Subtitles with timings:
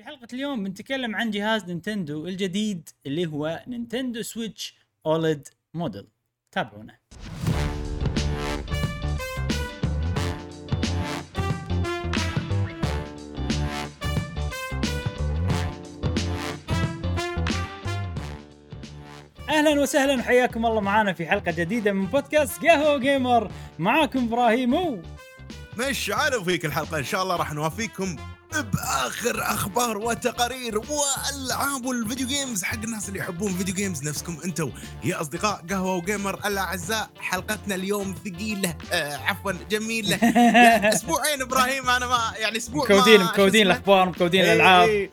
[0.00, 4.74] في حلقة اليوم بنتكلم عن جهاز نينتندو الجديد اللي هو نينتندو سويتش
[5.06, 6.06] OLED model.
[6.52, 6.98] تابعونا.
[19.48, 23.50] أهلا وسهلا وحياكم الله معنا في حلقة جديدة من بودكاست قهوة gamer.
[23.78, 25.02] معاكم إبراهيم و
[25.78, 28.16] مش عارف فيك الحلقة إن شاء الله راح نوافيكم.
[28.52, 34.72] بآخر أخبار وتقارير وألعاب والفيديو جيمز حق الناس اللي يحبون فيديو جيمز نفسكم أنتم
[35.04, 42.06] يا أصدقاء قهوة وجيمر الأعزاء حلقتنا اليوم ثقيلة آه عفوا جميلة لا، أسبوعين إبراهيم أنا
[42.06, 45.10] ما يعني أسبوع مكودين مكودين؟ الأخبار مكودين إيه، الألعاب إيه.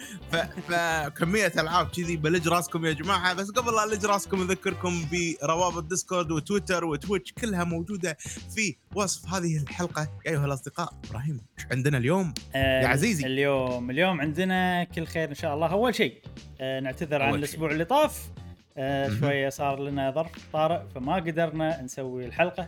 [0.69, 6.31] فكميه ألعاب كذي بلج راسكم يا جماعة بس قبل لا ألج راسكم أذكركم بروابط ديسكورد
[6.31, 8.17] وتويتر وتويتش كلها موجودة
[8.55, 13.26] في وصف هذه الحلقة يا أيها الأصدقاء إبراهيم إيش عندنا اليوم؟ آه، يا عزيزي.
[13.31, 13.89] اليوم.
[13.89, 15.71] اليوم عندنا كل خير إن شاء الله.
[15.71, 16.13] أول شيء
[16.61, 17.35] آه، نعتذر عن.
[17.35, 18.29] الأسبوع اللي طاف.
[18.77, 19.09] آه،.
[19.19, 22.67] شوية صار لنا ظرف طارئ فما قدرنا نسوي الحلقة.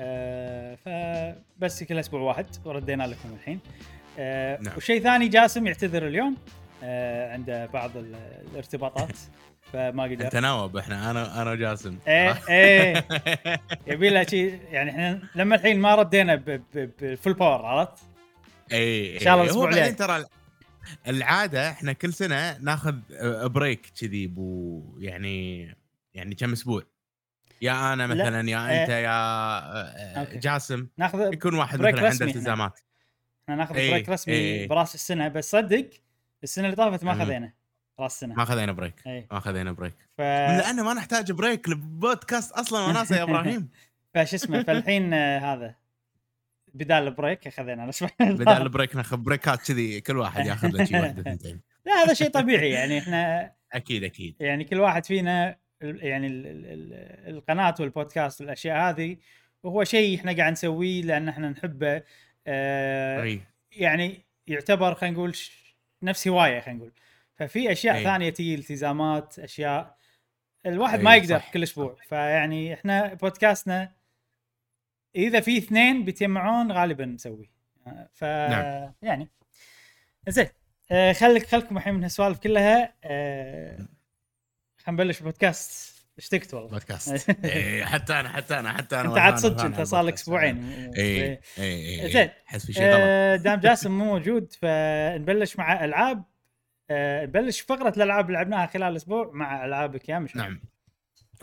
[0.00, 3.60] آه، فبس كل أسبوع واحد وردينا لكم الحين.
[4.18, 4.76] آه، نعم.
[4.76, 6.36] وشيء ثاني جاسم يعتذر اليوم.
[6.84, 8.16] آه، عنده بعض ال-
[8.52, 9.16] الارتباطات.
[9.72, 11.98] فما قدر أنت ناوب إحنا أنا أنا جاسم.
[12.08, 13.04] إيه إيه.
[13.86, 17.92] يبي له شيء يعني إحنا لما الحين ما ردينا ب- ب- ب full power عرفت؟
[18.72, 19.92] اي إن شاء الله بعدين الجاي.
[19.92, 20.24] ترى
[21.08, 22.94] العادة إحنا كل سنة ناخذ
[23.48, 25.68] break كذي بو يعني
[26.14, 26.82] يعني كم أسبوع
[27.62, 28.14] يا أنا لا.
[28.14, 28.82] مثلا يا إيه.
[28.82, 30.38] أنت يا آه، أوكي.
[30.38, 32.24] جاسم ناخذ يكون واحد break مثلا عنده.
[32.24, 32.80] التزامات
[33.44, 34.68] إحنا ناخذ إيه، break رسمي إيه.
[34.68, 35.90] براس السنة بس صدق
[36.42, 37.14] السنة اللي طافت ما.
[37.24, 37.52] خذينا
[38.00, 42.52] راس السنة ما خذينا break اي ما خذينا break ف لأن ما نحتاج break للبودكاست
[42.52, 43.68] أصلا وناسه يا إبراهيم
[44.14, 45.74] فش اسمه فالحين آه، هذا
[46.74, 50.84] بدال ال break أخذنا الأسبوع بدل ال break ناخذ breakات كذي كل واحد ياخذ له
[50.84, 51.60] شي واحدة ثنتين.
[51.86, 54.34] لا هذا شيء طبيعي يعني إحنا أكيد أكيد.
[54.40, 59.16] يعني كل واحد فينا يعني ال ال ال القناة والبودكاست والأشياء هذه
[59.62, 62.02] وهو شيء إحنا قاعد نسويه لأن إحنا نحبه
[62.46, 63.38] آه
[63.72, 65.36] يعني يعتبر خلينا نقول
[66.02, 66.92] نفس هواية خلينا نقول.
[67.36, 68.04] ففي أشياء أي.
[68.04, 69.96] ثانية تجي التزامات أشياء
[70.66, 71.96] الواحد ما يقدر صح، كل أسبوع.
[72.08, 73.92] فيعني إحنا بودكاستنا
[75.16, 77.50] إذا في اثنين بيتجمعون غالبا نسوي.
[77.86, 78.92] آه، ف نعم.
[79.02, 79.30] يعني.
[80.28, 80.46] زين
[80.90, 82.94] آه، خليك خلكم الحين من هالسوالف كلها.
[83.04, 83.88] آه،
[84.78, 86.70] خلينا نبلش بودكاست اشتقت والله.
[86.70, 87.30] بودكاست.
[87.44, 90.12] إيه، حتى أنا حتى أنا حتى أنا أنت عاد صدق أنت صار لك.
[90.12, 90.64] أسبوعين.
[90.96, 92.28] اي اي اي زين.
[92.48, 93.42] احس في شيء غلط.
[93.42, 96.24] دام جاسم مو موجود فنبلش مع ألعاب.
[96.90, 100.60] نبلش فقرة الألعاب اللي لعبناها خلال الأسبوع مع ألعابك يا مش نعم.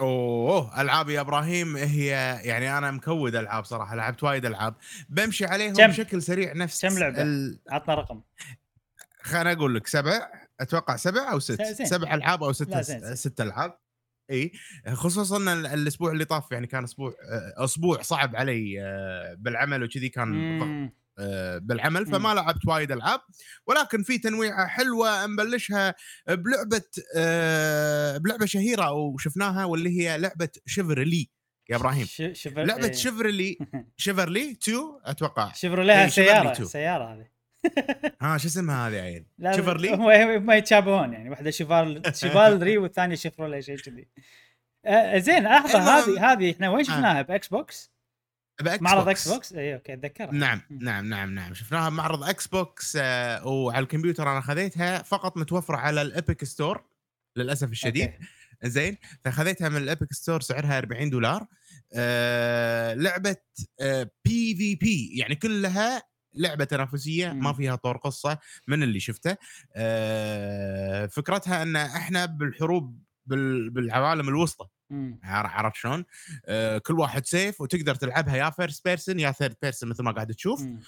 [0.02, 2.08] أوه ألعاب يا إبراهيم هي
[2.44, 4.76] يعني أنا مكود ألعاب صراحة لعبت وايد ألعاب
[5.10, 7.60] بمشي عليهم كم؟ بشكل سريع نفس كم لعبة؟ ال...
[7.70, 8.22] عطنا رقم
[9.22, 11.86] خليني أقول لك سبع أتوقع سبع أو ست زين.
[11.86, 12.78] سبع ألعاب أو ست.
[13.14, 13.78] ست ألعاب
[14.32, 14.52] إي
[14.94, 17.14] خصوصا ال- الأسبوع اللي طاف يعني كان أسبوع
[17.58, 20.92] أسبوع صعب علي آه، بالعمل وكذي كان
[21.62, 22.12] بالعمل مم.
[22.12, 23.20] فما لعبت وايد ألعاب.
[23.68, 25.96] ولكن في تنويعه حلوة نبلشها
[26.28, 26.82] بلعبة
[27.16, 31.30] آه، بلعبة شهيرة وشفناها واللي هي لعبة شيفرلي
[31.70, 32.06] يا إبراهيم.
[32.34, 32.92] شفر لعبة إيه.
[32.92, 33.58] شيفرلي
[33.98, 35.52] شيفرلي 2 أتوقع.
[35.54, 36.64] شيفروليه إيه، شيفرلي سيارة تو.
[36.66, 37.32] سيارة هذه.
[38.22, 43.60] ها شو اسمها هذه عيل شيفرلي هم هم يتشابهون يعني واحدة شيفال Chivalry والثانية شيفروليه
[43.60, 44.08] شيء كذي.
[44.86, 47.91] آه، زين لحظة هذه هذه إحنا وين شفناها؟ بإكس بوكس؟
[48.62, 49.10] ب X معرض.
[49.10, 50.62] إكس بوكس اي أوكي أتذكرها نعم.
[50.70, 56.02] نعم نعم نعم شفناها بمعرض إكس بوكس آه، وعلى الكمبيوتر أنا خذيتها فقط متوفرة على
[56.02, 56.84] الابيك ستور
[57.36, 58.18] للأسف الشديد أوكي.
[58.64, 61.46] زين فخذيتها من الابيك ستور سعرها 40 دولار
[61.94, 63.36] آه لعبة
[64.26, 67.54] PvP يعني كلها لعبة تنافسية ما.
[67.54, 69.38] فيها طور قصة من اللي شفته
[69.76, 74.68] آه فكرتها أن إحنا بالحروب بال- بالعوالم الوسطى
[75.24, 76.06] عرفت شلون؟
[76.46, 80.34] آه كل واحد سيف وتقدر تلعبها يا first person يا third person مثل ما قاعد
[80.34, 80.62] تشوف.
[80.62, 80.80] مم.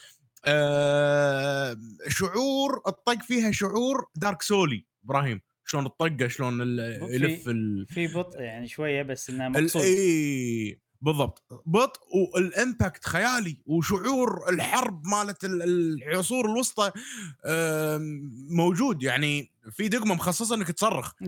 [0.46, 1.78] آه
[2.08, 8.08] شعور الطق فيها شعور Dark Souls-ي إبراهيم شلون الطقة؟ شلون ال- في- يلف ال في
[8.08, 11.44] بطء يعني شوية بس انه مقصود اي بالضبط.
[11.66, 12.00] بطء
[12.36, 15.64] وال impact خيالي وشعور الحرب مالت ال-
[16.04, 16.92] العصور الوسطى
[18.50, 19.04] موجود.
[19.04, 21.12] يعني في دقمة مخصصة إنك تصرخ.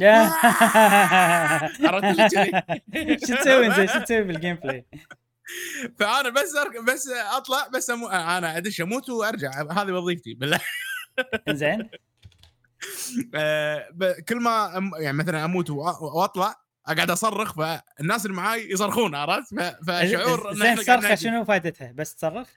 [1.83, 2.17] عرفت؟
[3.27, 4.85] شو تسوي؟ انت شو تسوي بال gameplay؟
[5.99, 6.83] فأنا بس أرك...
[6.83, 7.07] بس
[7.37, 8.07] أطلع بس أمو...
[8.07, 9.51] أنا أدش أموت وأرجع.
[9.71, 10.33] هذه وظيفتي.
[10.33, 10.59] بالله.
[11.49, 11.89] زين.
[13.35, 13.87] آه،
[14.29, 14.71] كل ما.
[14.99, 19.53] يعني مثلا أموت وأطلع اقعد اصرخ فالناس اللي معاي يصرخون عرفت.
[19.87, 21.15] فشعور قاعد الصرخه.
[21.15, 22.47] شنو فائدتها؟ بس تصرخ؟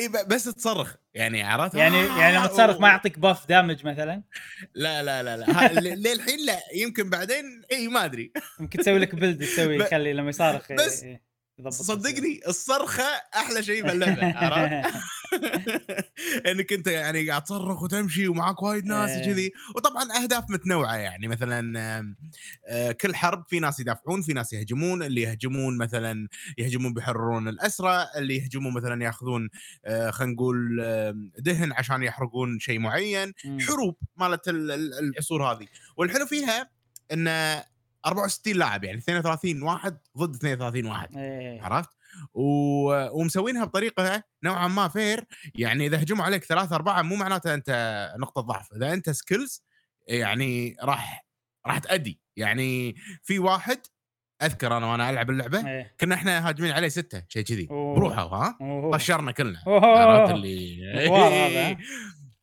[0.00, 4.22] اي بس تصرخ يعني عرفت يعني يعني لما تصرخ ما يعطيك باف دامج مثلا
[4.74, 9.44] لا لا لا لا للحين لا يمكن بعدين اي ما أدري يمكن تسوي لك بلد
[9.44, 11.20] تسوي يخلي لما يصارخ بس يضبط
[11.68, 13.04] صدقني الصرخة
[13.36, 14.94] أحلى شيء باللعبه عرفت؟
[16.50, 19.22] إنك أنت يعني قاعد تصرخ وتمشي ومعك وايد ناس إيه.
[19.22, 21.78] وكذي وطبعا أهداف متنوعة يعني مثلا
[22.68, 26.28] آه، كل حرب في ناس يدافعون في ناس يهجمون اللي يهجمون مثلا
[26.58, 29.48] يهجمون بيحررون الأسرى اللي يهجمون مثلا يأخذون
[29.84, 30.76] آه، خلينا نقول
[31.38, 33.32] دهن عشان يحرقون شيء معين.
[33.68, 35.66] حروب مالت ال- ال- العصور هذه
[35.96, 36.70] والحلو فيها
[37.12, 37.28] إن
[38.06, 41.62] 64 لاعب يعني 32 واحد ضد 32 واحد إيه.
[41.62, 41.90] عرفت؟
[42.34, 42.44] و...
[43.20, 47.70] ومسوينها بطريقة نوعا ما فير يعني إذا هجموا عليك ثلاثة أربعة مو معناته أنت
[48.18, 49.64] نقطة ضعف إذا أنت skills
[50.08, 51.26] يعني راح
[51.66, 53.78] راح تأدي يعني في واحد
[54.42, 55.94] أذكر أنا وأنا ألعب اللعبة إيه.
[56.00, 57.66] كنا إحنا هاجمين عليه ستة شيء كذي.
[57.66, 58.58] بروحه ها.
[58.92, 59.62] طشرنا كلنا.
[59.66, 61.76] عرفت اللي.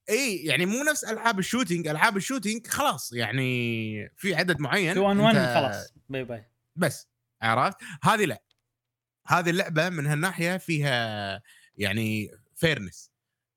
[0.10, 1.88] إي يعني مو نفس ألعاب ال shooting.
[1.88, 5.94] ألعاب ال shooting خلاص يعني في عدد معين 2 1 أنت- خلاص.
[6.10, 6.46] bye bye.
[6.76, 7.08] بس
[7.42, 8.44] عرفت؟ هذه لا.
[9.28, 11.42] هذه اللعبة من هالناحية فيها
[11.78, 13.12] يعني fairness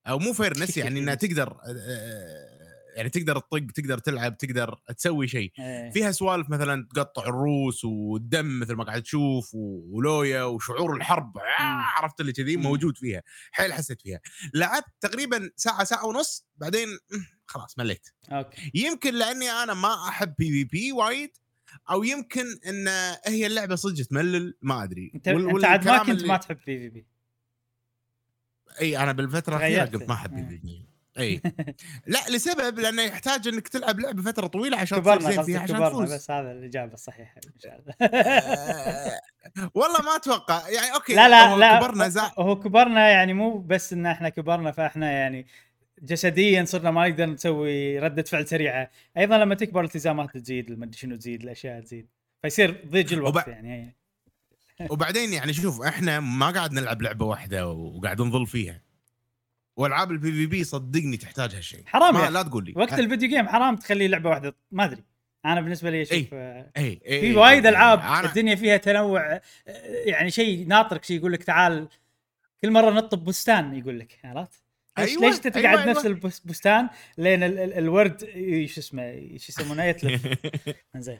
[0.08, 2.51] أو مو fairness يعني إنها تقدر آه،
[2.96, 5.52] يعني تقدر تطق تقدر تلعب تقدر تسوي شيء.
[5.58, 5.90] إيه.
[5.90, 11.38] فيها سوالف مثلا تقطع الروس والدم مثل ما قاعد تشوف ولويا وشعور الحرب.
[11.38, 11.42] آه،
[11.96, 12.56] عرفت اللي كذي.
[12.56, 13.22] موجود فيها.
[13.52, 14.20] حيل حسيت فيها.
[14.54, 16.88] لعبت تقريبا ساعة ساعة ونص بعدين
[17.46, 18.08] خلاص مليت.
[18.30, 18.70] okay.
[18.74, 21.30] يمكن لأني أنا ما أحب PvP وايد
[21.90, 22.88] أو يمكن إن
[23.26, 25.12] هي اللعبة صدق تملل ما أدري.
[25.14, 27.06] أنت أنت عاد ما كنت اللي- ما تحب PvP
[28.80, 29.84] إي أنا بالفترة الأخيرة.
[29.84, 30.30] قلت ما أحب.
[30.34, 31.40] PvP إي.
[32.06, 35.88] لا لسبب لأنه يحتاج إنك تلعب لعبة فترة طويلة عشان تصير كبرنا فيها عشان كبرنا
[35.90, 36.12] تفوز.
[36.12, 37.94] بس هذا الإجابة الصحيحة إن شاء الله.
[39.74, 40.68] والله ما أتوقع.
[40.68, 42.30] يعني okay لا لا هو لا كبرنا زع...
[42.38, 45.46] هو كبرنا يعني مو بس إن إحنا كبرنا فإحنا يعني
[46.02, 48.90] جسديا صرنا ما نقدر نسوي ردة فعل سريعة.
[49.18, 52.08] أيضا لما تكبر الالتزامات تزيد ما أدري شنو تزيد الأشياء تزيد.
[52.42, 53.96] فيصير ضيج الوقت وب- يعني
[54.90, 58.80] وبعدين يعني شوف إحنا ما قاعد نلعب لعبة واحدة وقاعد نظل فيها.
[59.76, 61.82] والعاب ال PvP صدقني تحتاج هالشيء.
[61.86, 62.30] حرام ما.
[62.30, 62.72] لا تقول لي.
[62.76, 65.02] وقت ال video game حرام تخلي لعبة واحدة ما أدري.
[65.44, 68.24] أنا بالنسبة لي أشوف آه، اي اي في وايد ألعاب أنا...
[68.28, 69.42] الدنيا فيها تنوع آه،
[70.06, 71.88] يعني شيء ناطرك شيء يقول لك تعال
[72.62, 74.62] كل مرة نط ببستان يقول لك عرفت؟
[74.98, 76.88] ليش أيوة، ليش تقعد أيوة، نفس البستان
[77.19, 80.28] لين ال- ال- الورد ي- شو اسمه شو يسمونه يتلف.
[80.96, 81.19] زين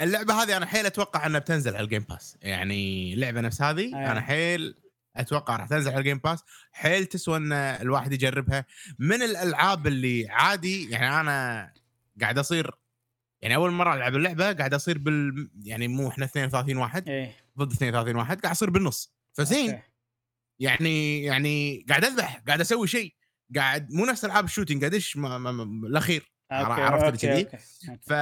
[0.00, 3.80] اللعبة هذه أنا حيل أتوقع إنها بتنزل على ال Game Pass يعني لعبه نفس هذه
[3.98, 4.12] أيوة.
[4.12, 4.74] أنا حيل
[5.20, 8.64] أتوقع راح تنزل على ال Game Pass حيل تسوى إن الواحد يجربها.
[8.98, 11.72] من الألعاب اللي عادي يعني أنا
[12.20, 12.70] قاعد أصير
[13.42, 17.36] يعني أول مرة ألعب اللعبة قاعد أصير بال يعني مو إحنا 32 واحد إيه.
[17.58, 19.14] ضد 32 واحد قاعد أصير بالنص.
[19.32, 19.80] فزين.
[20.58, 23.14] يعني يعني قاعد أذبح قاعد أسوي شيء.
[23.56, 25.16] قاعد مو نفس ألعاب ال shooting قاعد ادش
[25.86, 26.35] الأخير.
[26.52, 27.58] okay، عرفت اللي كذي؟
[28.02, 28.12] ف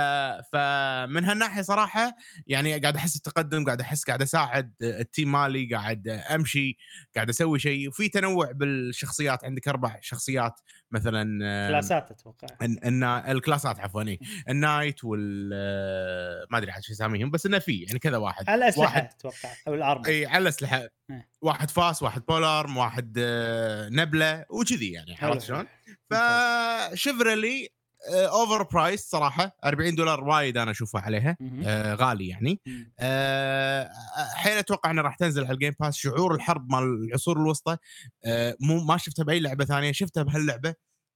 [0.52, 2.16] فمن هالناحية صراحة
[2.46, 6.76] يعني قاعد أحس التقدم قاعد أحس قاعد أساعد ال team مالي قاعد أمشي
[7.14, 10.60] قاعد أسوي شيء وفي تنوع بالشخصيات عندك أربع شخصيات
[10.90, 11.38] مثلا
[11.68, 14.18] class ات أتوقع الن- النا- ال class ات عفوا إيه.
[14.48, 18.48] ال knight وال آه، ما أدري عاد شو اساميهم بس إنه في يعني كذا واحد
[18.50, 20.76] على الأسلحة واحد أتوقع أو ال armor اي على الأسلحة
[21.10, 21.28] إيه.
[21.42, 25.66] واحد فاس واحد polearm واحد آه، نبلة وكذي يعني عرفت شلون؟
[26.12, 27.66] حلو.
[28.08, 31.36] overpriced صراحة 40 دولار وايد أنا اشوفها عليها.
[31.64, 32.60] آه غالي يعني.
[33.00, 33.90] آه
[34.34, 37.76] حين أتوقع إنها راح تنزل على ال Game Pass شعور الحرب مال العصور الوسطى.
[38.24, 40.74] آه مو ما شفتها بأي لعبة ثانية شفتها بهاللعبة.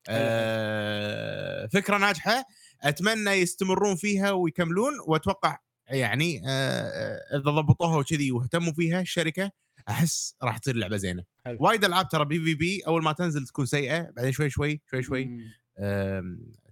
[0.08, 2.44] آه فكرة ناجحة
[2.82, 9.50] أتمنى يستمرون فيها ويكملون وأتوقع يعني آه آه، إذا ضبطوها وكذي واهتموا فيها الشركة
[9.88, 11.24] أحس راح تصير لعبة زينة.
[11.60, 15.38] وايد ألعاب ترى PvP أول ما تنزل تكون سيئة بعدين شوي شوي شوي شوي.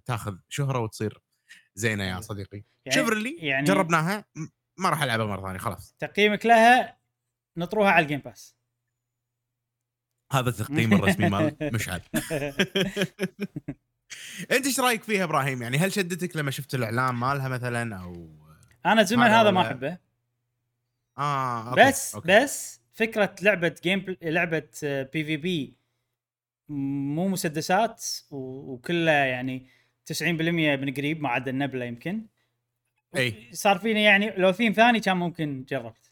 [0.07, 1.21] تاخذ شهرة وتصير
[1.75, 2.21] زينة يا حلو.
[2.21, 4.25] صديقي يعني- Chivalry يعني جربناها
[4.77, 6.97] ما راح ألعبها مرة ثانية خلاص تقييمك لها
[7.57, 8.57] نطروها على ال Game Pass
[10.31, 12.01] هذا التقييم الرسمي مال مشعل
[14.51, 18.29] أنت إيش رأيك فيها إبراهيم يعني هل شدتك لما شفت الإعلان مالها مثلا أو
[18.85, 19.97] أنا الزمن هذا ما أحبه
[21.17, 21.87] آه okay.
[21.87, 22.43] بس okay.
[22.43, 24.17] بس فكرة لعبة game بل...
[24.21, 25.77] لعبة PvP
[26.69, 28.37] مو مسدسات و...
[28.73, 29.67] وكلها يعني
[30.13, 32.25] 90% من قريب ما عدا النبلة يمكن
[33.17, 36.11] إي صار فيني يعني لو ثيم ثاني كان ممكن جربت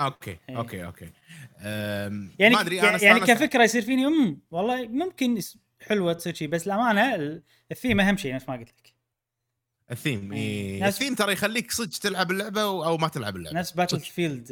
[0.00, 0.56] okay إيه.
[0.56, 1.10] okay okay
[1.58, 5.40] أم، يعني ما أدري يعني, أنا يعني كفكرة يصير فيني أمم والله ممكن
[5.80, 8.94] حلوة تصير شيء بس الامانه ال- الثيم أهم شيء نفس ما قلت لك
[9.90, 10.88] الثيم إيه.
[10.88, 14.48] الثيم ترى يخليك صدق تلعب اللعبة أو ما تلعب اللعبة نفس Battlefield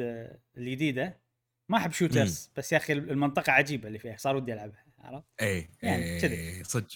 [0.56, 1.21] الجديدة
[1.68, 5.68] ما أحب shooters بس يا أخي المنطقة عجيبة اللي فيها صار ودي ألعبها عرفت؟ إي
[5.82, 6.64] يعني يعني كذي.
[6.64, 6.88] صدق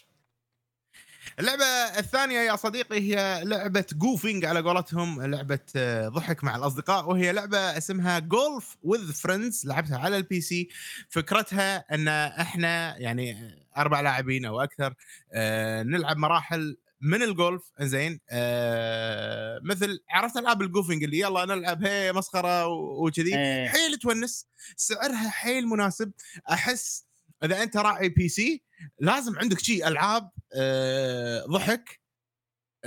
[1.39, 1.65] اللعبة
[1.99, 7.59] الثانية يا صديقي هي لعبة goofing على قولتهم لعبة آه، ضحك مع الأصدقاء وهي لعبة
[7.59, 10.69] اسمها Golf With Friends لعبتها على ال PC
[11.09, 13.37] فكرتها أن إحنا يعني
[13.77, 14.95] أربع لاعبين أو أكثر
[15.33, 21.85] آه، نلعب مراحل من الجولف زين آه مثل عرفت ألعاب ال goofing اللي يلا نلعب
[21.85, 23.69] هي مسخرة وكذي إيه.
[23.69, 26.13] حيل تونس سعرها حيل مناسب
[26.51, 27.06] أحس
[27.45, 28.63] إذا أنت راعي PC
[28.99, 32.01] لازم عندك شيء ألعاب آه ضحك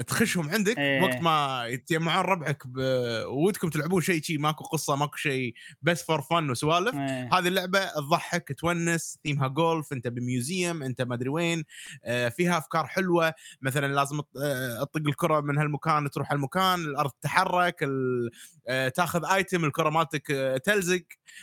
[0.07, 1.01] تخشهم عندك إيه.
[1.03, 2.79] وقت ما يتجمعون ربعك ب...
[3.27, 6.95] ودكم تلعبون شيء شيء ماكو قصة ماكو شيء بس for fun وسوالف.
[6.95, 7.29] إيه.
[7.33, 11.63] هذه اللعبة تضحك تونس ثيمها جولف انت ب museum انت ما أدري وين
[12.03, 13.33] آه، فيها أفكار حلوة.
[13.61, 18.29] مثلا لازم آه، تطق الكرة من هالمكان تروح هالمكان الأرض تتحرك ال-
[18.67, 21.01] آه، تاخذ item الكرة مالتك آه، تلزق.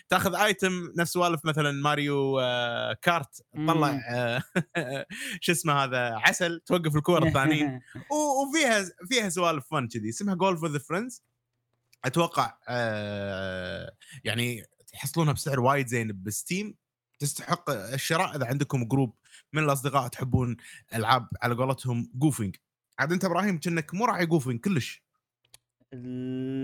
[0.08, 4.00] تاخذ item نفس سوالف مثلا ماريو آه، Kart تطلع
[5.40, 7.80] شو اسمه هذا عسل توقف الكور الثانيين.
[8.12, 10.08] و- وفيها فيها سوالف fun كذي.
[10.08, 11.22] اسمها Golf With Friends
[12.04, 14.62] أتوقع آه يعني
[14.92, 16.74] تحصلونها بسعر وايد زين ب Steam.
[17.18, 19.16] تستحق الشراء إذا عندكم group
[19.52, 20.56] من الأصدقاء تحبون
[20.94, 22.56] ألعاب على قولتهم goofing
[22.98, 25.02] عاد أنت إبراهيم كأنك مو راعي goofing كلش.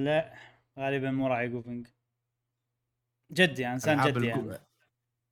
[0.04, 0.34] لا
[0.78, 1.86] غالبا مو راعي goofing
[3.32, 4.58] جدي يعني انسان جدي يعني.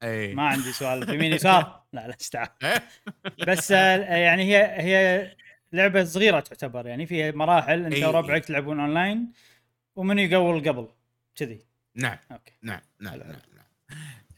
[0.03, 1.85] اي ما عندي سؤال يمين يسار.
[1.93, 2.89] لا لا استعان إيه؟
[3.49, 5.37] بس آه، يعني هي هي
[5.73, 8.05] لعبة صغيرة تعتبر يعني فيها مراحل أنت.
[8.05, 9.33] وربعك تلعبون أونلاين
[9.97, 10.89] ومن يقول قبل
[11.35, 11.59] كذي
[11.95, 13.19] نعم okay نعم نعم.
[13.19, 13.37] نعم, نعم.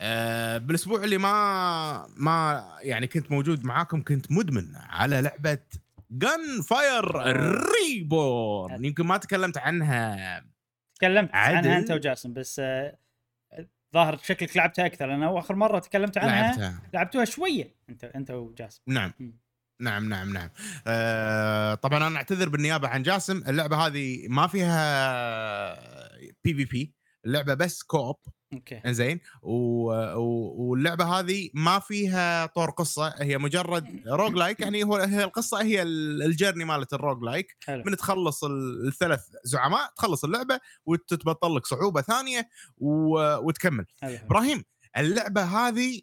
[0.00, 5.58] آه بالأسبوع اللي ما ما يعني كنت موجود معاكم كنت مدمن على لعبة
[6.10, 7.04] Gunfire
[7.82, 10.44] Reborn يمكن ما تكلمت عنها
[10.94, 11.56] تكلمت عدل.
[11.56, 12.96] عنها أنت وجاسم بس آه،
[13.94, 18.82] ظاهر شكلك لعبتها أكثر أنا آخر مرة تكلمت عنها لعبتها لعبتوها شوية أنت أنت وجاسم
[18.86, 19.32] نعم مم.
[19.80, 20.48] نعم نعم نعم.
[20.86, 23.42] آه طبعا أنا أعتذر بالنيابة عن جاسم.
[23.48, 25.74] اللعبة هذه ما فيها
[26.44, 26.94] PvP
[27.26, 28.16] اللعبة بس co-op
[28.52, 28.74] okay.
[28.86, 29.20] إنزين.
[29.42, 29.52] و...
[30.14, 30.54] و...
[30.68, 33.14] واللعبة هذه ما فيها طور قصة.
[33.20, 37.82] هي مجرد roguelike يعني هو هي القصة هي ال- ال journey مالت ال roguelike حلو.
[37.86, 42.48] من تخلص ال- الثلاث زعماء تخلص اللعبة وتتبطل لك صعوبة ثانية
[42.78, 43.18] و...
[43.46, 43.84] وتكمل.
[44.02, 44.16] حلو.
[44.26, 44.64] إبراهيم
[44.96, 46.00] اللعبة هذه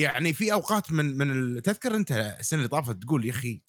[0.00, 3.62] يعني في أوقات من من تذكر أنت السنة اللي طافت تقول يا أخي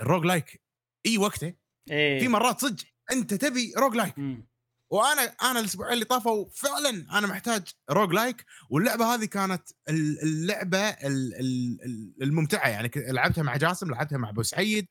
[0.00, 0.62] ال roguelike
[1.06, 1.54] أي وقتة
[1.90, 2.20] إيه.
[2.20, 4.48] في مرات صدق أنت تبي roguelike مم.
[4.90, 11.34] وأنا أنا الاسبوعين اللي طافوا فعلا أنا محتاج roguelike واللعبة هذه كانت ال- اللعبة ال-
[11.34, 14.88] ال- ال- الممتعة يعني لعبتها مع جاسم لعبتها مع أبو سعيد.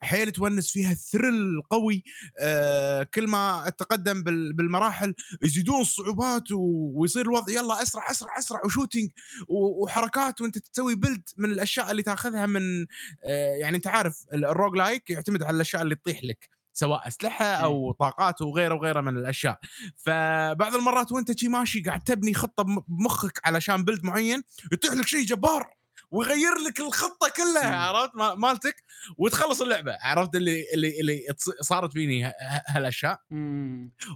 [0.00, 2.04] حيل تونس فيها thrill قوي
[2.38, 8.69] آه كل ما اتقدم بال- بالمراحل يزيدون الصعوبات ويصير الوضع يلا اسرع اسرع اسرع و
[8.69, 9.10] shooting
[9.48, 12.86] وحركات وانت تسوي build من الأشياء اللي تأخذها من
[13.24, 17.44] آه يعني انت عارف ال- ال roguelike يعتمد على الأشياء اللي تطيح لك سواء أسلحة
[17.46, 19.58] أو طاقات وغيره وغيره من الأشياء.
[19.96, 25.06] فبعض المرات وانت شي ماشي قاعد تبني خطة بم- بمخك علشان build معين يطيح لك
[25.06, 25.70] شيء جبار.
[26.14, 27.76] ويغير لك الخطة كلها.
[27.76, 28.76] عرفت؟ ما- مالتك؟
[29.18, 31.26] وتخلص اللعبة عرفت؟ اللي اللي اللي
[31.60, 32.32] صارت فيني
[32.68, 33.20] هالأشياء.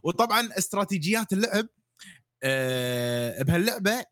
[0.02, 1.66] وطبعا استراتيجيات اللعب
[2.42, 4.04] آه بهاللعبة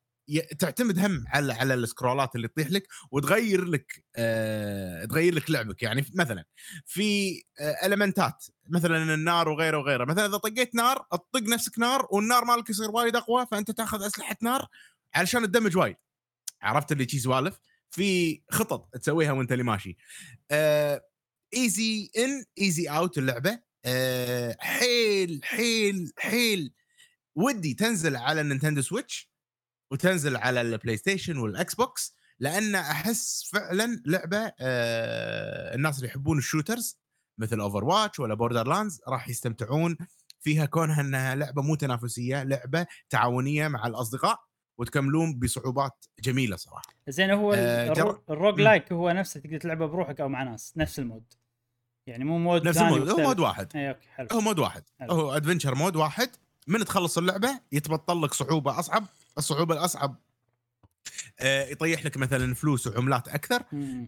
[0.59, 5.83] تعتمد هم على على السكرولات اللي تطيح لك وتغير لك آه تغير لك لعبك.
[5.83, 6.45] يعني مثلا
[6.87, 10.05] في آه المنتات مثلا النار وغيره وغيره.
[10.05, 14.37] مثلا إذا طقيت نار تطق نفسك نار والنار مالك يصير وايد أقوى فأنت تأخذ أسلحة
[14.43, 14.67] نار
[15.15, 15.97] علشان تدمج وايد.
[16.63, 17.59] عرفت؟ اللي شي سوالف.
[17.91, 19.97] في خطط تسويها وانت اللي ماشي.
[21.55, 23.61] easy in easy out اللعبة.
[23.85, 26.75] آه حيل حيل حيل.
[27.37, 29.31] ودي تنزل على ال Nintendo Switch
[29.93, 36.45] وتنزل على ال PlayStation وال Xbox لأن أحس فعلا لعبة آه الناس اللي يحبون ال
[36.45, 36.99] shooters
[37.39, 39.97] مثل Overwatch ولا Borderlands راح يستمتعون
[40.41, 44.41] فيها كونها إنها لعبة مو تنافسية لعبة تعاونية مع الأصدقاء.
[44.79, 48.61] وتكملون بصعوبات جميلة صراحة زين هو آه، الرو- ال rogue.
[48.61, 51.33] like هو نفسه تقدر تلعبه بروحك أو مع ناس نفس ال mode
[52.07, 53.17] يعني مو mode نفس المود هو.
[53.17, 55.13] mode واحد اي okay حلو هو mode واحد حلو.
[55.13, 56.31] هو adventure mode واحد
[56.67, 59.05] من تخلص اللعبة يتبطل لك صعوبة أصعب
[59.39, 60.17] الصعوبة الأصعب
[61.41, 63.63] آه، يطيح لك مثلا فلوس وعملات أكثر.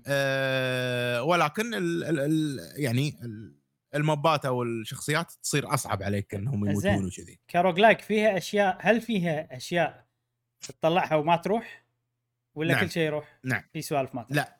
[0.06, 3.54] آه، ولكن ال ال ال يعني ال-
[3.94, 6.68] الموبات أو الشخصيات تصير أصعب عليك إنهم.
[6.68, 10.08] يموتون وكذي ك roguelike فيها أشياء هل فيها أشياء
[10.61, 11.85] تطلعها وما تروح
[12.55, 12.85] ولا نعم.
[12.85, 13.62] كل شيء يروح نعم.
[13.73, 14.59] في سوالف ما تروح لا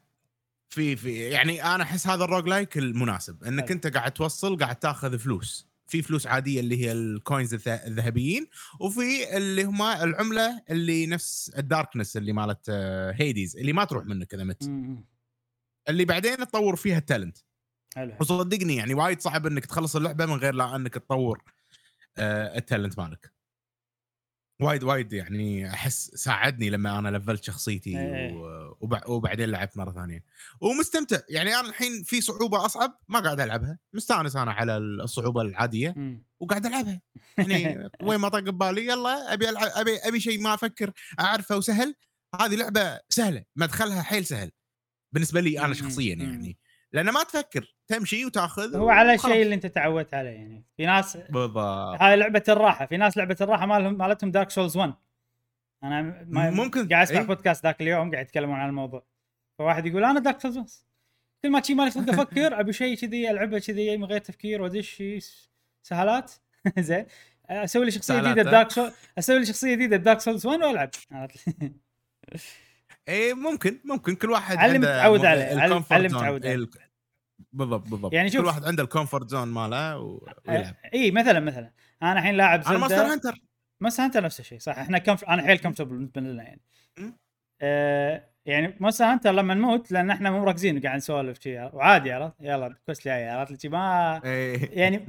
[0.71, 3.73] في في يعني أنا أحس هذا ال roguelike المناسب إنك حلو.
[3.75, 8.47] أنت قاعد توصل قاعد تأخذ فلوس في فلوس عادية اللي هي ال coins الذ- الذهبيين
[8.81, 14.05] وفي اللي هم العملة اللي نفس ال darkness اللي مالت آه، Hades اللي ما تروح
[14.05, 14.63] منك إذا مت.
[15.89, 17.39] اللي بعدين تطور فيها ال talent
[17.97, 18.17] حلو حلو.
[18.21, 21.43] وصدقني يعني وايد صعب إنك تخلص اللعبة من غير لا إنك تطور
[22.19, 23.33] آه، التالنت مالك
[24.61, 28.33] وايد وايد يعني أحس ساعدني لما أنا لفلت شخصيتي إيه.
[28.81, 30.25] وبع- وبعدين لعبت مرة ثانية
[30.61, 36.19] ومستمتع يعني أنا الحين في صعوبة أصعب ما قاعد ألعبها مستأنس أنا على الصعوبة العادية.
[36.41, 37.01] وقاعد ألعبها
[37.39, 41.95] يعني وين ما طق ببالي يلا أبي العب أبي أبي شيء ما أفكر أعرفه وسهل
[42.41, 44.51] هذه لعبة سهلة مدخلها حيل سهل
[45.13, 45.61] بالنسبة لي.
[45.61, 46.15] أنا شخصيا.
[46.15, 46.59] يعني
[46.93, 49.15] لأن ما تفكر تمشي وتأخذ هو على.
[49.15, 50.65] الشيء اللي أنت تعودت عليه يعني.
[50.77, 52.03] في ناس بالضبط.
[52.03, 54.95] هاي لعبة الراحة في ناس لعبة الراحة مالهم مالتهم Dark Souls 1
[55.85, 56.89] أنا ما ممكن.
[56.89, 57.27] قاعد أسمع إيه.
[57.27, 59.07] بودكاست ذاك اليوم قاعد يتكلمون عن الموضوع.
[59.59, 60.69] فواحد يقول أنا Dark Souls 1
[61.43, 65.03] كل ما شي مالي خلق أفكر أبي شيء كذي ألعبه كذي من غير تفكير وادش
[65.83, 66.33] سهالات.
[66.79, 67.07] زين.
[67.51, 70.47] أسوي لي شخصية جديدة ها؟ ب Dark Soul أسوي لي شخصية جديدة ب Dark Souls
[70.47, 70.91] 1 وألعب.
[73.09, 76.21] إيه ممكن ممكن كل واحد علم عنده تعود م- عليه، علم- ال comfort علم zone.
[76.21, 76.63] تعود إيه، عليه.
[76.65, 76.71] ال-
[77.53, 78.13] بالضبط بالضبط.
[78.13, 78.41] يعني شوف.
[78.41, 80.75] كل واحد عنده ال comfort zone ماله و- ويلعب.
[80.95, 81.71] اي مثلا مثلا.
[82.03, 83.41] أنا الحين لاعب أنا Monster Hunter.
[83.81, 84.79] Monster Hunter نفس الشيء صح.
[84.79, 85.25] إحنا comf...
[85.25, 86.61] أنا حيل comfortable بالنسبة لنا يعني.
[87.63, 91.59] آه يعني Monster Hunter لما نموت لأن إحنا مو مركزين وقاعد نسولف شي.
[91.61, 94.71] وعادي عرفت؟ يلا كوست جاي عرفت؟ ما إيه.
[94.81, 95.05] يعني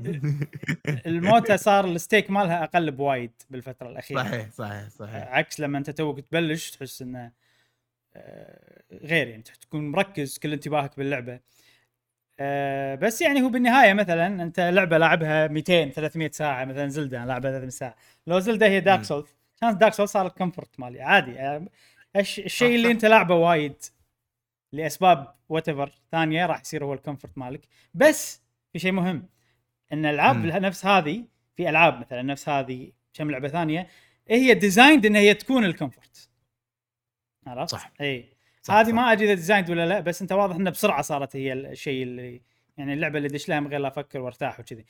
[1.05, 4.23] الموتة صار ال stake مالها أقل بوايد بالفترة الأخيرة.
[4.23, 5.27] صحيح صحيح صحيح.
[5.27, 7.31] عكس لما أنت توك تبلش تحس إنه آه،
[8.91, 11.39] غير يعني تكون مركز كل انتباهك باللعبة
[12.39, 17.25] آه، بس يعني هو بالنهاية مثلا أنت لعبة لاعبها 200 300 ساعة مثلا Zelda أنا
[17.27, 17.95] لاعبها 300 ساعة
[18.27, 19.03] لو Zelda هي Dark.
[19.03, 19.27] Souls
[19.61, 21.69] كانت Dark Souls صار الكمفورت مالي عادي يعني
[22.15, 22.91] الش- الشيء اللي.
[22.91, 23.75] أنت لاعبه وايد
[24.73, 27.61] لأسباب whatever ثانية راح يصير هو ال comfort مالك
[27.93, 28.41] بس
[28.73, 29.25] في شيء مهم
[29.93, 30.45] إن الألعاب.
[30.45, 31.23] نفس هذه
[31.55, 33.87] في ألعاب مثلا نفس هذه كم لعبة ثانية
[34.29, 36.28] هي designed إن هي تكون ال comfort
[37.49, 37.91] عرفت؟ صح.
[38.01, 38.33] إي
[38.69, 38.91] هذه.
[38.91, 42.41] ما أدري إذا designed ولا لا بس أنت واضح إنه بسرعة صارت هي الشيء اللي
[42.77, 44.85] يعني اللعبة اللي دش لها من غير لا أفكر وأرتاح وكذي.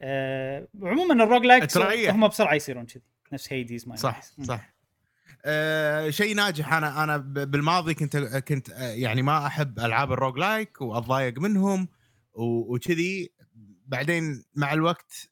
[0.00, 2.14] أه عموما ال roguelike تريح.
[2.14, 4.74] هم بسرعة يصيرون كذي نفس Hades ما صح صح
[5.44, 11.38] آه شيء ناجح أنا أنا بالماضي كنت كنت يعني ما أحب ألعاب ال roguelike وأتضايق
[11.38, 11.88] منهم
[12.34, 13.32] وكذي
[13.86, 15.30] بعدين مع الوقت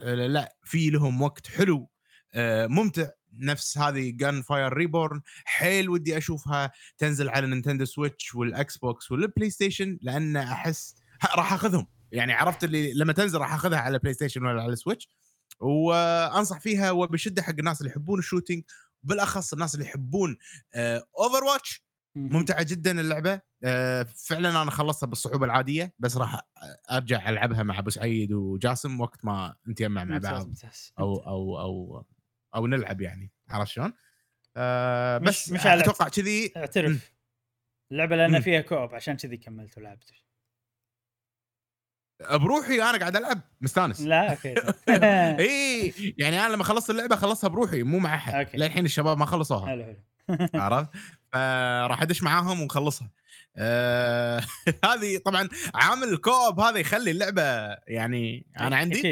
[0.00, 1.88] آه، لا في لهم وقت حلو
[2.34, 3.08] آه ممتع
[3.38, 9.98] نفس هذه Gunfire Reborn حيل ودي أشوفها تنزل على Nintendo Switch وال Xbox وال PlayStation
[10.02, 10.94] لأن أحس
[11.36, 11.86] راح أخذهم.
[12.12, 15.08] يعني عرفت اللي لما تنزل راح أخذها على PlayStation ولا على Switch.
[15.60, 18.62] وأنصح فيها وبشدة حق الناس اللي يحبون ال shooting
[19.02, 20.36] بالأخص الناس اللي يحبون
[21.18, 21.84] Overwatch
[22.16, 23.40] ممتعة جدا اللعبة.
[23.64, 26.40] آه، فعلا أنا خلصتها بالصعوبة العادية بس راح
[26.90, 30.50] أرجع ألعبها مع أبو سعيد وجاسم وقت ما نتجمع مع بعض.
[30.98, 32.04] أو أو أو
[32.54, 33.92] أو نلعب يعني عرفت شلون؟
[34.56, 36.52] آه مش- بس مش على- أتوقع كذي.
[36.56, 37.12] اعترف
[37.92, 38.40] اللعبة لأن.
[38.40, 40.10] فيها co-op عشان كذي كملت ولعبت
[42.30, 44.54] بروحي أنا قاعد ألعب مستانس لا okay
[45.42, 48.48] إي يعني أنا لما خلصت اللعبة خلصتها بروحي مو مع أحد.
[48.54, 50.88] للحين الشباب ما خلصوها حلو حلو عرفت؟
[51.32, 53.10] فراح أدش معاهم ونخلصها.
[53.56, 54.42] آه
[54.84, 57.42] هذه طبعا عامل ال co-op هذا يخلي اللعبة
[57.86, 59.10] يعني أنا عندي.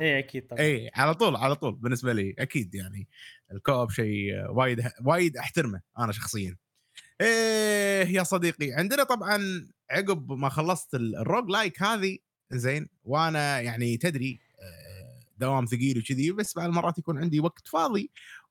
[0.00, 0.60] اي أكيد طبعا.
[0.62, 3.08] اي على طول على طول بالنسبة لي أكيد يعني
[3.52, 6.56] ال co-op شيء وايد وايد أحترمه أنا شخصيا.
[7.20, 12.18] إيه يا صديقي عندنا طبعا عقب ما خلصت ال- ال roguelike هذه
[12.52, 18.10] زين وأنا يعني تدري آه، دوام ثقيل وكذي بس بعض المرات يكون عندي وقت فاضي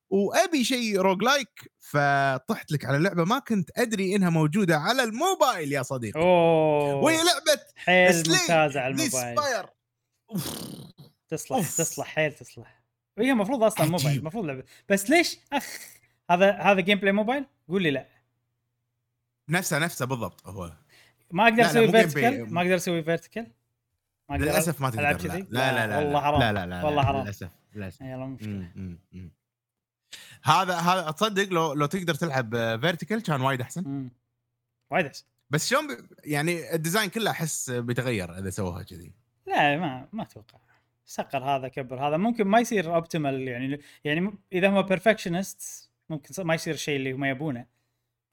[0.09, 5.83] وأبي شيء roguelike فطحت لك على لعبه ما كنت أدري إنها موجودة على الموبايل يا
[5.83, 6.19] صديقي.
[6.19, 6.95] أوه.
[6.95, 9.65] وهي لعبة حيل ممتازة على الموبايل.
[11.27, 11.77] تصلح أوف.
[11.77, 12.81] تصلح حيل تصلح.
[13.17, 13.91] وهي المفروض أصلا عجيب.
[13.91, 14.63] موبايل المفروض لعبة.
[14.89, 15.79] بس ليش؟ أخ
[16.31, 18.07] هذا هذا gameplay موبايل قول لي لا.
[19.49, 20.71] نفسه نفسه بالضبط هو.
[21.31, 22.53] ما أقدر لا، لا، أسوي vertical.
[22.53, 23.51] ما أقدر أسوي vertical
[24.31, 26.39] للأسف ما تقدر لا كذي؟ لا لا, لا والله حرام.
[26.39, 27.23] لا لا لا والله لا حرام.
[27.23, 28.01] للأسف للأسف.
[28.01, 28.97] يلا مشكلة.
[30.43, 34.09] هذا هذا تصدق لو لو تقدر تلعب vertical كان وايد أحسن.
[34.91, 35.25] وايد أحسن.
[35.49, 39.11] بس شلون يعني ال design كله أحس بيتغير إذا سووها كذي.
[39.47, 40.59] لا ما ما أتوقع.
[41.05, 46.53] سقر هذا كبر هذا ممكن ما يصير optimal يعني يعني إذا هم perfectionist ممكن ما
[46.53, 47.65] يصير الشيء اللي هم يبونه.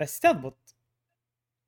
[0.00, 0.74] بس تضبط.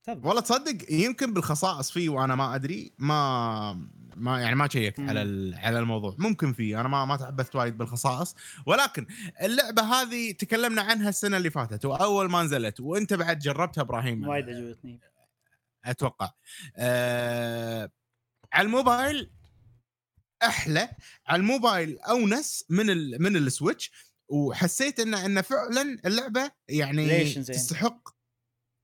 [0.05, 0.27] تضبط.
[0.27, 5.01] والله تصدق يمكن بالخصائص فيه وأنا ما أدري ما ما يعني ما شيكت.
[5.01, 6.17] على على الموضوع.
[6.19, 8.35] ممكن فيه أنا ما ما تعبثت وايد بالخصائص.
[8.67, 9.07] ولكن
[9.43, 14.29] اللعبة هذه تكلمنا عنها السنة اللي فاتت وأول ما نزلت وأنت بعد جربتها إبراهيم.
[14.29, 15.01] وايد عجبتني.
[15.85, 16.31] أتوقع.
[16.77, 17.91] آه
[18.53, 19.31] على الموبايل
[20.47, 20.89] أحلى
[21.27, 23.91] على الموبايل أونس من ال من ال Switch
[24.29, 28.09] وحسيت ان إن فعلا اللعبة يعني ليش زين؟ تستحق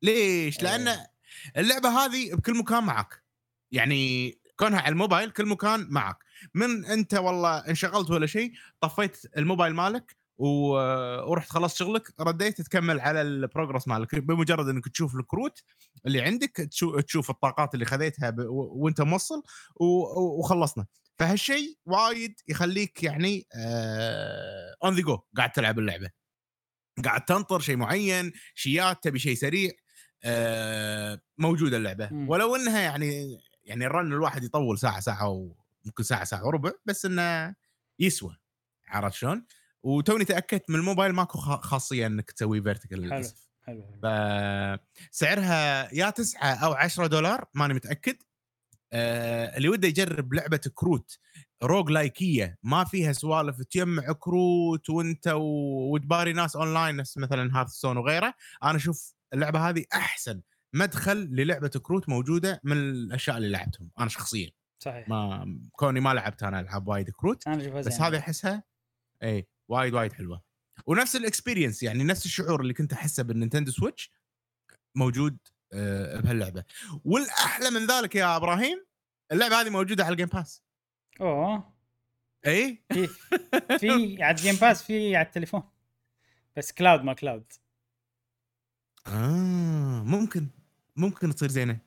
[0.02, 0.64] ليش؟ إيه.
[0.64, 1.06] لأن
[1.56, 3.24] اللعبة هذه بكل مكان معك
[3.72, 6.18] يعني كونها على الموبايل كل مكان معك
[6.54, 10.46] من أنت والله انشغلت ولا شيء طفيت الموبايل مالك و...
[11.30, 15.62] ورحت خلصت شغلك رديت تكمل على ال progress مالك بمجرد إنك تشوف الكروت
[16.06, 16.50] اللي عندك
[17.06, 18.38] تشوف, البطاقات اللي خذيتها ب...
[18.48, 19.42] وأنت موصل
[19.76, 19.84] و...
[20.38, 20.86] وخلصنا
[21.20, 23.46] فهالشيء وايد يخليك يعني
[24.84, 26.10] on the go قاعد تلعب اللعبة
[27.04, 29.70] قاعد تنطر شيء معين شيات تبي شيء سريع
[30.24, 32.28] آه موجودة اللعبة مم.
[32.28, 37.04] ولو إنها يعني يعني ال run الواحد يطول ساعة ساعة وممكن ساعة ساعة وربع بس
[37.06, 37.54] إنه
[37.98, 38.36] يسوى
[38.88, 39.46] عرفت شلون؟
[39.82, 44.00] وتوني تأكدت من الموبايل ماكو خا- خاصية إنك تسوي vertical للأسف حلو حلو.
[45.12, 48.16] فسعرها يا 9 أو 10 دولار ماني متأكد
[48.92, 51.18] آه اللي وده يجرب لعبة كروت
[51.62, 58.34] roguelike ية ما فيها سوالف تجمع كروت وانت وتباري ناس أونلاين نفس مثلا Hearthstone وغيره.
[58.62, 60.40] أنا أشوف اللعبة هذه أحسن
[60.74, 64.50] مدخل للعبة كروت موجودة من الأشياء اللي لعبتهم أنا شخصيا.
[64.82, 65.08] صحيح.
[65.08, 68.02] ما كوني ما لعبت أنا ألعاب وايد كروت اشوفها بس زين.
[68.02, 68.62] هذه أحسها
[69.22, 70.42] اي وايد وايد حلوة.
[70.86, 74.12] ونفس ال experience يعني نفس الشعور اللي كنت أحسه بال Nintendo Switch
[74.96, 75.38] موجود
[75.72, 76.64] بهاللعبة.
[77.04, 78.86] والأحلى من ذلك يا إبراهيم
[79.32, 80.62] اللعبة هذه موجودة على ال Game Pass
[81.20, 81.74] أوه.
[82.46, 83.06] إي؟ في
[83.80, 85.62] في على ال Game Pass في على التليفون.
[86.56, 87.52] بس cloud ما cloud
[89.06, 90.46] آه ممكن
[90.96, 91.78] ممكن تصير زينة.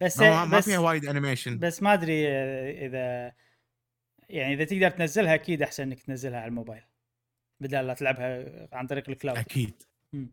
[0.00, 3.34] بس ما, ما بس فيها وايد animation بس ما أدري آه، اذا
[4.28, 6.82] يعني إذا تقدر تنزلها أكيد أحسن إنك تنزلها على الموبايل
[7.60, 9.82] بدل لا تلعبها عن طريق ال cloud أكيد.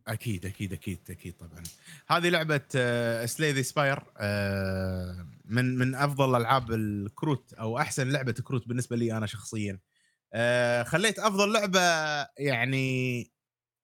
[0.07, 1.63] أكيد أكيد أكيد أكيد طبعا.
[2.07, 2.61] هذه لعبة
[3.25, 3.99] Slay the Spire
[5.45, 9.79] من من أفضل ألعاب الكروت أو أحسن لعبة كروت بالنسبة لي أنا شخصيا.
[10.33, 11.79] آه، خليت أفضل لعبة
[12.37, 13.31] يعني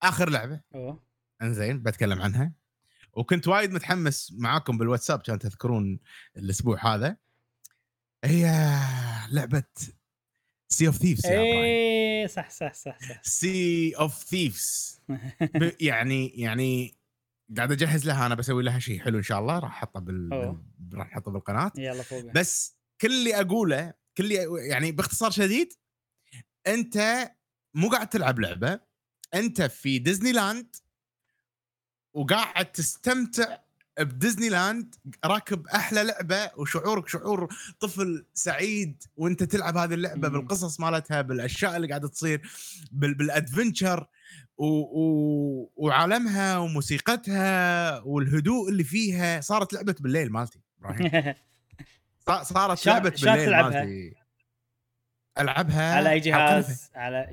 [0.02, 0.60] آخر لعبة.
[0.74, 1.02] أوه.
[1.42, 2.52] إنزين بتكلم عنها.
[3.12, 5.98] وكنت وايد متحمس معاكم بالواتساب كان تذكرون
[6.36, 7.16] الأسبوع هذا.
[8.24, 8.44] هي
[9.30, 9.64] لعبة
[10.72, 13.22] Sea of Thieves إيه صح صح صح صح.
[13.22, 15.00] Sea of Thieves
[15.80, 16.98] يعني يعني
[17.56, 20.00] قاعد أجهز لها أنا بسوي لها شيء حلو إن شاء الله راح احطه.
[20.00, 20.56] بال-
[20.94, 21.72] راح احطه بالقناة.
[21.78, 25.72] يلا فوق بس كل اللي أقوله كل اللي يعني باختصار شديد
[26.66, 27.28] أنت
[27.74, 28.80] مو قاعد تلعب لعبة
[29.34, 30.76] أنت في ديزني لاند
[32.14, 33.58] وقاعد تستمتع
[34.00, 37.48] بديزني لاند راكب أحلى لعبة وشعورك شعور
[37.80, 40.38] طفل سعيد وأنت تلعب هذه اللعبة مم.
[40.38, 42.50] بالقصص مالتها بالأشياء اللي قاعدة تصير
[42.92, 44.06] بال بالادفنشر
[44.58, 44.66] و...
[44.66, 45.72] و...
[45.76, 51.34] وعالمها وموسيقتها والهدوء اللي فيها صارت لعبة بالليل مالتي إبراهيم
[52.30, 54.14] صا- صارت شلون- لعبة بالليل تلعبها؟ مالتي
[55.38, 56.20] ألعبها على أي.
[56.20, 57.24] جهاز على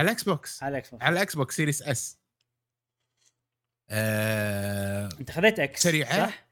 [0.00, 1.02] ال Xbox على ال Xbox.
[1.02, 2.18] على ال Xbox Series S
[3.90, 6.48] آه أنت خذيت X؟ صح؟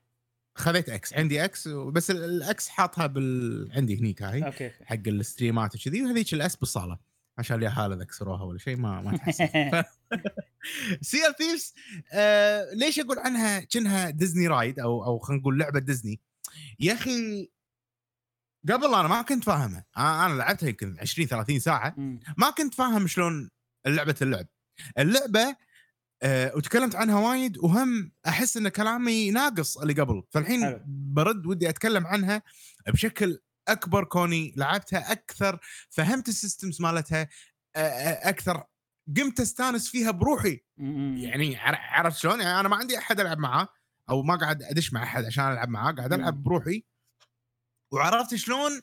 [0.55, 4.97] خذيت X عندي X بس ال- ال X حاطها بال عندي هنيك هاي أوكي حق
[5.07, 6.99] ال stream ات وكذي وهذيك ال S بالصالة
[7.39, 9.47] عشان اليهال اذا كسروها ولا شيء ما ما تحسن
[11.01, 11.75] Sea of Thieves
[12.13, 16.21] آه ليش أقول عنها كأنها Disney ride أو أو خلينا نقول لعبة ديزني
[16.81, 17.51] يا أخي
[18.69, 21.95] قبل أنا ما كنت فاهمها أنا لعبتها يمكن 20 30 ساعة.
[22.37, 23.51] ما كنت فاهم شلون
[23.87, 24.47] لعبة اللعب
[24.99, 25.57] اللعبة
[26.23, 30.81] أه وتكلمت عنها وايد وهم أحس إن كلامي ناقص اللي قبل فالحين حلو.
[30.87, 32.43] برد ودي أتكلم عنها
[32.89, 35.59] بشكل أكبر كوني لعبتها أكثر
[35.91, 37.29] فهمت السيستمز مالتها
[37.77, 38.65] آه، آه، أكثر
[39.17, 41.17] قمت أستانس فيها بروحي مم.
[41.19, 43.69] يعني عر- عرفت شلون يعني أنا ما عندي أحد ألعب معاه
[44.11, 46.43] أو ما قاعد أدش مع أحد عشان ألعب معاه قاعد ألعب.
[46.43, 46.85] بروحي
[47.93, 48.81] وعرفت شلون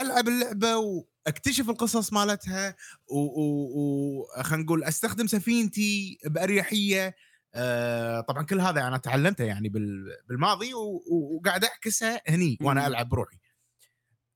[0.00, 2.76] ألعب اللعبة وأكتشف القصص مالتها
[3.08, 7.14] وخلينا نقول أستخدم سفينتي بأريحية.
[7.54, 10.70] آه طبعا كل هذا أنا تعلمته يعني بال- بالماضي
[11.10, 12.86] وقاعد أعكسه هني وأنا.
[12.86, 13.36] ألعب بروحي.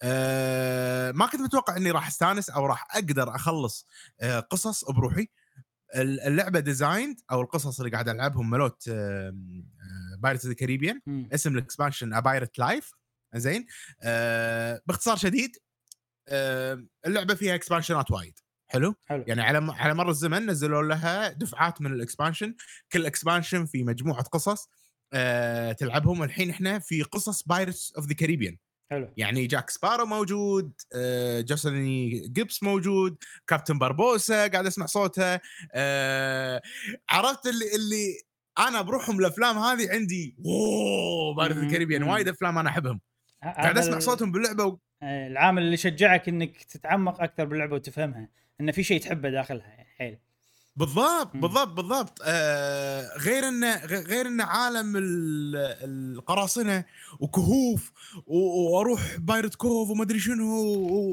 [0.02, 3.86] آه ما كنت متوقع إني راح أستانس أو راح أقدر أخلص
[4.20, 5.28] آه قصص بروحي.
[5.96, 8.90] ال- اللعبة ديزايند أو القصص اللي قاعد ألعبهم ملوت
[10.18, 11.28] بايرتس ذا كاريبيان مم.
[11.32, 12.90] اسم الاكسبانشن ابايرت لايف
[13.34, 13.66] زين؟
[14.02, 15.56] آه باختصار شديد
[16.28, 18.38] آه اللعبة فيها اكسبانشنات وايد.
[18.68, 19.24] حلو؟ حلو.
[19.26, 22.54] يعني على على مر الزمن نزلوا لها دفعات من الاكسبانشن
[22.92, 24.68] كل اكسبانشن في مجموعة قصص
[25.12, 26.22] آه تلعبهم.
[26.22, 28.56] الحين إحنا في قصص بايرتس اوف ذا كاريبيان
[28.90, 29.08] حلو.
[29.16, 33.16] يعني جاك سبارو موجود آه جوسليني جيبس موجود
[33.46, 35.40] كابتن باربوسا قاعد أسمع صوته
[35.72, 36.62] آه
[37.10, 38.22] عرفت اللي اللي
[38.58, 42.08] أنا بروحهم الأفلام هذه عندي اوه بارد الكاريبيان مم.
[42.08, 43.00] وايد أفلام أنا أحبهم.
[43.42, 44.78] قاعد أسمع صوتهم باللعبة و...
[45.02, 48.28] العامل اللي يشجعك إنك تتعمق أكثر باللعبة وتفهمها
[48.60, 50.18] إن في شيء تحبه داخلها يعني حيل
[50.76, 51.36] بالضبط.
[51.36, 55.56] بالضبط بالضبط آه غير انه غير انه عالم ال-
[56.16, 56.84] القراصنة
[57.20, 57.92] وكهوف
[58.26, 60.54] وأروح بايرت كوف وما أدري شنو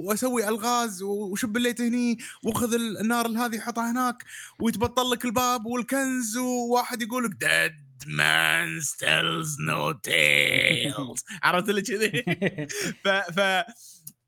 [0.05, 4.23] وأسوي ألغاز وشب الليت هني وأخذ ال- النار هذه حطها هناك
[4.59, 11.23] ويتبطل لك الباب والكنز وواحد يقول لك dead man tells no tales.
[11.43, 12.23] عرفت اللي كذي؟
[13.03, 13.63] ف ف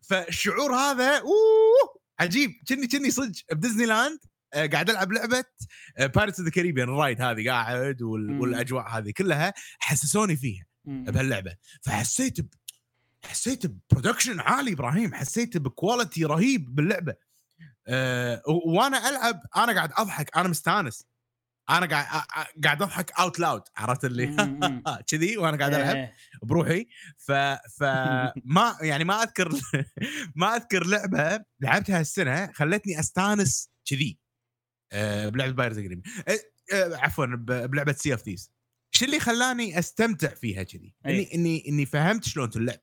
[0.01, 1.99] فالشعور هذا أوه!
[2.19, 2.51] عجيب.
[2.69, 4.19] كني كني صدق بديزني لاند
[4.53, 5.43] آه، قاعد ألعب لعبة
[5.99, 8.01] Pirates the Caribbean ال ride هذه قاعد.
[8.01, 10.65] والأجواء هذه كلها حسسوني فيها.
[10.86, 11.55] بهاللعبة.
[11.82, 12.47] فحسيت ب...
[13.25, 15.13] حسيت ب production عالي إبراهيم.
[15.13, 17.13] حسيت ب quality رهيب باللعبة.
[17.88, 21.05] أه وأنا ألعب أنا قاعد أضحك أنا مستانس.
[21.69, 22.23] أنا قاعد
[22.63, 24.84] قاعد أضحك out loud عرفت اللي مم، مم.
[25.10, 26.13] كذي وأنا قاعد ألعب إيه.
[26.43, 27.32] بروحي ف
[27.77, 27.84] ف
[28.55, 29.49] ما يعني ما أذكر
[30.36, 34.19] ما أذكر لعبة لعبتها السنة خلتني أستانس كذي
[34.91, 36.39] أه بلعبة Pirates أه
[36.73, 37.25] عفوا
[37.65, 38.52] بلعبة Sea of Thieves
[38.95, 42.79] إيش اللي خلاني أستمتع فيها كذي؟ إني إني إني فهمت شلون تلعب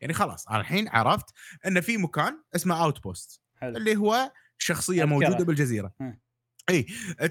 [0.00, 1.26] يعني خلاص أنا الحين عرفت
[1.66, 5.04] إن في مكان اسمه outpost اللي هو شخصية.
[5.04, 5.94] موجودة بالجزيرة.
[6.70, 6.86] إي
[7.20, 7.30] آه،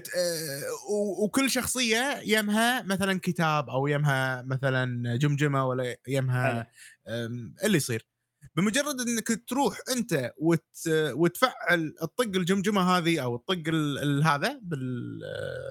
[1.24, 6.70] وكل شخصية يمها مثلا كتاب أو يمها مثلا جمجمة ولا يمها
[7.64, 8.06] اللي يصير.
[8.56, 10.88] بمجرد إنك تروح أنت وت...
[10.88, 14.24] وتفعل الطق الجمجمة هذه أو الطق ال...
[14.24, 15.20] هذا بال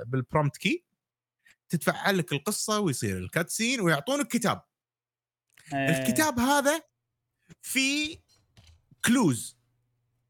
[0.08, 0.86] بال prompt كي
[1.70, 4.62] تتفعل لك القصة ويصير ال cutscene ويعطونك كتاب.
[5.74, 5.90] إيه.
[5.90, 6.82] الكتاب هذا
[7.62, 8.18] فيه
[9.06, 9.59] clues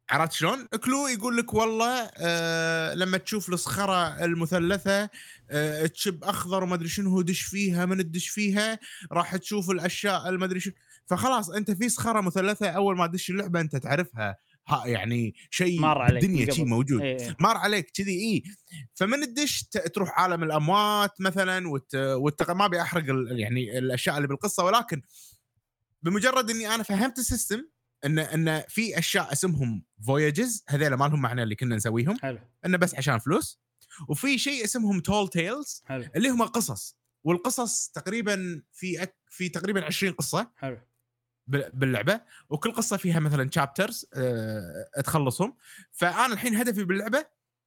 [0.09, 5.09] عرفت شلون؟ clue يقول لك والله آه لما تشوف الصخرة المثلثة
[5.49, 8.79] آه تشب أخضر وما أدري شنو دش فيها من تدش فيها
[9.11, 10.73] راح تشوف الأشياء ما أدري شنو
[11.05, 16.01] فخلاص أنت في صخرة مثلثة أول ما تدش اللعبة أنت تعرفها ها يعني شيء مر
[16.01, 16.65] عليك بالدنيا من شيء.
[16.65, 17.35] موجود إيه.
[17.39, 18.43] مر عليك كذي اي
[18.95, 21.95] فمن تدش ت- تروح عالم الأموات مثلا وت...
[21.95, 22.51] وت...
[22.51, 23.39] ما ابي احرق ال...
[23.39, 25.01] يعني الأشياء اللي بالقصة ولكن
[26.03, 27.61] بمجرد إني أنا فهمت ال system
[28.05, 32.17] إن إن في أشياء اسمهم voyages هذول ما لهم معنى اللي كنا نسويهم.
[32.19, 32.39] حلو.
[32.65, 33.61] إنه بس عشان فلوس.
[34.07, 36.05] وفي شيء اسمهم tall tales حلو.
[36.15, 36.97] اللي هم قصص.
[37.23, 39.15] والقصص تقريبا في أك...
[39.29, 40.77] في تقريبا 20 قصة حلو.
[41.47, 42.21] بال- باللعبة.
[42.49, 44.05] وكل قصة فيها مثلا chapters
[45.05, 45.57] تخلصهم.
[45.91, 47.25] فأنا الحين هدفي باللعبة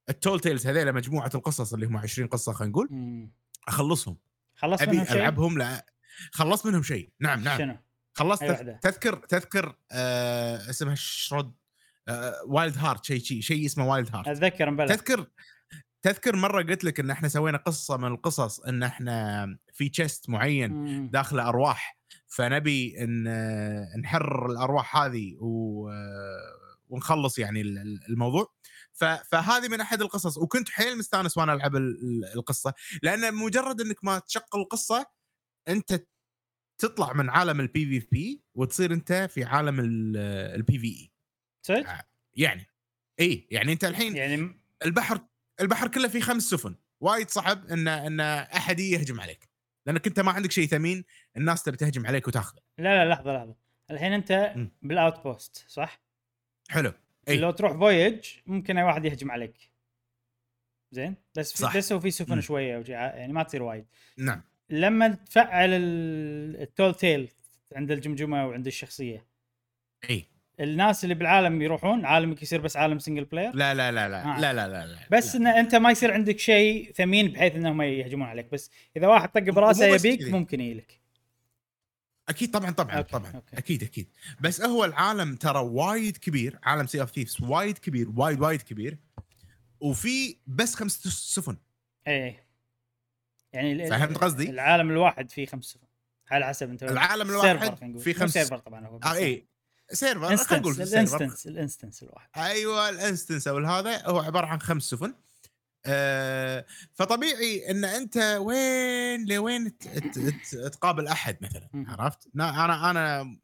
[0.08, 2.88] ال tall tales هذيلا مجموعة القصص اللي هم 20 قصة خلينا نقول.
[3.68, 4.18] أخلصهم.
[4.54, 5.86] خلصت أبي منهم شيء؟ ألعبهم لا.
[6.32, 7.12] خلصت منهم شيء.
[7.20, 7.58] نعم نعم.
[7.58, 7.76] شنو؟
[8.14, 11.54] خلصت أي تذ- واحدة؟ تذكر تذكر آه اسمها Shroud
[12.08, 15.26] آه Wild Heart شيء شيء شيء اسمه Wild Heart أتذكر مبلى تذكر
[16.02, 21.10] تذكر مرة قلت لك إن إحنا سوينا قصة من القصص إن إحنا في chest معين.
[21.10, 21.98] داخله أرواح
[22.28, 28.52] فنبي إن آه، نحرر الأرواح هذه و آه، ونخلص يعني ال- ال- الموضوع
[29.30, 34.04] فهذه من أحد القصص وكنت حيل مستانس وأنا ألعب ال- ال- القصة لأن مجرد إنك
[34.04, 35.06] ما تشغل القصة
[35.68, 36.04] أنت
[36.82, 41.10] تطلع من عالم ال PvP وتصير انت في عالم ال PvE
[41.62, 42.66] صدق؟ يعني.
[43.20, 45.20] اي يعني انت الحين يعني البحر
[45.60, 46.74] البحر كله فيه خمس سفن.
[47.00, 49.48] وايد صعب إن إن احد يهجم عليك.
[49.86, 51.04] لأنك أنت ما عندك شيء ثمين
[51.36, 52.60] الناس تبي تهجم عليك وتاخذه.
[52.78, 53.56] لا لا لحظة لحظة.
[53.90, 54.54] الحين أنت.
[54.82, 56.02] بال outpost صح؟
[56.68, 56.92] حلو.
[57.28, 59.72] اي لو تروح voyage ممكن أي واحد يهجم عليك.
[60.90, 61.76] زين؟ بس في صح.
[61.76, 62.40] بس هو في سفن مم.
[62.40, 63.86] شوية يعني ما تصير وايد.
[64.16, 64.42] نعم.
[64.72, 67.28] لما تفعل ال- ال tall tale
[67.76, 69.26] عند الجمجمة وعند الشخصية.
[70.10, 70.26] إي.
[70.60, 74.40] الناس اللي بالعالم يروحون عالمك يصير بس عالم single player لا لا لا لا آه.
[74.40, 74.98] لا لا لا, لا.
[75.10, 75.40] بس لا.
[75.40, 78.52] إن أنت ما يصير عندك شيء ثمين بحيث إنهم يهجمون عليك.
[78.52, 80.22] بس إذا واحد طق براسه يبيك.
[80.28, 81.00] ممكن يجيلك.
[82.28, 83.32] أكيد طبعا طبعا أوكي، طبعا.
[83.34, 83.58] أوكي.
[83.58, 84.06] أكيد أكيد.
[84.40, 88.98] بس هو العالم ترى وايد كبير عالم Sea of Thieves وايد كبير وايد وايد كبير.
[89.80, 91.56] وفي بس خمس سفن.
[92.08, 92.36] اي
[93.52, 95.86] يعني فهمت قصدي؟ العالم الواحد فيه خمس سفن
[96.30, 97.98] على حسب انت العالم الواحد خلينا نقول.
[98.02, 99.46] في مو خمس server طبعا هو آه اي
[99.92, 104.46] server خلينا نقول ال instance ال instance الواحد أيوه ال instance أو هذا هو عبارة
[104.46, 105.14] عن خمس سفن
[105.86, 109.78] آه فطبيعي إن أنت وين لوين
[110.72, 111.68] تقابل أحد مثلا.
[111.74, 113.36] عرفت؟ نا- أنا أنا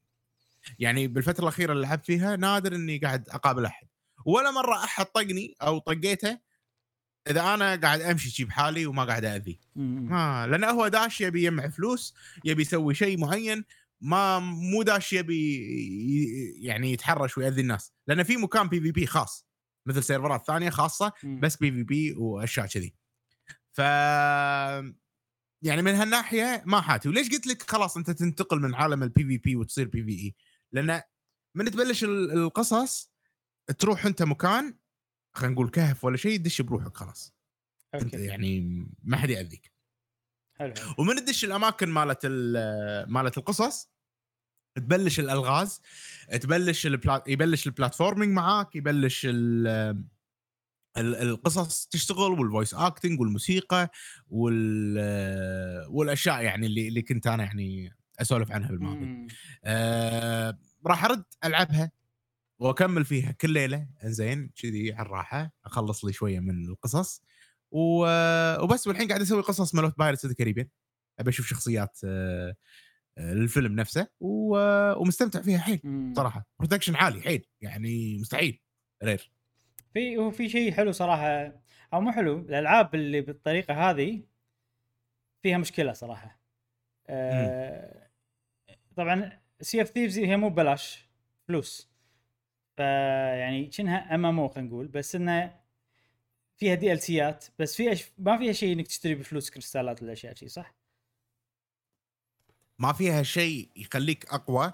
[0.78, 3.86] يعني بالفترة الأخيرة اللي لعبت فيها نادر إني قاعد أقابل أحد
[4.26, 6.38] ولا مرة أحد طقني أو طقيته
[7.30, 10.08] إذا أنا قاعد أمشي شي بحالي وما قاعد اذيه مم.
[10.10, 12.14] ما لأن هو داش يبي يجمع فلوس
[12.44, 13.64] يبي يسوي شيء معين
[14.00, 15.64] ما مو داش يبي
[16.60, 17.92] يعني يتحرش ويأذي الناس.
[18.06, 19.46] لأن في مكان PvP خاص
[19.86, 21.12] مثل سيرفرات ثانية خاصة.
[21.24, 22.94] بس PvP وأشياء كذي.
[23.72, 23.78] ف
[25.62, 27.08] يعني من هالناحية ما حاتي.
[27.08, 30.34] وليش قلت لك خلاص أنت تنتقل من عالم ال PvP وتصير PvE
[30.72, 31.02] لأن
[31.54, 33.12] من تبلش ال- القصص
[33.78, 34.74] تروح أنت مكان
[35.38, 37.34] خلينا نقول كهف ولا شيء تدش بروحك خلاص.
[37.94, 39.72] أنت أوكي يعني ما حد يأذيك.
[40.58, 40.74] حلو.
[40.98, 43.90] ومن تدش الأماكن مالت ال- مالت القصص
[44.76, 45.80] تبلش الألغاز
[46.40, 47.22] تبلش البلا...
[47.26, 49.66] يبلش ال platforming معاك يبلش ال...
[50.96, 53.90] ال- القصص تشتغل وال voice acting والموسيقى
[54.28, 54.98] وال
[55.88, 59.26] والأشياء يعني اللي اللي كنت أنا يعني أسولف عنها بالماضي.
[59.64, 61.90] آه راح أرد ألعبها.
[62.58, 63.88] وأكمل فيها كل ليلة.
[64.04, 67.22] زين كذي على الراحة أخلص لي شوية من القصص.
[67.70, 68.06] و...
[68.62, 70.68] وبس والحين قاعد أسوي قصص مالت Pirates the Caribbean
[71.18, 72.56] أبي أشوف شخصيات آه،
[73.18, 74.08] آه، الفيلم نفسه.
[74.20, 74.56] و...
[75.00, 76.12] ومستمتع فيها حيل.
[76.16, 76.46] صراحة.
[76.58, 78.60] production عالي حيل يعني مستحيل.
[79.04, 79.32] Rare
[79.94, 81.62] في هو في شيء حلو صراحة
[81.94, 84.22] أو مو حلو الألعاب اللي بالطريقة هذه
[85.42, 86.40] فيها مشكلة صراحة.
[87.08, 88.10] آه
[88.96, 91.08] طبعا Sea of Thieves هي مو ببلاش
[91.48, 91.87] فلوس.
[92.78, 95.56] فيعني كأنها MMO خلينا نقول بس إنه
[96.56, 98.04] فيها DLC ات بس في أش...
[98.18, 100.74] ما فيها شيء إنك تشتري بفلوس كريستالات ولا أشياء شيء صح؟
[102.78, 104.72] ما فيها شيء يخليك أقوى.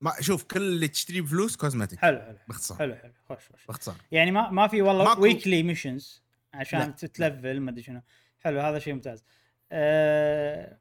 [0.00, 2.78] ما شوف كل اللي تشتريه بفلوس cosmetic حلو حلو باختصار.
[2.78, 3.66] حلو حلو خوش خوش.
[3.66, 3.96] باختصار.
[4.12, 6.22] يعني ما ما في والله ماكو- weekly missions
[6.54, 6.86] عشان لا.
[6.86, 8.02] تتلفل ما أدري شنو.
[8.38, 9.24] حلو هذا شيء ممتاز.
[9.72, 10.78] أه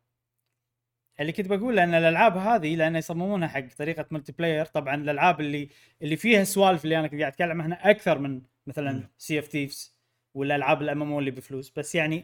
[1.22, 5.70] اللي كنت بقول ان الألعاب هذه لأن يصممونها حق طريقة multiplayer طبعا الألعاب اللي
[6.02, 9.08] اللي فيها السوالف اللي أنا كنت قاعد أتكلم عنها أكثر من مثلا.
[9.18, 9.96] Sea of Thieves
[10.34, 11.74] ولا العاب ال MMO اللي بفلوس.
[11.76, 12.24] بس يعني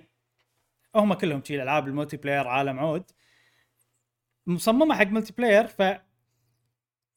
[0.96, 3.04] هم كلهم شي الألعاب ال multiplayer عالم عود.
[4.48, 5.82] مصممة حق multiplayer ف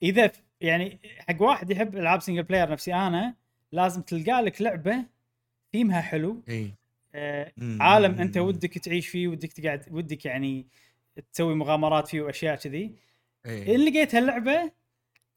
[0.02, 3.34] إذا يعني حق واحد يحب ألعاب single player نفسي أنا
[3.72, 5.04] لازم تلقى لك لعبة
[5.72, 6.42] ثيمها حلو.
[6.48, 6.74] إي.
[7.14, 7.52] آه.
[7.80, 10.66] عالم أنت ودك تعيش فيه ودك تقعد ودك يعني
[11.32, 12.94] تسوي مغامرات فيه وأشياء كذي
[13.46, 13.74] إي.
[13.74, 14.70] إن لقيت هاللعبه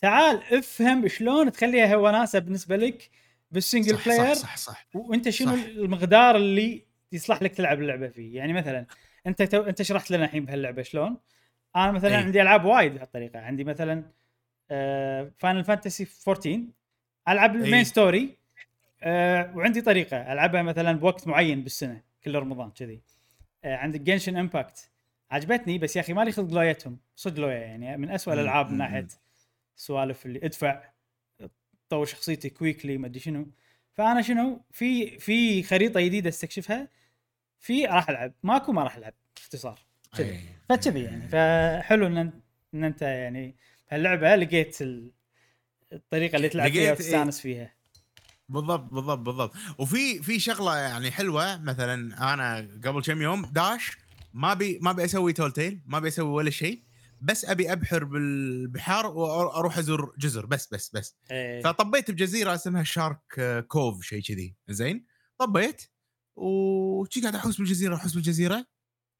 [0.01, 3.09] تعال افهم شلون تخليها وناسه بالنسبة لك
[3.51, 4.87] بال single صح player صح صح, صح.
[4.93, 5.63] وأنت شنو صح.
[5.63, 8.85] المقدار اللي يصلح لك تلعب اللعبة فيه يعني مثلا
[9.27, 11.17] أنت تو أنت شرحت لنا الحين بهاللعبة شلون
[11.75, 12.23] أنا مثلا أي.
[12.23, 14.03] عندي ألعاب وايد بهالطريقة عندي مثلا
[15.39, 16.61] Final Fantasy 14
[17.27, 17.83] ألعب ال main.
[17.83, 18.37] story
[19.03, 23.01] آه وعندي طريقة ألعبها مثلا بوقت معين بالسنة كل رمضان كذي
[23.63, 24.91] آه عندك Genshin Impact
[25.33, 26.97] عجبتني بس يا أخي مالي خلق لويتهم.
[27.15, 29.07] صدق لويا يعني من مم، الألعاب من ناحية مم.
[29.77, 30.83] السوالف اللي ادش
[31.89, 33.47] أطور شخصيتي ك weekly ما أدري شنو.
[33.93, 36.87] فأنا شنو في في خريطة جديدة استكشفها
[37.59, 38.33] في راح ألعب.
[38.43, 39.79] ماكو ما راح ألعب باختصار.
[40.17, 40.29] كذي.
[40.31, 40.39] إي.
[40.69, 41.27] فكذي يعني.
[41.27, 42.17] فحلو إن
[42.73, 43.55] ان أنت يعني
[43.89, 45.11] هاللعبة لقيت ال-
[45.93, 46.91] الطريقة اللي تلعب فيها إيه.
[46.91, 47.73] وتستأنس فيها.
[48.49, 49.53] بالضبط بالضبط بالضبط.
[49.77, 51.93] وفي في شغلة يعني حلوة مثلا
[52.33, 53.97] أنا قبل كم يوم داش
[54.33, 56.83] ما بي ما ابي أسوي Tall Tale ما ابي أسوي ولا شيء
[57.21, 61.15] بس أبي أبحر بالبحار وأروح أزور جزر بس بس بس.
[61.31, 61.61] إيه.
[61.63, 64.55] فطبيت بجزيرة اسمها Shark Cove شيء كذي.
[64.69, 65.05] زين.
[65.37, 65.81] طبيت
[66.35, 68.65] وشي قاعد أحوس بالجزيرة أحوس بالجزيرة.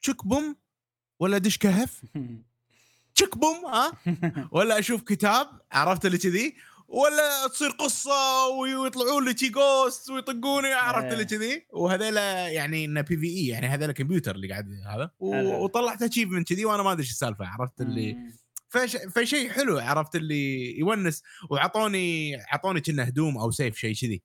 [0.02, 0.56] تشك بوم
[1.20, 2.02] ولا أدش كهف.
[3.14, 3.92] تشك بوم ها؟
[4.56, 6.56] ولا أشوف كتاب عرفت اللي كذي؟
[6.94, 11.12] ولا تصير قصة ويطلعون لي شي ghost ويطقوني عرفت إيه.
[11.12, 15.10] اللي كذي وهذيلا يعني إنه بي في اي يعني هذيلا كمبيوتر اللي قاعد هذا.
[15.18, 18.16] وطلعت achievement كذي وأنا ما أدري إيش السالفة عرفت اللي.
[18.68, 18.96] فش...
[18.96, 24.22] فشيء حلو عرفت اللي يونس وعطوني عطوني كنا هدوم أو سيف شيء كذي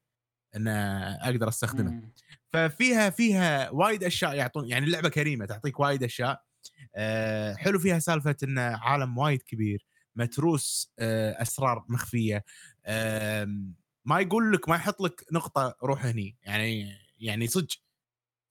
[0.55, 0.71] إنه
[1.15, 2.13] أقدر أستخدمه مم.
[2.53, 6.41] ففيها فيها وايد أشياء يعطون يعني اللعبه كريمة تعطيك وايد أشياء
[6.95, 9.88] أه حلو فيها سالفة إنه عالم وايد كبير
[10.19, 12.45] متروس أه أسرار مخفية
[14.05, 16.37] ما يقول لك ما يحط لك نقطة روح هني.
[16.41, 17.67] يعني يعني صدق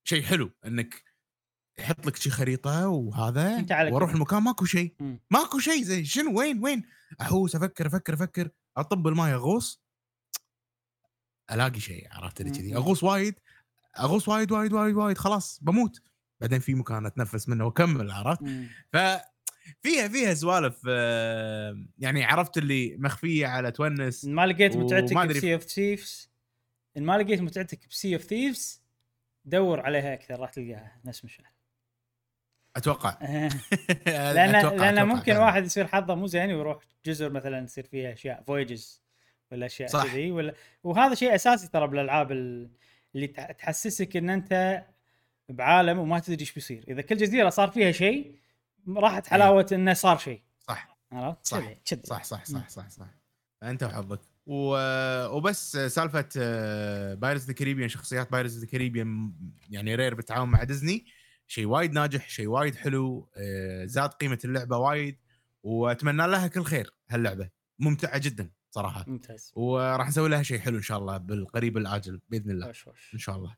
[0.04, 1.04] شيء حلو إنك
[1.78, 4.10] يحط لك شي خريطة وهذا على وأروح.
[4.10, 4.42] المكان.
[4.42, 4.94] ماكو شيء.
[5.30, 6.84] ماكو شيء زي شنو؟ وين؟ وين؟
[7.20, 8.50] احوس أفكر أفكر أفكر.
[8.76, 9.82] أطب الماي أغوص.
[11.50, 12.76] ألاقي شيء عرفت اللي كذي.
[12.76, 13.34] أغوص وايد
[13.98, 15.18] أغوص وايد وايد وايد وايد.
[15.18, 16.02] خلاص بموت.
[16.40, 18.44] بعدين في مكان أتنفس منه وأكمل عرفت.
[18.92, 18.96] ف
[19.82, 20.84] فيها فيها سوالف
[21.98, 26.30] يعني عرفت اللي مخفية على تونس ما لقيت متعتك ب Sea of Thieves
[26.96, 28.82] إن ما لقيت متعتك ب Sea of Thieves
[29.44, 31.44] دور عليها أكثر راح تلقاها نفس مشعل
[32.76, 33.18] أتوقع
[34.06, 35.38] لأن أتوقع- لأن أتوقع ممكن فعلاً.
[35.44, 39.02] واحد يصير حظه مو زين ويروح جزر مثلا يصير فيها أشياء voyages
[39.52, 40.02] ولا أشياء.
[40.06, 42.70] كذي ولا وهذا شيء أساسي ترى بالألعاب ال-
[43.14, 44.84] اللي تح- تحسسك إن أنت
[45.48, 48.34] بعالم وما تدري إيش بيصير إذا كل جزيرة صار فيها شيء
[48.96, 50.98] راحت حلاوة إنه صار شيء صح.
[51.12, 51.58] عرفت؟ صح.
[51.84, 52.00] كذي.
[52.04, 53.06] صح صح صح صح صح.
[53.62, 54.20] أنت وحظك.
[54.46, 56.28] و- وبس سالفة
[57.14, 59.32] Pirates of the Caribbean شخصيات Pirates of the Caribbean
[59.70, 61.06] يعني Rare بالتعاون مع ديزني
[61.46, 65.16] شيء وايد ناجح شيء وايد حلو آه، زاد قيمة اللعبة وايد
[65.62, 67.48] وأتمنى لها كل خير هاللعبة.
[67.78, 69.04] ممتعة جدا صراحة.
[69.08, 69.52] ممتاز.
[69.54, 72.68] وراح نسوي لها شيء حلو إن شاء الله بالقريب الاجل بإذن الله.
[72.68, 73.10] وش وش.
[73.14, 73.56] إن شاء الله.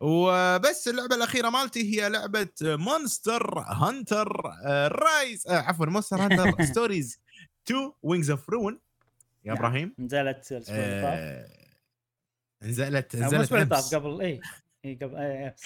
[0.00, 4.42] وبس اللعبة الأخيرة مالتي هي لعبة Monster Hunter
[4.88, 7.20] Rise آه، عفوا Monster Hunter Stories
[7.66, 8.80] 2 Wings of Ruin
[9.44, 9.56] يا نعم.
[9.56, 11.48] إبراهيم نزلت الأسبوع اللي طاف آه،
[12.62, 14.40] نزلت مو نزلت الأسبوع اللي طاف قبل اي
[14.84, 15.62] اي قبل اي أمس.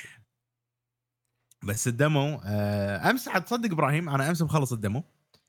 [1.62, 5.04] بس ال demo آه، أمس عاد تصدق إبراهيم أنا أمس مخلص ال demo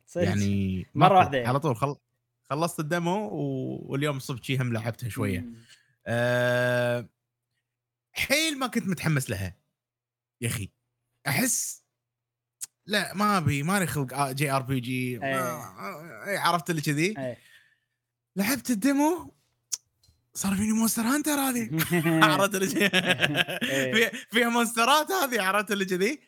[0.05, 0.23] صدق.
[0.23, 1.49] يعني واحدة يعني.
[1.49, 1.95] على طول خل...
[2.49, 3.79] خلصت ال demo و...
[3.91, 5.55] واليوم الصبح شي هم لعبتها شوية مم.
[8.17, 8.19] أه...
[8.19, 9.55] حيل ما كنت متحمس لها.
[10.41, 10.71] يا أخي
[11.27, 11.85] أحس
[12.85, 16.39] لا ما أبي ماني خلق JRPG إيه.
[16.39, 17.37] عرفت اللي كذي؟ إيه.
[18.35, 19.35] لعبت ال demo
[20.33, 21.69] صار فيني Monster Hunter هذه.
[22.25, 22.89] عرفت اللي كذي؟
[23.71, 23.93] إيه.
[23.93, 26.21] فيها فيها monster ات هذه عرفت اللي كذي؟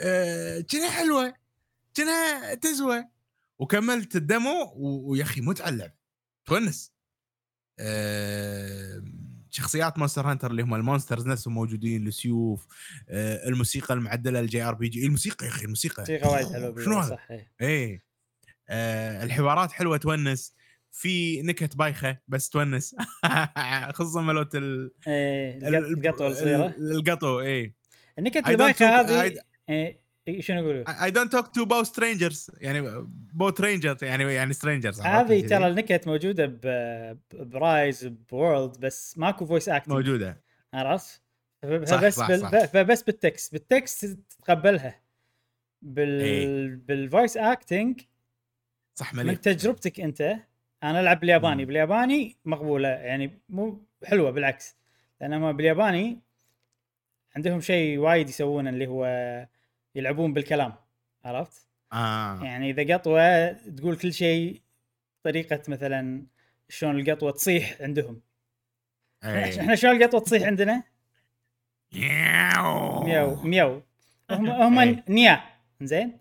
[0.00, 1.34] آه، كنا حلوة
[1.96, 3.04] كنا تزوى.
[3.58, 5.92] وكملت ال demo ويا أخي متعة اللعب.
[6.46, 6.92] تونس.
[7.78, 9.02] آه،
[9.56, 12.66] شخصيات Monster Hunter اللي هم ال monsters نفسهم موجودين السيوف
[13.08, 15.06] آه، الموسيقى المعدلة ال JRPG.
[15.06, 16.02] الموسيقى يا أخي الموسيقى.
[16.02, 17.52] موسيقى وايد حلوة شنو هذا؟ إيه.
[17.60, 18.02] إيه.
[18.68, 20.54] آه الحوارات حلوة تونس.
[20.92, 22.94] في نكت بايخة بس تونس.
[23.94, 26.66] خصوصا مالت ال إيه القط- القطوة الصغيرة.
[26.66, 27.74] ال- القطو إيه.
[28.18, 29.38] النكت البايخة هذه إيه،
[29.68, 30.00] إيه،
[30.40, 35.46] شنو يقولوا؟ I don't talk to paw strangers يعني paw strangers يعني يعني strangers هذه
[35.46, 40.42] ترى النكت موجودة ب- برايز وورلد بس ماكو voice acting موجودة.
[40.74, 41.22] عرفت؟
[41.62, 42.40] فبس صح، بال...
[42.40, 42.64] صح.
[42.64, 45.00] فبس بال text بال text تتقبلها.
[45.82, 46.46] بال إيه.
[46.86, 48.00] بال voice acting
[48.94, 49.38] صح من مليح.
[49.38, 50.36] تجربتك أنت.
[50.82, 51.62] أنا ألعب بالياباني.
[51.62, 51.66] مم.
[51.68, 52.88] بالياباني مقبولة.
[52.88, 54.76] يعني مو حلوة بالعكس.
[55.20, 56.20] لانهم بالياباني
[57.36, 59.04] عندهم شيء وايد يسوونه اللي هو
[59.96, 60.74] يلعبون بالكلام
[61.24, 64.60] عرفت؟ آه يعني إذا قطوة تقول كل شيء
[65.22, 66.26] طريقة مثلا
[66.68, 68.20] شلون القطوة تصيح عندهم
[69.24, 69.60] إيه.
[69.60, 70.82] إحنا شلون القطوة تصيح عندنا؟
[71.92, 73.82] مياو مياو مياو
[74.30, 75.04] هم هم إيه.
[75.08, 75.42] نيا
[75.80, 76.18] زين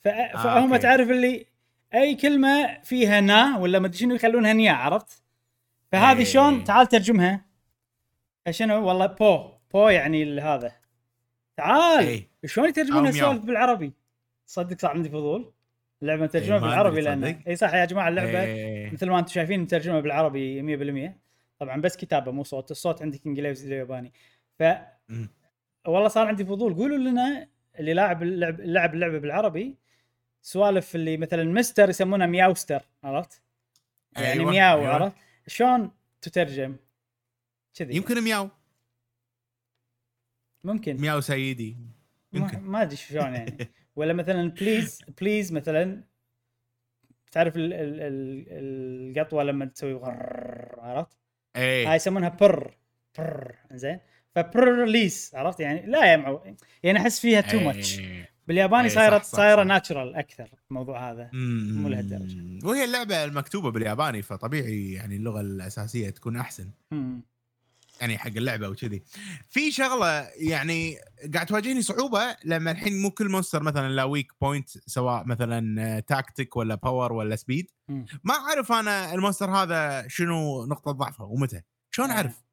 [0.00, 0.82] ف- فهم okay.
[0.82, 1.46] تعرف اللي
[1.94, 5.22] أي كلمة فيها نا ولا ما أدري شنو يخلونها نيا عرفت؟
[5.92, 6.24] فهذه إيه.
[6.24, 7.44] شلون تعال ترجمها
[8.50, 10.72] شنو والله بو بو يعني هذا
[11.56, 12.28] تعال إيه.
[12.46, 13.06] شلون يترجمون.
[13.06, 13.92] السوالف بالعربي؟
[14.46, 15.52] تصدق صار عندي فضول
[16.02, 17.24] اللعبة مترجمة إيه، بالعربي لأن.
[17.24, 18.92] اي صح يا جماعة اللعبة إيه.
[18.92, 20.62] مثل ما أنتم شايفين مترجمة بالعربي
[21.12, 21.20] 100%
[21.58, 24.12] طبعا بس كتابة مو صوت الصوت عندك إنجليزي ياباني
[24.58, 24.62] ف.
[25.86, 27.48] والله صار عندي فضول قولوا لنا
[27.78, 29.76] اللي لاعب اللعب لعب اللعبة بالعربي
[30.42, 33.42] سوالف اللي مثلا مستر يسمونها مياوستر عرفت؟
[34.16, 34.94] يعني أيوة، مياو أيوة.
[34.94, 35.90] عرفت؟ شلون
[36.22, 36.76] تترجم؟
[37.74, 38.48] كذي يمكن مياو
[40.64, 40.96] ممكن.
[40.96, 41.76] مياو سيدي
[42.32, 42.60] ما, يمكن.
[42.60, 43.56] ما أدري شلون يعني.
[43.96, 46.04] ولا مثلا please please مثلا
[47.32, 48.46] تعرف ال ال ال
[49.18, 51.18] القطوة لما تسوي غرر عرفت؟
[51.56, 52.76] هاي إيه يسمونها purr
[53.18, 53.98] purr زين
[54.34, 56.42] ف purrlease عرفت؟ يعني لا يا معو
[56.82, 58.34] يعني أحس فيها too much إيه.
[58.48, 59.62] بالياباني إيه، صايره صايرة.
[59.62, 61.30] natural أكثر الموضوع هذا.
[61.32, 62.66] مو لهالدرجة.
[62.66, 66.70] وهي اللعبة المكتوبة بالياباني فطبيعي يعني اللغة الأساسية تكون أحسن.
[66.90, 67.22] مم.
[68.04, 69.02] يعني حق اللعبة وكذي.
[69.48, 70.96] في شغلة يعني
[71.34, 76.56] قاعد تواجهني صعوبة لما الحين مو كل monster مثلا له weak point سواء مثلا تاكتيك
[76.56, 77.70] ولا power ولا speed.
[78.24, 81.62] ما أعرف أنا ال monster هذا شنو نقطة ضعفه ومتى.
[81.90, 82.14] شلون آه.
[82.14, 82.44] أعرف؟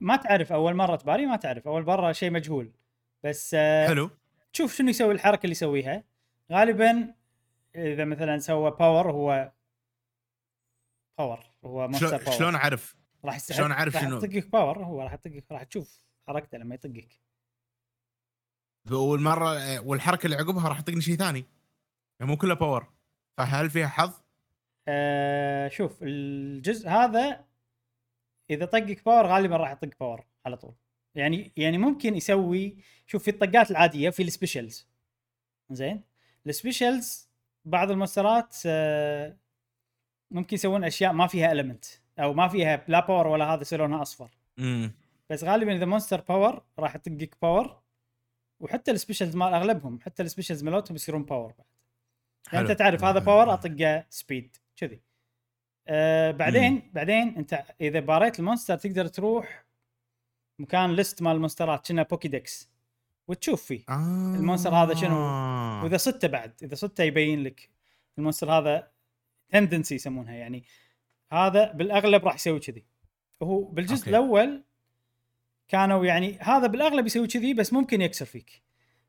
[0.00, 1.66] ما تعرف أول مرة تباري ما تعرف.
[1.66, 2.72] أول مرة شيء مجهول.
[3.24, 4.10] بس آه، حلو.
[4.52, 6.04] تشوف شنو يسوي الحركة اللي يسويها.
[6.52, 7.14] غالبا
[7.76, 9.52] إذا مثلا سوى power هو
[11.18, 15.12] power هو monster power شلون أعرف؟ راح يستحق شلون راح شنو؟ يطقك power هو راح
[15.12, 17.20] يطقك راح تشوف حركته لما يطقك.
[18.90, 21.44] والمرة والحركة اللي عقبها راح تطقني شيء ثاني.
[22.20, 22.92] يعني مو كله power
[23.36, 24.20] فهل فيها حظ؟
[24.88, 27.44] آه شوف الجزء هذا
[28.50, 30.74] إذا طقك power غالبا راح يطق power على طول.
[31.14, 34.88] يعني يعني ممكن يسوي شوف في الطقات العادية في ال specials
[35.70, 36.04] زين؟
[36.46, 37.28] ال specials
[37.64, 39.36] بعض ال monsterات آه
[40.30, 41.84] ممكن يسوون أشياء ما فيها element
[42.18, 44.30] أو ما فيها لا power ولا هذا يصير لونها أصفر.
[44.58, 44.92] امم
[45.30, 47.80] بس غالبا إذا monster power راح يطقك power
[48.60, 51.66] وحتى ال specials مال أغلبهم حتى ال specials مالتهم يصيرون power بعد.
[52.52, 55.00] يعني أنت تعرف هذا power أطقه speed كذي.
[55.88, 56.82] آه بعدين مم.
[56.92, 59.64] بعدين أنت إذا باريت ال monster تقدر تروح
[60.58, 62.70] مكان list مال ال monsterات كنه Pokedex
[63.28, 64.34] وتشوف فيه آه.
[64.36, 65.16] ال monster هذا شنو؟
[65.82, 67.70] وإذا صدته بعد إذا صدته يبين لك
[68.18, 68.90] ال monster هذا
[69.50, 70.64] tendency يسمونها يعني.
[71.32, 72.84] هذا بالأغلب راح يسوي كذي
[73.40, 74.10] وهو بالجزء أوكي.
[74.10, 74.64] الأول
[75.68, 78.62] كانوا يعني هذا بالأغلب يسوي كذي بس ممكن يكسر فيك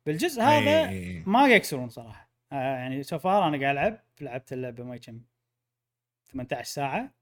[0.06, 1.24] بالجزء هذا إيه.
[1.26, 5.22] ما يكسرون صراحة آه يعني so far أنا قاعد ألعب لعبت اللعبة ما كم
[6.32, 7.14] 18 ساعة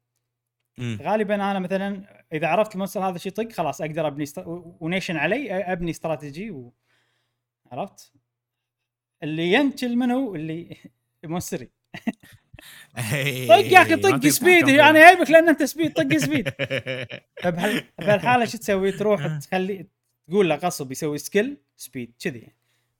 [0.77, 0.97] مم.
[1.01, 4.43] غالبا أنا مثلا إذا عرفت ال monster هذا شي يطق خلاص أقدر أبني است...
[4.79, 6.73] ونيشن علي أبني استراتيجي و...
[7.71, 8.13] عرفت؟
[9.23, 10.77] اللي ينتل منه اللي
[11.23, 12.13] مونستري إيه.
[13.47, 14.99] طق يا أخي ما طق سبيد أنا فيه.
[14.99, 16.49] جايبك لأن أنت سبيد طق سبيد
[17.43, 17.83] فبهال...
[17.99, 19.87] بهالحالة شو تسوي؟ تروح تخلي
[20.29, 22.57] تقول له غصب يسوي سكيل سبيد كذي يعني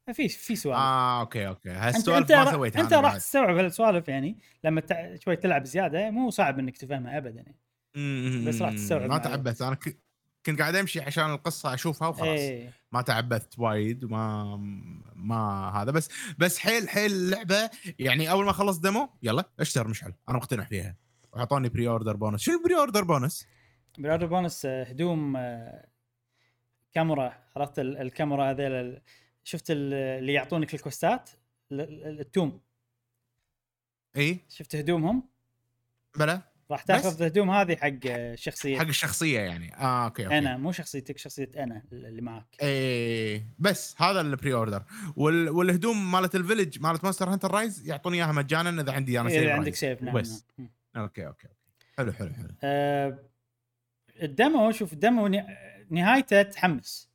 [0.08, 3.16] ففي في سوالف آه أوكي أوكي هالسوالف ما سويتها أنت راح.
[3.18, 5.16] تستوعب هالسوالف يعني لما تع...
[5.16, 7.58] شوي تلعب زيادة مو صعب إنك تفهمها ابدا يعني.
[8.46, 9.18] بس راح تستوعب ما.
[9.18, 9.98] تعبت أنا ك-
[10.48, 12.40] كنت قاعد امشي عشان القصة اشوفها وخلاص.
[12.40, 12.74] إيه.
[12.92, 14.56] ما تعبثت وايد وما
[15.16, 15.92] ما هذا.
[15.92, 17.70] بس بس حيل حيل اللعبة.
[18.00, 20.96] يعني أول ما خلص demo يلا اشتر مشعل؟ أنا مقتنع فيها.
[21.34, 23.48] واعطوني pre-order bonus شنو ال pre-order bonus؟
[23.98, 25.88] pre-order bonus آه، هدوم آه،
[26.94, 27.34] كاميرا.
[27.56, 29.02] عرفت ال- الكاميرا هذيل
[29.44, 31.30] شفت ال- اللي يعطونك ال questات؟
[31.72, 32.62] ال- ال- التوم.
[34.18, 35.30] اي شفت هدومهم؟
[36.18, 36.42] بلا.
[36.72, 39.76] راح بس؟ تاخذ الهدوم هذه حق آه، شخصيه حق الشخصية يعني.
[39.76, 40.38] آه okay okay.
[40.38, 42.46] أنا مو شخصيتك شخصية أنا اللي معك.
[42.62, 44.84] إيه بس هذا ال pre-order
[45.16, 45.50] وال...
[45.50, 49.40] والهدوم مالت ال village مالت مونستر هانتر رايز يعطوني إياها مجانا إذا عندي أنا إذا
[49.40, 49.78] save عندك رايز.
[49.78, 50.70] save نعم وبس نعم.
[50.98, 51.48] okay okay
[51.98, 52.50] حلو حلو حلو.
[52.64, 53.20] آه،
[54.22, 55.44] ال demo شوف الدمو ن-
[55.90, 57.10] نهايته تحمس.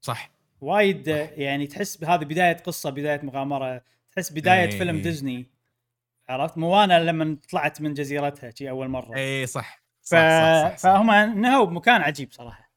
[0.00, 0.30] صح.
[0.60, 3.82] وايد آه، يعني تحس بهذه بداية قصة بداية مغامرة
[4.12, 4.78] تحس بداية إيه.
[4.78, 5.51] فيلم ديزني.
[6.28, 9.16] عرفت؟ موانا لما طلعت من جزيرتها شي أول مرة.
[9.16, 9.82] إي صح.
[10.02, 10.06] ف...
[10.06, 10.82] صح صح, صح, صح.
[10.82, 12.72] فهم نهوا بمكان عجيب صراحة.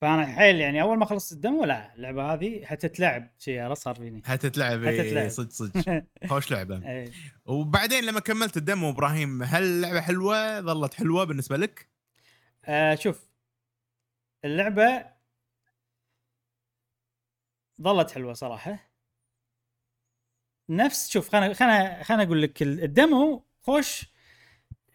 [0.00, 4.84] فأنا حيل يعني أول ما خلصت الدمو لا اللعبة هذه حتتلعب شيء صار فيني؟ هتتلعب.
[4.84, 6.04] إيه، صدق صدق.
[6.30, 6.88] خوش لعبة.
[6.88, 7.12] إيه.
[7.46, 11.88] وبعدين لما كملت الدمو إبراهيم هل اللعبة حلوة؟ ظلت حلوة بالنسبة لك؟
[12.64, 13.28] آه شوف.
[14.44, 15.06] اللعبة
[17.82, 18.95] ظلت حلوة صراحة.
[20.68, 24.06] نفس شوف خلنا خلنا خلنا أقول لك ال demo خوش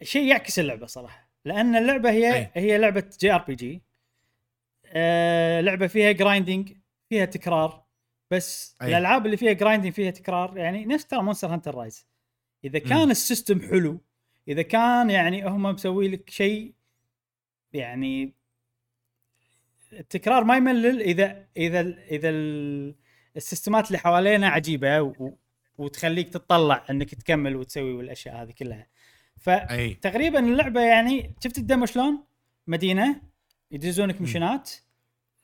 [0.02, 2.50] شيء يعكس اللعبة صراحة لأن اللعبة هي أي.
[2.54, 3.82] هي لعبة JRPG
[5.60, 6.72] لعبة فيها grinding
[7.08, 7.84] فيها تكرار
[8.30, 8.88] بس أي.
[8.88, 12.06] الألعاب اللي فيها grinding فيها تكرار يعني نفس ترى مونستر هانتر رايز
[12.64, 13.10] إذا كان مم.
[13.10, 14.00] ال system حلو
[14.48, 16.74] إذا كان يعني هم مسوي لك شيء
[17.72, 18.34] يعني
[19.92, 22.94] التكرار ما يملل إذا إذا إذا ال-
[23.36, 25.00] السيستمات اللي حوالينا عجيبة
[25.78, 28.86] وتخليك تتطلع انك تكمل وتسوي والاشياء هذه كلها.
[29.40, 32.24] فتقريبا اللعبة يعني شفت الدمو شلون؟
[32.66, 33.20] مدينة
[33.70, 34.70] يدزونك مشنات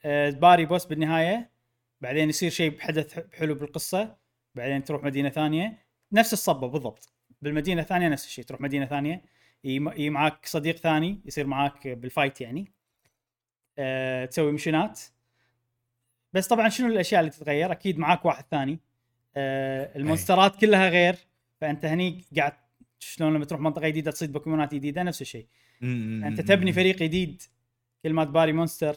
[0.05, 1.49] آه، باري بوس بالنهاية
[2.01, 4.15] بعدين يصير شيء حدث حلو بالقصة
[4.55, 5.77] بعدين تروح مدينة ثانية.
[6.11, 7.13] نفس الصبة بالضبط.
[7.41, 9.21] بالمدينة الثانية نفس الشيء تروح مدينة ثانية
[9.63, 12.71] يجي معك صديق ثاني يصير معك بال fight يعني.
[13.77, 14.99] أه تسوي missionات.
[16.33, 18.79] بس طبعا شنو الأشياء اللي تتغير؟ أكيد معاك واحد ثاني.
[19.95, 21.15] ال monsterات كلها غير
[21.61, 22.53] فأنت هني قاعد
[22.99, 25.47] شلون لما تروح منطقة جديدة تصيد بوكيمونات جديدة نفس الشيء.
[26.23, 27.41] أنت تبني فريق جديد
[28.03, 28.95] كل ما تباري monster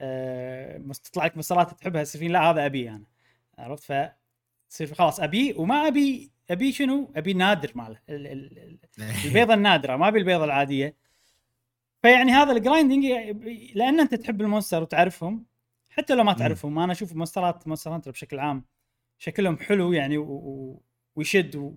[0.00, 3.04] آه مس- تطلع لك monsterات تحبها تصير لا هذا أبي أنا.
[3.58, 4.08] عرفت؟ ف
[4.70, 7.98] تصير خلاص أبي وما أبي أبي شنو؟ أبي نادر ماله.
[8.08, 8.78] ال- ال- ال-
[9.24, 10.94] البيضة النادرة ما أبي البيضة العادية.
[12.02, 13.04] فيعني هذا ال grinding
[13.74, 15.44] لأن أنت تحب ال monster وتعرفهم
[15.90, 18.64] حتى لو ما تعرفهم أنا أشوف monsterات مونستر هانتر بشكل عام
[19.18, 20.82] شكلهم حلو يعني و...
[21.16, 21.74] ويشد و...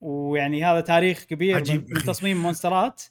[0.00, 2.02] ويعني هذا تاريخ كبير عجيب من.
[2.02, 3.02] تصميم monsterات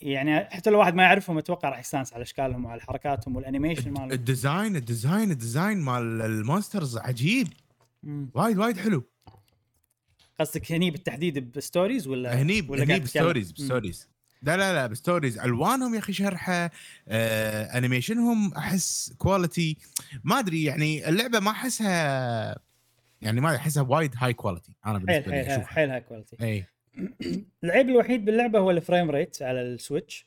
[0.00, 3.90] يعني حتى لو واحد ما يعرفهم أتوقع راح يستانس على أشكالهم وعلى حركاتهم وال animation
[3.90, 7.48] مالهم الديزاين الديزاين الديزاين مال ال monsters عجيب.
[8.34, 9.04] وايد وايد حلو
[10.40, 13.52] قصدك هني بالتحديد بستوريز ولا هني ولا هني؟ بستوريز.
[13.52, 14.08] بستوريز
[14.42, 15.38] لا لا لا بستوريز.
[15.38, 16.70] ألوانهم يا أخي شرحة
[17.08, 19.76] آه animationهم أحس quality
[20.24, 22.58] ما أدري يعني اللعبة ما أحسها
[23.22, 25.66] يعني ما أحسها وايد high quality أنا بالنسبة لي حيل أشوفها.
[25.66, 26.64] حيل high quality إي.
[27.64, 30.26] العيب الوحيد باللعبة هو ال frame rate على السويتش.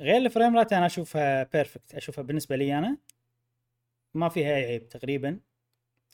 [0.00, 2.96] غير ال frame rate أنا أشوفها perfect أشوفها بالنسبة لي أنا
[4.14, 5.38] ما فيها أي عيب تقريبا.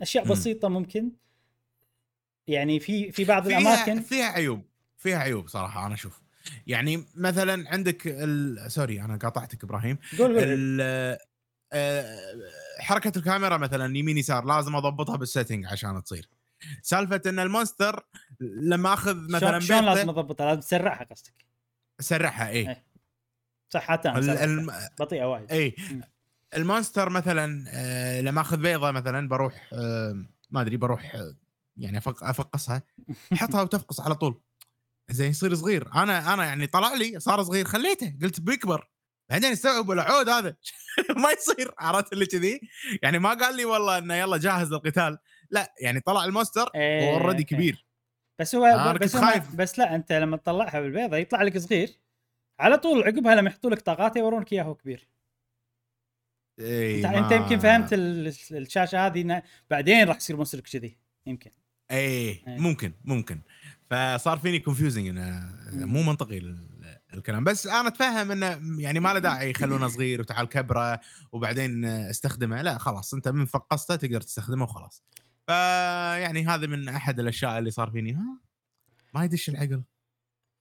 [0.03, 0.25] أشياء.
[0.25, 1.11] بسيطة ممكن.
[2.47, 4.63] يعني في في بعض فيها الأماكن فيها عيوب
[4.99, 6.22] فيها عيوب صراحة أنا أشوف
[6.67, 8.73] يعني مثلا عندك ال...
[8.73, 9.99] sorry أنا قاطعتك إبراهيم.
[10.19, 11.19] قول ال...
[11.75, 12.19] آه،
[12.81, 16.29] حركة الكاميرا مثلا يمين يسار لازم أضبطها بال setting عشان تصير.
[16.83, 18.07] سالفة إن ال monster
[18.41, 21.45] لما أخذ مثلا شلون لازم أضبطها؟ لازم تسرعها قصدك.
[22.01, 22.85] سرعها اي إيه.
[23.69, 24.09] صح حتى.
[24.09, 25.53] الم- بطيئة وايد.
[25.53, 25.75] اي.
[26.57, 31.35] ال monster مثلا آه، لما أخذ بيضة مثلا بروح آه، ما أدري بروح آه،
[31.77, 32.83] يعني أفق أفقصها
[33.41, 34.41] حطها وتفقص على طول.
[35.11, 35.89] زين يصير صغير.
[35.95, 38.89] أنا أنا يعني طلع لي صار صغير خليته قلت بيكبر.
[39.31, 40.57] بعدين استوعبوا العود هذا.
[41.23, 42.61] ما يصير عرفت اللي كذي؟
[43.03, 45.19] يعني ما قال لي والله إنه يلا جاهز للقتال
[45.51, 47.47] لا يعني طلع ال monster إيه، already إيه.
[47.47, 47.87] كبير
[48.39, 49.55] بس هو بس خايف.
[49.55, 51.91] بس لا أنت لما تطلعها بالبيضة يطلع لك صغير.
[52.61, 55.09] على طول عقبها لما يحطوا لك طاقات يورونك إياه هو كبير.
[56.59, 61.51] إيه أنت, يمكن فهمت ال- الشاشة هذه بعدين راح يصير monster كذي يمكن.
[61.91, 62.59] إيه إيه.
[62.59, 63.41] ممكن ممكن.
[63.93, 65.53] فصار فيني confusing إنه.
[65.73, 66.73] مو منطقي ال-
[67.15, 67.45] الكلام.
[67.45, 71.01] بس أنا أتفهم إنه يعني ما له داعي يخلونه صغير وتعال كبرة
[71.33, 72.63] وبعدين استخدمه.
[72.63, 75.05] لا خلاص أنت من فقسته تقدر تستخدمه وخلاص.
[75.47, 78.13] فيعني هذا من أحد الأشياء اللي صار فيني.
[78.13, 78.41] ها؟
[79.15, 79.83] ما يدش العقل.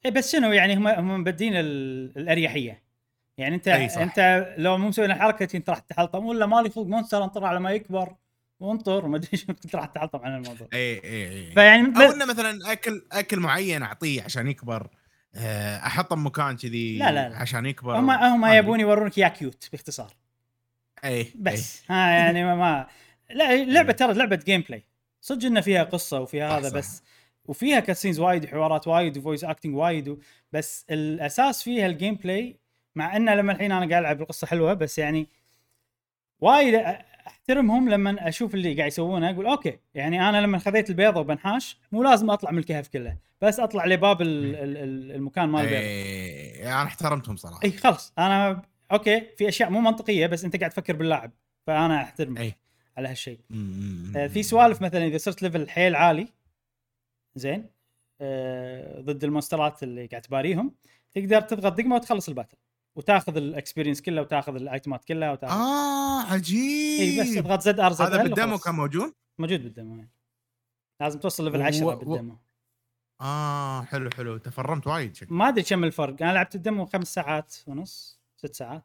[0.06, 2.84] اي بس شنو؟ يعني هم هم مبدين ال- الأريحية.
[3.38, 3.98] يعني أنت أي صح.
[4.02, 6.26] أنت لو مو مسوي الحركه أنت راح تحلطم.
[6.26, 8.16] ولا مالي خلق monster انطر على ما يكبر.
[8.62, 10.68] وانطر وما أدري شو كنت راح تحلطم عن الموضوع.
[10.74, 14.88] اي اي اي فيعني أو إنه مثلا أكل أكل معين أعطيه عشان يكبر
[15.36, 17.38] آه، أحطه بمكان كذي لا، لا، لا.
[17.38, 18.00] عشان يكبر.
[18.00, 18.46] هم هم.
[18.46, 20.14] يبون يورونك يا cute باختصار.
[21.06, 22.88] اي بس ها يعني ما, ما
[23.30, 24.84] لا لعبة ترى لعبة gameplay
[25.22, 26.76] صدق إنه فيها قصة وفيها هذا صح.
[26.76, 27.04] بس
[27.46, 30.18] وفيها cutscenes وايد وحوارات وايد و voice acting وايد و...
[30.52, 32.60] بس الأساس فيها ال gameplay
[32.96, 35.30] مع إنه لما الحين أنا قاعد ألعب القصة حلوة بس يعني
[36.40, 36.76] وايد
[37.28, 42.04] احترمهم لما أشوف اللي قاعد يسوونه أقول أوكي يعني أنا لما خذيت البيضة وبنحاش مو
[42.04, 44.56] لازم اطلع من الكهف كله بس اطلع لباب ال...
[44.56, 44.78] ال...
[44.78, 45.80] ال- المكان مال البيضة.
[45.82, 47.60] اي أنا احترمتهم صراحة.
[47.64, 48.14] اي خلاص.
[48.18, 48.62] أنا
[48.92, 51.32] أوكي في أشياء مو منطقية بس أنت قاعد تفكر باللاعب
[51.68, 52.54] فأنا أحترمك أي.
[52.98, 53.40] على هالشيء.
[54.16, 56.28] آه، في سوالف مثلا إذا صرت level حيل عالي
[57.36, 57.66] زين
[58.22, 60.76] آه، ضد ال monsterات اللي قاعد تباريهم
[61.14, 62.58] تقدر تضغط دقمة وتخلص ال battle.
[62.96, 67.92] وتاخذ ال experience كله وتاخذ ال itemات كلها وتاخذ آه عجيب اي بس اضغط ZR
[67.92, 68.58] زد هذا إل بال demo.
[68.58, 70.12] كان موجود؟ موجود بال demo يعني.
[71.02, 72.38] لازم توصل level و- 10 و- بال demo
[73.22, 74.38] آه حلو حلو.
[74.38, 76.16] تفرمت وايد شكل ما أدري كم الفرق.
[76.24, 78.84] أنا لعبت ال demo خمس ساعات ونص ست ساعات.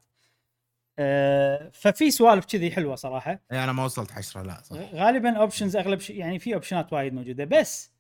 [0.99, 3.41] آه، ففي سوالف كذي حلوة صراحة.
[3.53, 4.77] اي أنا ما وصلت حشره لا صح.
[4.77, 7.45] غالبا options أغلب شيء يعني في optionات وايد موجودة.
[7.45, 7.91] بس.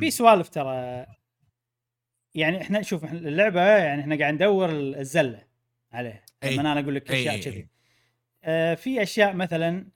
[0.00, 1.06] في سوالف ترى
[2.34, 5.42] يعني إحنا شوف اللعبة يعني إحنا قاعد ندور الزلة.
[5.94, 6.56] عليها أي.
[6.56, 7.68] لما أنا أقول لك أي- أشياء أي- كذي.
[8.44, 9.86] آه في أشياء مثلا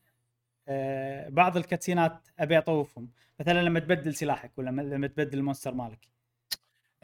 [0.69, 3.11] آه بعض ال cutsceneات أبي أطوفهم.
[3.41, 6.09] مثلا لما تبدل سلاحك ولا لما تبدل ال monster مالك.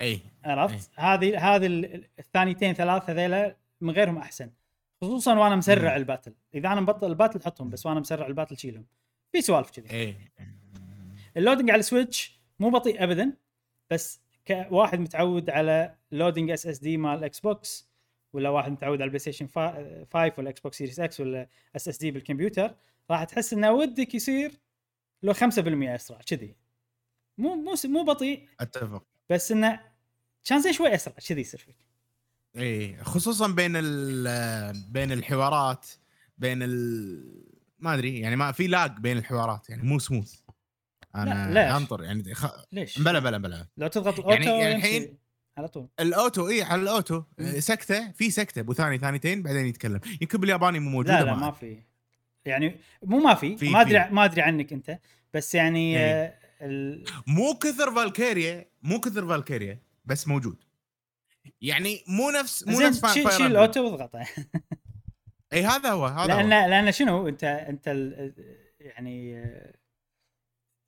[0.01, 4.51] اي عرفت؟ هذه هذه ال- الثانيتين ثلاث هذيلا من غيرهم أحسن.
[5.03, 5.97] خصوصا وأنا مسرع مم.
[5.97, 6.35] ال battle.
[6.55, 8.87] إذا أنا مبطل ال battle حطهم بس وأنا مسرع ال battle شيلهم.
[9.33, 9.91] في سوالف كذي.
[9.91, 10.17] اي
[11.37, 13.33] ال loading على السويتش مو بطيء ابدا
[13.91, 17.89] بس كواحد متعود على loading SSD مال ال Xbox
[18.35, 22.75] ولا واحد متعود على ال PlayStation 5 ولا Xbox Series X ولا SSD بالكمبيوتر
[23.11, 24.53] راح تحس إنه ودك يصير
[25.23, 26.57] لو 5% أسرع كذي.
[27.39, 28.49] مو مو مو بطيء.
[28.61, 29.05] أتفق.
[29.31, 29.81] بس إنه
[30.45, 31.77] كان زين شوي أسرع كذي يصير فيك.
[32.57, 35.87] إي خصوصا بين ال بين الحوارات
[36.39, 37.45] بين ال
[37.79, 40.35] ما أدري يعني ما في lag بين الحوارات يعني مو سموث
[41.15, 42.47] أنا لا، ليش؟ أنطر يعني خ...
[42.73, 43.67] ليش؟ بلا بلا بلا.
[43.77, 45.19] لو تضغط يعني- ال auto يعني يمشي الحين-
[45.59, 45.89] على طول.
[46.01, 47.23] ال auto اي على ال auto.
[47.39, 47.61] مم.
[47.61, 48.61] سكتة في سكتة.
[48.61, 50.01] أبو ثاني ثانيتين بعدين يتكلم.
[50.21, 51.83] يمكن بالياباني مو موجوده لا لا ما في.
[52.45, 53.71] يعني مو ما في.
[53.71, 54.09] ما أدري.
[54.11, 54.99] ما أدري عنك أنت.
[55.35, 56.25] بس يعني إيه.
[56.25, 57.05] آه، ال...
[57.27, 60.65] مو كثر فالكيريا مو كثر فالكيريا بس موجود.
[61.61, 63.47] يعني مو نفس مو نفس شيل, فاير شيل أمبلم.
[63.47, 64.27] الأوتو واضغطه.
[65.53, 66.69] اي هذا هو هذا لأن هو.
[66.69, 68.35] لأن شنو أنت أنت ال...
[68.81, 69.75] يعني آه،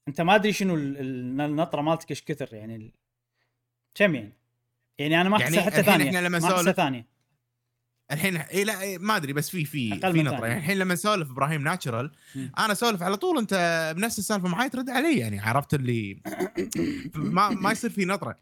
[0.09, 2.93] أنت ما أدري شنو ال- ال- النطرة مالتك إيش كثر يعني ال...
[3.95, 4.33] كم يعني؟
[4.99, 7.17] يعني أنا ما يعني احسها حتى الحين ثانية إحنا لما ما ثانية
[8.13, 10.47] الحين اي لا إيه ما أدري بس في في في نطره.
[10.47, 12.11] يعني الحين لما نسولف إبراهيم ناتشرال.
[12.59, 16.23] أنا أسولف على طول أنت بنفس السالفة معاي ترد علي يعني عرفت اللي
[17.15, 18.39] ما ما يصير في نطره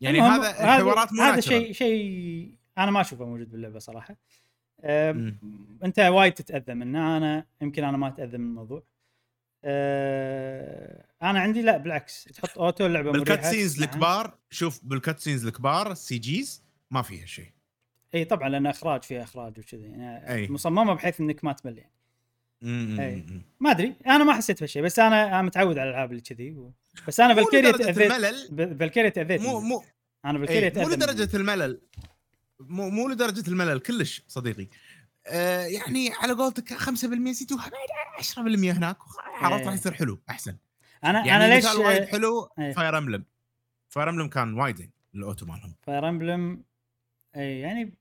[0.00, 1.40] يعني هذا الحوارات مو هذا.
[1.40, 4.16] شيء شيء أنا ما أشوفه موجود باللعبة صراحة.
[5.84, 8.82] أنت وايد تتأذى منه أنا يمكن أنا ما أتأذى من الموضوع
[9.70, 13.82] أه، أنا عندي لا بالعكس تحط auto اللعبة بال cutscenes.
[13.82, 17.50] الكبار شوف بال cutscenes الكبار ال CGs ما فيها شيء
[18.14, 20.48] إي طبعا لأن إخراج فيها إخراج وكذي يعني أي.
[20.48, 21.92] مصممة بحيث إنك ما تمل يعني.
[23.60, 26.72] ما أدري أنا ما حسيت بهالشيء بس أنا متعود على الألعاب اللي كذي و...
[27.08, 29.60] بس أنا Valkyria لدرجة تاذيت Valkyria تاذيت مو.
[29.60, 29.84] مو
[30.24, 30.92] أنا Valkyria تاذى مو.
[30.92, 31.80] لدرجة الملل
[32.60, 34.68] مو مو لدرجة الملل كلش صديقي
[35.28, 38.96] آه يعني على قولتك 5% to 10% هناك
[39.34, 39.74] عرفت راح إيه.
[39.74, 40.56] يصير حلو أحسن
[41.04, 42.72] أنا يعني أنا ليش وايد حلو إيه.
[42.72, 43.24] Fire Emblem
[43.88, 46.62] Fire Emblem كان وايد ال auto مالهم Fire Emblem
[47.36, 47.94] اي يعني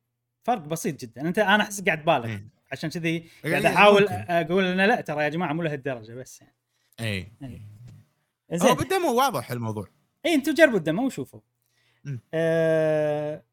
[0.43, 2.47] فرق بسيط جدا أنت أنا أحس قاعد بالغ إيه.
[2.71, 4.13] عشان كذي قاعد يعني أحاول ممكن.
[4.13, 6.55] أقول إنه لا ترى يا جماعة مو لهالدرجة بس يعني
[6.99, 7.61] اي إيه.
[8.61, 9.87] هو بالدمو واضح الموضوع
[10.25, 11.39] اي أنتم جربوا الدمو وشوفوا.
[12.33, 13.43] آه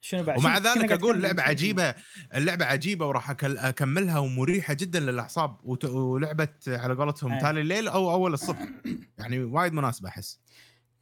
[0.00, 1.40] شنو بعد؟ ومع ذلك أقول شيء.
[1.40, 1.94] عجيبة
[2.34, 7.40] اللعبة عجيبة وراح أكملها ومريحة جدا للأعصاب ولعبة على قولتهم أي.
[7.40, 8.68] تالي الليل أو أول الصبح.
[9.18, 10.40] يعني وايد مناسبة أحس.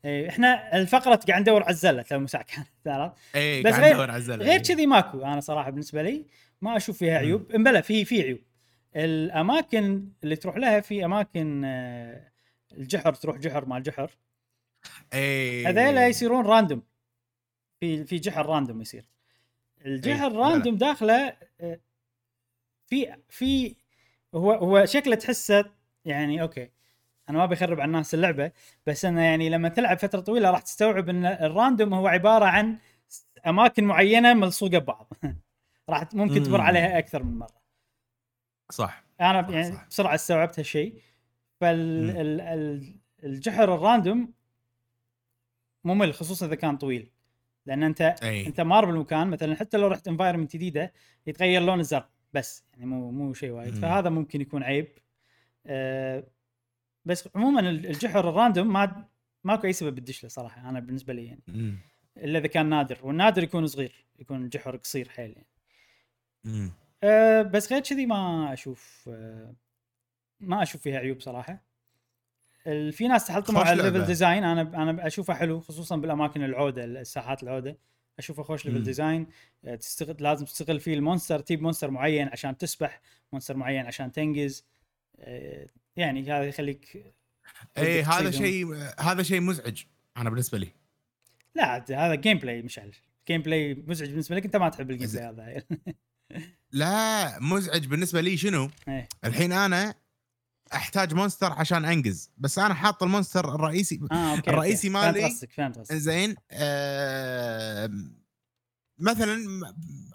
[0.05, 4.11] إيه، إحنا الفقرة قاعد ندور على الزلة لو مساء كانت عرفت؟ إي بس غير- ندور
[4.11, 4.45] على الزلة.
[4.45, 6.27] غير كذي ماكو أنا صراحة بالنسبة لي.
[6.63, 7.53] ما أشوف فيها عيوب.
[7.53, 8.39] إمبلا في في عيوب.
[8.97, 12.31] الأماكن اللي تروح لها في أماكن آه،
[12.73, 14.11] الجحر تروح جحر مال جحر.
[15.15, 15.67] إي.
[15.67, 16.83] هذيلا يصيرون random
[17.81, 19.09] في في جحر random يصير.
[19.87, 21.81] الجحر إيه، random داخله آه،
[22.87, 23.77] في في
[24.35, 25.65] هو هو شكله تحسه
[26.05, 26.71] يعني أوكي
[27.31, 28.53] أنا ما بخرب على الناس اللعبة
[28.87, 32.79] بس انه يعني لما تلعب فترة طويلة راح تستوعب إن ال random هو عبارة عن
[33.47, 35.13] أماكن معينة ملصوقة ببعض.
[35.89, 36.61] راح ممكن تمر.
[36.61, 37.59] عليها أكثر من مرة.
[38.71, 39.05] صح.
[39.21, 39.87] أنا صح، يعني صح.
[39.87, 41.03] بسرعة استوعبت هالشيء.
[41.61, 42.85] فالجحر
[43.75, 44.33] ال random
[45.85, 47.11] ممل خصوصا إذا كان طويل.
[47.69, 50.93] لأن انت أي أنت مار بالمكان مثلا حتى لو رحت environment جديدة
[51.27, 53.75] يتغير لون الزرع بس يعني مو مو شيء وايد.
[53.75, 54.89] فهذا ممكن يكون عيب
[55.67, 56.25] أه
[57.05, 59.05] بس عموما ال- الجحر ال random ما
[59.45, 61.79] ماكو أي سبب تدش له صراحة أنا بالنسبة لي يعني مم.
[62.17, 65.47] إلا إذا كان نادر والنادر يكون صغير يكون الجحر قصير حيل يعني
[66.45, 66.71] مم.
[67.03, 69.55] أه بس غير كذي ما أشوف أه
[70.41, 71.63] ما أشوف فيها عيوب صراحة
[72.93, 73.89] في ناس تحطموا على.
[73.89, 77.79] ال level design أنا أنا اشوفه حلو خصوصا بالأماكن العودة الساحات العودة
[78.19, 78.83] اشوفه خوش level.
[78.83, 79.27] design
[79.65, 83.01] أه، تستغل لازم تستغل فيه ال monster تجيب monster معين عشان تسبح
[83.33, 84.65] monster معين عشان تنقز
[85.19, 85.67] أه،
[85.97, 87.15] يعني هذا يخليك
[87.79, 88.31] اي هذا.
[88.31, 89.83] شيء هذا شيء مزعج
[90.17, 90.69] أنا بالنسبة لي
[91.55, 92.93] لا هذا gameplay مشعل
[93.29, 95.63] gameplay مزعج بالنسبة لك أنت ما تحب ال gameplay هذا
[96.73, 99.09] لا مزعج بالنسبة لي شنو؟ إيه.
[99.25, 99.95] الحين أنا
[100.75, 104.99] أحتاج monster عشان أنقز بس أنا حاط ال monster الرئيسي آه أوكي الرئيسي أوكي.
[105.01, 107.91] فهمت مالي- قصدك فهمت قصدك زين آه
[108.99, 109.35] مثلا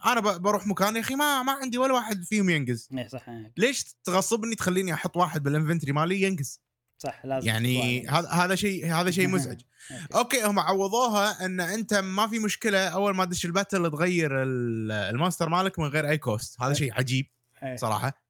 [0.05, 3.53] أنا بروح مكان يا أخي ما ما عندي ولا واحد فيهم ينقز إيه صح إيه.
[3.57, 6.59] ليش تغصبني تخليني أحط واحد بال inventory مالي ينقز
[6.97, 8.19] صح لازم يعني تطلع.
[8.19, 10.15] هذا هذا شيء هذا شيء مزعج أوكي.
[10.15, 14.91] أوكي هم عوضوها إن أنت ما في مشكلة أول ما تدش ال battle تغير ال-
[14.91, 17.25] ال monster مالك من غير أي cost هذا شيء عجيب
[17.63, 17.75] إيه.
[17.75, 18.22] صراحة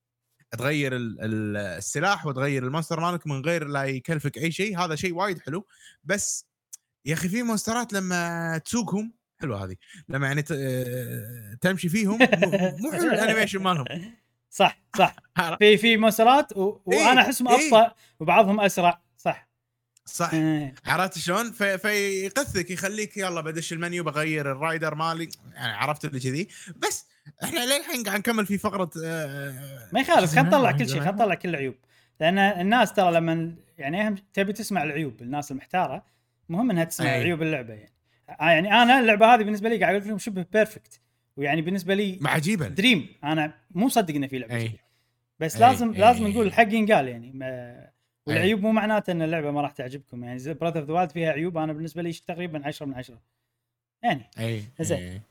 [0.57, 4.79] تغير ال- ال- السلاح وتغير ال monster مالك من غير لا يكلفك أي شيء.
[4.79, 5.67] هذا شيء وايد حلو.
[6.03, 6.45] بس
[7.05, 9.75] يا أخي في مونسترات لما تسوقهم حلوة هذه
[10.09, 12.19] لما يعني آه، تمشي فيهم
[12.79, 13.85] مو حلو الانيميشن مالهم.
[14.49, 15.15] صح صح.
[15.59, 16.81] في في مونسترات و...
[16.91, 17.67] إيه، وأنا أحسهم إيه.
[17.67, 19.01] أبطأ وبعضهم أسرع.
[19.17, 19.49] صح.
[20.05, 20.33] صح.
[20.33, 20.75] إيه.
[20.85, 25.29] عرفت شلون؟ في فيقثك يخليك يلا بدش المنيو بغير الرايدر مالي.
[25.53, 26.47] يعني عرفت اللي كذي.
[26.75, 27.05] بس
[27.43, 29.53] إحنا للحين قاعد نكمل في فقرة آه،
[29.93, 31.75] ما يخالف خلينا نطلع؟ كل شيء خلينا نطلع كل العيوب
[32.19, 36.05] لأن الناس ترى لما يعني اهم تبي تسمع العيوب الناس المحتارة
[36.49, 37.23] مهم إنها تسمع أي.
[37.23, 37.93] عيوب اللعبة يعني
[38.29, 40.99] آه يعني أنا اللعبة هذه بالنسبة لي قاعد أقول لكم شبه perfect
[41.37, 44.71] ويعني بالنسبة لي ما عجيبه dream أنا مو مصدق إنه في لعبة أي.
[45.39, 45.61] بس أي.
[45.61, 45.99] لازم أي.
[45.99, 47.93] لازم نقول الحق ينقال يعني ما
[48.27, 51.57] والعيوب مو معناته إن اللعبة ما راح تعجبكم يعني زي Breath of the فيها عيوب
[51.57, 53.21] أنا بالنسبة لي تقريبا 10 من 10
[54.03, 55.21] يعني أي زين.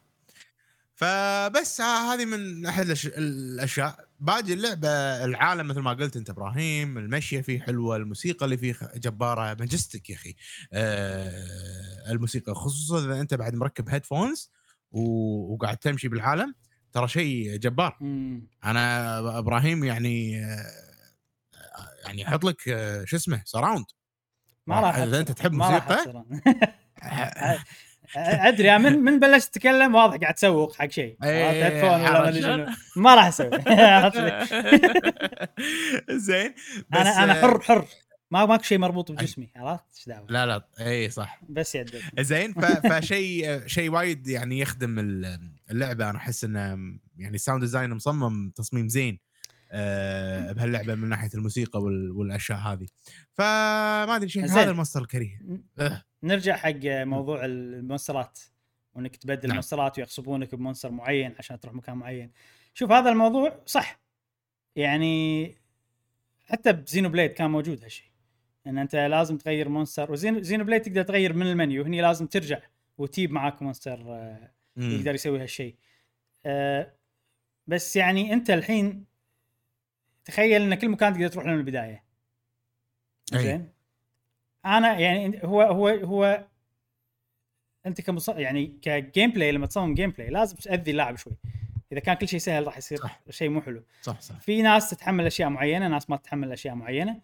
[1.03, 4.89] فبس هذه من أحد الأشياء باقي اللعبة
[5.25, 10.15] العالم مثل ما قلت أنت إبراهيم المشيه فيه حلوة الموسيقى اللي فيه جبارة majestic يا
[10.15, 10.35] أخي
[10.73, 14.51] آه الموسيقى خصوصا إذا أنت بعد مركب headphones
[14.93, 16.55] وقاعد تمشي بالعالم
[16.93, 18.49] ترى شيء جبار مم.
[18.65, 20.33] أنا إبراهيم يعني
[22.05, 22.61] يعني يحط لك
[23.05, 23.85] شو اسمه surround
[24.67, 25.33] ما راح إذا أنت.
[25.33, 26.25] تحب موسيقى.
[28.17, 31.17] أدري يا من من بلشت تتكلم واضح قاعد تسوق حق شيء.
[31.25, 33.51] إيه،؟ headphone ولا ما راح أسوي؟
[36.11, 36.55] زين.
[36.91, 37.61] بس أنا أنا آه، حر.
[37.61, 37.87] حر
[38.31, 40.67] ما ماكو شيء مربوط بجسمي عرفت؟ إيش دعوة؟ لا لا.
[40.81, 41.41] اي صح.
[41.49, 41.91] بس يد
[42.21, 42.55] زين
[42.91, 46.11] فشيء شيء وايد يعني يخدم ال- اللعبة.
[46.11, 46.61] أنا أحس إنه
[47.17, 49.19] يعني ال sound design مصمم تصميم زين
[49.75, 52.87] آه، بهاللعبة من ناحية الموسيقى وال- والأشياء هذه.
[53.35, 54.45] فما أدري شيء.
[54.45, 55.41] هذا المصدر الكريه.
[55.79, 56.03] أه.
[56.23, 58.39] نرجع حق موضوع المونسترات
[58.95, 59.57] وإنك تبدل نعم.
[59.57, 62.33] مونسترات ويغصبونك ب monster معين عشان تروح مكان معين.
[62.75, 64.01] شوف هذا الموضوع صح.
[64.77, 65.55] يعني
[66.45, 68.07] حتى ب Xenoblade كان موجود هالشيء
[68.67, 71.83] ان أنت لازم تغير monster و Xeno Xenoblade تقدر تغير من المنيو.
[71.83, 72.61] هني لازم ترجع
[72.99, 74.51] وتجيب معاك monster آه،.
[74.77, 75.77] يقدر يسوي هالشيء
[76.47, 76.93] أه
[77.67, 79.07] بس يعني أنت الحين
[80.25, 82.05] تخيل إن كل مكان تقدر تروح له من البداية.
[83.33, 83.72] زين؟
[84.67, 86.45] أنا يعني هو هو هو
[87.87, 88.29] أنت كمص...
[88.29, 91.37] يعني ك gameplay لما تصمم gameplay لازم تأذي اللاعب شوي.
[91.93, 93.21] إذا كان كل شيء سهل راح يصير صح.
[93.31, 93.83] شيء مو حلو.
[94.03, 94.41] صح صح.
[94.41, 97.21] في ناس تتحمل أشياء معينة ناس ما تتحمل أشياء معينة.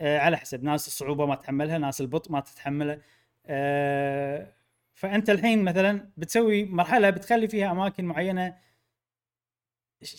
[0.00, 0.64] آه على حسب.
[0.64, 3.00] ناس الصعوبة ما تتحملها ناس البطء ما تتحمله.
[3.46, 4.52] آه
[4.94, 8.56] فأنت الحين مثلا بتسوي مرحلة بتخلي فيها أماكن معينة.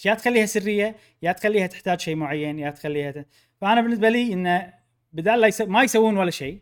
[0.06, 3.28] يا تخليها سرية يا تخليها تحتاج شيء معين يا تخليها ت...
[3.62, 4.79] فأنا بالنسبة لي انه
[5.14, 5.66] بدال لا يسو...
[5.66, 6.62] ما يسوون ولا شيء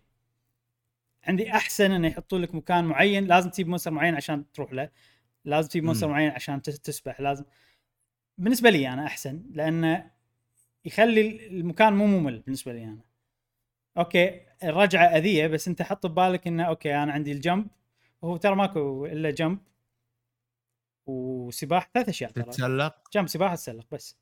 [1.23, 4.89] عندي أحسن إنه يحطوا لك مكان معين لازم تجيب monster معين عشان تروح له
[5.45, 6.07] لازم تجيب monster.
[6.07, 7.45] معين عشان تس- تسبح لازم.
[8.37, 10.11] بالنسبة لي أنا أحسن لأنه
[10.85, 13.01] يخلي المكان مو ممل بالنسبة لي أنا.
[13.97, 17.67] okay الرجعة أذية بس أنت حط ببالك إنه okay أنا عندي ال jump
[18.21, 19.59] وهو ترى ماكو إلا jump
[21.05, 22.43] وسباح ثلاث أشياء ترى.
[22.43, 24.17] تتسلق؟ jump سباحه تسلق بس.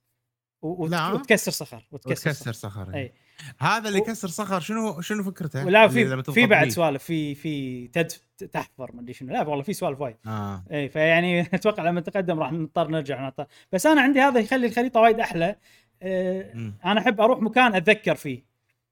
[0.62, 1.12] و- وت- لا.
[1.12, 2.54] وتكسر صخر وتكسر, وتكسر صخر.
[2.54, 3.14] صخر اي
[3.60, 6.70] هذا اللي يكسر صخر شنو شنو فكرته؟ لما في في بعد.
[6.70, 8.12] سوالف في في تد
[8.52, 12.40] تحفر ما أدري شنو لا والله في سوالف وايد آه اي فيعني أتوقع لما نتقدم
[12.40, 13.46] راح نضطر نرجع نطر.
[13.72, 15.56] بس أنا عندي هذا يخلي الخريطه وايد أحلى
[16.02, 16.74] أه.
[16.86, 18.44] أنا أحب أروح مكان أتذكر فيه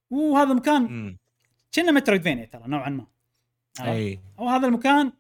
[0.10, 1.16] وهذا مكان.
[1.76, 3.06] كنا مترويدفينيا ترى نوعا ما؟
[3.82, 5.12] إي أو هذا المكان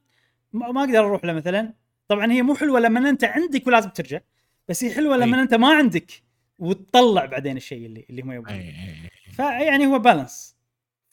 [0.54, 1.74] ما ما أقدر أروح له مثلا
[2.08, 4.20] طبعا هي مو حلوة لما أنت عندك ولازم ترجع
[4.68, 5.44] بس هي حلوة لما أي.
[5.44, 6.12] أنت ما عندك
[6.60, 8.60] وتطلع بعدين الشيء اللي اللي هم يبغونه.
[8.60, 10.56] اي فيعني هو بالانس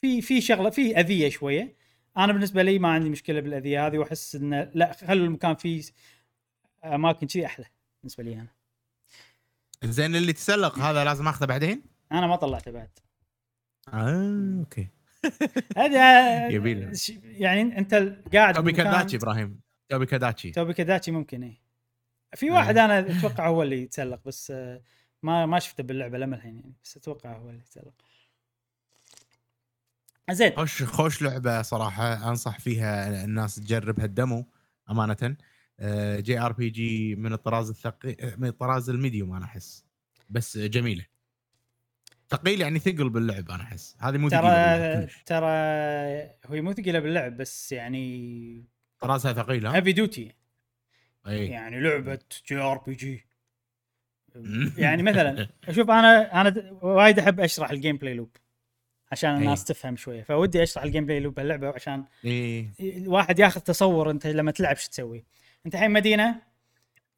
[0.00, 1.76] في في شغلة في أذية شوية.
[2.16, 5.82] أنا بالنسبة لي ما عندي مشكلة بالأذية هذه وأحس إنه لا خلوا المكان فيه
[6.84, 7.66] أماكن كذي أحلى
[8.02, 8.48] بالنسبة لي أنا.
[9.84, 11.82] زين اللي تسلق هذا لازم أخذه بعدين؟
[12.12, 12.90] أنا ما طلعته بعد.
[13.88, 14.88] آه أوكي.
[15.76, 16.92] هذا يبيله.
[17.22, 17.94] يعني أنت
[18.34, 19.60] قاعد توبي كاداتشي إبراهيم.
[19.88, 21.60] توبي كاداتشي توبي كداتشي ممكن اي
[22.34, 22.52] في إيه.
[22.52, 24.82] واحد أنا أتوقع هو اللي يتسلق بس آه،
[25.22, 27.94] ما ما شفته باللعبة لما الحين يعني بس أتوقع هو اللي يتسلق
[30.30, 30.56] زين.
[30.56, 34.46] خوش خوش لعبة صراحة أنصح فيها الناس تجربها ال demo
[34.90, 35.36] أمانة.
[36.20, 39.84] JRPG من الطراز الثقيل من الطراز ال medium أنا أحس.
[40.30, 41.06] بس جميلة.
[42.30, 43.96] ثقيل يعني ثقل باللعب أنا أحس.
[44.00, 45.06] هذه مو ترى.
[45.26, 45.46] ترى
[46.46, 48.64] هو مو ثقيلة باللعب بس يعني
[49.00, 50.34] طرازها ثقيل ها؟ heavy duty
[51.26, 52.18] اي يعني لعبة
[52.48, 53.26] JRPG
[54.78, 58.36] يعني مثلا شوف أنا أنا وايد أحب أشرح ال gameplay loop
[59.12, 60.22] عشان الناس تفهم شوية.
[60.22, 64.88] فودي أشرح ال gameplay loop هاللعبه عشان اي الواحد ياخذ تصور أنت لما تلعب شو
[64.88, 65.24] تسوي.
[65.66, 66.42] أنت الحين مدينة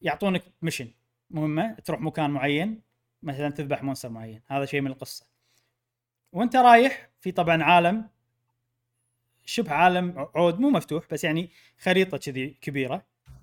[0.02, 0.88] يعطونك mission
[1.30, 2.80] مهمة تروح مكان معين
[3.22, 4.40] مثلا تذبح monster معين.
[4.46, 5.26] هذا شيء من القصة.
[6.32, 8.08] وأنت رايح في طبعا عالم
[9.44, 13.02] شبه عالم عود مو مفتوح بس يعني خريطة كذي كبيرة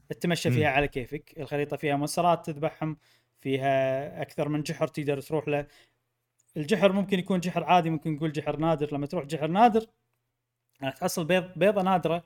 [0.10, 0.70] تتمشى فيها.
[0.70, 1.34] على كيفك.
[1.38, 2.98] الخريطة فيها monster ات تذبحهم
[3.42, 5.68] فيها أكثر من جحر تقدر تروح له
[6.58, 9.86] الجحر ممكن يكون جحر عادي ممكن نقول جحر نادر لما تروح جحر نادر
[10.84, 12.24] راح تحصل بيض بيضة نادرة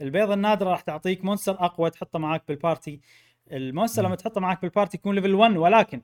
[0.00, 3.00] البيضة النادرة راح تعطيك monster أقوى تحطه معاك بال party
[3.52, 4.02] ال monster.
[4.02, 6.02] لما تحطه معاك بال party يكون level 1 ولكن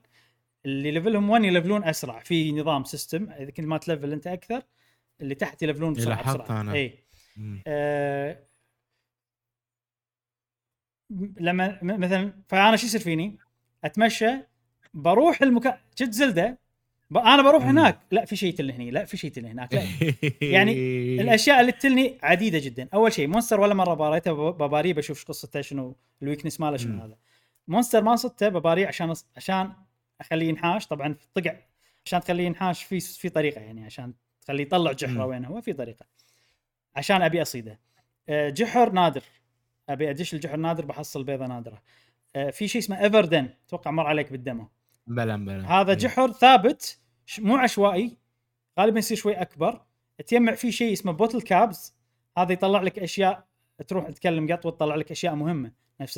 [0.66, 4.62] اللي level هم 1 يلفلون أسرع في نظام system إذا كنت ما تلفل أنت أكثر
[5.20, 6.72] اللي تحت يلفلون بسرعة بسرعة أنا.
[6.72, 7.04] اي.
[7.66, 8.46] آه
[11.40, 13.38] لما مثلا فأنا شو يصير فيني؟
[13.84, 14.51] أتمشى
[14.94, 16.58] بروح المكان شفت Zelda؟
[17.10, 17.64] ب- أنا بروح.
[17.64, 17.98] هناك.
[18.10, 19.74] لا في شيء يتلني هني لا في شيء يتلني هناك.
[19.74, 19.82] لا.
[20.54, 20.72] يعني
[21.20, 22.88] الأشياء اللي تلني عديدة جدا.
[22.94, 26.76] أول شيء monster ولا مرة باريته؟ ب- بباريه بشوف شو قصته شنو ال weakness ماله
[26.76, 27.02] شنو.
[27.02, 27.16] هذا.
[27.68, 29.72] monster ما صدته بباريه عشان عشان
[30.20, 30.86] أخليه ينحاش.
[30.86, 31.56] طبعا طقع.
[32.06, 33.84] عشان تخليه ينحاش في في طريقة يعني.
[33.84, 34.12] عشان
[34.42, 35.26] تخليه يطلع جحره.
[35.26, 36.06] وين هو في طريقة.
[36.96, 37.78] عشان أبي أصيده.
[38.28, 39.22] آه، جحر نادر.
[39.88, 41.82] أبي أدش الجحر نادر بحصل بيضة نادرة.
[42.36, 44.68] آه، في شيء اسمه Everden أتوقع مر عليك بال demo.
[45.06, 45.96] بلى بلى هذا إي.
[45.96, 46.98] جحر ثابت
[47.38, 48.16] مو عشوائي
[48.80, 49.80] غالبا يصير شوي أكبر
[50.26, 51.94] تجمع فيه شيء اسمه bottle caps
[52.38, 53.46] هذا يطلع لك أشياء
[53.88, 56.14] تروح تكلم قط وتطلع لك أشياء مهمة نفس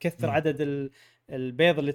[0.00, 0.32] تكثر مم.
[0.34, 0.90] عدد ال-
[1.30, 1.92] البيض اللي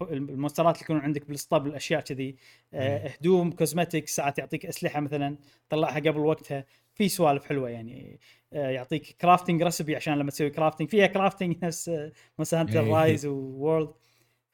[0.00, 2.36] ال monster ات اللي يكونون عندك بالاسطبل اشياء كذي
[2.74, 3.10] آه، مم.
[3.20, 5.36] هدوم cosmetics ساعات يعطيك أسلحة مثلا
[5.68, 6.64] طلعها قبل وقتها
[6.94, 8.20] في سوالف حلوة يعني
[8.52, 11.90] آه، يعطيك crafting recipe عشان لما تسوي crafting فيها crafting نفس
[12.38, 12.92] مثلا Hunter إيه.
[12.94, 13.90] Rise و World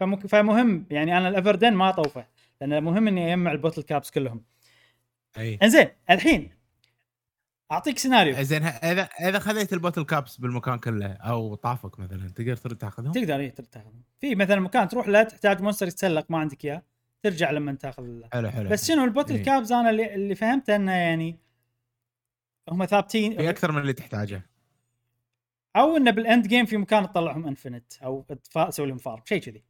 [0.01, 0.27] فمك...
[0.27, 0.87] فمهم.
[0.91, 2.27] يعني أنا ال Everden ما طوفه
[2.61, 4.45] لأن مهم إني أجمع ال bottle caps كلهم.
[5.39, 5.59] أي.
[5.63, 6.51] إنزين الحين
[7.73, 8.43] أعطيك سيناريو.
[8.43, 13.13] زين إذا إذا خذيت ال bottle caps بالمكان كله أو طافك مثلا تقدر ترد تأخذهم؟
[13.13, 13.91] تقدر إيه تقدر تاخذ
[14.21, 16.83] في مثلا مكان تروح له تحتاج monster يتسلق ما عندك إياه
[17.23, 19.45] ترجع لما تأخذ حلو حلو بس شنو ال bottle إيه.
[19.45, 21.39] caps أنا اللي, اللي فهمته إنه يعني
[22.69, 24.43] هم في ثابتين أكثر من اللي تحتاجه.
[25.77, 28.27] أو إنه بال end game في مكان تطلعهم infinite أو
[28.69, 29.65] تسوي لهم farm شيء كذي.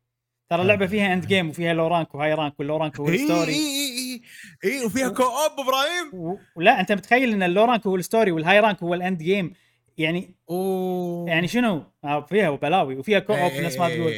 [0.51, 3.09] ترى اللعبة فيها end game وفيها low rank و high rank وال low rank هو
[3.09, 4.21] إي ال story إي
[4.65, 8.03] إي إي وفيها co-op إبراهيم؟ و- ولا أنت متخيل إن ال low rank هو ال
[8.03, 9.53] story وال high rank هو ال end game
[9.99, 11.29] يعني أوه.
[11.29, 14.13] يعني شنو؟ آه، فيها بلاوي وفيها co-op نفس ما تقول.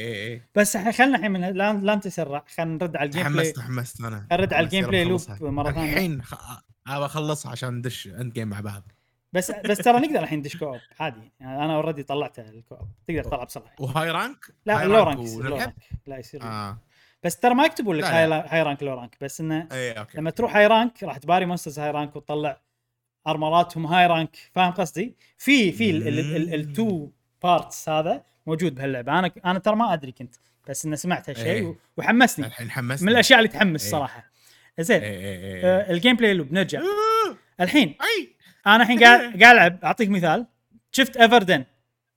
[0.55, 4.27] بس خلنا الحين من لا لا نتسرع خلينا نرد على ال gameplay تحمست تحمست أنا
[4.33, 5.21] نرد على ال gameplay loop.
[5.41, 5.93] مرة ثانية.
[5.93, 6.21] الحين
[6.87, 8.93] أبى أخلصها عشان ندش end game مع بعض.
[9.37, 11.33] بس بس ترى نقدر الحين ندش co-op عادي.
[11.41, 13.73] يعني أنا already طلعته ال co-op تقدر تلعب بسرعة.
[13.81, 15.75] و high rank؟ لا low rank؟ low rank
[16.07, 16.79] لا يصير آه.
[17.23, 18.45] بس ترى ما يكتبوا لك high.
[18.49, 20.19] high rank low rank بس إنه اي okay.
[20.19, 22.61] لما تروح high rank راح تباري monsters high rank وتطلع
[23.27, 25.91] armor اتهم high rank فاهم قصدي؟ في في
[26.55, 27.11] ال two
[27.43, 29.19] parts هذا موجود بهاللعبة.
[29.19, 30.35] أنا أنا ترى ما أدري كنت
[30.69, 31.63] بس إنه سمعت هالشيء إيه.
[31.63, 32.47] و- وحمسني.
[32.47, 33.91] الحين حمست من الأشياء اللي تحمس إيه.
[33.91, 34.31] صراحة.
[34.81, 35.01] زين.
[35.03, 36.81] اي اي اي آه ال gameplay loop نرجع.
[36.81, 38.36] آه، الحين أي.
[38.67, 39.79] أنا الحين قاعد قاعد ألعب.
[39.85, 40.47] أعطيك مثال.
[40.93, 41.65] شفت Everden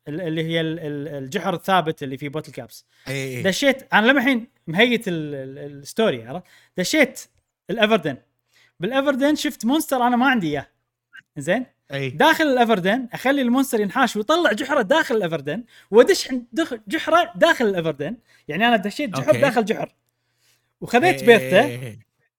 [0.08, 2.86] ال- اللي هي ال- ال- الجحر الثابت اللي فيه bottle caps.
[3.08, 6.44] اي دشيت أنا لما الحين مهيت ال- ال- ال story عرفت؟
[6.78, 7.20] دشيت
[7.70, 8.18] ال Everden
[8.80, 10.68] بال Everden شفت monster أنا ما عندي إياه.
[11.38, 16.30] زين؟ داخل ال Everden أخلي ال monster ينحاش ويطلع جحره داخل ال Everden وأدش
[16.88, 19.42] جحره داخل ال Everden يعني أنا دشيت جحر okay.
[19.42, 19.96] داخل جحر.
[20.82, 21.98] وخذيت إيه، بيضته.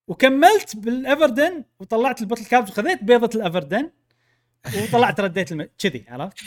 [0.09, 3.91] وكملت بال Everden وطلعت ال bottle caps وخذيت بيضة ال Everden
[4.67, 5.69] وطلعت رديت الم...
[5.79, 6.39] كذي عرفت؟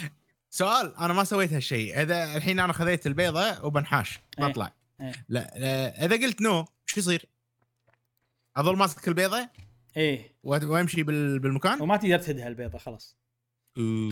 [0.49, 4.45] سؤال أنا ما سويت هالشيء إذا الحين أنا خذيت البيضة وبنحاش إيه.
[4.45, 5.11] بطلع إيه.
[5.29, 7.25] لا, لا إذا قلت no إيش يصير؟
[8.57, 9.49] أظل ماسك البيضة
[9.97, 13.17] إيه وأمشي بال- بالمكان وما تقدر تهدها البيضه خلاص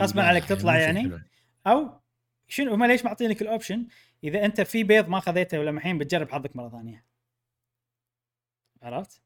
[0.02, 1.20] غصباً عليك تطلع يعني؟ حلو.
[1.68, 2.02] أو
[2.48, 3.88] شنو هم ليش معطينك ال option
[4.24, 7.06] إذا أنت في بيض ما خذيته ولا الحين بتجرب حظك مرة ثانية
[8.82, 9.22] عرفت؟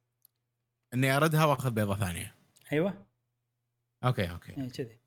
[0.94, 2.36] إني أردها وأخذ بيضة ثانية
[2.72, 3.05] أيوه
[4.06, 4.52] أوكي أوكي.
[4.52, 4.98] يعني كذي.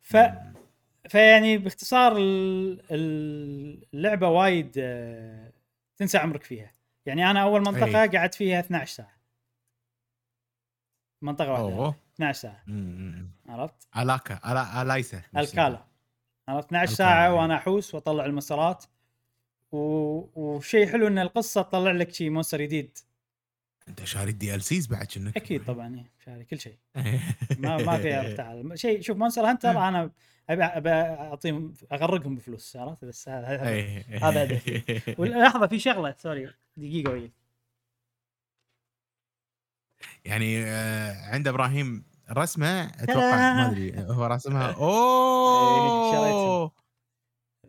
[0.00, 0.16] ف
[1.08, 5.52] فيعني باختصار ال- ال- اللعبة وايد آه،
[5.96, 6.72] تنسى عمرك فيها.
[7.06, 8.08] يعني أنا أول منطقة أي.
[8.08, 9.16] قعدت فيها 12 ساعة.
[11.22, 11.64] منطقة واحدة.
[11.76, 11.94] أوه.
[12.14, 12.62] 12 ساعة.
[13.48, 14.82] عرفت؟ ألاكا ألا...
[14.82, 15.22] ألايسا.
[15.36, 15.84] ألكالا.
[16.48, 17.32] عرفت؟ 12 ألكالا، ساعه أي.
[17.32, 18.84] وأنا أحوس وأطلع المسارات.
[19.72, 19.78] و...
[20.34, 22.98] وشيء حلو إن القصة تطلع لك شيء monster جديد.
[23.88, 26.76] انت شاري ال DLCs بعد شنك؟ أكيد طبعا إيه، شاري كل شيء.
[27.58, 30.10] ما ما فيها افتعال شيء شوف مونستر هانتر أنا
[30.50, 34.04] ابي أبي أعطيهم أغرقهم بفلوس عرفت؟ بس هذا هذا إيه.
[34.26, 35.14] هدفي.
[35.20, 37.32] ولحظة في شغلة sorry دقيقة وياك
[40.24, 44.68] يعني آه، عند إبراهيم رسمة أتوقع ما أدري هو رسمها.
[44.76, 46.72] إيه، أوه!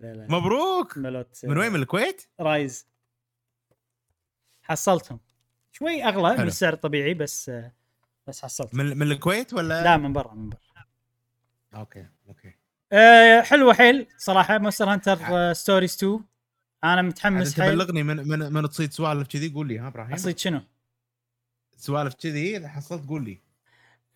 [0.04, 0.98] مبروك!
[0.98, 2.88] من وين من الكويت؟ Rise.
[4.64, 5.20] حصلتهم.
[5.76, 6.48] شوي أغلى من حلو.
[6.48, 7.52] السعر الطبيعي بس
[8.28, 8.76] بس حصلت.
[8.76, 10.60] من من الكويت ولا؟ لا من برا من برا.
[11.76, 12.54] okay okay.
[12.92, 14.58] أه حلوة حيل صراحة.
[14.58, 16.20] Monster Hunter Stories 2
[16.84, 17.76] أنا متحمس حيل.
[17.76, 20.14] بلغني من من من تصيد سوالف كذي قول لي ها إبراهيم.
[20.14, 20.62] أصيد شنو؟
[21.78, 23.40] سوالف كذي إذا حصلت قول لي.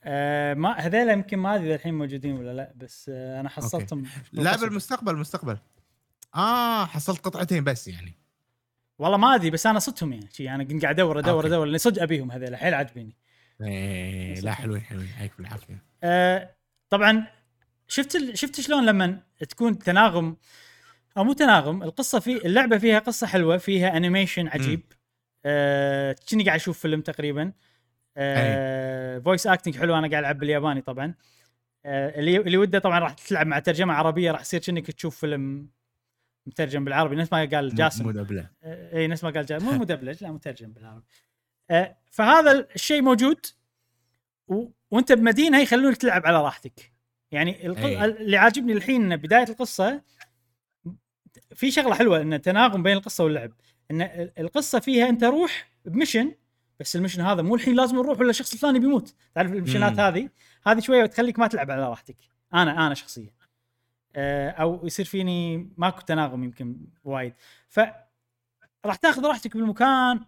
[0.03, 4.05] أه ما هذيلا يمكن ما أدري الحين موجودين ولا لا بس أه أنا حصلتهم.
[4.32, 4.58] لا.
[4.58, 5.58] بالمستقبل المستقبل
[6.36, 8.14] آه حصلت قطعتين بس يعني.
[8.99, 11.45] والله ما أدري بس أنا صدتهم يعني شي أنا كنت قاعد أدور أدور.
[11.45, 13.15] أدور لأني صدق أبيهم هذيلا حيل عاجبيني
[13.61, 16.55] إيه لا حلوين حلوين يعطيك بالعافيه أه
[16.89, 17.27] طبعا
[17.87, 18.37] شفت ال...
[18.37, 19.19] شفت شلون لما
[19.49, 20.37] تكون تناغم
[21.17, 24.81] أو مو تناغم القصة في اللعبة فيها قصة حلوة فيها animation عجيب.
[25.45, 27.51] أه كني قاعد أشوف فيلم تقريبا.
[28.17, 31.13] أه voice acting حلو أنا قاعد ألعب بالياباني طبعا.
[31.85, 35.69] أه اللي اللي وده طبعا راح تلعب مع ترجمة عربية راح يصير كأنك تشوف فيلم
[36.47, 38.03] مترجم بالعربي نفس ما قال جاسم.
[38.03, 38.49] مو دبلة.
[38.63, 39.65] اي إيه، نفس ما قال جاسم.
[39.65, 41.05] مو مدبلج لا مترجم بالعربي.
[41.69, 43.45] أه فهذا الشيء موجود
[44.47, 44.67] و...
[44.91, 46.93] وانت بمدينة يخلونك تلعب على راحتك.
[47.31, 47.79] يعني الق...
[47.79, 48.05] أي.
[48.05, 50.01] اللي عاجبني الحين إن بداية القصة
[51.55, 53.51] في شغلة حلوة إن تناغم بين القصة واللعب.
[53.91, 56.35] إن ال- القصة فيها أنت روح بمشن
[56.79, 59.15] بس المشن هذا مو الحين لازم نروح ولا الشخص الثاني بيموت.
[59.35, 59.99] تعرف المشنات.
[59.99, 60.29] هذه؟
[60.67, 62.17] هذه شوية تخليك ما تلعب على راحتك.
[62.53, 63.36] أنا أنا شخصيا.
[64.18, 67.34] أو يصير فيني ماكو تناغم يمكن وايد.
[67.70, 67.80] ف
[68.86, 70.20] راح تاخذ راحتك بالمكان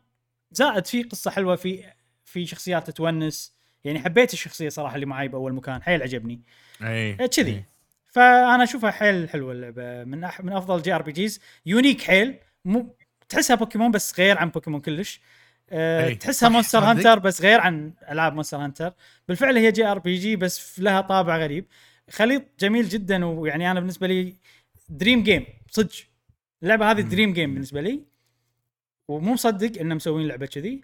[0.51, 1.83] زائد في قصة حلوة في
[2.25, 3.59] في شخصيات تتونس.
[3.83, 6.41] يعني حبيت الشخصية صراحة اللي معاي بأول مكان حيل عجبني.
[6.81, 7.63] أي إيه، كذي.
[8.05, 10.03] فأنا أشوفها حيل حلوة اللعبة.
[10.03, 11.41] من أح من أفضل JRPGs.
[11.65, 12.39] unique حيل.
[12.65, 12.95] مو
[13.29, 15.21] تحسها بوكيمون بس غير عن بوكيمون كلش.
[15.69, 16.79] أه أي، تحسها Monster.
[16.79, 18.93] Hunter بس غير عن ألعاب Monster Hunter
[19.27, 21.65] بالفعل هي JRPG بس لها طابع غريب.
[22.09, 24.35] خليط جميل جدا ويعني أنا بالنسبة لي
[24.89, 25.95] dream game صدق.
[26.63, 27.09] اللعبة هذه مم.
[27.09, 28.03] dream game بالنسبة لي.
[29.07, 30.81] ومو مصدق إنهم مسوين لعبة كذي.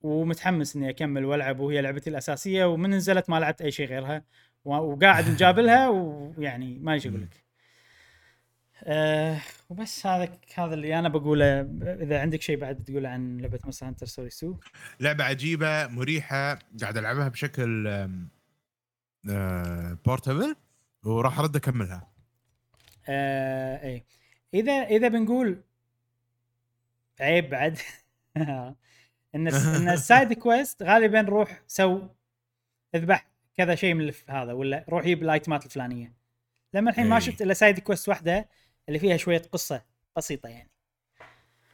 [0.00, 4.24] ومتحمس إني أكمل وألعب وهي لعبتي الأساسية ومن نزلت ما لعبت أي شيء غيرها.
[4.64, 5.88] وقاعد مجابلها
[6.38, 7.42] ويعني ما إيش أقول لك.
[8.84, 9.38] آه
[9.68, 11.60] وبس هذا هذا اللي أنا بقوله.
[11.82, 14.56] إذا عندك شيء بعد تقوله عن لعبة Monster Hunter Story 2
[15.00, 17.88] لعبة عجيبة مريحة قاعد ألعبها بشكل
[20.04, 20.56] portable
[21.04, 22.12] وراح أرد أكملها.
[23.08, 24.04] آه إيه.
[24.54, 25.62] إذا إذا بنقول
[27.20, 27.78] عيب بعد.
[29.34, 32.08] إن إن ال side quest غالبا روح سو
[32.94, 36.12] أذبح كذا شيء من هذا ولا روح جيب ال item ات الفلانيه
[36.74, 37.20] لما الحين ما إي.
[37.20, 38.48] شفت إلا side quest واحدة
[38.88, 39.82] اللي فيها شوية قصة
[40.16, 40.70] بسيطة يعني.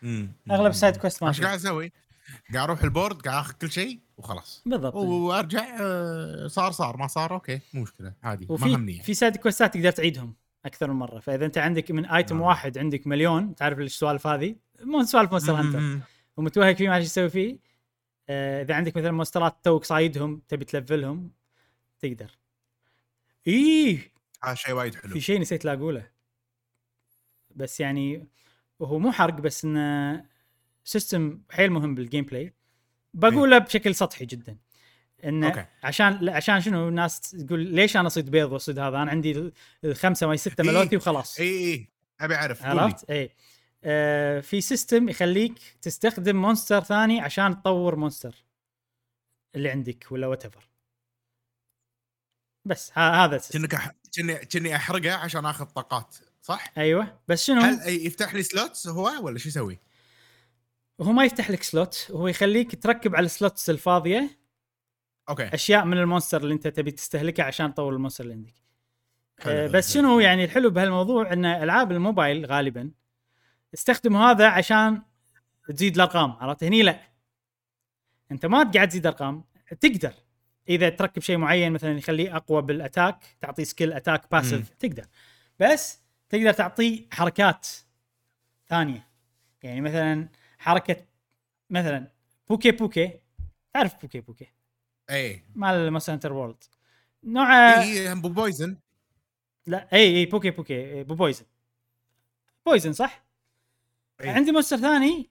[0.02, 0.32] مم.
[0.50, 1.92] أغلب ال side quest ما إيش قاعد أسوي؟
[2.54, 4.62] قاعد أروح ال board قاعد أخذ كل شيء وخلاص.
[4.66, 4.94] بالضبط.
[4.94, 6.96] وارجع آه، صار صار.
[6.96, 8.92] ما صار okay مو مشكلة عادي ما وفي همني.
[8.92, 9.04] يعني.
[9.04, 11.18] في side quest ات تقدر تعيدهم أكثر من مرة.
[11.18, 12.46] فإذا أنت عندك من item آه.
[12.46, 16.06] واحد عندك مليون تعرف السوالف هذه؟ مو سوالف Monster Hunter.
[16.36, 17.58] ومتوهق فيه ما إيش تسوي فيه.
[18.28, 21.30] آه إذا عندك مثلا monster ات توك صايدهم تبي ت level هم
[22.00, 22.38] تقدر.
[23.46, 24.12] إيه!
[24.44, 25.12] هذا شيء وايد حلو.
[25.12, 26.10] في شيء نسيت لا أقوله.
[27.56, 28.26] بس يعني
[28.78, 30.24] وهو مو حرق بس إنه
[30.84, 32.54] system حيل مهم بال gameplay
[33.18, 34.56] بقوله بشكل سطحي جدا
[35.24, 35.64] إنه okay.
[35.82, 39.52] عشان عشان شنو الناس تقول ليش أنا اصيد بيض واصيد هذا أنا عندي ال-
[39.84, 40.70] الخمسة ما ستة إيه.
[40.70, 41.88] ملوثي وخلاص اي اي
[42.20, 42.62] أبي أعرف.
[42.64, 43.30] عرفت؟ اي
[43.84, 48.44] آه في system يخليك تستخدم monster ثاني عشان تطور monster
[49.54, 50.42] اللي عندك ولا what
[52.64, 53.58] بس ها هذا ال system.
[53.58, 53.92] كأنك أح...
[54.12, 59.12] كأني كأني أحرقه عشان آخذ طاقات صح؟ أيوه بس شنو هل يفتح لي slots هو
[59.24, 59.78] ولا شو يسوي؟
[61.00, 64.38] هو ما يفتح لك slot هو يخليك تركب على ال slots الفاضية.
[65.28, 65.54] okay.
[65.54, 68.54] أشياء من ال monster اللي أنت تبي تستهلكها عشان تطور ال monster اللي عندك.
[69.40, 69.94] حلو، آه بس.
[69.94, 72.90] شنو يعني الحلو بهالموضوع؟ إن ألعاب الموبايل غالبا
[73.74, 75.02] استخدموا هذا عشان
[75.68, 77.00] تزيد الأرقام عرفت؟ هني لا.
[78.32, 79.44] أنت ما قاعد تزيد أرقام
[79.80, 80.12] تقدر.
[80.68, 85.04] إذا تركب شيء معين مثلا يخليه أقوى بال attack تعطيه skill attack passive تقدر.
[85.60, 87.66] بس تقدر تعطيه حركات
[88.68, 89.08] ثانية.
[89.62, 90.28] يعني مثلا
[90.58, 91.04] حركة
[91.70, 92.12] مثلا
[92.48, 93.20] Pukei-Pukei
[93.72, 94.52] تعرف Pukei-Pukei؟
[95.10, 96.64] اي مال Hunter World
[97.24, 98.76] نوعه اي هم poison
[99.66, 101.44] لا اي اي Pukei-Pukei إي، poi- poison
[102.66, 103.24] poison صح؟
[104.20, 104.28] إي.
[104.28, 105.30] عندي monster ثاني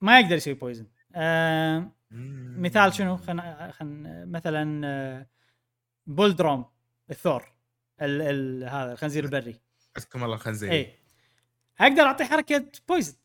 [0.00, 0.86] ما يقدر يسوي poison.
[1.14, 5.26] آه مثال شنو؟ خلنا خلنا مثلا آه
[6.06, 6.64] بولدروم
[7.10, 7.52] الثور
[8.02, 9.60] ال ال هذا الخنزير البري.
[9.96, 10.72] حسكم الله الخنزير.
[10.72, 10.98] اي
[11.80, 13.16] أقدر أعطي حركة poison.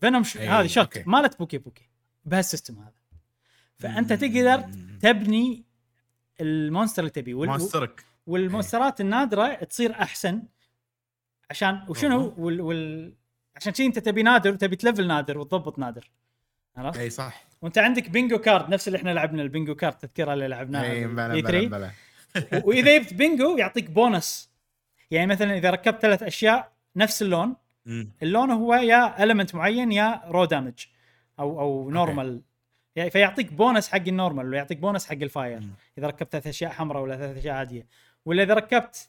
[0.00, 0.36] venom ش...
[0.36, 0.98] إي، هذه shot.
[1.06, 1.88] مالت بوكي بوكي.
[2.24, 2.92] بهال system هذا.
[3.78, 4.64] فأنت تقدر
[5.00, 5.64] تبني
[6.40, 7.34] ال monster اللي تبيه.
[7.34, 7.48] وال...
[7.48, 10.42] ماسترك وال monsterات النادرة تصير أحسن.
[11.50, 12.34] عشان وشنو.
[12.38, 13.14] وال, وال...
[13.56, 16.10] عشان شي أنت تبي نادر وتبي ت level نادر وتضبط نادر.
[16.76, 17.44] عرفت؟ اي صح.
[17.62, 21.06] وأنت عندك bingo card نفس اللي إحنا لعبنا ال bingo card تذكرها اللي لعبناها اي
[21.06, 21.90] بلا بلا 3 بلا
[22.64, 24.50] وإذا جبت بينجو يعطيك بونس.
[25.10, 27.56] يعني مثلا إذا ركبت ثلاث أشياء نفس اللون
[27.88, 28.08] مم.
[28.22, 30.86] اللون هو يا المنت معين يا raw damage
[31.38, 32.42] أو أو normal
[32.96, 35.70] يعني فيعطيك بونس حق ال normal ولا يعطيك بونس حق ال fire مم.
[35.98, 37.86] إذا ركبت ثلاث أشياء حمراء ولا ثلاث أشياء عادية
[38.24, 39.08] ولا إذا ركبت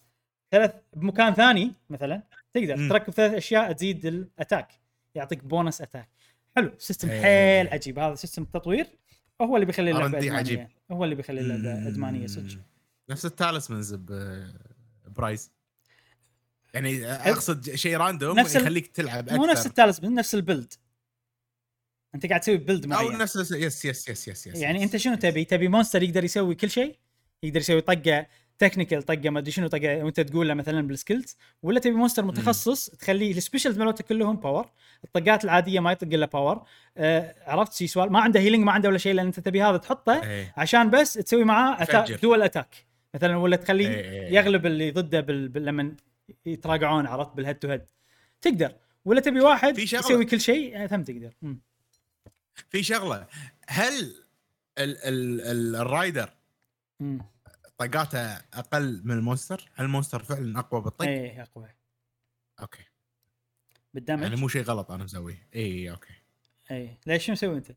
[0.51, 2.21] ثلاث بمكان ثاني مثلا
[2.53, 2.89] تقدر مم.
[2.89, 4.67] تركب ثلاث أشياء تزيد ال attack
[5.15, 6.09] يعطيك bonus attack
[6.55, 7.21] حلو system إيه.
[7.21, 8.87] حيل عجيب هذا system التطوير
[9.41, 10.67] هو اللي بيخلي اللعبة أدمانية عجيب.
[10.91, 11.87] هو اللي بيخلي اللعبة.
[11.87, 12.59] أدمانية صدق
[13.09, 13.93] نفس ال talismans
[15.07, 15.51] prize
[16.73, 20.73] يعني أقصد شيء random نفس يخليك تلعب أكثر مو نفس ال talisman نفس ال build
[22.15, 23.17] أنت قاعد تسوي build أو معين.
[23.17, 26.69] نفس yes yes yes yes yes يعني أنت شنو تبي؟ تبي monster يقدر يسوي كل
[26.69, 26.95] شيء؟
[27.43, 31.37] يقدر يسوي طقة technical طقة ما أدري شنو طقة وأنت تقول له مثلا بال skills
[31.63, 34.71] ولا تبي monster متخصص تخليه ال specials مالته كلهم power
[35.03, 36.63] الطقات العادية ما يطق إلا power
[36.97, 39.77] آه عرفت شي سؤال ما عنده healing ما عنده ولا شيء لأن أنت تبي هذا
[39.77, 40.53] تحطه إيه.
[40.57, 42.15] عشان بس تسوي معاه أتا...
[42.15, 42.75] دول attack
[43.13, 44.33] مثلا ولا تخليه إيه، إيه.
[44.33, 45.19] يغلب اللي ضده.
[45.19, 45.65] بال...
[45.65, 45.95] لما
[46.45, 47.85] يتراجعون عرفت بال head to head
[48.41, 48.75] تقدر
[49.05, 50.05] ولا تبي واحد في شغلة.
[50.05, 51.61] يسوي كل شيء آه، ثم تقدر مم.
[52.69, 53.27] في شغلة
[53.67, 54.15] هل
[54.77, 56.29] ال ال ال ال rider
[56.99, 57.21] مم.
[57.77, 61.69] طقاته أقل من ال monster؟ هل ال monster فعلا أقوى بالطق؟ إيه أقوى
[62.61, 62.83] okay
[63.93, 66.13] بال damage يعني مو شيء غلط أنا مسويه اي okay
[66.71, 67.71] اي ليش شو مسوي أنت؟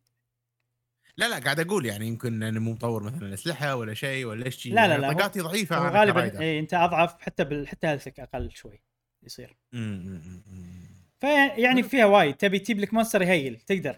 [1.16, 4.56] لا لا قاعد أقول يعني يمكن أني مو مطور مثلا أسلحة ولا شيء ولا إيش
[4.56, 4.70] شي.
[4.70, 6.40] لا، لا، يعني لا، طقاتي ضعيفه أنا غالبا.
[6.40, 7.68] اي أنت أضعف حتى بال...
[7.68, 8.82] حتى health ك أقل شوي
[9.22, 10.82] يصير أمم، أمم، أمم.
[11.20, 13.96] فيعني فيها وايد تبي تجيب لك monster ي heal تقدر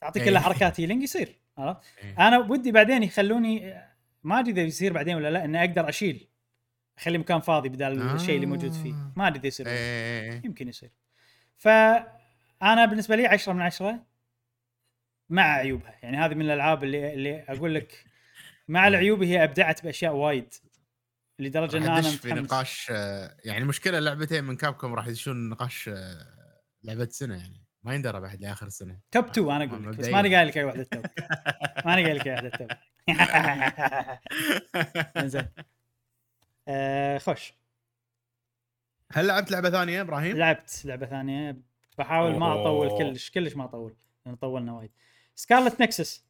[0.00, 0.28] تعطيك إيه.
[0.28, 2.28] كلها حركات healing يصير عرفت؟ إيه.
[2.28, 3.74] أنا ودي بعدين يخلوني
[4.22, 6.28] ما أدري إذا يصير بعدين ولا لا اني أقدر أشيل
[6.98, 8.14] أخلي مكان فاضي بدال آه.
[8.14, 9.66] الشيء اللي موجود فيه ما أدري إذا يصير.
[9.68, 10.42] إيه.
[10.44, 10.90] يمكن يصير
[11.56, 14.07] فانا بالنسبة لي 10 من 10
[15.30, 15.94] مع عيوبها.
[16.02, 18.04] يعني هذه من الألعاب اللي اللي أقول لك
[18.68, 20.54] مع العيوب هي أبدعت بأشياء وايد
[21.38, 22.44] لدرجة إن أنا ندش في متحمس.
[22.52, 22.90] نقاش
[23.44, 25.90] يعني المشكلة لعبتين من كابكم راح يدشون نقاش
[26.84, 27.64] لعبة سنة يعني.
[27.82, 29.98] ما يندرى بعد لآخر السنة top 2 أنا أقول لك.
[29.98, 30.08] بس.
[30.08, 31.04] ماني قايل لك أي واحدة top
[31.86, 32.68] ماني قايل لك أي واحدة top
[35.28, 35.48] زين
[36.68, 37.54] آه، خش
[39.12, 41.56] هل لعبت لعبة ثانية إبراهيم؟ لعبت لعبة ثانية.
[41.98, 42.98] بحاول ما أطول.
[42.98, 43.96] كلش كلش ما أطول.
[44.26, 44.90] لأن طولنا وايد.
[45.38, 46.24] Scarlet Nexus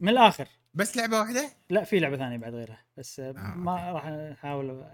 [0.00, 0.48] من الآخر.
[0.74, 4.86] بس لعبة واحدة؟ لا في لعبة ثانية بعد غيرها بس آه ما راح أحاول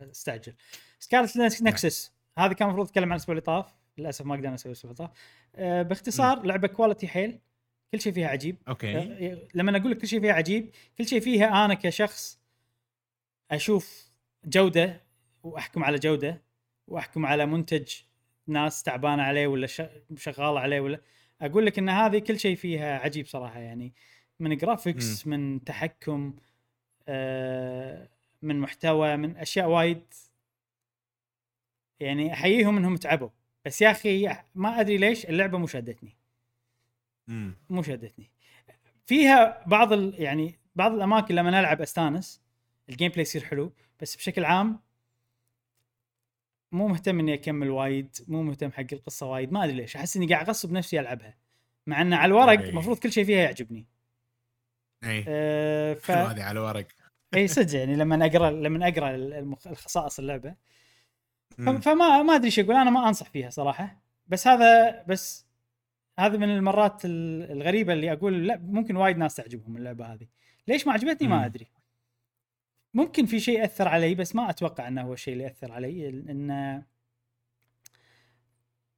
[0.00, 0.54] أستعجل.
[0.98, 3.74] Scarlet Nexus هذه كان المفروض اتكلم عن الأسبوع اللي طاف.
[3.98, 5.10] للأسف ما قدرنا نسوي الأسبوع اللي طاف.
[5.54, 7.40] آه باختصار لعبة quality حيل.
[7.92, 8.56] كل شيء فيها عجيب.
[8.68, 8.98] okay.
[8.98, 12.40] آه، لما أقول لك كل شيء فيها عجيب كل شيء فيها أنا كشخص
[13.50, 14.10] أشوف
[14.44, 15.00] جودة
[15.42, 16.42] وأحكم على جودة
[16.86, 17.94] وأحكم على منتج
[18.46, 19.66] ناس تعبانة عليه ولا
[20.16, 21.00] شغالة عليه ولا
[21.42, 23.92] أقول لك إن هذه كل شيء فيها عجيب صراحة يعني
[24.40, 26.34] من graphics من تحكم
[27.08, 28.08] آه،
[28.42, 30.14] من محتوى من أشياء وايد.
[32.00, 33.28] يعني أحييهم إنهم تعبوا.
[33.64, 36.16] بس يا أخي ما أدري ليش اللعبة مو شدتني
[37.28, 38.30] امم مو شدتني
[39.06, 40.14] فيها بعض ال...
[40.22, 42.40] يعني بعض الأماكن لما العب أستانس
[42.88, 44.80] ال gameplay يصير حلو بس بشكل عام
[46.72, 50.26] مو مهتم إني أكمل وايد مو مهتم حق القصة وايد ما أدري ليش أحس إني
[50.26, 51.36] قاعد أغصب نفسي ألعبها
[51.86, 52.68] مع إن على الورق أي.
[52.70, 53.86] المفروض كل شيء فيها يعجبني.
[55.04, 56.10] اي أه ف...
[56.10, 56.86] هذه على ورق
[57.34, 59.66] اي صدق يعني لما أقرأ لما أقرأ المخ...
[59.66, 60.54] الخصائص اللعبة.
[61.58, 64.02] فما ما أدري إيش أقول أنا ما أنصح فيها صراحة.
[64.26, 65.46] بس هذا بس
[66.18, 70.26] هذا من المرات ال- الغريبة اللي أقول لا ممكن وايد ناس تعجبهم اللعبة هذه.
[70.68, 71.28] ليش ما عجبتني.
[71.28, 71.66] ما أدري.
[72.94, 76.82] ممكن في شيء اثر علي بس ما أتوقع إنه هو الشيء اللي اثر علي انه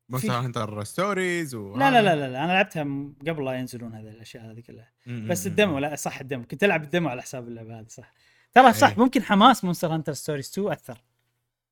[0.08, 2.82] Monster Hunter Stories و لا لا لا لا, أنا لعبتها
[3.28, 4.92] قبل لا ينزلون هذه الأشياء هذه كلها.
[5.06, 6.44] بس ال demo لا صح ال demo.
[6.44, 8.12] كنت ألعب ال demo على حساب اللعبة هذه صح.
[8.52, 8.94] ترى صح أي.
[8.96, 11.04] ممكن حماس Monster Hunter Stories 2 أثر.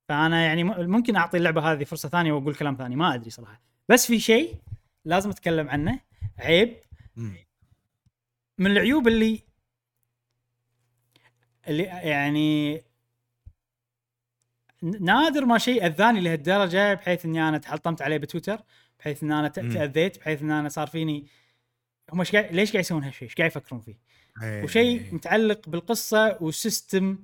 [0.09, 3.61] فأنا يعني ممكن أعطي اللعبة هذه فرصة ثانية وأقول كلام ثاني ما أدري صراحة.
[3.89, 4.55] بس في شيء
[5.05, 5.99] لازم أتكلم عنه
[6.39, 6.77] عيب.
[7.15, 7.35] مم.
[8.57, 9.39] من العيوب اللي
[11.67, 12.81] اللي يعني
[14.81, 18.61] نادر ما شيء أذاني لهالدرجة بحيث إني أنا تحطمت عليه بتويتر
[18.99, 19.47] بحيث إن أنا.
[19.47, 21.27] تأذيت بحيث إن أنا صار فيني
[22.13, 23.95] هم إيش قاعد ليش قاعد يسوون هالشيء؟ إيش قاعد يفكرون فيه؟
[24.43, 24.63] إيه.
[24.63, 27.17] وشيء متعلق بالقصة و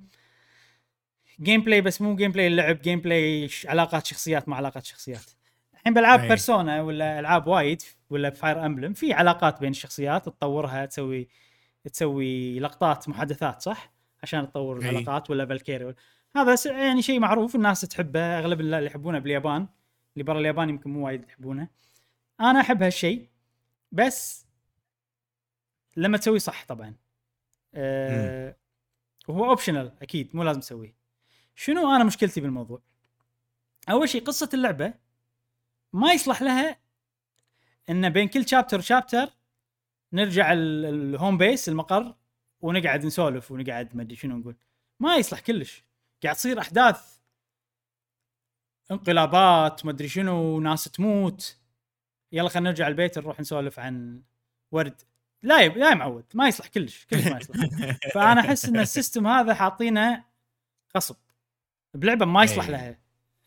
[1.40, 5.30] system gameplay بس مو gameplay اللعب gameplay علاقات شخصيات مع علاقات شخصيات
[5.74, 6.20] الحين بألعاب.
[6.20, 11.28] Persona ولا ألعاب وايد ولا ب Fire Emblem في علاقات بين الشخصيات تطورها تسوي
[11.92, 14.78] تسوي لقطات محادثات صح عشان تطور.
[14.78, 15.94] العلاقات ولا Valkyrie
[16.36, 19.66] هذا يعني شيء معروف الناس تحبه أغلب اللي يحبونه باليابان.
[20.14, 21.68] اللي برا اليابان يمكن مو وايد يحبونه.
[22.40, 23.28] أنا أحب هالشيء
[23.92, 24.46] بس
[25.96, 26.94] لما تسويه صح طبعا.
[27.74, 28.56] أه
[29.28, 30.94] وهو optional أكيد مو لازم تسويه.
[31.54, 32.82] شنو أنا مشكلتي بالموضوع؟
[33.90, 34.94] أول شيء قصة اللعبة
[35.92, 36.76] ما يصلح لها
[37.90, 39.28] إن بين كل chapter و chapter
[40.12, 42.14] نرجع ال- ال home base المقر
[42.60, 44.56] ونقعد نسولف ونقعد ما أدري شنو نقول.
[45.00, 45.84] ما يصلح كلش.
[46.22, 47.18] قاعد تصير أحداث
[48.90, 51.58] انقلابات ما أدري شنو ناس تموت.
[52.32, 54.22] يلا خلينا نرجع البيت نروح نسولف عن
[54.72, 55.02] ورد.
[55.42, 57.06] لا يا لا معود ما يصلح كلش.
[57.10, 57.58] كلش ما يصلح.
[58.14, 60.24] فأنا أحس إن ال system هذا حاطينه
[60.96, 61.16] غصب.
[61.94, 62.70] بلعبة ما يصلح أي.
[62.70, 62.98] لها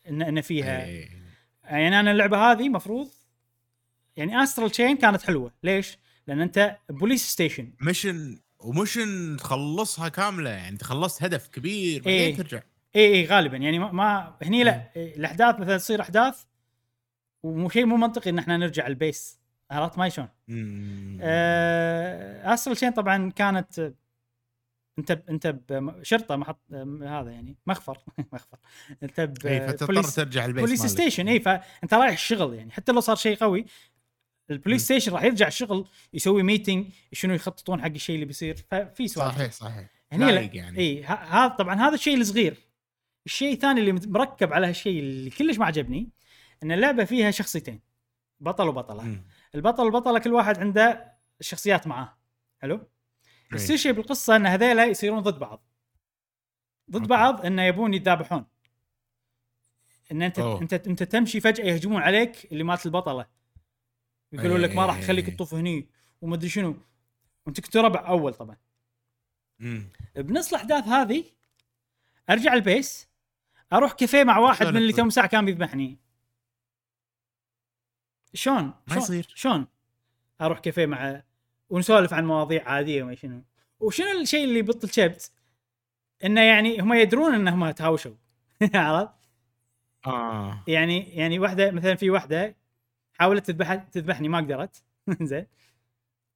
[0.08, 0.84] ان إن فيها.
[0.84, 1.22] إيه.
[1.64, 3.10] يعني أنا اللعبة هذه مفروض
[4.16, 5.52] يعني Astral Chain كانت حلوة.
[5.62, 12.20] ليش؟ لأن أنت police station mission و mission تخلصها كاملة يعني تخلصت هدف كبير بعدين
[12.20, 12.36] إيه.
[12.36, 12.60] ترجع.
[12.96, 13.56] اي اي غالبا.
[13.56, 16.42] يعني ما, ما هني لا إيه، الأحداث مثلا تصير أحداث
[17.42, 19.38] ومو شيء مو منطقي إن إحنا نرجع ال base.
[19.70, 20.28] عرفت ما شلون؟
[21.20, 23.92] آه Astral Chain طبعا كانت
[24.98, 26.60] أنت أنت بشرطه محط
[27.02, 27.98] هذا يعني مخفر
[28.32, 28.58] مخفر.
[29.02, 30.86] أنت ب اي فتضطر ترجع البيت police.
[30.86, 32.70] station اي فأنت رايح الشغل يعني.
[32.72, 33.66] حتى لو صار شيء قوي
[34.50, 34.78] مم.
[34.78, 39.52] station راح يرجع الشغل يسوي meeting شنو يخططون حق الشيء اللي بيصير ففي سوالف صحيح
[39.52, 40.78] صحيح لا لايق يعني.
[40.78, 42.56] إي هذا طبعا هذا الشيء الصغير
[43.26, 46.08] الشيء الثاني اللي مركب على هالشيء اللي كلش ما عجبني
[46.62, 47.80] إن اللعبة فيها شخصيتين
[48.40, 49.22] بطل وبطلة.
[49.54, 52.18] البطل والبطلة كل واحد عنده الشخصيات معاه
[52.58, 52.88] حلو.
[53.52, 55.64] يصير شيء بالقصة إن هذيلا يصيرون ضد بعض
[56.90, 57.08] ضد okay.
[57.08, 58.46] بعض إنه يبون يتذابحون
[60.12, 60.62] إن أنت أوه.
[60.62, 63.26] أنت أنت تمشي فجأة يهجمون عليك اللي مات البطلة
[64.32, 65.24] يقولون لك ما راح إيه.
[65.24, 65.88] تطوف هني
[66.20, 66.76] وما أدري شنو
[67.46, 68.56] وانت كنت ربع أول طبعا
[69.58, 69.88] مم.
[70.16, 71.24] بنص الأحداث هذه
[72.30, 73.08] أرجع ال base
[73.72, 75.98] أروح كافيه مع واحد من اللي تو ساعة كان بيذبحني
[78.34, 79.32] شلون؟ ما؟ يصير.
[79.34, 79.66] شلون؟
[80.40, 81.22] أروح كافيه مع
[81.68, 83.42] ونسولف عن مواضيع عادية وما شنو
[83.80, 85.32] وشنو الشيء اللي يبطل كبت؟
[86.24, 88.14] إنه يعني هم يدرون إنهم تهاوشوا
[88.74, 89.12] عرفت؟
[90.06, 92.56] آه يعني يعني واحدة مثلا في واحدة
[93.22, 94.82] حاولت تذبح تذبحني ما قدرت.
[95.22, 95.46] زين.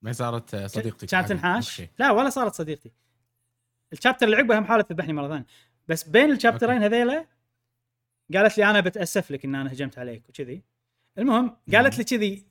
[0.02, 2.92] ما صارت صديقتي كانت تنحاش لا ولا صارت صديقتي.
[3.92, 5.46] الشابتر اللي عقبها هم حاولت تذبحني مرة ثانية.
[5.88, 7.26] بس بين الشابترين هذيلا
[8.34, 10.62] قالت لي أنا بتأسف لك إن أنا هجمت عليك وكذي.
[11.18, 12.46] المهم قالت لي كذي.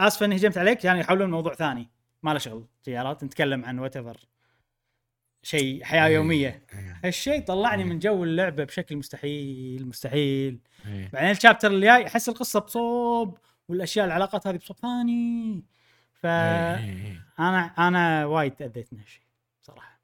[0.00, 1.90] آسفة إني هجمت عليك يعني يحولون موضوع ثاني.
[2.22, 4.16] ما له شغل سيارات نتكلم عن وات
[5.42, 6.14] شيء حياة إيه.
[6.14, 6.66] يومية.
[7.04, 7.88] هالشيء طلعني إيه.
[7.88, 11.10] من جو اللعبة بشكل مستحيل مستحيل إيه.
[11.12, 15.64] بعدين الشابتر اللي جاي أحس القصة بصوب والأشياء العلاقات هذه بصوب ثاني
[16.12, 17.22] فانا إيه.
[17.38, 17.74] إيه.
[17.78, 19.22] أنا وايد تاذيت من هالشيء
[19.62, 20.00] صراحة.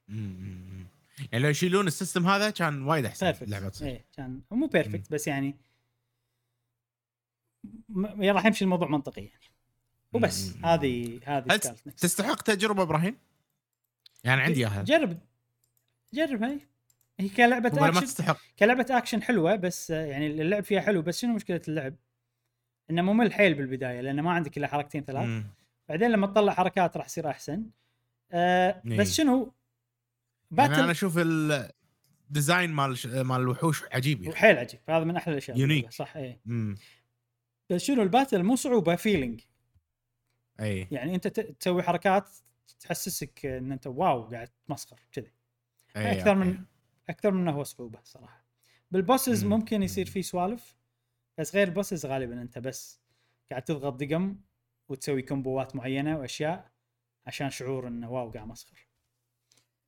[1.33, 4.67] يعني لو يشيلون ال system هذا كان وايد أحسن perfect اللعبه تصير إيه كان مو
[4.67, 5.57] perfect بس يعني
[7.89, 9.43] م- راح يمشي الموضوع منطقي يعني
[10.13, 10.57] وبس.
[10.65, 11.59] هذه هذه هل.
[11.97, 13.17] تستحق تجربة إبراهيم؟
[14.25, 15.19] يعني عندي اياها جرب
[16.15, 16.61] جرب هاي
[17.23, 21.03] هي كلعبة ولا ما اكشن تستحق كلعبة اكشن حلوة بس آه، يعني اللعب فيها حلو
[21.03, 21.95] بس شنو مشكلة اللعب؟
[22.91, 25.47] إنه ممل حيل بالبداية لأنه ما عندك إلا حركتين ثلاث مم.
[25.89, 27.67] بعدين لما تطلع حركات راح يصير أحسن
[28.33, 28.99] آه إيه.
[28.99, 34.37] بس شنو يعني battle أنا أشوف ال design مال مال الوحوش عجيب يعني.
[34.37, 35.57] حيل عجيب هذا من أحلى الأشياء.
[35.59, 36.77] باللعبة، صح امم
[37.71, 39.41] بس شنو ال battle مو صعوبة feeling
[40.61, 42.31] اي يعني أنت تسوي حركات
[42.81, 45.33] تحسسك إن أنت wow قاعد تمسخر كذي
[45.97, 46.51] أي، أكثر okay.
[46.51, 46.65] من
[47.09, 48.45] أكثر من هو صعوبة صراحة.
[48.91, 49.51] بال bosses مم.
[49.51, 50.77] ممكن يصير في سوالف
[51.39, 53.01] بس غير ال bosses غالبا أنت بس
[53.51, 54.37] قاعد تضغط دقم
[54.89, 56.71] وتسوي كومبوات معينة وأشياء
[57.27, 58.87] عشان شعور إنه wow قاعد مسخر.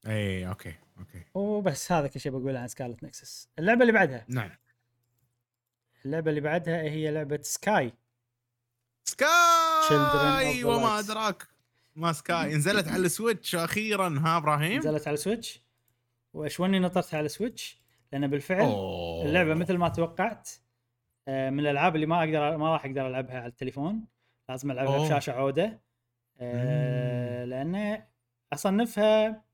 [0.07, 1.25] إي okay okay.
[1.35, 4.25] وبس هذا كل شيء بقوله عن Scarlet Nexus اللعبة اللي بعدها.
[4.29, 4.51] نعم.
[6.05, 7.93] اللعبة اللي بعدها هي لعبة Sky
[9.05, 10.99] Sky وما.
[10.99, 11.49] أدراك
[11.97, 15.63] ما Sky نزلت على ال Switch أخيرا ها إبراهيم؟ نزلت على Switch
[16.35, 17.81] واشوني نطرتها على Switch
[18.13, 19.25] لأن بالفعل أوه.
[19.25, 20.51] اللعبة مثل ما توقعت
[21.29, 24.07] آه، من الألعاب اللي ما أقدر ما راح أقدر ألعبها على التليفون.
[24.49, 25.07] لازم ألعبها أوه.
[25.07, 25.81] بشاشة عودة.
[26.39, 28.03] آه، لأن
[28.53, 29.45] أصنفها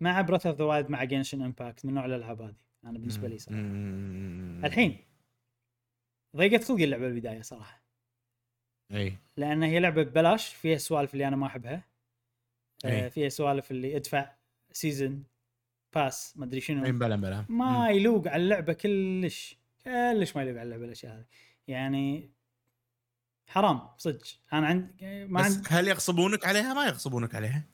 [0.00, 2.54] مع Breath of the Wild مع Genshin Impact من نوع الألعاب هذه
[2.84, 3.60] أنا بالنسبة لي صراحة.
[4.66, 4.98] الحين
[6.36, 7.82] ضيقت خلقي اللعبة بالبداية صراحة.
[8.92, 9.16] إي.
[9.36, 11.82] لأن هي لعبة ببلاش فيها السوالف اللي أنا ما أحبها.
[12.84, 13.10] آه، أي.
[13.10, 14.34] فيها سوالف اللي ادفع
[14.72, 15.24] season
[15.96, 16.98] pass ما أدري شنو.
[16.98, 17.44] blah blah.
[17.48, 21.24] ما يلوق على اللعبة كلش كلش ما يلوق على اللعبة الأشياء هذه.
[21.68, 22.30] يعني
[23.46, 24.26] حرام صدق.
[24.52, 27.64] أنا عند ما بس عند هل يغصبونك عليها؟ ما يغصبونك عليها.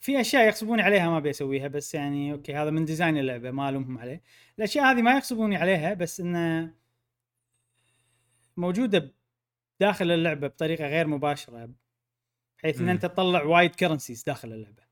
[0.00, 3.68] في أشياء يغصبوني عليها ما أبي أسويها بس يعني okay هذا من design اللعبة ما
[3.68, 4.22] ألومهم عليه.
[4.58, 6.74] الأشياء هذه ما يغصبوني عليها بس إنه
[8.56, 9.12] موجودة
[9.80, 11.70] داخل اللعبة بطريقة غير مباشرة
[12.58, 12.88] بحيث إن.
[12.88, 14.82] أنت تطلع وايد currencies داخل اللعبة.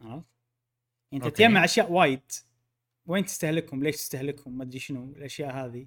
[0.00, 0.33] عرفت؟
[1.14, 1.36] انت okay.
[1.36, 2.32] تجمع أشياء وايد.
[3.06, 5.86] وين تستهلكهم؟ ليش تستهلكهم؟ ما أدري شنو الأشياء هذه.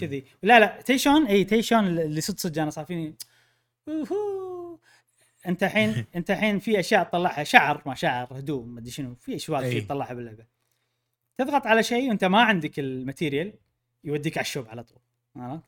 [0.00, 0.24] كذي.
[0.42, 3.16] لا لا تيشون إي تيشون اللي صدق صدق أنا صار فيني.
[5.46, 7.44] أنت الحين أنت الحين في أشياء تطلعها.
[7.44, 9.14] شعر ما شعر هدوم ما أدري شنو.
[9.14, 9.70] في أي.
[9.70, 10.46] في تطلعها باللعبة.
[11.38, 13.52] تضغط على شيء وأنت ما عندك ال material
[14.04, 14.98] يوديك على ال shop على طول.
[15.36, 15.64] عرفت؟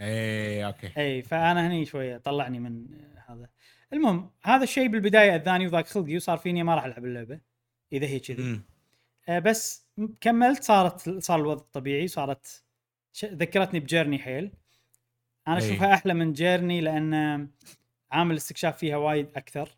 [0.00, 0.92] إي okay.
[0.96, 2.86] إي فأنا هني شوية طلعني من
[3.28, 3.48] هذا.
[3.92, 7.40] المهم هذا الشيء بالبداية اذاني وضاق خلقي وصار فيني ما راح ألعب اللعبة.
[7.92, 8.42] إذا هي كذي.
[8.42, 8.62] مم.
[9.28, 9.88] آه، بس
[10.20, 12.64] كملت صارت صار الوضع طبيعي صارت
[13.12, 13.24] ش...
[13.24, 14.52] ذكرتني ب Journey حيل.
[15.48, 15.68] أنا أي.
[15.68, 17.14] أشوفها أحلى من Journey لأن
[18.12, 19.76] عامل الاستكشاف فيها وايد أكثر.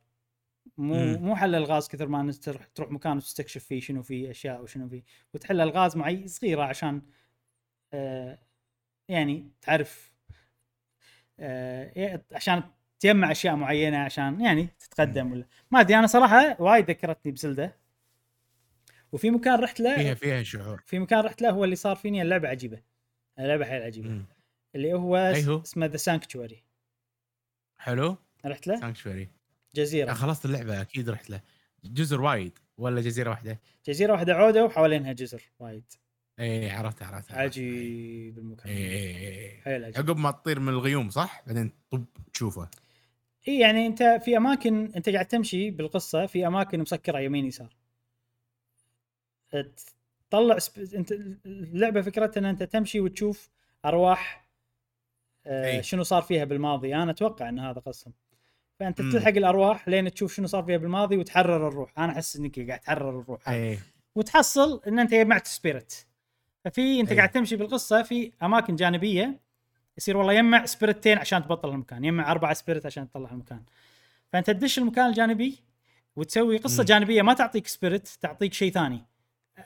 [0.76, 1.22] مو مم.
[1.22, 2.34] مو حل الغاز كثر ما أنك
[2.74, 5.02] تروح مكان وتستكشف فيه شنو فيه أشياء وشنو فيه.
[5.34, 7.02] وتحل الغاز معي صغيرة عشان
[7.92, 8.38] آه
[9.08, 10.12] يعني تعرف
[11.38, 12.62] آه عشان
[13.00, 15.46] تجمع أشياء معينة عشان يعني تتقدم ولا.
[15.70, 17.83] ما أدري أنا صراحة وايد ذكرتني ب Zelda.
[19.14, 20.82] وفي مكان رحت له فيها فيها شعور.
[20.86, 22.82] في مكان رحت له هو اللي صار فيني اللعبة عجيبة.
[23.38, 24.08] اللعبة حيل عجيبة.
[24.08, 24.24] مم.
[24.74, 26.64] اللي هو أي هو؟ اسمه The Sanctuary
[27.76, 28.16] حلو.
[28.46, 29.28] رحت له؟ Sanctuary
[29.74, 30.12] جزيرة.
[30.12, 31.40] خلصت اللعبة أكيد رحت له.
[31.84, 35.92] جزر وايد ولا جزيرة واحدة؟ جزيرة واحدة عودة وحوالينها جزر وايد.
[36.40, 37.32] اي عرفت عرفت.
[37.32, 38.72] عجيب المكان.
[38.72, 39.96] اي اي اي حيل عجيب.
[39.96, 42.70] عقب ما تطير من الغيوم صح؟ بعدين طب تشوفه.
[43.48, 47.76] اي يعني أنت في أماكن أنت قاعد تمشي بالقصة في أماكن مسكرة يمين يسار.
[50.30, 50.94] تطلع سب...
[50.94, 51.12] انت
[51.46, 53.50] اللعبة فكرتها إن انت تمشي وتشوف
[53.84, 54.48] أرواح
[55.46, 55.82] آه أي.
[55.82, 58.10] شنو صار فيها بالماضي أنا أتوقع إن هذا قسم
[58.80, 59.12] فأنت مم.
[59.12, 63.20] تلحق الأرواح لين تشوف شنو صار فيها بالماضي وتحرر الروح أنا أحس إنك قاعد تحرر
[63.20, 63.48] الروح.
[63.48, 63.78] اي
[64.14, 65.94] وتحصل إن أنت جمعت spirit
[66.64, 67.16] ففي أنت أي.
[67.16, 69.40] قاعد تمشي بالقصة في أماكن جانبية
[69.98, 73.62] يصير والله يجمع spirit ين عشان تبطل المكان يجمع اربعه spirit عشان تطلع المكان
[74.32, 75.58] فأنت تدش المكان الجانبي
[76.16, 76.86] وتسوي قصة مم.
[76.86, 79.04] جانبية ما تعطيك spirit تعطيك شيء ثاني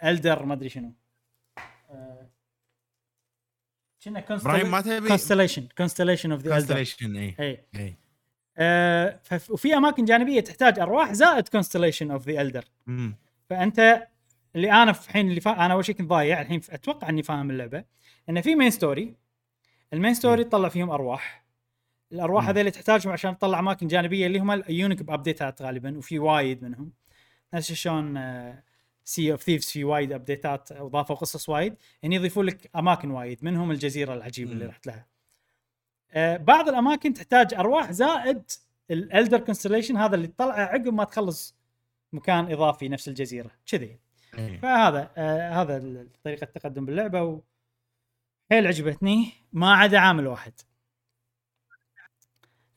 [0.05, 0.93] elder ما أدري شنو.
[1.90, 2.31] آه،
[4.05, 7.97] كنا إبراهيم ما تبي؟ constellation constellation of the constellation اي اي
[8.59, 9.20] آه،
[9.51, 12.64] وفي أماكن جانبية تحتاج أرواح زائد constellation of the elder.
[13.51, 14.09] فأنت
[14.56, 15.51] اللي أنا في الحين اللي فا...
[15.66, 17.85] أنا اول شيء كنت ضايع الحين أتوقع إني فاهم اللعبة
[18.28, 19.14] ان في main story
[19.92, 21.44] ال main story تطلع فيهم أرواح.
[22.12, 22.48] الأرواح.
[22.48, 26.19] هذول تحتاجهم عشان تطلع أماكن جانبية اللي هم ال unique ب update ات غالبا وفي
[26.19, 26.93] وايد منهم.
[27.55, 28.15] نفس شلون
[29.09, 31.76] Sea of Thieves في وايد update ات أضافوا قصص وايد.
[32.02, 34.66] يعني يضيفون لك أماكن وايد منهم الجزيرة العجيبة اللي.
[34.66, 35.06] رحت لها.
[36.10, 38.43] آه، بعض الأماكن تحتاج أرواح زائد
[38.90, 41.56] ال elder constellation هذا اللي تطلعه عقب ما تخلص
[42.12, 43.51] مكان إضافي نفس الجزيرة.
[43.66, 43.98] كذي.
[44.39, 44.59] إيه.
[44.60, 47.40] فهذا آه هذا طريقة التقدم باللعبة و
[48.51, 49.32] حيل عجبتني.
[49.52, 50.52] ما عدا عامل واحد.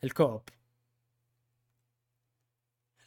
[0.04, 0.42] ال co-op.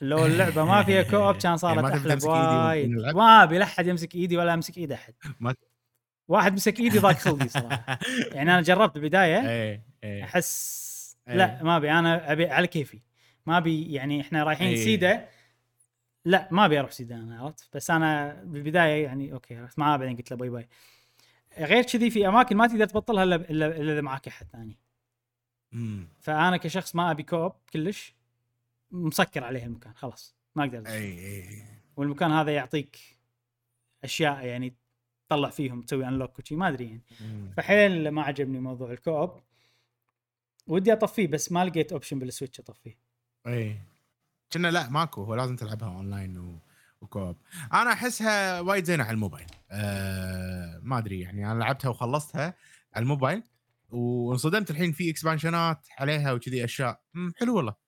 [0.02, 3.64] لو اللعبة ما فيها co-op كان صارت يعني ما تبي أحلى ونلعب؟ ما أبي لا
[3.64, 5.14] أحد يمسك إيدي ولا أمسك إيد أحد.
[6.28, 8.00] واحد مسك إيدي ضاق خلقي صراحة.
[8.36, 10.24] يعني أنا جربت بالبداية إيه إيه.
[10.24, 11.36] أحس إيه.
[11.36, 11.92] لا ما أبي.
[11.92, 13.02] أنا أبي على كيفي.
[13.46, 14.84] ما أبي يعني إحنا رايحين إيه.
[14.84, 15.28] سيدا.
[16.26, 20.18] لا ما أبي أروح سيدا أنا عرفت؟ بس أنا بالبداية يعني okay عرفت؟ معاه بعدين
[20.18, 20.68] قلت له bye bye.
[21.58, 24.78] غير كذي في أماكن ما تقدر تبطلها إلا الا إذا معك أحد ثاني.
[26.20, 28.16] فأنا كشخص ما أبي co-op كلش.
[28.96, 30.88] مسكر عليه المكان خلاص ما أقدر.
[30.88, 31.64] أي أي
[31.96, 32.98] والمكان هذا يعطيك
[34.04, 34.76] أشياء يعني
[35.28, 37.54] تطلع فيهم تسوي unlock وشي ما أدري يعني.
[37.58, 39.42] فحيل ما عجبني موضوع ال co-op.
[40.68, 42.98] ودي أطفيه بس ما لقيت option بال Switch أطفيه.
[43.48, 43.82] أي.
[44.54, 46.60] كنا لا ماكو هو لازم تلعبها اونلاين و...
[47.02, 47.38] و co-op.
[47.74, 49.48] أنا أحسها وايد زينة على الموبايل.
[49.72, 50.80] أه...
[50.84, 52.54] ما أدري يعني أنا لعبتها وخلصتها
[52.94, 53.44] على الموبايل
[53.90, 57.02] وانصدمت الحين في expansion ات عليها وكذي أشياء.
[57.36, 57.85] حلو والله.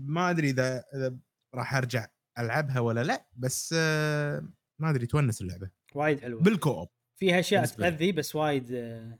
[0.00, 1.16] ما أدري إذا إذا
[1.54, 2.06] راح أرجع
[2.38, 3.72] ألعبها ولا لأ بس.
[4.78, 7.64] ما أدري تونس اللعبة وايد حلوة بال co-op فيها أشياء.
[7.64, 9.18] تأذي بس وايد آه،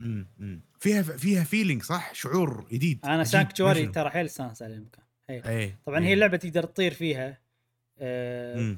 [0.00, 0.62] مم، مم.
[0.80, 3.86] فيها فيها feeling صح شعور جديد أنا sanctuary.
[3.86, 5.42] ترى حيل استانس على المكان هي.
[5.46, 7.38] اي طبعا هي اللعبة تقدر تطير فيها
[7.98, 8.76] آه،.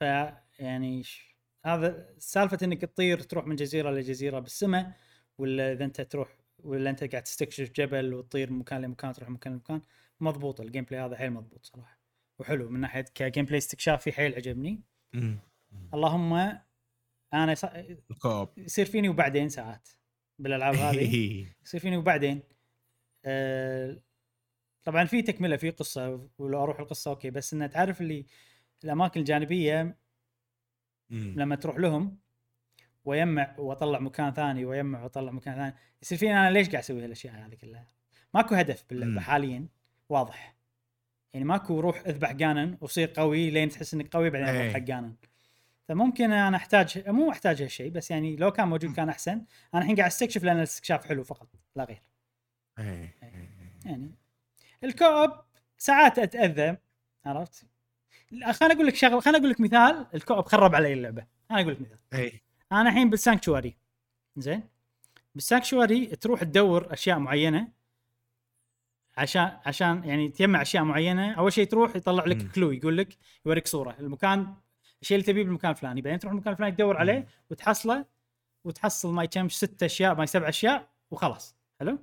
[0.00, 0.02] ف
[0.58, 1.36] يعني ش-
[1.66, 4.92] هذا سالفة إنك تطير تروح من جزيرة لجزيرة بالسماء
[5.38, 9.34] ولا إذا أنت تروح ولا أنت قاعد تستكشف جبل وتطير من مكان لمكان تروح من
[9.34, 9.80] مكان لمكان
[10.20, 12.00] مضبوط ال gameplay هذا حيل مضبوط صراحة.
[12.38, 14.82] وحلو من ناحية ك gameplay استكشافي حيل عجبني.
[15.94, 16.32] اللهم
[17.34, 17.64] أنا ص-
[18.10, 18.58] ال co-op.
[18.58, 19.88] يصير فيني وبعدين ساعات
[20.38, 21.46] بالألعاب هذه.
[21.64, 22.42] يصير فيني وبعدين.
[23.24, 24.02] آه
[24.84, 27.30] طبعا في تكملة في قصة ولو أروح القصة okay.
[27.30, 28.26] بس انه تعرف اللي
[28.84, 29.98] الأماكن الجانبية
[31.10, 31.34] مم.
[31.36, 32.18] لما تروح لهم
[33.04, 37.34] ويجمع وأطلع مكان ثاني ويجمع وأطلع مكان ثاني يصير فيني أنا ليش قاعد أسوي هالأشياء
[37.34, 37.88] هذه كلها؟
[38.34, 39.20] ماكو هدف باللعبه.
[39.20, 39.68] حاليا.
[40.08, 40.56] واضح.
[41.34, 44.64] يعني ماكو روح اذبح جانن وصير قوي لين تحس إنك قوي بعدين إيه.
[44.64, 45.14] روح حق جانن
[45.88, 49.44] فممكن أنا أحتاج مو أحتاج هالشيء بس يعني لو كان موجود كان أحسن.
[49.74, 52.02] أنا الحين قاعد أستكشف لأن الاستكشاف حلو فقط لا غير.
[52.78, 53.50] إيه، إيه.
[53.84, 54.10] يعني
[54.84, 55.30] الكوب
[55.78, 56.76] ساعات أتأذى
[57.24, 57.66] عرفت؟
[58.52, 60.06] خليني أقول لك شغله خليني أقول لك مثال.
[60.14, 61.26] الكوب خرب علي اللعبة.
[61.50, 61.98] أنا أقول لك مثال.
[62.14, 62.42] اي
[62.72, 63.76] أنا الحين بالسانكشواري
[64.36, 64.62] زين؟
[65.34, 67.68] بالسانكشواري تروح تدور أشياء معينة
[69.16, 72.48] عشان عشان يعني تجمع أشياء معينة أول شيء تروح يطلع لك مم.
[72.54, 73.16] كلو يقول لك
[73.46, 73.96] يوريك صورة.
[74.00, 74.54] المكان
[75.02, 76.00] الشيء اللي تبيه بالمكان الفلاني.
[76.00, 77.26] بعدين تروح المكان الفلاني تدور عليه.
[77.50, 78.04] وتحصله
[78.64, 81.56] وتحصل ما كم ست أشياء ما سبع أشياء وخلاص.
[81.80, 81.98] حلو؟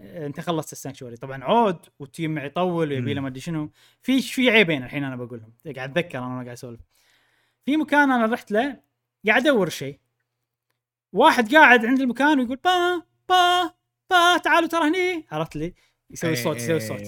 [0.00, 3.20] آه، أنت خلصت ال sanctuary طبعا عود وتجمع يطول ويبي له.
[3.20, 3.70] ما أدري شنو.
[4.02, 5.52] في في عيبين الحين أنا بقولهم.
[5.76, 6.80] قاعد أتذكر أنا قاعد أسولف.
[7.64, 8.80] في مكان أنا رحت له
[9.26, 9.98] قاعد أدور شيء.
[11.12, 13.74] واحد قاعد عند المكان ويقول با با
[14.10, 15.26] با تعالوا ترى هني.
[15.30, 15.74] عرفت لي؟
[16.10, 17.02] يسوي صوت يسوي صوت.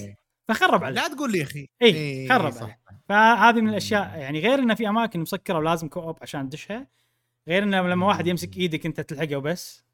[0.48, 1.68] فخرب عليه لا تقول لي يا أخي.
[1.82, 1.88] إي،
[2.22, 2.62] إي، خرب صح.
[2.62, 2.80] عليه.
[3.08, 6.86] فهذه من الأشياء يعني غير إنه في أماكن مسكرة ولازم co-op عشان تدشها
[7.48, 9.84] غير إنه لما واحد يمسك إيدك أنت تلحقه وبس.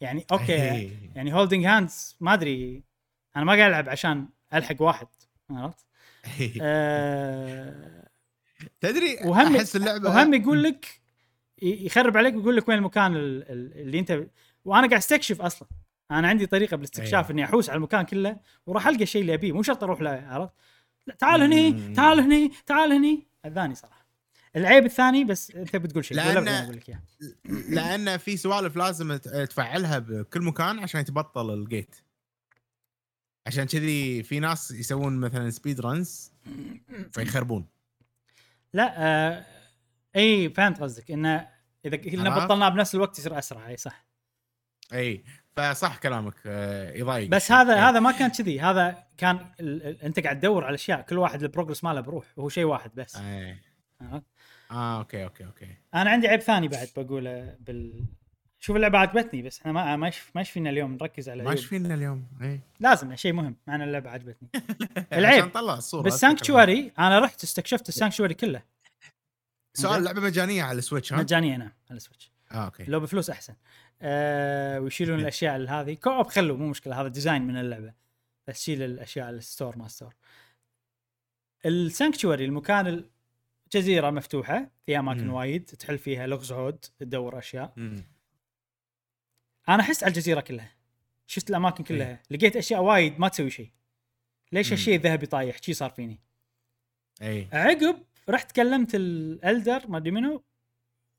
[0.00, 0.90] يعني okay إي.
[1.14, 2.82] يعني holding hands ما أدري
[3.36, 5.06] أنا ما قاعد ألعب عشان ألحق واحد
[5.50, 5.86] عرفت؟
[6.62, 8.08] أه
[8.80, 11.00] تدري وهم أحس اللعبة وهم يقول لك
[11.62, 14.10] يخرب عليك ويقول لك وين المكان ال- ال- اللي أنت
[14.64, 15.68] وأنا قاعد أستكشف أصلا.
[16.10, 17.30] أنا عندي طريقة بالاستكشاف أيوة.
[17.30, 18.36] إني أحوس على المكان كله
[18.66, 20.52] وراح ألقى الشيء اللي أبيه مو شرط أروح له عرفت؟
[21.06, 21.94] لا تعال هني.
[21.94, 24.08] تعال هني تعال هني اذاني صراحة
[24.56, 27.02] العيب الثاني بس أنت بتقول شيء أقول لك إياه
[27.68, 31.96] لأن في سوالف لازم تفعلها بكل مكان عشان يتبطل ال gate
[33.46, 36.32] عشان كذي في ناس يسوون مثلا speed runs
[37.12, 37.66] فيخربون
[38.72, 39.44] لا آه
[40.16, 41.48] إي فهمت قصدك إنه
[41.84, 44.06] إذا عرفت؟ بطلناه بنفس الوقت يصير أسرع إي صح
[44.92, 45.24] إي
[45.56, 47.52] فصح كلامك آه، يضايق بس.
[47.52, 47.80] هذا إي.
[47.80, 48.60] هذا ما كان كذي.
[48.60, 49.86] هذا كان ال...
[49.86, 50.02] ال...
[50.02, 53.16] انت قاعد تدور على أشياء كل واحد ال progress ماله بروح وهو شيء واحد بس.
[53.16, 53.56] إي.
[54.00, 54.26] عرفت؟
[54.70, 55.76] آه okay okay okay.
[55.94, 58.04] أنا عندي عيب ثاني بعد بقوله بال
[58.60, 62.26] شوف اللعبة عجبتني بس إحنا ما ما ما فينا اليوم نركز على ما فينا اليوم
[62.42, 64.48] اي لازم شيء مهم معنى اللعبة عجبتني.
[64.96, 65.44] عشان العيب.
[65.44, 66.10] نطلع الصورة
[66.98, 68.62] أنا رحت استكشفت ال sanctuary كله.
[69.74, 72.32] سؤال لعبة مجانية على ال Switch ها؟ مجانية نعم على ال Switch.
[72.52, 72.84] آه okay.
[72.84, 73.54] لو بفلوس أحسن.
[74.02, 75.94] آه ويشيلون الأشياء هذه.
[75.94, 77.94] co-op خلوا مو مشكلة هذا design من اللعبة.
[78.46, 80.14] بس شيل الأشياء ال store ما store
[81.66, 83.04] ال sanctuary المكان
[83.66, 85.32] الجزيره مفتوحة في أماكن مم.
[85.32, 87.72] وايد تحل فيها لغز عود تدور أشياء.
[87.76, 88.04] مم.
[89.68, 90.70] أنا حست على الجزيرة كلها.
[91.26, 92.22] شفت الأماكن كلها.
[92.30, 93.70] لقيت أشياء وايد ما تسوي شيء.
[94.52, 94.72] ليش مم.
[94.72, 96.20] الشيء الذهبي طايح؟ شي صار فيني.
[97.22, 100.44] اي عقب رحت كلمت ال elder ما أدري منو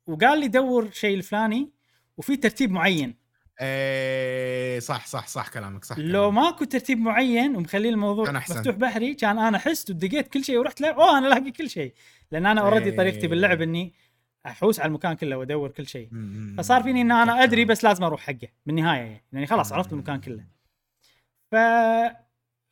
[0.09, 1.71] وقال لي دور شيء الفلاني
[2.17, 3.15] وفي ترتيب معين
[3.61, 6.33] اي صح صح صح كلامك صح لو كلامك.
[6.33, 8.59] ماكو ترتيب معين ومخلي الموضوع كان أحسن.
[8.59, 11.93] مفتوح بحري كان أنا حست ودقيت كل شيء ورحت له أوه أنا لاقي كل شيء
[12.31, 12.91] لأن أنا already.
[12.91, 13.93] طريقتي باللعب إني
[14.45, 16.09] أحوس على المكان كله وأدور كل شيء.
[16.57, 17.65] فصار فيني إن أنا أدري.
[17.65, 19.93] بس لازم أروح حقه بالنهاية يعني, يعني خلاص عرفت.
[19.93, 20.45] المكان كله
[21.51, 21.55] ف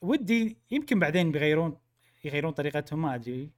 [0.01, 1.77] ودي يمكن بعدين بيغيرون
[2.23, 3.49] يغيرون طريقتهم ما أدري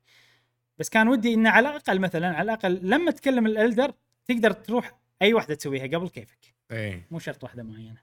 [0.80, 3.94] بس كان ودي إنه على الأقل مثلا على الأقل لما تكلم ال elder
[4.26, 6.56] تقدر تروح أي واحدة تسويها قبل كيفك.
[6.72, 8.02] اي مو شرط واحدة معينة.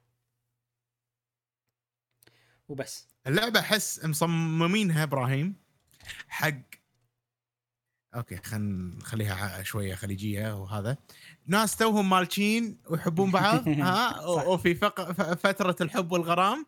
[2.69, 3.09] وبس.
[3.27, 5.55] اللعبة أحس مصممينها إبراهيم
[6.29, 6.55] حق
[8.15, 10.97] أوكي خلينا نخليها شوية خليجية وهذا.
[11.47, 14.27] ناس توهم مالشين ويحبون بعض ها.
[14.27, 15.13] وفي فق...
[15.35, 16.67] فترة الحب والغرام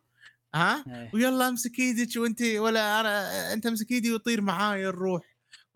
[0.55, 1.11] ها؟ إيه.
[1.15, 5.28] ويلا امسك إيدك وأنت ولا أنا أنت امسك إيدي وطير معاي نروح.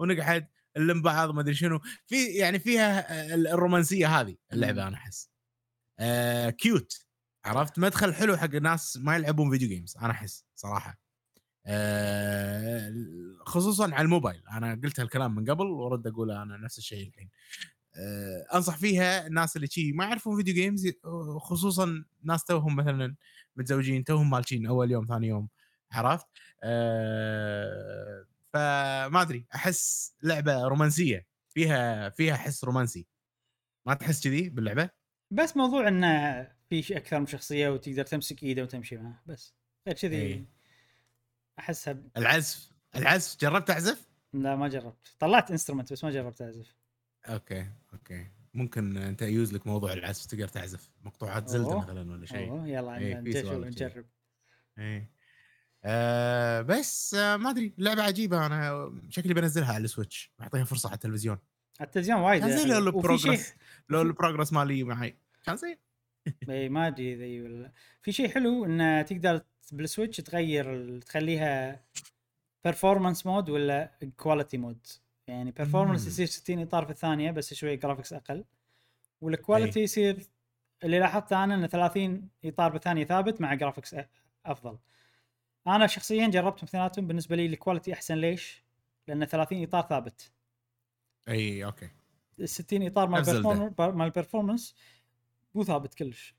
[0.02, 1.80] ونقعد نلم بعض ما أدري شنو.
[2.06, 4.88] في يعني فيها ال- الرومانسية هذه اللعبة.
[4.88, 5.30] أنا أحس.
[5.98, 7.06] آه cute
[7.44, 10.98] عرفت؟ مدخل حلو حق الناس ما يلعبون video games أنا أحس صراحة.
[11.66, 12.92] آه
[13.46, 14.42] خصوصا على الموبايل.
[14.52, 17.30] أنا قلت هالكلام من قبل ورد اقوله أنا نفس الشيء الحين.
[17.96, 20.88] آه أنصح فيها الناس اللي شي ما يعرفون video games
[21.40, 23.16] خصوصا ناس توهم مثلا
[23.56, 25.48] متزوجين توهم مالجين أول يوم ثاني يوم.
[25.92, 26.26] عرفت؟
[26.62, 33.06] آه فما أدري أحس لعبة رومانسية فيها فيها حس رومانسي.
[33.86, 34.90] ما تحس كذي باللعبة؟
[35.30, 39.54] بس موضوع إنه في أكثر من شخصية وتقدر تمسك إيده وتمشي معه بس.
[39.86, 40.44] غير كذي إيه.
[41.58, 42.10] أحسها ب...
[42.16, 45.16] العزف العزف جربت تعزف لا ما جربت.
[45.18, 46.76] طلعت instrument بس ما جربت أعزف.
[47.28, 48.26] okay okay.
[48.54, 50.90] ممكن أنت يوز لك موضوع العزف تقدر تعزف.
[51.02, 51.78] مقطوعات Zelda.
[51.78, 52.50] مثلا ولا شيء.
[52.50, 53.14] أوه يلا إيه،.
[53.14, 54.06] نجرب.
[54.78, 55.12] إيه.
[55.84, 60.32] آه بس آه ما أدري لعبة عجيبة أنا شكلي بنزلها على ال Switch.
[60.38, 61.38] بعطيها فرصة على التلفزيون.
[61.80, 62.68] التلفزيون وايد كان زين.
[62.68, 63.54] لو ال progress
[63.88, 65.16] لو ال progress مالي معي.
[65.44, 65.76] كان زين.
[66.48, 67.72] إي ما أدري إذا ي- ولا
[68.02, 69.40] في شيء حلو انه تقدر
[69.72, 71.82] بال Switch تغير تخليها
[72.68, 74.86] performance mode ولا quality mode
[75.26, 75.94] يعني مم.
[75.94, 78.44] يصير 60 إطار في الثانية بس شوي graphics أقل.
[79.20, 80.26] وال quality يصير
[80.84, 83.98] اللي لاحظته أنا انه 30 إطار بالثانية ثابت مع graphics أ-
[84.46, 84.78] أفضل.
[85.66, 88.14] أنا شخصيا جربتهم اثنيناتهم بالنسبة لي ال quality أحسن.
[88.14, 88.64] ليش؟
[89.08, 90.32] لأن 30 إطار ثابت.
[91.28, 91.90] أي okay.
[92.40, 93.42] ال 60 إطار مال
[93.78, 94.74] مال ال performance
[95.54, 96.34] مو ثابت كلش.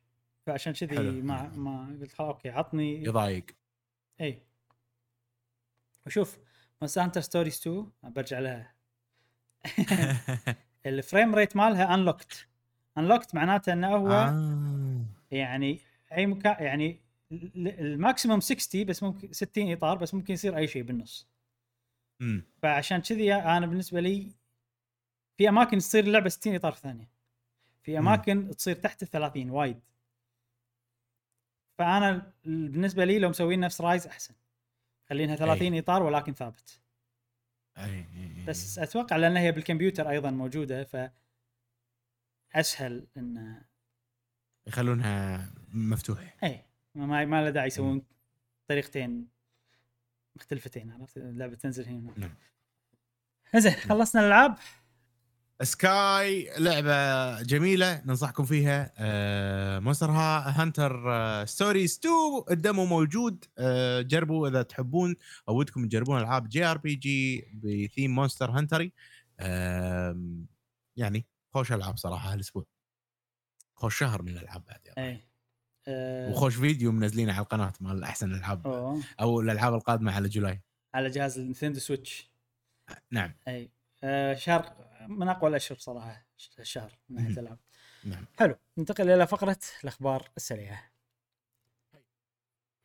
[0.46, 1.22] فعشان كذي.
[1.22, 3.04] ما ما قلت خلاص okay عطني.
[3.04, 3.46] يضايق.
[4.22, 4.42] أي.
[6.06, 6.38] وشوف
[6.82, 8.74] Monster Stories 2 برجع لها.
[10.86, 12.48] ال frame rate مالها unlocked
[12.98, 15.06] unlocked معناته إنه هو آه.
[15.32, 15.80] يعني
[16.18, 17.03] أي مكان يعني
[17.56, 21.28] ال maximum 60 بس ممكن 60 إطار بس ممكن يصير أي شيء بالنص.
[22.22, 22.44] أمم.
[22.62, 24.32] فعشان كذي أنا بالنسبة لي
[25.38, 27.10] في أماكن تصير اللعبه 60 إطار في ثانية.
[27.84, 29.80] في أماكن تصير تحت ال 30 وايد.
[31.78, 34.34] فأنا ال- بالنسبة لي لو مسوين نفس رايز أحسن.
[35.10, 36.80] خلينها 30 إطار ولكن ثابت.
[37.78, 38.06] أي، أي،
[38.40, 38.46] أي.
[38.48, 41.10] بس أتوقع لأن هي بالكمبيوتر أيضا موجودة ف
[42.56, 43.62] أسهل إن
[44.68, 46.38] يخلونها مفتوح.
[46.44, 46.66] أي.
[46.96, 48.02] ما ما, له داعي يسوون
[48.68, 49.28] طريقتين
[50.36, 52.14] مختلفتين عرفت؟ اللعبة تنزل هنا.
[52.18, 52.36] نعم.
[53.56, 54.56] زين خلصنا الألعاب.
[55.62, 58.94] Sky لعبة جميلة ننصحكم فيها.
[58.98, 62.14] آه Monster Hunter آه Stories 2
[62.52, 63.46] ال demo موجود.
[63.58, 65.16] آه جربوا إذا تحبون
[65.50, 68.94] أو ودكم تجربون ألعاب JRPG ب theme Monster Hunter.
[70.98, 72.66] يعني خوش ألعاب صراحة هالأسبوع.
[73.76, 75.33] خوش شهر من الألعاب بعد يعني.
[75.88, 78.68] أه وخوش فيديو منزلينه على القناة مال أحسن الألعاب.
[78.68, 79.02] أوه.
[79.22, 80.62] أو الألعاب القادمة على جولاي.
[80.94, 82.30] على جهاز ال Nintendo Switch.
[83.12, 83.34] نعم.
[83.48, 83.70] أي.
[84.04, 84.74] أه شهر
[85.08, 86.26] من أقوى الأشهر صراحة
[86.60, 87.34] الشهر من ناحيه.
[87.34, 87.58] الألعاب.
[88.06, 88.26] نعم.
[88.40, 88.56] حلو.
[88.78, 90.92] ننتقل إلى فقرة الأخبار السريعة.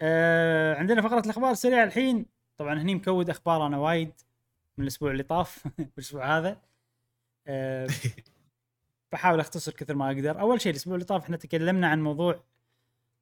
[0.00, 2.26] أه عندنا فقرة الأخبار السريعة الحين.
[2.56, 4.12] طبعا هني مكود أخبار أنا وايد
[4.78, 5.64] من الأسبوع اللي طاف
[5.98, 6.60] الأسبوع هذا.
[7.46, 7.88] أه
[9.12, 10.40] بحاول أختصر كثر ما أقدر.
[10.40, 12.44] أول شيء الأسبوع اللي طاف إحنا تكلمنا عن موضوع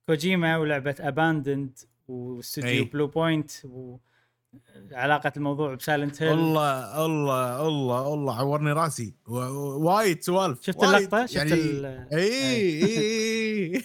[0.07, 2.85] كوجيما ولعبة Abandoned واستوديو.
[2.85, 9.15] Bluepoint وعلاقه الموضوع ب Silent Hill الله الله الله الله عورني راسي.
[9.27, 10.83] وايد سوالف شفت.
[10.85, 13.83] اللقطة؟ شفت يعني ال- إي إي.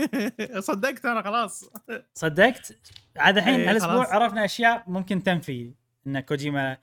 [0.68, 1.70] صدقت أنا خلاص.
[2.14, 2.76] صدقت؟
[3.16, 4.14] عاد الحين هالأسبوع.
[4.14, 5.72] عرفنا أشياء ممكن تنفي
[6.06, 6.76] إن كوجيما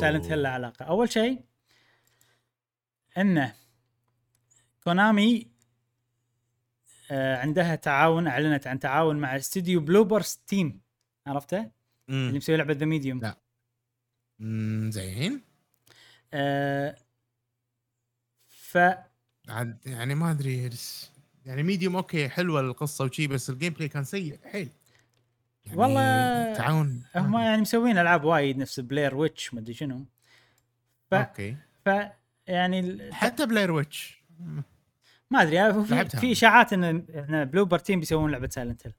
[0.00, 0.84] Silent Hill له علاقة.
[0.84, 1.40] أول شيء
[3.18, 3.54] إنه
[4.84, 5.51] كونامي
[7.12, 10.80] عندها تعاون أعلنت عن تعاون مع استوديو Bloober Team
[11.26, 11.58] عرفته؟
[12.08, 12.36] اللي مم.
[12.36, 13.36] مسوي لعبة The Medium لا.
[14.90, 15.42] زين.
[16.34, 16.96] آه
[18.48, 18.78] ف
[19.48, 20.70] عاد يعني ما أدري
[21.46, 24.68] يعني Medium okay حلوة القصة وشي بس ال gameplay كان سيء حيل.
[25.66, 30.06] يعني والله تعاون هم يعني مسوين ألعاب وايد نفس Blair Witch مدري شنو.
[31.10, 31.56] ف okay.
[31.84, 31.88] ف
[32.46, 34.22] يعني ال- حتى Blair Witch
[35.32, 38.94] ما أدري هو في, إشاعات إن ان Bloober Team بيسوون لعبة Silent Hill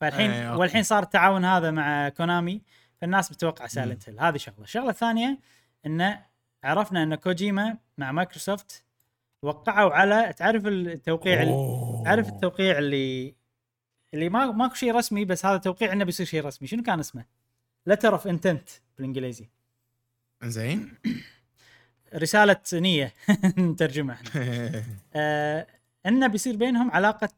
[0.00, 0.60] فالحين okay.
[0.60, 2.62] والحين صار التعاون هذا مع كونامي
[3.00, 4.62] فالناس بتتوقع Silent Hill هذه شغلة.
[4.64, 5.38] الشغلة الثانية
[5.86, 6.24] انه
[6.64, 8.84] عرفنا إن كوجيما مع مايكروسوفت
[9.42, 13.34] وقعوا على تعرف التوقيع ال- تعرف التوقيع اللي
[14.14, 16.68] اللي ما ماكو شيء رسمي بس هذا توقيع إنه بيصير شيء رسمي.
[16.68, 17.24] شنو كان اسمه؟
[17.86, 19.48] letter of intent بالإنجليزي.
[20.44, 20.94] زين
[22.14, 23.12] رسالة نية
[23.58, 24.14] نترجمها.
[24.14, 24.84] إحنا
[25.14, 25.66] آه
[26.06, 27.28] انه بيصير بينهم علاقة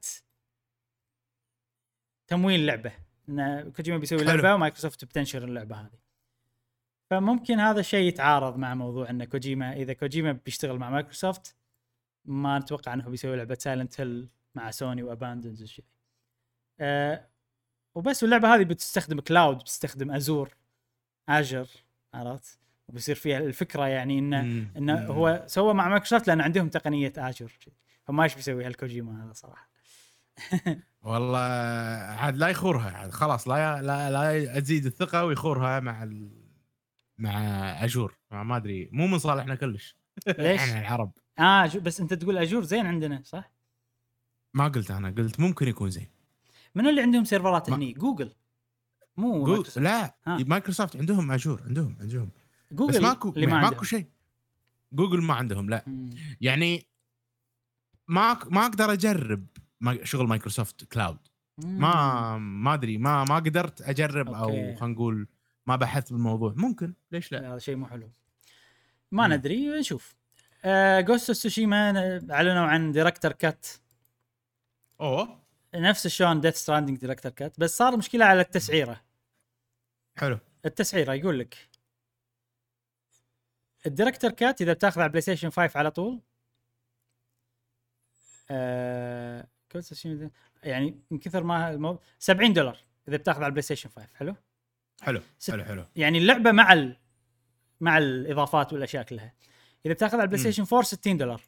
[2.27, 2.93] تمويل لعبة.
[3.29, 4.29] إن كوجيما بيسوي حلو.
[4.29, 6.05] لعبة ومايكروسوفت بتنشر اللعبة هذه.
[7.11, 11.57] فممكن هذا الشيء يتعارض مع موضوع إن كوجيما إذا كوجيما بيشتغل مع مايكروسوفت
[12.25, 15.85] ما نتوقع إنه بيسوي لعبة Silent Hill مع سوني و Abandoned والشيء
[16.81, 17.29] آه
[17.95, 20.57] وبس واللعبة هذه بتستخدم cloud بتستخدم Azure
[21.29, 21.69] Azure
[22.15, 22.59] عرفت؟
[22.89, 24.69] وبيصير فيها الفكرة يعني إنه مم.
[24.77, 25.07] إنه.
[25.07, 27.53] هو سوى مع مايكروسوفت لأن عندهم تقنية Azure
[28.05, 29.71] فما إيش بيسوي هالكوجيما هذا صراحة
[31.03, 31.39] والله
[32.19, 36.31] عاد لا يخورها عاد خلاص لا لا لا تزيد الثقة ويخورها مع ال...
[37.19, 37.39] مع
[37.85, 39.97] Azure ما ما أدري مو من صالحنا كلش
[40.39, 43.53] ليش؟ إحنا العرب آه بس أنت تقول Azure زين عندنا صح؟
[44.55, 46.09] ما قلت أنا قلت ممكن يكون زين
[46.75, 48.35] منو اللي عندهم سيرفرات ما- هني؟ جوجل
[49.17, 49.79] مو جوجل مايكروسوفت.
[49.79, 50.45] لا ها.
[50.47, 52.31] مايكروسوفت عندهم Azure عندهم عندهم
[52.75, 53.85] جوجل بس ماكو اللي ما ماكو.
[53.85, 54.07] شيء.
[54.93, 55.85] جوجل ما عندهم لا.
[55.87, 56.11] مم.
[56.41, 56.87] يعني
[58.09, 59.47] ما ما أقدر أجرب
[59.81, 61.19] ما- شغل مايكروسوفت cloud.
[61.59, 64.47] ما ما أدري ما ما قدرت أجرب أو.
[64.49, 65.29] خلينا نقول
[65.67, 66.55] ما بحثت بالموضوع.
[66.57, 68.11] ممكن ليش لا؟ لا هذا شيء مو حلو.
[69.13, 69.33] ما مم.
[69.33, 70.17] ندري نشوف.
[70.99, 71.91] Ghost of Tsushima
[72.31, 73.67] أعلنوا عن director's cut
[75.01, 75.45] أوه.
[75.75, 79.01] نفس شلون Death Stranding director's cut بس صار مشكلة على التسعيرة.
[80.17, 80.39] حلو.
[80.67, 81.69] التسعيرة يقول لك.
[83.87, 86.21] ال director's cut إذا بتاخذ على بلاي ستيشن 5 على طول
[88.51, 89.49] آه
[90.63, 91.99] يعني من كثر ما المو...
[92.19, 92.79] 70 دولار
[93.09, 94.37] إذا بتاخذ على البلاي ستيشن 5 حلو؟
[95.03, 95.85] حلو ست- حلو حلو.
[95.97, 96.97] يعني اللعبة مع ال...
[97.81, 99.35] مع الإضافات والأشياء كلها.
[99.87, 100.41] إذا بتاخذ على البلاي.
[100.41, 101.43] ستيشن 4 60 دولار.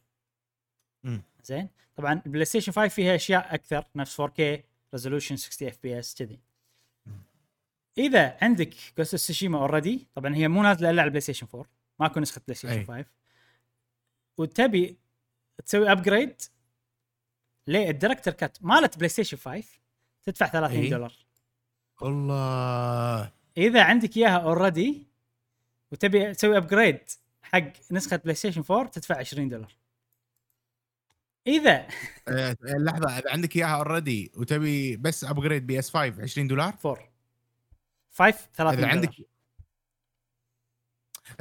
[1.04, 1.22] مم.
[1.44, 4.40] زين؟ طبعا البلاي ستيشن 5 فيها أشياء أكثر نفس 4K
[4.94, 6.40] resolution 60 FPS كذي.
[7.98, 8.68] إذا عندك
[8.98, 11.66] Ghost of Tsushima already طبعا هي مو نازلة إلا على البلاي ستيشن 4
[12.01, 12.85] ماكو نسخة بلاي ستيشن أي.
[12.85, 13.05] 5
[14.39, 14.98] وتبي
[15.66, 16.42] تسوي upgrade
[17.66, 19.68] لل director's cut مالت بلاي ستيشن 5
[20.23, 20.89] تدفع 30 أي.
[20.89, 21.12] دولار.
[22.01, 23.32] والله.
[23.56, 25.06] إذا عندك إياها already
[25.93, 27.00] وتبي تسوي upgrade
[27.43, 29.77] حق نسخة بلاي ستيشن 4 تدفع 20 دولار.
[31.47, 31.86] إذا
[32.28, 37.12] آه، لحظة إذا عندك إياها already وتبي بس upgrade PS 5 20 دولار؟ 4
[38.12, 39.14] 5 30 إذا دولار.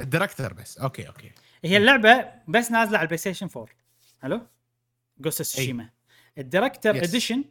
[0.00, 0.78] الديركتر بس.
[0.78, 1.32] okay okay.
[1.64, 3.68] هي اللعبة بس نازلة على البلاي ستيشن 4
[4.22, 4.46] حلو
[5.18, 5.90] Ghost Tsushima
[6.38, 6.96] ال director's.
[6.96, 7.44] edition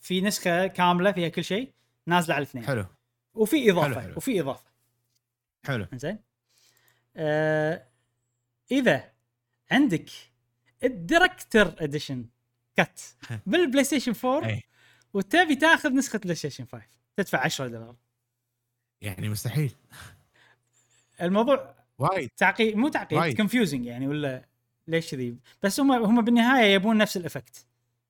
[0.00, 1.72] في نسخة كاملة فيها كل شيء
[2.06, 2.66] نازلة على الاثنين.
[2.66, 2.86] حلو.
[3.34, 4.14] وفي إضافة حلو، حلو.
[4.16, 4.70] وفي إضافة.
[5.66, 5.86] حلو.
[5.94, 6.18] زين
[7.16, 7.88] آه
[8.70, 9.12] إذا
[9.70, 10.10] عندك
[10.84, 12.26] ال director's edition
[12.76, 13.16] cut
[13.46, 14.62] بالبلاي ستيشن 4 أي.
[15.12, 16.86] وتبي تاخذ نسخة بلاي ستيشن 5
[17.16, 17.96] تدفع 10 دولار.
[19.00, 19.74] يعني مستحيل.
[21.22, 23.36] الموضوع وايد تعقيد مو تعقيد.
[23.36, 24.48] confusing يعني ولا
[24.88, 27.66] ليش كذي بس هم هم بالنهاية يبون نفس ال effect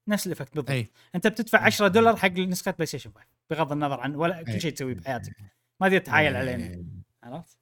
[0.08, 3.72] نفس ال effect بالضبط اي أنت بتدفع 10 دولار حق نسخة بلاي ستيشن 5 بغض
[3.72, 4.60] النظر عن ولا كل أي.
[4.60, 5.32] شيء تسويه بحياتك
[5.80, 6.40] ما تقدر تحايل إيه.
[6.42, 6.84] علينا
[7.22, 7.58] عرفت؟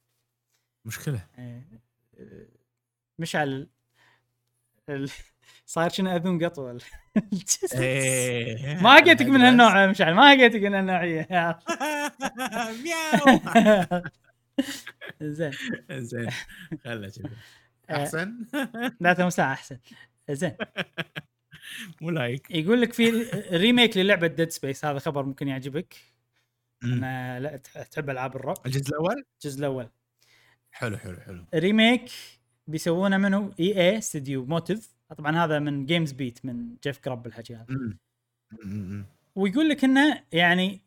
[0.84, 1.68] مشكلة إيه.
[2.18, 2.48] إيه.
[3.18, 3.68] مشعل
[4.88, 5.10] ال...
[5.66, 6.70] صاير شنو أذون قطوة
[7.74, 8.82] إيه.
[8.82, 11.58] ما لقيتك من هالنوع مشعل ما لقيتك من هالنوعيه
[15.22, 15.52] زين.
[15.92, 16.30] زين.
[16.84, 17.30] خله كذا
[17.90, 17.96] آه.
[17.96, 18.46] أحسن؟
[19.00, 19.78] لا تم ساعة أحسن.
[20.30, 20.56] زين.
[22.00, 23.10] مو like يقول لك في
[23.52, 25.94] remake للعبة Dead Space هذا خبر ممكن يعجبك.
[26.84, 28.56] أنا لا تح- تحب ألعاب الرعب.
[28.66, 29.88] الجزء الأول؟ الجزء الأول.
[30.70, 31.44] حلو حلو حلو.
[31.54, 32.10] remake
[32.66, 37.66] بيسوونه منو EA استديو Motive طبعا هذا من GamesBeat من Jeff Grubb الحكي هذا.
[39.34, 40.80] ويقول لك إنه يعني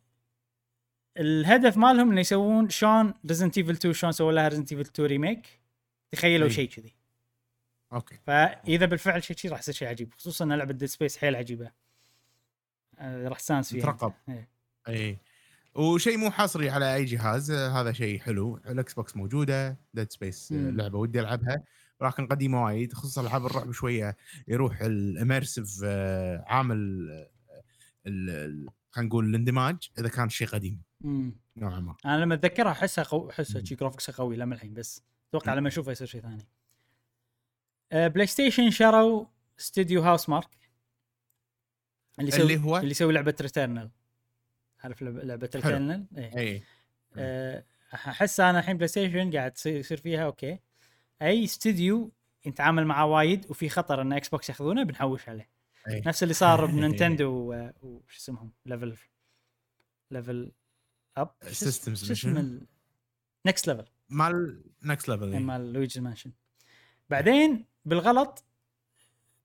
[1.19, 5.59] الهدف مالهم إنه يسوون شلون Resident Evil 2 شلون سووا لها Resident Evil 2 remake
[6.11, 6.53] تخيلوا أي.
[6.53, 6.95] شيء كذي.
[7.93, 8.19] okay.
[8.27, 11.71] فإذا بالفعل شيء كذي راح يصير شيء عجيب خصوصا إن لعبة Dead Space حيل عجيبة.
[12.99, 13.81] آه، راح تستانس فيها.
[13.81, 14.13] ترقب.
[14.29, 14.49] إيه.
[14.87, 15.17] اي
[15.75, 18.57] وشيء مو حصري على أي جهاز آه، هذا شيء حلو.
[18.57, 20.77] الإكس بوكس موجودة Dead Space مم.
[20.77, 21.63] لعبة ودي ألعبها.
[21.99, 24.17] ولكن قديمة وايد خصوصا العاب الرعب شوية.
[24.47, 25.83] يروح ال immersive
[26.47, 27.29] عامل آه،
[28.07, 30.81] ال- خلينا نقول الاندماج إذا كان شيء قديم.
[31.01, 31.35] مم.
[31.57, 33.29] نوعا ما أنا لما أتذكرها أحسها قو...
[33.29, 33.63] أحسها.
[33.63, 35.53] شي graphics ها قوي لما الحين بس أتوقع.
[35.53, 36.47] لما أشوفها يصير شيء ثاني
[37.91, 39.25] آه، بلاي ستيشن شروا
[39.59, 40.57] استوديو Housemarque
[42.19, 43.89] اللي يسوي اللي هو؟ اللي يسوي لعبة Returnal
[44.83, 45.49] عارف لعبه.
[45.55, 46.63] Returnal؟ اي
[47.17, 47.63] آه،
[47.93, 50.59] أحس أنا الحين بلاي ستيشن قاعد يصير فيها okay
[51.21, 52.11] أي استوديو
[52.47, 55.49] نتعامل معاه وايد وفي خطر إن إكس بوكس ياخذونه بنحوش عليه
[55.87, 56.01] أي.
[56.05, 58.97] نفس اللي صار بنينتندو و- وش اسمهم level
[60.11, 60.51] level
[61.21, 62.59] up systems شو اسم
[63.45, 66.31] Next Level مال Next Level مال Luigi's Mansion
[67.09, 68.43] بعدين بالغلط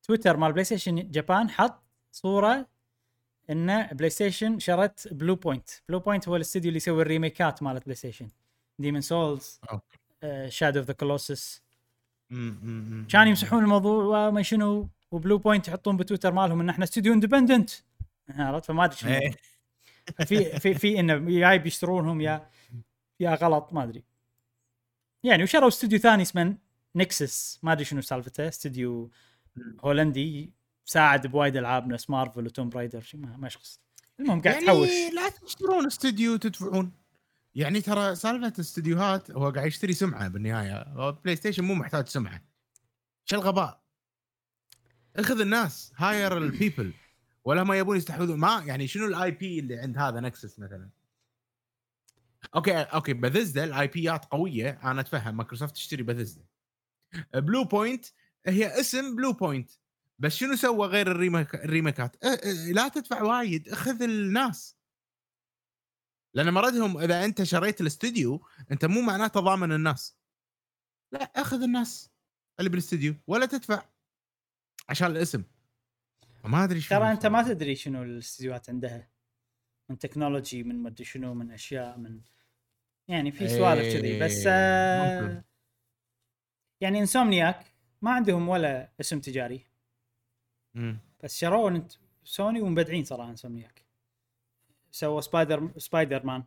[0.03, 1.83] تويتر مال بلاي ستيشن جابان حط
[2.13, 2.67] صورة
[3.51, 7.95] إن بلاي ستيشن شرت Bluepoint Bluepoint هو الاستديو اللي يسوي ال remake ات مالت بلاي
[7.95, 8.29] ستيشن
[8.79, 9.61] Demon's Souls
[10.49, 11.63] Shadow of the Colossus
[12.31, 13.07] مم، مم، مم.
[13.11, 17.71] كان يمسحون الموضوع وما شنو؟ و Bluepoint يحطون بتويتر مالهم إن إحنا استوديو independent
[18.29, 19.11] عرفت؟ فما أدري شنو.
[19.11, 19.35] إيه.
[20.27, 22.51] في في في انه يا بيشترونهم يا
[23.21, 24.05] يا غلط ما أدري.
[25.23, 26.57] يعني وشروا استوديو ثاني اسمه
[26.97, 29.11] Nixxes ما أدري شنو سالفته استوديو
[29.81, 30.53] هولندي
[30.85, 33.81] ساعد بوايد ألعاب نفس Marvel و Tomb Raider ما يخص
[34.21, 34.89] المهم قاعد يعني تحوش.
[35.15, 36.93] لا تشترون استوديو تدفعون
[37.55, 41.11] يعني ترى سالفة استديوهات هو قاعد يشتري سمعة بالنهاية.
[41.11, 42.43] بلاي ستيشن مو محتاج سمعة.
[43.25, 43.85] شو الغباء.
[45.17, 46.93] أخذ الناس hire ال people
[47.45, 48.39] ولا ما يبون يستحوذون.
[48.39, 50.91] ما يعني شنو ال IP اللي عند هذا Nixxes مثلا؟
[52.55, 54.81] okay okay Bethesda ال IP ات قوية.
[54.85, 55.37] أنا أتفهم.
[55.37, 56.45] مايكروسوفت تشتري Bethesda
[57.35, 58.07] Bluepoint
[58.47, 59.71] هي اسم Bluepoint
[60.19, 63.69] بس شنو سوى غير ال remake ال remake ات أه أه لا تدفع وايد.
[63.69, 64.77] أخذ الناس.
[66.35, 70.17] لأن مردهم إذا أنت شريت الاستوديو أنت مو معناته ضامن الناس.
[71.13, 72.11] لا أخذ الناس
[72.59, 73.83] اللي بالاستوديو ولا تدفع.
[74.89, 75.45] عشان الاسم.
[76.45, 79.09] ما أدري شنو ترى أنت ما تدري شنو الاستديوهات عندها.
[79.89, 82.21] من technology من مدري شنو من أشياء من
[83.09, 84.21] يعني في سوالف كذي.
[84.21, 85.43] بس إيه، آه ممكن.
[86.81, 87.67] يعني Insomniac
[88.03, 89.67] ما عندهم ولا اسم تجاري.
[90.75, 90.99] مم.
[91.23, 91.93] بس شروا انت
[92.25, 93.85] سوني ومبدعين صراحة Insomniac
[94.91, 96.45] سووا Spider Spider-Man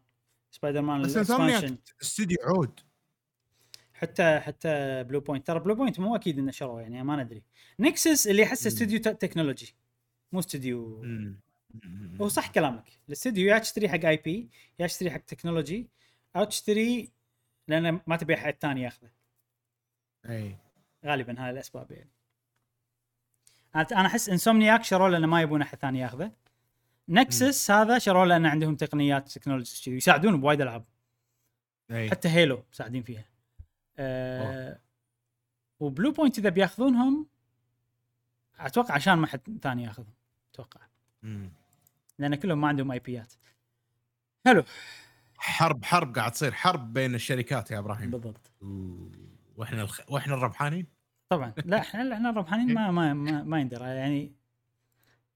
[0.52, 2.80] Spider-Man بس Insomniac استوديو عود.
[3.94, 7.44] حتى حتى Bluepoint ترى Bluepoint مو أكيد إنه شروه يعني ما ندري.
[7.80, 8.68] Nixxes اللي احسه.
[8.68, 9.76] استوديو technology
[10.32, 11.06] مو استوديو.
[12.22, 13.00] هو صح كلامك.
[13.08, 14.50] الاستوديو يا تشتري حق IP
[14.80, 15.88] يا تشتري حق technology
[16.36, 17.12] أو تشتري
[17.68, 19.10] لأن ما تبي أحد ثاني ياخذه.
[20.26, 20.58] أي.
[21.06, 22.10] غالبا هاي الأسباب يعني.
[23.76, 26.32] أنا أحس Insomniac شروا لأنه ما يبون أحد ثاني ياخذه.
[27.10, 30.86] Nixxes هذا شروا لأن عندهم تقنيات technology كذي يساعدون بوايد ألعاب.
[31.92, 32.10] أي.
[32.10, 33.26] حتى Halo مساعدين فيها.
[33.98, 34.80] أه
[35.80, 37.28] و Bluepoint إذا بياخذونهم
[38.60, 40.17] أتوقع عشان ما حد ثاني ياخذهم.
[40.60, 40.82] أتوقع.
[41.24, 41.50] مم.
[42.20, 43.34] لأن كلهم ما عندهم IP ات.
[44.46, 44.64] حلو.
[45.38, 46.52] حرب حرب قاعد تصير.
[46.54, 48.12] حرب بين الشركات يا إبراهيم.
[48.12, 48.52] بالضبط.
[49.56, 50.02] وإحنا الخ...
[50.10, 50.88] وإحنا الربحانين؟
[51.30, 51.54] طبعا.
[51.66, 53.86] لا إحنا إحنا الربحانين ما ما ما, ما يندرى.
[53.86, 54.34] يعني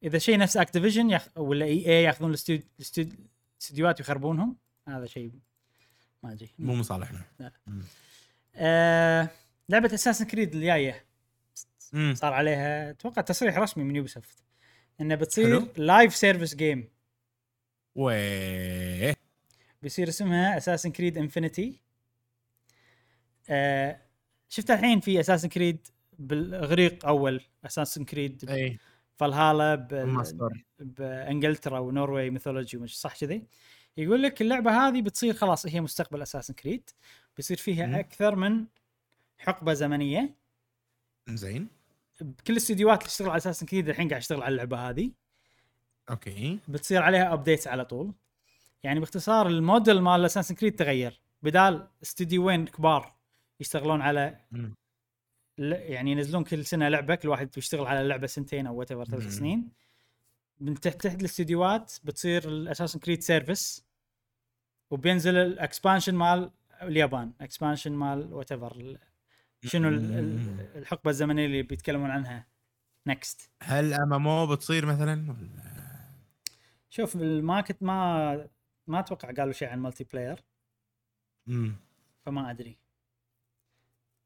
[0.04, 1.28] إذا شيء نفس Activision يخ...
[1.38, 3.16] ولا EA ياخذون الاستود- الاستود-
[3.58, 4.58] الاستديوهات ويخربونهم
[4.88, 5.32] هذا شيء
[6.24, 6.50] ما أدري.
[6.60, 7.22] مو مصالحنا
[8.56, 9.30] آه...
[9.70, 11.06] لعبة Assassin's Creed الجاية.
[12.14, 14.44] صار عليها أتوقع تصريح رسمي من Ubisoft.
[15.02, 15.68] إنه بتصير.
[15.78, 16.90] live service game
[17.96, 19.16] ويه
[19.82, 21.82] بيصير اسمها Assassin's Creed Infinity
[23.50, 24.02] آه
[24.50, 25.88] شفت الحين في Assassin's Creed
[26.20, 28.78] بالاغريق أول Assassin's Creed اي
[29.16, 29.76] فالهالا
[30.80, 33.44] بإنجلترا و Norway mythology صح كذي؟
[33.98, 36.90] يقول لك اللعبة هذه بتصير خلاص هي مستقبل Assassin's Creed
[37.38, 37.96] بيصير فيها مم.
[37.96, 38.66] أكثر من
[39.38, 40.36] حقبة زمنية.
[41.30, 41.68] زين
[42.22, 45.12] بكل الاستديوهات اللي تشتغل على Assassin's Creed الحين قاعد يشتغل على اللعبة هذه.
[46.10, 46.60] okay.
[46.68, 48.14] بتصير عليها updates على طول.
[48.84, 51.22] يعني باختصار الموديل مال Assassin's Creed تغير.
[51.44, 53.16] بدال استديوين كبار
[53.60, 54.38] يشتغلون على
[55.58, 58.88] يعني ينزلون كل سنة لعبة كل واحد يشتغل على لعبة سنتين أو what.
[58.88, 59.70] ثلاث سنين.
[60.60, 63.86] من تحت تحت الاستديوهات بتصير ال Assassin's Creed service
[64.92, 68.54] وبينزل ال expansion مال اليابان expansion مال what
[69.66, 72.48] شنو ال- ال- الحقبة الزمنية اللي بيتكلمون عنها؟
[73.08, 75.72] next هل MMO بتصير مثلا؟ ولا
[76.90, 78.50] شوف ما كنت ما
[78.88, 80.44] ما أتوقع قالوا شيء عن multiplayer
[81.48, 81.76] امم
[82.26, 82.78] فما أدري.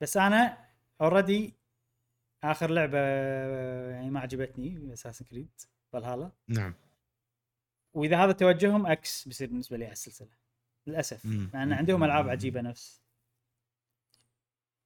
[0.02, 0.57] بس أنا
[1.02, 1.53] already
[2.44, 2.98] آخر لعبة
[3.90, 5.61] يعني ما عجبتني Assassin's Creed
[5.94, 6.74] فالهالا نعم.
[7.94, 10.30] وإذا هذا توجههم X بيصير بالنسبة لي على السلسلة.
[10.88, 11.26] للأسف.
[11.26, 11.49] مم.
[11.53, 13.02] لأن عندهم ألعاب عجيبة نفس.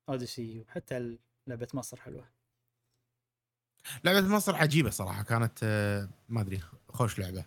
[0.10, 1.18] Odyssey وحتى
[1.48, 2.28] لعبة مصر حلوة.
[4.04, 7.46] لعبة مصر عجيبة صراحة كانت آه، ما أدري خوش لعبة.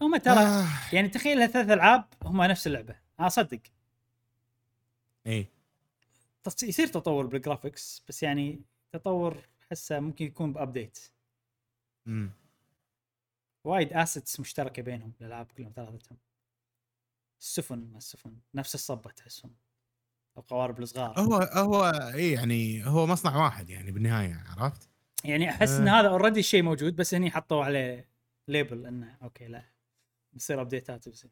[0.00, 0.66] هم ترى آه.
[0.92, 2.96] يعني تخيل ثلاث ألعاب هم نفس اللعبة.
[3.20, 3.60] أنا اصدق
[5.26, 5.46] إي.
[6.48, 8.60] تص- يصير تطور بال graphics بس يعني
[8.92, 10.98] تطور حسه ممكن يكون ب update
[12.06, 12.30] امم
[13.64, 16.18] وايد assets مشتركة بينهم الألعاب كلهم ثلاثتهم.
[17.40, 19.54] السفن ما السفن نفس الصبة تحسهم.
[20.38, 21.20] القوارب الصغار.
[21.20, 21.84] هو هو
[22.14, 24.88] إي يعني هو مصنع واحد يعني بالنهاية عرفت؟
[25.24, 26.00] يعني أحس إن آه.
[26.00, 28.08] هذا already الشيء موجود بس هني حطوا عليه
[28.48, 29.64] label إنه okay لا
[30.32, 31.30] بيصير update ات بيصير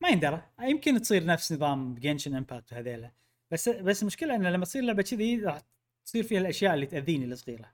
[0.00, 0.42] ما يندرى.
[0.60, 3.12] يمكن تصير نفس نظام Genshin Impact وهذيلا.
[3.50, 5.62] بس بس المشكلة إنه لما تصير لعبة كذي راح
[6.04, 7.72] تصير فيها الأشياء اللي تأذيني الصغيرة.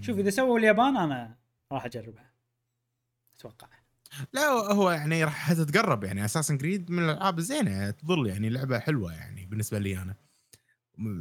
[0.00, 1.38] شوف إذا سووا اليابان أنا
[1.72, 2.32] راح أجربها.
[3.36, 3.68] أتوقع.
[4.32, 6.24] لا هو يعني راح تتقرب يعني.
[6.24, 10.14] Assassin's Creed من الألعاب الزينة تظل يعني لعبة حلوة يعني بالنسبة لي أنا.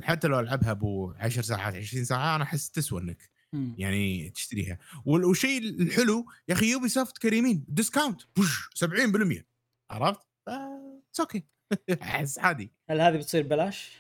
[0.03, 3.29] حتى لو ألعبها أبو 10 ساعات 20 ساعة أنا أحس تسوى إنك.
[3.77, 4.77] يعني تشتريها.
[5.05, 7.65] وال- والشيء الحلو يا أخي Ubisoft كريمين.
[7.67, 8.69] discount بوش.
[8.75, 9.45] 70%
[9.91, 11.43] عرفت؟ it's okay
[12.01, 12.71] أحس عادي.
[12.89, 13.91] هل هذه بتصير ببلاش؟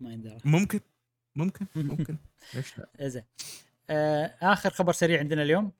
[0.00, 0.80] ما يندرى ممكن.
[1.36, 1.66] ممكن.
[1.76, 2.16] ممكن.
[2.54, 3.22] ليش لا؟ زين.
[3.90, 5.72] آه آخر خبر سريع عندنا اليوم.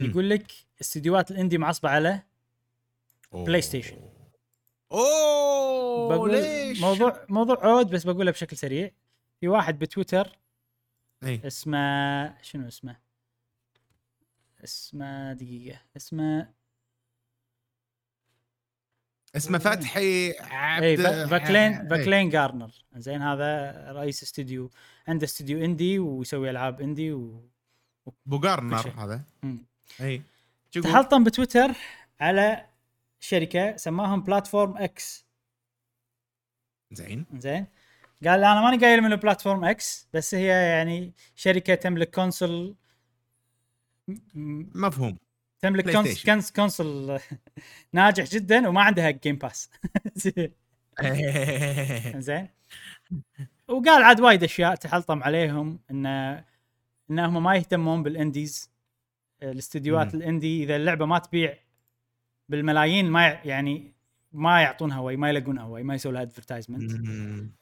[0.00, 2.22] يقول لك استديوهات ال indie معصبه على
[3.32, 3.96] بلاي ستيشن.
[4.92, 8.90] أوه بقول ليش؟ موضوع موضوع عود بس بقوله بشكل سريع
[9.40, 10.38] في واحد بتويتر
[11.24, 12.96] إي اسمه شنو اسمه؟
[14.64, 16.52] اسمه دقيقة اسمه
[19.36, 21.28] اسمه فتحي عبد إي إي.
[21.88, 24.70] فاكلين جارنر زين هذا رئيس استوديو
[25.08, 27.48] عنده استوديو indie ويسوي ألعاب indie و
[28.30, 28.92] كل شيء.
[28.92, 29.66] هذا مم.
[30.00, 30.22] إي؟
[30.72, 31.70] تحلطم بتويتر
[32.20, 32.66] على
[33.20, 35.26] شركة سماهم Platform X
[36.92, 37.26] زين.
[37.36, 37.66] زين.
[38.24, 42.76] قال أنا ماني قايل من Platform X بس هي يعني شركة تملك console
[44.74, 45.16] مفهوم.
[45.60, 45.90] تملك
[46.24, 47.20] cons console
[47.92, 49.70] ناجح جدا وما عندها Game Pass
[52.16, 52.48] زين.
[53.68, 56.06] وقال عاد وايد أشياء تحلطم عليهم ان
[57.10, 58.70] إنهم ما يهتمون بال indies.
[59.42, 60.14] الاستديوهات.
[60.14, 61.58] ال indie إذا اللعبة ما تبيع
[62.48, 63.94] بالملايين ما يعني
[64.32, 66.92] ما يعطونها وي ما يلقونها وي ما يسووا لها advertisement.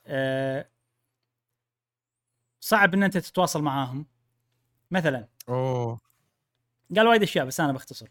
[0.07, 0.69] آه،
[2.61, 4.07] صعب إن أنت تتواصل معاهم
[4.91, 6.01] مثلا أوه
[6.97, 8.09] قال وايد أشياء بس أنا بختصر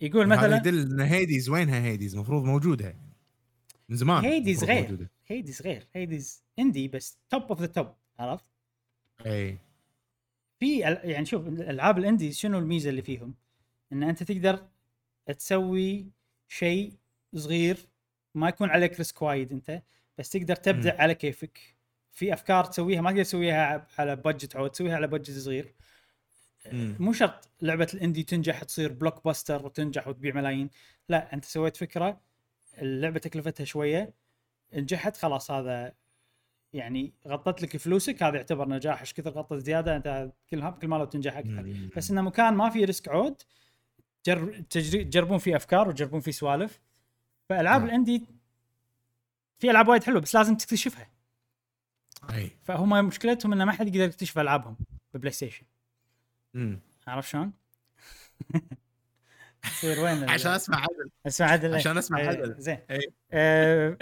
[0.00, 2.96] يقول مثلا مثلا يدل إن Hades وينها Hades المفروض موجودة
[3.88, 4.82] من زمان Hades غير.
[4.82, 5.10] موجودة.
[5.26, 8.44] Hades غير Hades indie بس top of the top عرفت؟
[9.26, 9.58] اي
[10.60, 13.34] في يعني شوف الألعاب ال indie شنو الميزة اللي فيهم؟
[13.92, 14.66] إن أنت تقدر
[15.38, 16.06] تسوي
[16.48, 16.92] شيء
[17.34, 17.76] صغير
[18.34, 19.82] ما يكون عليك risk وايد أنت
[20.18, 21.00] بس تقدر تبدع مم.
[21.00, 21.76] على كيفك
[22.12, 25.74] في أفكار تسويها ما تقدر تسويها على budget عود تسويها على budget صغير.
[26.72, 30.70] مو شرط لعبة ال indie تنجح تصير blockbuster وتنجح وتبيع ملايين
[31.08, 32.20] لا أنت سويت فكرة
[32.78, 34.14] اللعبة تكلفتها شوية
[34.74, 35.92] نجحت خلاص هذا
[36.72, 40.96] يعني غطت لك فلوسك هذا يعتبر نجاح إيش كثر غطت زيادة أنت كل كل ما
[40.96, 41.90] لو تنجح أكثر.
[41.96, 43.42] بس إنه مكان ما فيه risk عود.
[44.70, 46.80] تجربون فيه أفكار وتجربون فيه سوالف
[47.48, 47.88] فألعاب نعم.
[47.88, 48.26] الإندي
[49.58, 51.10] في ألعاب وايد حلوة بس لازم تكتشفها
[52.32, 54.76] أي فهم مشكلتهم إنه ما حد يقدر يكتشف ألعابهم
[55.14, 55.66] ببلاي ستيشن
[56.54, 56.80] مم.
[57.06, 57.52] عرفت شلون؟
[59.64, 63.12] يصير وين عشان أسمع عدل أسمع عدل عشان أسمع إيه، عدل زين إيه.
[63.32, 63.96] آه،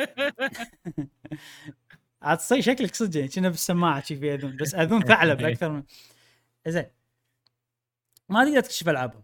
[2.23, 5.83] عاد صي شكلك صدق يعني كنا بالسماعه شي في اذون بس اذون ثعلب أكثر من
[6.67, 6.91] زين
[8.29, 9.23] ما تقدر تكتشف ألعابهم.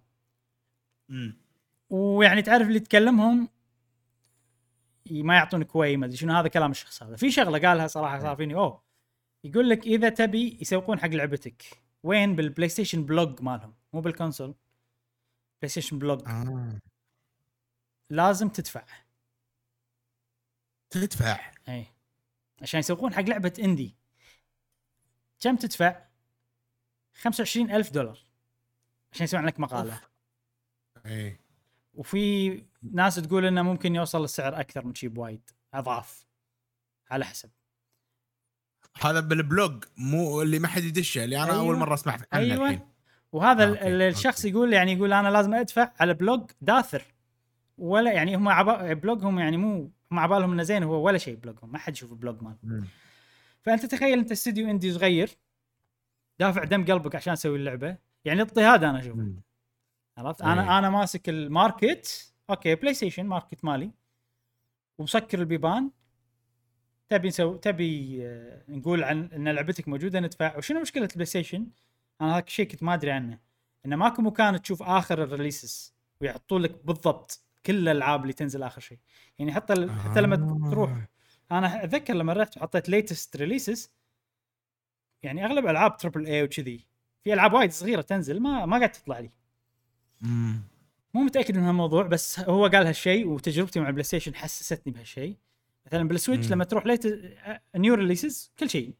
[1.90, 3.48] ويعني تعرف اللي تكلمهم
[5.10, 7.16] ما يعطونك وي ما أدري شنو هذا كلام الشخص هذا.
[7.16, 8.82] في شغلة قالها صراحة صار فيني أوه.
[9.44, 11.62] يقول لك إذا تبي يسوقون حق لعبتك
[12.02, 14.54] وين؟ بال PlayStation Blog مالهم مو بال
[15.62, 16.78] console PlayStation Blog آه.
[18.10, 18.84] لازم تدفع.
[20.90, 21.93] تدفع؟ اي
[22.62, 23.96] عشان يسوقون حق لعبة indie
[25.40, 26.04] كم تدفع؟
[27.14, 28.18] 25 ألف دولار.
[29.12, 30.00] عشان يسوون لك مقالة.
[31.06, 31.40] اي
[31.94, 32.62] وفي
[32.92, 35.50] ناس تقول إنه ممكن يوصل السعر أكثر من شي بوايد.
[35.74, 36.26] أضعاف.
[37.10, 37.50] على حسب.
[39.02, 41.58] هذا بال blog مو اللي ما حد يدشه اللي أنا أيوة.
[41.58, 42.64] اول مرة اسمع عنه أيوه.
[42.70, 42.88] الحين.
[43.32, 44.48] وهذا آه، okay، ال- الشخص okay.
[44.56, 47.04] يقول يعني يقول أنا لازم أدفع على blog داثر.
[47.78, 51.34] ولا يعني هم عبا blog هم يعني مو هم عبالهم إنه زين هو ولا شيء
[51.34, 52.86] blog هم ما حد يشوف بلوج مال مم.
[53.62, 55.30] فأنت تخيل أنت استوديو indie صغير
[56.38, 57.96] دافع دم قلبك عشان تسوي اللعبة.
[58.24, 59.34] يعني اضطهاد أنا أشوفه.
[60.18, 60.52] عرفت؟ أي.
[60.52, 63.90] أنا أنا ماسك ال market okay PlayStation market مالي.
[64.98, 65.90] ومسكر البيبان.
[67.08, 70.56] تبي نسوي تبي آه، نقول عن إن لعبتك موجودة ندفع.
[70.56, 71.66] وشنو مشكلة ال PlayStation؟
[72.20, 73.38] أنا هذا الشيء كنت ما أدري عنه.
[73.86, 77.43] انه ماكو مكان تشوف آخر ال releases ويحطوا لك بالضبط.
[77.66, 78.98] كل الألعاب اللي تنزل آخر شيء.
[79.38, 80.70] يعني حتى حتى لما آه.
[80.70, 81.06] تروح
[81.52, 83.90] أنا أتذكر لما رحت وحطيت latest releases
[85.22, 86.86] يعني أغلب ألعاب triple A وكذي.
[87.24, 89.30] في ألعاب وايد صغيرة تنزل ما ما قاعد تطلع لي.
[90.20, 90.62] مم.
[91.14, 95.36] مو متأكد من هالموضوع بس هو قال هالشيء وتجربتي مع ال PlayStation حسستني بهالشيء.
[95.86, 96.50] مثلا بال Switch.
[96.50, 97.02] لما تروح ليت
[97.76, 98.94] new releases كل شيء.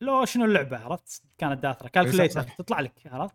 [0.00, 1.88] لو شنو اللعبة عرفت؟ كانت داثرة.
[1.88, 2.42] calculator.
[2.42, 3.34] تطلع لك عرفت؟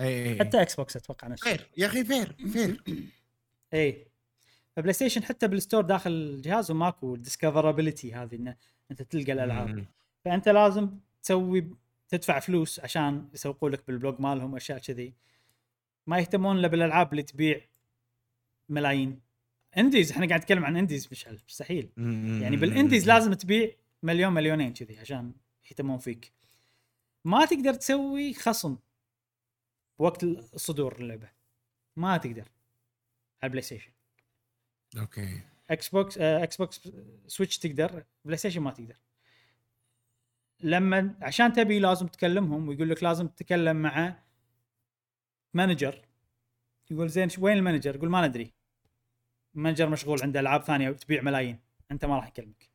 [0.00, 2.82] اي اي حتى Xbox أتوقع نفس fair يا أخي fair fair.
[3.74, 4.06] اي
[4.76, 8.56] ف PlayStation حتى بال store داخل الجهاز وماكو discoverability هذه إنه
[8.90, 9.86] أنت تلقى الألعاب.
[10.24, 10.90] فأنت لازم
[11.22, 11.70] تسوي
[12.08, 15.14] تدفع فلوس عشان يسوقوا لك بال blog مالهم أشياء كذي.
[16.06, 17.60] ما يهتمون إلا بالألعاب اللي تبيع
[18.68, 19.20] ملايين.
[19.78, 21.90] indies إحنا قاعد نتكلم عن indies مشعل مستحيل.
[22.42, 23.70] يعني بال indies لازم تبيع
[24.02, 25.32] مليون مليونين كذي عشان
[25.70, 26.32] يهتمون فيك.
[27.24, 28.76] ما تقدر تسوي خصم
[29.98, 30.24] وقت
[30.56, 31.28] صدور اللعبة.
[31.96, 32.48] ما تقدر.
[33.42, 33.90] على ال PlayStation.
[34.98, 35.40] okay.
[35.70, 36.88] Xbox Xbox
[37.26, 38.96] Switch تقدر PlayStation ما تقدر.
[40.60, 44.16] لما عشان تبي لازم تكلمهم ويقول لك لازم تتكلم مع
[45.54, 46.04] manager
[46.90, 48.52] يقول زين وين ال manager؟ يقول ما ندري.
[49.54, 51.58] ال manager مشغول عنده ألعاب ثانية تبيع ملايين.
[51.90, 52.70] أنت ما راح يكلمك.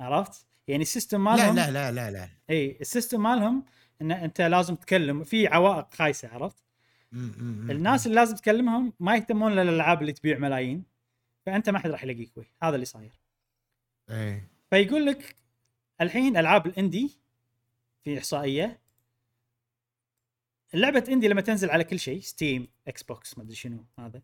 [0.00, 2.28] عرفت؟ يعني ال system لا مالهم لا لا لا لا.
[2.50, 3.64] اي ال system مالهم
[4.02, 5.24] إن أنت لازم تكلم.
[5.24, 6.64] في عوائق خايسة عرفت؟
[7.12, 10.84] الناس اللي لازم تكلمهم ما يهتمون للألعاب اللي تبيع ملايين
[11.46, 12.46] فأنت ما حد راح يلاقيك وي.
[12.62, 13.12] هذا اللي صاير.
[14.10, 15.36] اي فيقول لك
[16.00, 17.18] الحين ألعاب ال indie
[18.04, 18.80] في إحصائية
[20.74, 24.22] اللعبه indie لما تنزل على كل شيء Steam Xbox ما أدري شنو هذا.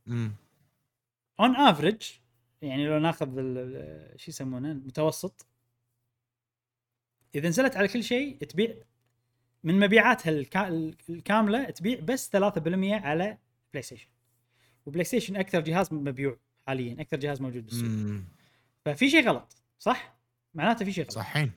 [1.40, 2.02] on average
[2.62, 3.26] يعني لو ناخذ
[4.16, 5.46] شو يسمونه المتوسط
[7.34, 8.76] إذا نزلت على كل شيء تبيع
[9.66, 13.38] من مبيعاتها الكا- الكاملة تبيع بس 3% على
[13.72, 14.08] بلاي ستيشن
[14.86, 16.36] وبلاي ستيشن أكثر جهاز مبيوع
[16.66, 18.20] حاليا أكثر جهاز موجود بالسوق.
[18.84, 20.16] ففي شيء غلط صح؟
[20.54, 21.12] معناته في شيء غلط.
[21.12, 21.52] صحين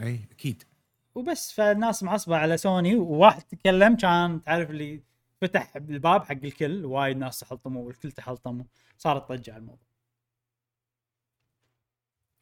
[0.00, 0.62] إي أكيد.
[1.14, 5.02] وبس فالناس معصبة على سوني وواحد تكلم كان تعرف اللي
[5.40, 8.64] فتح الباب حق الكل وايد ناس تحلطموا والكل تحلطموا
[8.98, 9.86] صارت ضجه على الموضوع.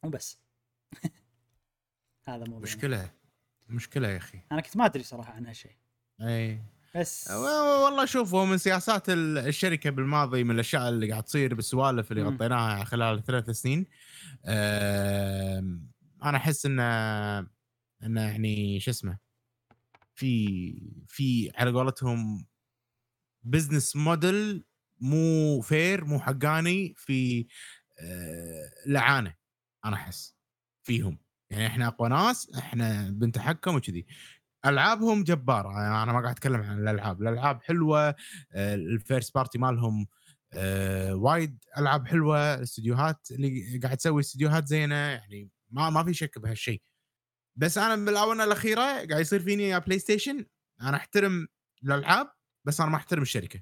[0.04, 0.38] وبس.
[2.28, 3.10] هذا موضوع مشكلة.
[3.68, 4.40] مشكلة يا أخي.
[4.52, 5.72] أنا كنت ما أدري صراحة عن هالشيء
[6.20, 6.62] إي.
[6.94, 12.12] بس والله شوف هو من سياسات ال- الشركة بالماضي من الأشياء اللي قاعد تصير بالسوالف
[12.12, 12.22] اللي.
[12.22, 13.86] غطيناها خلال ثلاث سنين.
[16.24, 16.82] أنا أحس إنه
[18.02, 19.18] إنه يعني شو اسمه
[20.14, 22.46] في في على قولتهم
[23.42, 24.64] business model
[25.00, 27.46] مو fair مو حقاني في
[28.00, 29.34] آه، لعانة
[29.84, 30.36] أنا أحس
[30.82, 31.18] فيهم.
[31.50, 34.06] يعني إحنا أقوى ناس إحنا بنتحكم وكذي.
[34.66, 37.22] ألعابهم جبارة يعني أنا ما قاعد أتكلم عن الألعاب.
[37.22, 38.08] الألعاب حلوة
[38.52, 40.06] آه، ال first party مالهم
[40.52, 42.54] آه، وايد ألعاب حلوة.
[42.54, 46.82] الاستديوهات اللي قاعد تسوي استديوهات زينة يعني ما ما في شك بهالشيء.
[47.56, 50.46] بس أنا بالآونة الأخيرة قاعد يصير فيني يا بلاي ستيشن
[50.82, 51.48] أنا أحترم
[51.84, 52.30] الألعاب
[52.64, 53.60] بس أنا ما أحترم الشركة.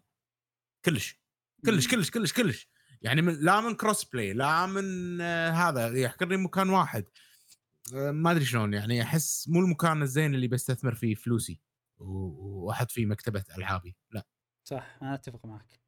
[0.85, 1.21] كلش
[1.67, 2.69] كلش كلش كلش كلش.
[3.03, 7.05] يعني من لا من cross play لا من آه، هذا يحكرني مكان واحد.
[7.93, 11.61] ما أدري شلون يعني أحس مو المكان الزين اللي بستثمر فيه فلوسي
[11.99, 14.27] وأحط فيه مكتبة ألعابي لا.
[14.65, 15.81] صح أنا أتفق معك.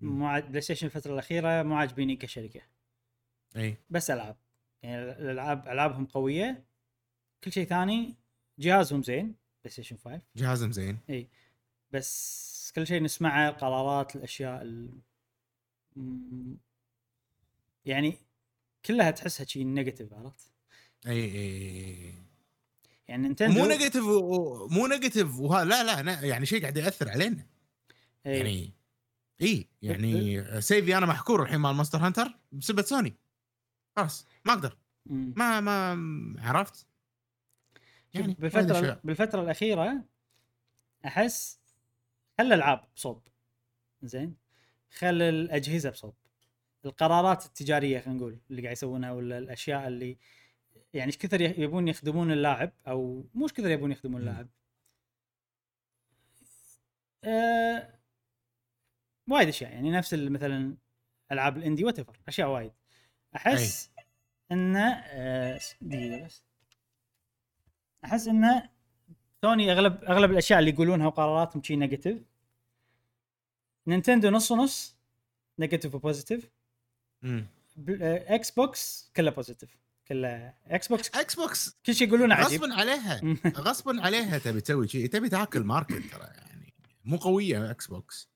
[0.00, 2.60] مو بلاي ستيشن الفترة الأخيرة مو عاجبيني كشركة.
[3.56, 3.76] أي.
[3.90, 4.36] بس ألعاب.
[4.82, 6.66] يعني الألعاب ألعابهم قوية.
[7.44, 8.16] كل شيء ثاني
[8.58, 10.98] جهازهم زين بلاي ستيشن 5 جهازهم زين.
[11.90, 15.00] بس كل شيء نسمعه القرارات الأشياء ال...
[17.84, 18.18] يعني
[18.84, 20.47] كلها تحسها شيء negative عرفت؟
[21.06, 22.14] اي اي
[23.08, 27.46] يعني نينتندو مو negative و- مو negative وها لا لا يعني شيء قاعد يأثر علينا.
[28.26, 28.36] إيه.
[28.38, 28.72] يعني
[29.42, 33.16] اي يعني save ي أنا محكور الحين مال مونستر هانتر بسبب سوني.
[33.96, 34.78] خلاص ما أقدر.
[35.06, 36.86] ما ما عرفت؟
[38.14, 39.00] يعني بالفترة.
[39.04, 40.04] بالفترة الأخيرة
[41.06, 41.60] أحس
[42.38, 43.22] خلى الألعاب بصوب.
[44.02, 44.36] زين؟
[44.90, 46.14] خلى الأجهزة بصوب.
[46.84, 50.18] القرارات التجارية خلينا نقول اللي قاعد يسوونها ولا الأشياء اللي
[50.98, 54.20] يعني إيش كثر يبون يخدمون اللاعب أو مو إيش كثر يبون يخدمون.
[54.20, 54.48] اللاعب؟
[57.24, 57.94] آه
[59.28, 60.76] وايد أشياء يعني نفس مثلا
[61.32, 61.96] ألعاب ال indie وات
[62.28, 62.72] أشياء وايد.
[63.36, 63.90] أحس
[64.52, 66.44] انه آه دقيقة بس.
[68.04, 68.68] أحس انه
[69.42, 72.22] سوني أغلب أغلب الأشياء اللي يقولونها وقراراتهم شي negative
[73.86, 74.96] نينتندو نص ونص
[75.58, 76.50] negative و positive
[77.88, 79.76] إكس بوكس كله positive
[80.08, 83.20] كله إكس بوكس إكس بوكس كل شيء يقولونه عجيب غصبا عليها.
[83.66, 86.74] غصبا عليها تبي تسوي شيء تبي تاكل market ترى يعني.
[87.04, 88.30] مو قوية إكس بوكس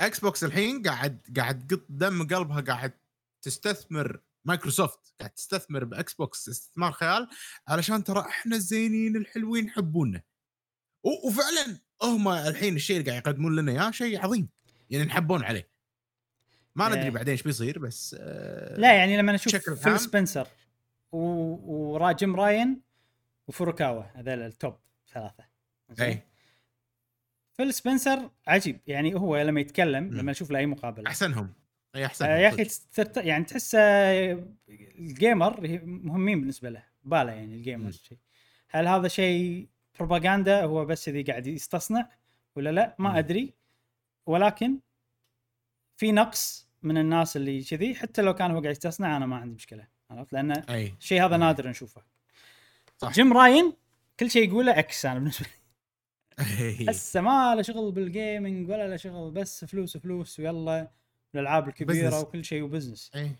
[0.00, 2.92] إكس بوكس الحين قاعد قاعد قط دم قلبها قاعد
[3.42, 4.20] تستثمر.
[4.44, 7.28] مايكروسوفت قاعد تستثمر باكس بوكس استثمار خيال
[7.68, 10.22] علشان ترى إحنا الزينين الحلوين يحبونا.
[11.02, 14.48] وفعلا هم الحين الشيء اللي قاعد يقدمون لنا إياه شيء عظيم.
[14.90, 15.68] يعني نحبون عليه.
[16.76, 17.10] ما ندري إيه.
[17.10, 20.00] بعدين إيش بيصير بس آه لا يعني لما أشوف بشكل فيل.
[20.00, 20.48] سبنسر
[21.14, 21.92] و...
[21.92, 22.80] ورا جيم راين
[23.48, 24.76] وفوروكاوا هذول ال top
[25.12, 25.44] ثلاثة؟
[26.00, 26.22] إي.
[27.52, 28.80] فيل سبنسر عجيب.
[28.86, 30.14] يعني هو لما يتكلم.
[30.14, 31.06] لما أشوف له أي مقابلة.
[31.06, 31.52] أحسنهم.
[31.96, 32.66] إي احسن آه، يا أخي.
[33.16, 33.78] يعني تحسه
[34.68, 36.82] ال gamer هي- مهمين بالنسبة له.
[37.04, 37.90] باله يعني ال gamer.
[37.90, 38.18] شيء
[38.70, 39.68] هل هذا شيء
[39.98, 42.08] بروباغندا هو بس اللي قاعد يستصنع
[42.56, 43.16] ولا لا؟ ما مم.
[43.16, 43.54] أدري.
[44.26, 44.78] ولكن
[45.96, 47.94] في نقص من الناس اللي كذي.
[47.94, 49.93] حتى لو كان هو قاعد يستصنع أنا ما عندي مشكلة.
[50.10, 50.52] عرفت لأن
[51.00, 51.36] الشيء هذا.
[51.36, 52.02] نادر نشوفه
[52.98, 53.12] صح.
[53.12, 53.72] جيم راين
[54.20, 55.54] كل شيء يقوله إكس أنا بالنسبة لي.
[56.90, 60.90] هسه ما له شغل بال gaming ولا له شغل بس فلوس فلوس ويلا
[61.34, 62.22] الألعاب الكبيرة business.
[62.22, 63.30] وكل شيء و business أي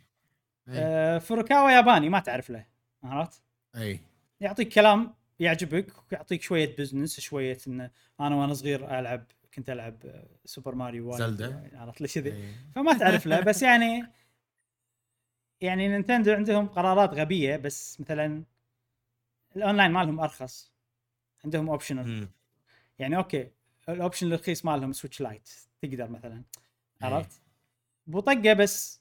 [0.68, 2.66] آه فوروكاوا ياباني ما تعرف له
[3.04, 3.42] عرفت
[3.76, 4.00] أي
[4.40, 9.24] يعطيك كلام يعجبك ويعطيك شوية business شوية انه أنا وأنا صغير ألعب
[9.54, 11.70] كنت ألعب آه، سوبر ماريو وايد زيلدا.
[11.74, 12.54] عرفت ليش كذي.
[12.74, 14.06] فما تعرف له بس يعني
[15.64, 18.42] يعني نينتندو عندهم قرارات غبية بس مثلا
[19.56, 20.72] الأونلاين مالهم أرخص.
[21.44, 22.28] عندهم optional.
[22.98, 23.50] يعني okay
[23.88, 25.48] ال option الرخيص مالهم سويتش لايت
[25.82, 26.42] تقدر مثلا.
[27.02, 27.40] عرفت؟
[28.06, 29.00] بطقة بس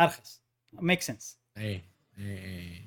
[0.00, 0.42] أرخص.
[0.72, 1.82] make sense اي
[2.18, 2.84] اي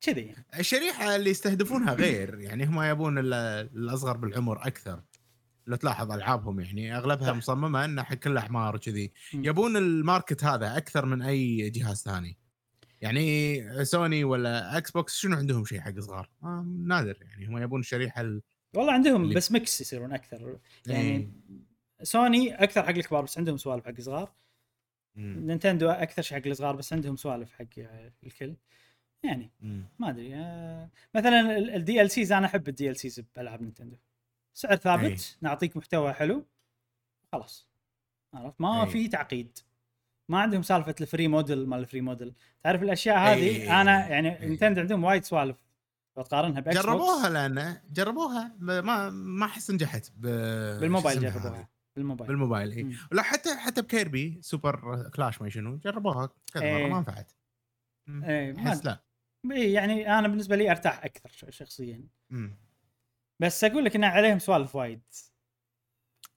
[0.00, 0.44] كذي يعني.
[0.58, 3.34] الشريحة اللي يستهدفونها غير يعني هم يبون ال-
[3.76, 5.02] الأصغر بالعمر أكثر.
[5.66, 7.36] لو تلاحظ ألعابهم يعني أغلبها صح.
[7.36, 9.12] مصممة انه حق كل الاعمار وكذي.
[9.34, 12.38] يبون ال market هذا أكثر من أي جهاز ثاني
[13.00, 17.80] يعني سوني ولا إكس بوكس شنو عندهم شيء حق صغار؟ آه نادر يعني هم يبون
[17.80, 18.42] الشريحه ال...
[18.74, 21.28] والله عندهم اللي- بس mix يصيرون أكثر يعني إيه.
[22.02, 24.32] سوني أكثر حق الكبار بس عندهم سوالف حق صغار.
[25.16, 27.64] نينتندو أكثر شيء حق الصغار بس عندهم سوالف حق
[28.24, 28.56] الكل
[29.22, 29.84] يعني مم.
[29.98, 33.96] ما أدري آه، مثلا ال DLCs أنا أحب ال DLCs بألعاب نينتندو
[34.56, 35.38] سعر ثابت أي.
[35.40, 36.46] نعطيك محتوى حلو
[37.32, 37.68] خلاص
[38.34, 38.90] عرفت ما أي.
[38.90, 39.58] في تعقيد
[40.28, 43.22] ما عندهم سالفة الفري موديل مال الفري موديل تعرف الأشياء أي.
[43.22, 44.48] هذه أنا يعني أي.
[44.48, 45.56] نينتندو عندهم وايد سوالف
[46.16, 50.26] لو تقارنها باكس جربوها لأن جربوها ما ما أحس نجحت ب...
[50.80, 52.96] بالموبايل جربوها هذه؟ بالموبايل بالموبايل اي مم.
[53.12, 56.86] لا حتى حتى بكيربي سوبر كلاش ما شنو جربوها كذا إيه.
[56.86, 57.32] مره ما نفعت.
[58.08, 59.00] إيه، ما أحس لا
[59.52, 62.65] إيه، يعني أنا بالنسبة لي أرتاح أكثر شخصيا مم.
[63.40, 65.00] بس أقول لك إن عليهم سوالف وايد.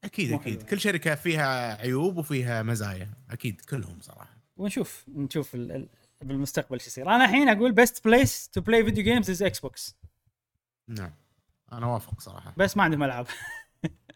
[0.04, 0.64] أكيد أكيد.
[0.64, 3.10] كل شركة فيها عيوب وفيها مزايا.
[3.30, 4.38] أكيد كلهم صراحة.
[4.58, 5.90] ونشوف نشوف ال- ال-
[6.22, 7.10] بالمستقبل شو يصير.
[7.10, 9.96] أنا الحين أقول best place to play video games is Xbox
[10.88, 11.14] نعم.
[11.72, 12.54] أنا وافق صراحة.
[12.58, 13.28] بس ما عندهم ألعاب.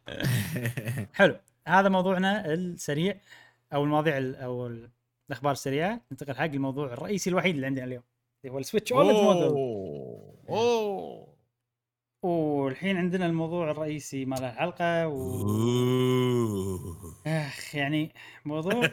[1.13, 1.39] حلو.
[1.67, 3.17] هذا موضوعنا السريع
[3.73, 4.89] أو المواضيع ال- أو ال-
[5.29, 6.01] الأخبار السريعة.
[6.11, 8.03] ننتقل حق الموضوع الرئيسي الوحيد اللي عندنا اليوم.
[8.43, 10.43] اللي هو ال Switch OLED model أوه.
[10.49, 11.32] أوه.
[12.23, 15.43] والحين عندنا الموضوع الرئيسي مال الحلقة و...
[17.27, 18.13] أخ يعني
[18.45, 18.73] موضوع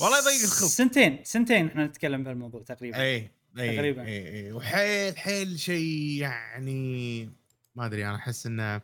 [0.00, 2.96] والله يضيق الخلق سنتين سنتين إحنا نتكلم بهالموضوع تقريبا.
[2.96, 4.02] اي اي تقريباً.
[4.02, 7.24] اي اي وحيل حيل شيء يعني
[7.74, 8.80] ما أدري أنا أحس إنه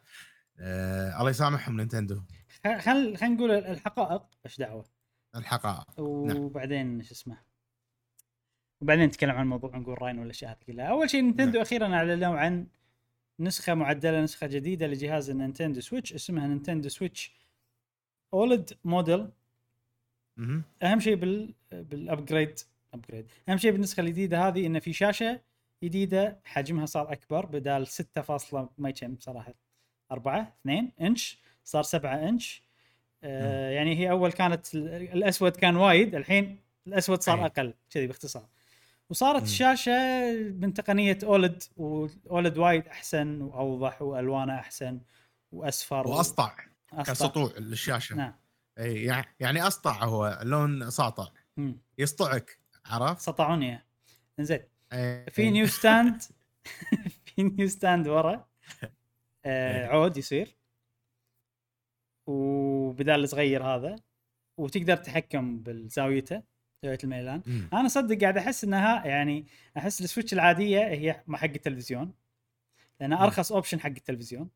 [0.61, 2.21] آه الله يسامحهم Nintendo.
[2.65, 4.85] خل خل خلينا نقول الحقائق إيش دعوة؟
[5.37, 6.01] الحقائق.
[6.01, 7.39] وبعدين شو اسمه؟
[8.81, 10.87] وبعدين نتكلم عن الموضوع نقول رأينا والأشياء هذه كلها.
[10.87, 11.63] أول شيء Nintendo نعم.
[11.63, 12.67] أخيرا أعلنوا عن
[13.41, 17.33] نسخة معدلة نسخة جديدة لجهاز ال Nintendo Switch اسمها Nintendo Switch
[18.35, 19.29] OLED model.
[20.83, 22.59] أهم شيء بال بال upgrade
[22.95, 25.41] upgrade أهم شيء بالنسخة الجديدة هذه إنه في شاشة
[25.85, 28.69] جديدة حجمها صار أكبر بدال 6.
[28.79, 29.55] ما كم صراحة
[30.13, 32.63] 4 2 إنش صار 7 إنش
[33.25, 37.47] آه يعني هي أول كانت ال- الأسود كان وايد الحين الأسود صار.
[37.47, 38.49] أقل كذي باختصار
[39.13, 39.43] وصارت.
[39.43, 39.93] الشاشه
[40.53, 45.01] من تقنيه OLED و OLED وايد أحسن وأوضح والوانه أحسن
[45.53, 46.57] واصفر وأسطع.
[47.07, 48.35] كسطوع للشاشه نعم
[48.79, 51.29] إي يع- يعني أسطع هو لون ساطع.
[51.99, 53.83] يسطعك عرفت؟ سطعوني إياه.
[54.41, 54.61] زين
[54.93, 55.27] إيه.
[55.31, 56.23] في new stand
[57.25, 58.47] في new stand ورا
[59.45, 59.87] آه.
[59.87, 60.57] عود يصير
[62.27, 63.97] وبدال الصغير هذا
[64.57, 66.43] وتقدر تتحكم بالزاويته
[66.83, 67.43] زاويه الميلان.
[67.47, 67.69] مم.
[67.73, 69.47] أنا صدق قاعد أحس إنها يعني
[69.77, 72.13] أحس ال Switch العادية هي ما حق التلفزيون
[73.01, 73.25] لانها مم.
[73.25, 74.49] أرخص option حق التلفزيون.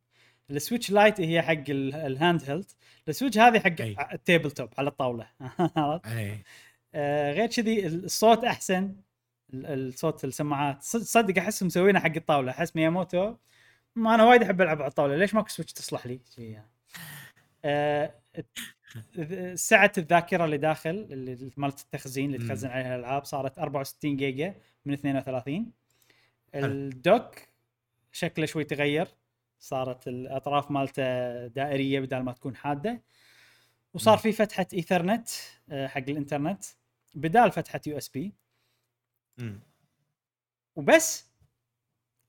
[0.50, 2.70] ال Switch Lite هي حق ال- ال handheld
[3.08, 3.96] ال Switch هذه حق أي.
[4.12, 5.28] ال tabletop على الطاولة.
[6.94, 8.96] آه، غير كذي الصوت أحسن
[9.54, 10.82] ال- الصوت السماعات.
[10.82, 12.50] صد- صدق أحس مسوينها حق الطاولة.
[12.50, 13.36] أحس مياموتو
[13.96, 15.16] ما أنا وايد أحب ألعب على الطاولة.
[15.16, 16.56] ليش ماكو Switch تصلح لي؟ شي.
[17.64, 18.14] آه،
[19.54, 22.46] سعة الذاكرة اللي داخل اللي مالت التخزين اللي.
[22.46, 24.54] تخزن عليها الألعاب صارت 64 جيجا
[24.84, 25.72] من 32
[26.52, 26.66] حلو.
[26.66, 27.34] ال dock
[28.12, 29.08] شكله شوي تغير
[29.58, 33.02] صارت الأطراف مالته دائرية بدل ما تكون حادة
[33.94, 34.18] وصار.
[34.18, 35.28] في فتحة إيثرنت
[35.70, 36.64] آه، حق الإنترنت
[37.14, 38.32] بدال فتحة USB.
[40.76, 41.26] وبس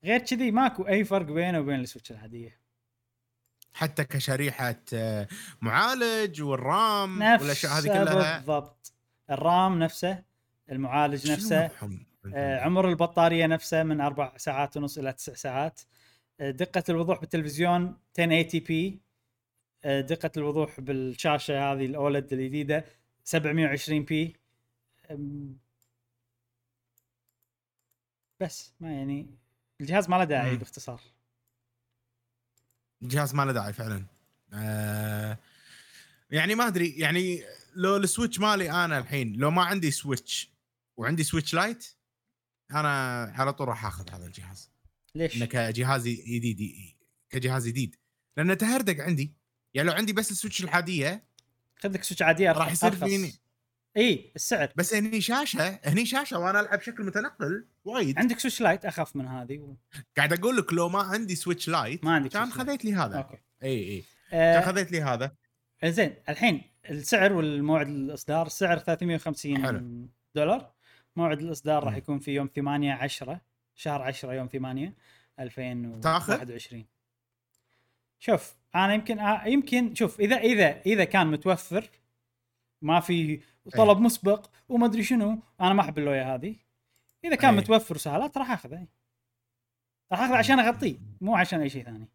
[0.04, 2.57] غير كذي ماكو أي فرق بينه وبين ال Switch العادية
[3.74, 5.28] حتى كشريحة آه،
[5.60, 8.36] معالج وال RAM والأشياء هذه كلها.
[8.38, 8.92] بالضبط.
[9.30, 10.22] ال RAM نفسه
[10.70, 11.70] المعالج نفسه؟
[12.34, 15.80] آه، عمر البطارية نفسه من أربع ساعات ونص إلى تسع ساعات.
[16.40, 19.00] آه، دقة الوضوح بالتلفزيون 1080 p
[19.84, 22.84] دقة الوضوح بالشاشة هذه ال OLED الجديدة
[23.24, 24.36] 720 p
[28.40, 29.26] بس ما يعني
[29.80, 30.56] الجهاز ما له داعي.
[30.56, 31.00] باختصار.
[33.02, 34.04] الجهاز ما له داعي فعلا.
[34.52, 35.38] آه
[36.30, 37.42] يعني ما أدري يعني
[37.74, 40.50] لو ال Switch مالي أنا الحين لو ما عندي Switch
[40.96, 41.86] وعندي Switch Lite
[42.70, 44.70] أنا على طول راح آخذ هذا الجهاز.
[45.14, 46.94] ليش؟ إنه كجهاز جديد
[47.30, 47.96] كجهاز جديد.
[48.36, 49.32] لأنه تهردق عندي.
[49.74, 51.24] يعني لو عندي بس ال Switch العادية
[51.76, 52.96] خذ لك Switch عادية راح يصير.
[52.96, 53.34] فيني.
[53.96, 54.72] إي السعر.
[54.76, 58.18] بس هني شاشة هني شاشة وأنا ألعب بشكل متنقل وايد.
[58.18, 59.76] عندك Switch Lite اخف من هذه و...
[60.16, 62.50] قاعد أقول لك لو ما عندي Switch Lite ما عندك كان.
[62.50, 63.16] خذيت لي هذا.
[63.16, 63.38] أوكي.
[63.62, 64.04] إي إي.
[64.30, 65.32] كان آه خذيت لي هذا.
[65.84, 70.08] زين الحين السعر والموعد الإصدار السعر 350 حلو.
[70.34, 70.72] دولار.
[71.16, 71.96] موعد الإصدار راح.
[71.96, 73.40] يكون في يوم 8 10
[73.74, 74.94] شهر 10 يوم 8
[75.40, 76.86] 2021
[78.18, 81.90] شوف أنا يمكن آه يمكن شوف إذا إذا إذا كان متوفر
[82.82, 83.40] ما في
[83.76, 85.42] طلب مسبق وما أدري شنو.
[85.60, 86.56] أنا ما أحب اللويا هذه.
[87.24, 87.60] إذا كان أي.
[87.60, 88.86] متوفر وسهلات راح اخذه
[90.12, 92.08] راح اخذه عشان أغطيه مو عشان أي شيء ثاني.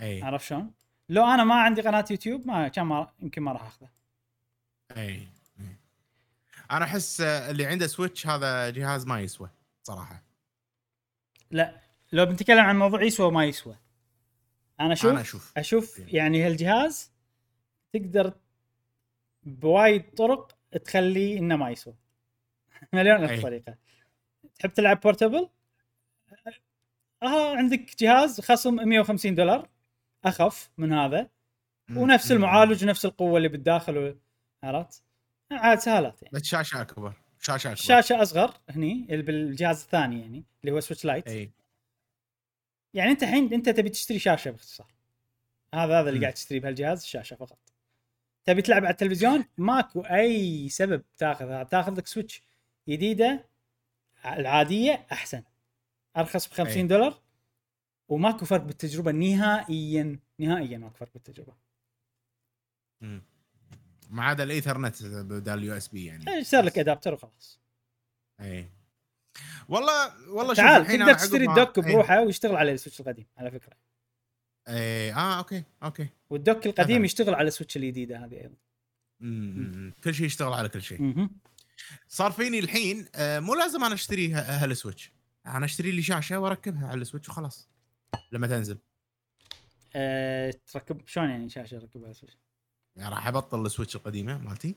[0.00, 0.72] اي عرفت شلون؟
[1.08, 3.88] لو أنا ما عندي قناة يوتيوب ما كان ما يمكن ما راح آخذه.
[4.96, 5.28] اي
[5.60, 5.76] إي.
[6.70, 9.50] أنا أحس اللي عنده Switch هذا جهاز ما يسوى
[9.82, 10.22] صراحة.
[11.50, 11.80] لا
[12.12, 13.76] لو بنتكلم عن موضوع يسوى ما يسوى.
[14.80, 17.10] أنا أشوف أنا أشوف أشوف يعني هالجهاز
[17.92, 18.34] تقدر
[19.42, 21.94] بوايد طرق تخليه إنه ما يسوى.
[22.92, 23.40] مليون ألف أي.
[23.40, 23.76] طريقة.
[24.54, 25.48] تحب تلعب portable
[27.22, 29.68] آه عندك جهاز خصم 150 دولار.
[30.24, 31.30] أخف من هذا.
[31.96, 32.32] ونفس.
[32.32, 34.18] المعالج ونفس القوة اللي بالداخل
[34.62, 35.02] عرفت؟
[35.52, 36.38] عاد سهلات يعني.
[36.38, 37.14] بس شاشة أكبر.
[37.40, 37.80] شاشة أكبر.
[37.80, 41.50] شاشة أصغر هني بالجهاز الثاني يعني اللي هو Switch Lite اي
[42.94, 44.92] يعني أنت الحين أنت تبي تشتري شاشة باختصار.
[45.74, 46.20] هذا هذا اللي.
[46.20, 47.69] قاعد تشتري بهالجهاز الشاشه فقط.
[48.52, 51.62] تبي تلعب على التلفزيون؟ ماكو أي سبب تاخذها.
[51.62, 52.42] تاخذ لك Switch
[52.88, 53.48] جديدة
[54.26, 55.42] العادية أحسن.
[56.16, 56.88] أرخص ب 50 أي.
[56.88, 57.22] دولار.
[58.08, 61.52] وماكو فرق بالتجربة نهائيا نهائيا ماكو فرق بالتجربة.
[63.00, 63.22] مم.
[64.10, 66.24] ما عدا الإيثرنت بدال ال USB يعني.
[66.30, 67.60] يصير لك adapter وخلاص.
[68.40, 68.68] اي
[69.68, 71.92] والله والله تعال تقدر تشتري ال dock إي.
[71.92, 73.76] بروحه ويشتغل على ال Switch القديم على فكرة.
[74.70, 76.08] اي آه okay okay.
[76.30, 77.04] وال dock القديم.
[77.04, 78.54] يشتغل على ال Switch الجديدة هذه أيضا.
[80.04, 81.28] كل شيء يشتغل على كل شيء.
[82.08, 85.12] صار فيني الحين آه، مو لازم أنا أشتري هال Switch
[85.46, 87.68] أنا أشتري لي شاشة وأركبها على ال Switch وخلاص
[88.32, 88.78] لما تنزل.
[89.94, 92.36] أه تركب شلون يعني شاشة ركبها على ال Switch؟
[92.96, 94.74] يعني راح أبطل ال Switch القديمة مالتي.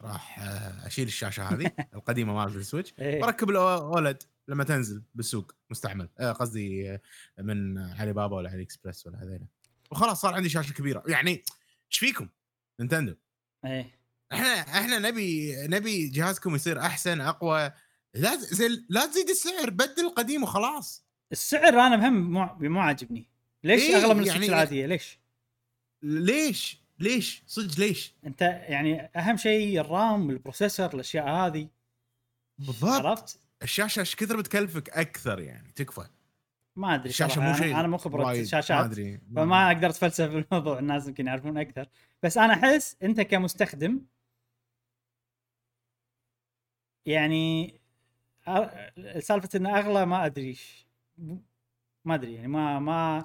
[0.00, 3.20] راح آه، أشيل الشاشة هذه القديمة مالت ال Switch إيه.
[3.22, 6.08] وأركب ال OLED لما تنزل بالسوق مستعمل.
[6.18, 7.00] آه، قصدي آه،
[7.38, 9.46] من علي بابا ولا AliExpress ولا هذيلا.
[9.90, 11.02] وخلاص صار عندي شاشة كبيرة.
[11.08, 11.30] يعني
[11.90, 12.28] إيش فيكم؟
[12.80, 13.14] Nintendo.
[13.64, 13.98] إيه.
[14.32, 17.72] إحنا إحنا نبي نبي جهازكم يصير أحسن أقوى.
[18.14, 21.04] لا زي لا تزيد السعر بدل القديم وخلاص.
[21.32, 23.28] السعر أنا مهم مو مو عاجبني.
[23.64, 25.18] ليش إيه، أغلى من يعني- ال Switch العادية؟ ليش؟
[26.02, 31.68] ليش؟ ليش؟ صدق ليش؟ انت يعني اهم شيء الرام البروسيسور الأشياء هذه.
[32.58, 33.06] بالضبط.
[33.06, 36.08] عرفت؟ الشاشة إيش كثر بتكلفك أكثر يعني؟ تكفى.
[36.76, 37.40] ما أدري الشاشة.
[37.40, 38.40] مو شيء أنا مو خبرة وايد.
[38.40, 39.20] ما شاشات أدري.
[39.36, 41.88] فما أقدر أتفلسف بالموضوع الناس يمكن يعرفون أكثر.
[42.22, 44.00] بس أنا أحس أنت كمستخدم
[47.06, 47.80] يعني
[49.18, 50.58] سالفة انه أغلى ما أدري.
[52.04, 53.24] ما أدري يعني ما ما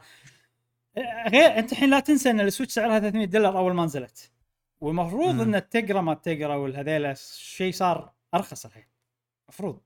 [1.27, 4.31] غير انت الحين لا تنسى ان ال Switch سعرها 300 دولار اول ما نزلت.
[4.81, 5.41] والمفروض.
[5.41, 8.85] ان ال Tegra ما ال Tegra والهذيلا شيء صار ارخص الحين.
[9.49, 9.79] المفروض.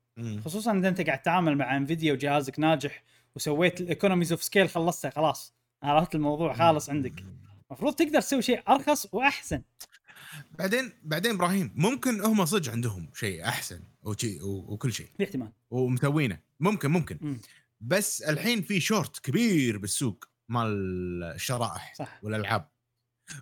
[0.46, 3.04] خصوصا إذا انت قاعد تتعامل مع Nvidia وجهازك ناجح
[3.36, 5.56] وسويت ال economies of scale خلصتها خلاص.
[5.84, 7.24] عرفت الموضوع خالص عندك.
[7.70, 9.62] المفروض تقدر تسوي شيء أرخص وأحسن.
[10.60, 15.08] بعدين بعدين إبراهيم ممكن هم صدق عندهم شيء أحسن وشي وكل شيء.
[15.18, 16.40] في احتمال ومسوينه.
[16.60, 17.18] ممكن ممكن.
[17.22, 17.40] مم.
[17.82, 20.26] بس الحين في shortage كبير بالسوق.
[20.50, 22.70] مال الشرائح صح والألعاب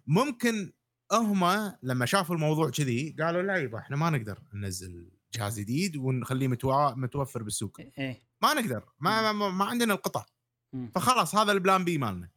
[0.07, 0.73] ممكن
[1.11, 6.47] هم لما شافوا الموضوع كذي قالوا لا يبا إحنا ما نقدر ننزل جهاز جديد ونخليه
[6.47, 6.91] متوا...
[6.95, 10.25] متوفر بالسوق إيه ما نقدر ما, ما, ما عندنا القطع
[10.73, 10.91] مم.
[10.95, 12.29] فخلاص هذا ال plan B مالنا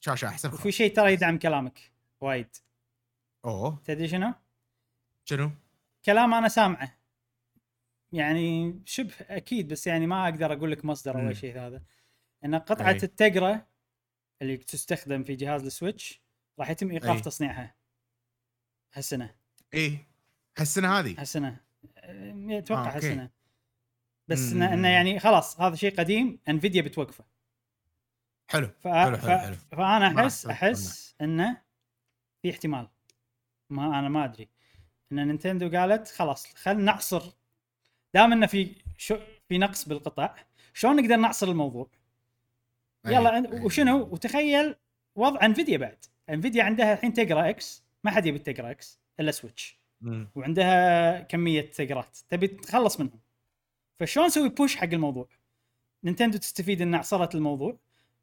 [0.00, 0.72] شاشه أحسن وفي.
[0.72, 2.56] شيء ترى يدعم كلامك وايد
[3.44, 4.34] أوه تدري شنو؟
[5.24, 5.50] شنو؟
[6.04, 6.98] كلام أنا سامعه
[8.12, 11.28] يعني شبه أكيد بس يعني ما أقدر أقول لك مصدر أو.
[11.28, 11.82] اي شيء هذا
[12.44, 12.96] إن قطعة أي.
[13.02, 13.66] التقرا
[14.42, 16.20] اللي تستخدم في جهاز السويتش
[16.58, 17.20] راح يتم إيقاف أي.
[17.20, 17.74] تصنيعها.
[18.94, 19.34] هالسنة.
[19.74, 20.08] إيه
[20.58, 21.60] هالسنة هذه؟ هالسنة.
[21.98, 22.96] أه، أتوقع آه،.
[22.96, 23.30] هالسنة.
[24.28, 24.52] بس.
[24.52, 27.24] إنه إنه يعني خلاص هذا شيء قديم انفيديا بتوقفه.
[28.50, 28.88] حلو ف...
[28.88, 29.26] حلو، ف...
[29.26, 29.56] حلو، حلو.
[29.72, 31.62] فأنا أحس أحس إنه
[32.42, 32.88] في احتمال.
[33.70, 34.48] ما أنا ما أدري.
[35.12, 37.32] ان Nintendo قالت خلاص خلينا نعصر.
[38.14, 39.18] دام إنه في شو
[39.48, 40.36] في نقص بالقطع
[40.74, 41.90] شلون نقدر نعصر الموضوع؟
[43.06, 43.64] يلا.
[43.64, 44.74] وشنو؟ وتخيل
[45.16, 46.04] وضع Nvidia بعد.
[46.30, 49.80] Nvidia عندها الحين Tegra X ما حد يبي Tegra X إلا Switch.
[50.34, 53.20] وعندها كمية Tegra ات تبي تخلص منهم.
[54.00, 55.28] فشلون نسوي push حق الموضوع؟
[56.04, 57.78] Nintendo تستفيد ان عصرت الموضوع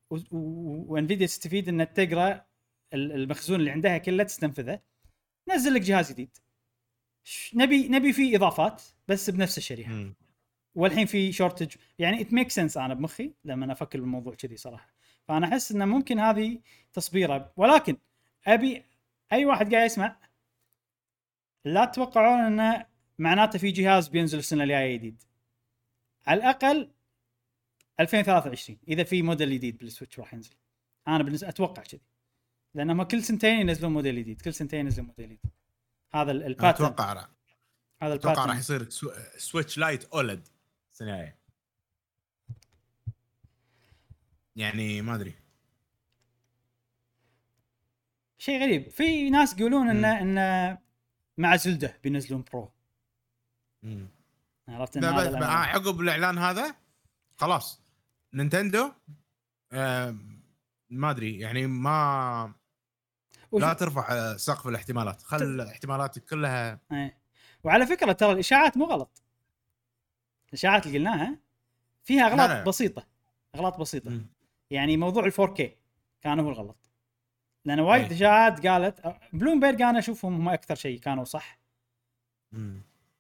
[0.10, 2.46] و- و- و Nvidia تستفيد إن ال Tegra
[2.94, 4.80] ال- المخزون اللي عندها كله تستنفذه.
[5.50, 6.38] نزل لك جهاز جديد.
[7.54, 9.94] نبي نبي فيه إضافات بس بنفس الشريحة.
[10.78, 14.94] والحين في shortage يعني it make sense أنا بمخي لما أفكر بالموضوع كذي صراحة.
[15.28, 16.60] فأنا أحس إنه ممكن هذه
[16.94, 17.54] تصبيره.
[17.56, 17.98] ولكن
[18.48, 18.84] أبي
[19.32, 20.18] أي واحد قاعد يسمع
[21.66, 22.86] لا تتوقعون انه
[23.20, 25.24] معناته في جهاز بينزل السنة الجايه جديد.
[26.28, 26.92] على الأقل
[28.00, 30.56] 2023 إذا في موديل جديد بال Switch راح ينزل.
[31.08, 32.02] أنا بالنسبة أتوقع كذي.
[32.74, 35.52] لانهم كل سنتين ينزلون موديل جديد كل سنتين ينزلون موديل جديد.
[36.14, 37.28] هذا ال- ال pattern أتوقع
[38.02, 39.12] هذا أتوقع راح ال pattern يصير سو...
[39.38, 40.48] Switch Lite OLED.
[41.02, 41.38] الجايه
[44.56, 45.36] يعني ما أدري.
[48.38, 48.90] شيء غريب.
[48.90, 50.78] في ناس يقولون انه انه
[51.38, 52.72] مع Zelda بينزلون Pro.
[53.84, 54.08] مم.
[54.68, 55.46] عرفت إن لا، هذا.
[55.46, 56.76] عقب الإعلان هذا
[57.38, 57.82] خلاص.
[58.34, 58.92] نينتندو
[59.72, 60.16] آه
[60.90, 61.40] ما أدري.
[61.40, 62.54] يعني ما
[63.52, 65.22] وش- لا ترفع سقف الاحتمالات.
[65.22, 67.18] خل احتمالاتك كلها إيه.
[67.64, 69.24] وعلى فكرة ترى الإشاعات مو غلط.
[70.50, 71.38] الاشاعات اللي قلناها
[72.04, 72.64] فيها أغلاط لا.
[72.64, 73.08] بسيطة
[73.56, 74.26] أغلاط بسيطة مم.
[74.70, 75.62] يعني موضوع ال 4K
[76.22, 76.92] كان هو الغلط
[77.66, 78.16] لأن وايد أي.
[78.16, 81.60] إشاعات قالت بلومبيرج أنا أشوفهم هم أكثر شيء كانوا صح.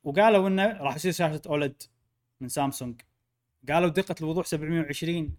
[0.03, 1.83] وقالوا إنه راح يصير شاشة OLED
[2.41, 3.01] من سامسونج
[3.69, 5.37] قالوا دقة الوضوح 720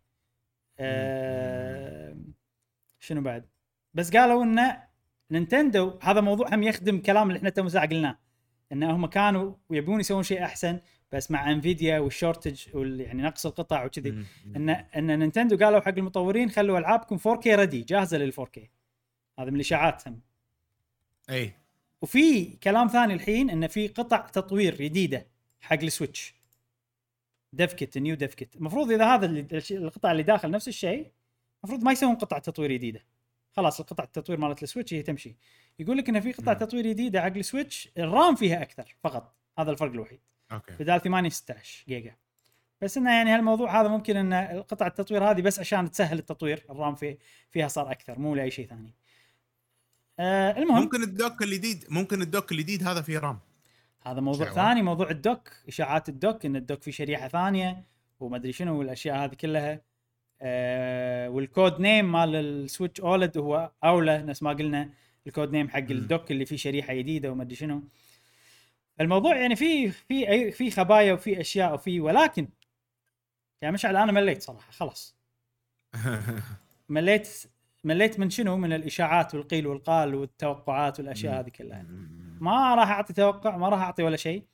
[0.78, 2.16] آه
[3.00, 3.46] شنو بعد
[3.94, 4.82] بس قالوا إنه
[5.30, 8.18] Nintendo هذا موضوع هم يخدم كلام اللي إحنا تو ساعه قلناه
[8.72, 10.80] إن هم كانوا يبون يسوون شيء أحسن
[11.12, 14.24] بس مع Nvidia وال shortage وال يعني نقص القطع وكذي.
[14.56, 18.60] ان إن Nintendo قالوا حق المطورين خلوا ألعابكم 4K ready جاهزة لل 4K
[19.38, 20.20] هذا من الاشاعات هم
[21.30, 21.52] إي.
[22.02, 25.26] وفي كلام ثاني الحين انه في قطع تطوير جديدة
[25.60, 26.34] حق ال Switch.
[27.52, 29.26] dev kit new dev kit المفروض إذا هذا
[29.70, 31.10] القطع اللي داخل نفس الشيء
[31.64, 33.04] المفروض ما يسوون قطع تطوير جديدة.
[33.52, 35.36] خلاص القطع التطوير مالت ال Switch هي تمشي.
[35.78, 36.52] يقول لك إن في قطع.
[36.52, 39.34] تطوير جديدة حق ال Switch ال RAM فيها أكثر فقط.
[39.58, 40.20] هذا الفرق الوحيد.
[40.52, 40.72] okay.
[40.80, 42.14] بدال 8 16 جيجا.
[42.80, 46.76] بس إنه يعني هالموضوع هذا ممكن إن قطع التطوير هذه بس عشان تسهل التطوير ال
[46.76, 47.18] RAM فيه
[47.50, 48.94] فيها صار أكثر مو لأي شيء ثاني.
[50.18, 50.82] آه المهم.
[50.82, 53.38] ممكن ال dock الجديد ممكن ال dock الجديد هذا فيه RAM.
[54.02, 54.56] هذا موضوع شعور.
[54.56, 57.84] ثاني موضوع ال dock إشاعات ال dock إن ال dock في شريحة ثانية
[58.20, 59.80] وما ادري شنو والأشياء هذه كلها.
[60.42, 64.90] آه وال code name مال ال Switch OLED هو Aula نفس ما قلنا
[65.26, 65.78] ال code name حق.
[65.78, 67.82] ال dock اللي فيه شريحة جديدة وما ادري شنو.
[69.00, 72.48] الموضوع يعني في في في خبايا وفي أشياء وفي ولكن
[73.62, 75.16] يا مشعل أنا مليت صراحة خلاص.
[76.88, 77.28] مليت
[77.84, 81.86] مليت من شنو؟ من الإشاعات والقيل والقال والتوقعات والأشياء هذه كلها.
[82.40, 84.44] ما راح أعطي توقع ما راح أعطي ولا شيء.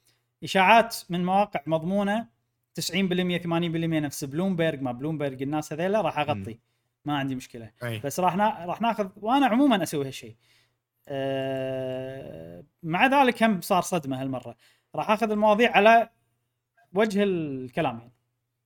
[0.44, 2.28] إشاعات من مواقع مضمونة
[2.80, 6.58] 90% 80% نفس بلومبرج ما بلومبرج الناس هذيلا راح أغطي.
[7.04, 7.70] ما عندي مشكلة.
[8.04, 8.64] بس راح نا...
[8.64, 10.36] راح ناخذ وأنا عموما أسوي هالشيء.
[11.08, 12.64] أه...
[12.82, 14.56] مع ذلك هم صار صدمة هالمرة.
[14.94, 16.10] راح آخذ المواضيع على
[16.92, 18.12] وجه الكلام يعني.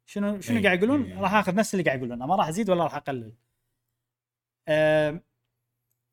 [0.06, 1.15] شنو شنو أي، قاعد يقولون؟ أي.
[1.15, 3.32] راح آخذ نفس اللي قاعد يقولونه ما راح أزيد ولا راح أقلل.
[4.69, 5.20] أه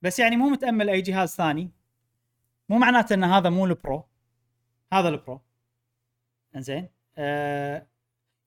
[0.01, 1.71] بس يعني مو متأمل أي جهاز ثاني.
[2.69, 4.05] مو معناته إن هذا مو ال Pro.
[4.93, 5.41] هذا ال Pro.
[6.55, 6.89] إنزين.
[7.17, 7.87] أه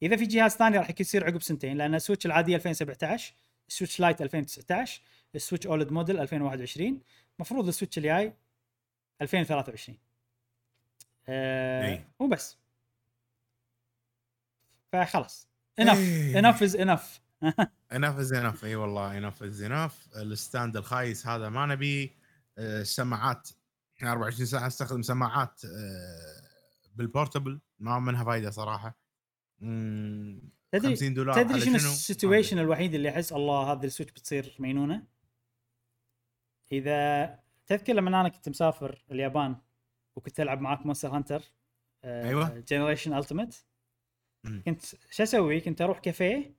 [0.02, 1.76] إذا في جهاز ثاني راح يصير عقب سنتين.
[1.76, 3.34] لأن ال Switch العاديه 2017
[3.68, 5.02] ال Switch Lite 2019
[5.34, 7.00] ال Switch OLED Model 2021
[7.38, 8.34] المفروض ال Switch الجاي
[9.22, 9.98] 2023
[11.28, 12.04] أه أي.
[12.18, 12.56] وبس
[14.92, 15.48] فخلاص.
[15.78, 16.38] enough إيه.
[16.38, 17.20] enough is enough
[17.92, 22.12] enough is enough إي والله enough is enough ال stand الخايس هذا ما نبي
[22.58, 23.50] آه، السماعات
[23.96, 26.42] إحنا 24 ساعة نستخدم سماعات آه،
[26.94, 28.98] بال portable ما منها فايدة صراحة.
[30.72, 34.56] تدري 50 دولار تدري شنو؟ ال situation الوحيد اللي أحس الله هذه ال Switch بتصير
[34.58, 35.02] مينونه
[36.72, 39.56] إذا تذكر لما أنا كنت مسافر اليابان
[40.16, 41.42] وكنت ألعب معاك Monster Hunter
[42.04, 42.58] أيوة.
[42.68, 43.64] Generations Ultimate.
[44.66, 46.54] كنت شو أسوي؟ كنت أروح كافيه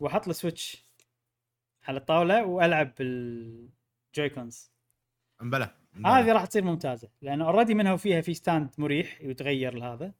[0.00, 0.86] وأحط ال Switch
[1.88, 4.72] على الطاولة وألعب بال Joy-Cons
[5.42, 5.74] أمبلا
[6.06, 10.12] هذه راح تصير ممتازة لأن already منها وفيها في stand مريح يتغير لهذا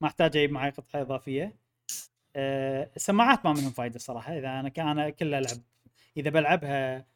[0.00, 1.56] ما أحتاج أجيب معي قطعة إضافية
[2.36, 5.58] أه السماعات ما منهم فايدة صراحة إذا أنا كان كله ألعب
[6.16, 7.06] إذا بلعبها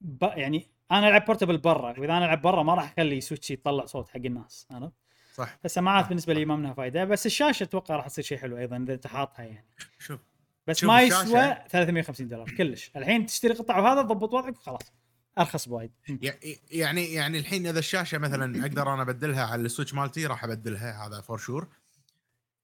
[0.00, 0.22] ب...
[0.22, 4.08] يعني أنا ألعب portable برا وإذا أنا ألعب برا ما راح أخلي Switch يطلع صوت
[4.08, 4.92] حق الناس عرفت؟
[5.34, 5.58] صح.
[5.62, 6.44] فالسماعات بالنسبة لي.
[6.44, 9.66] ما منها فايدة بس الشاشة أتوقع راح تصير شيء حلو أيضا إذا أنت حاطها يعني.
[9.98, 10.20] شوف
[10.66, 11.02] بس شوف ما.
[11.02, 12.90] يسوى 350 دولار كلش.
[12.96, 14.92] الحين تشتري قطعه وهذا تضبط وضعك وخلاص.
[15.38, 15.90] أرخص بوايد.
[16.22, 16.34] يع-
[16.70, 21.06] يعني يعني الحين إذا الشاشة مثلا أقدر أنا أبدلها على ال Switch مالتي راح أبدلها
[21.06, 21.68] هذا for sure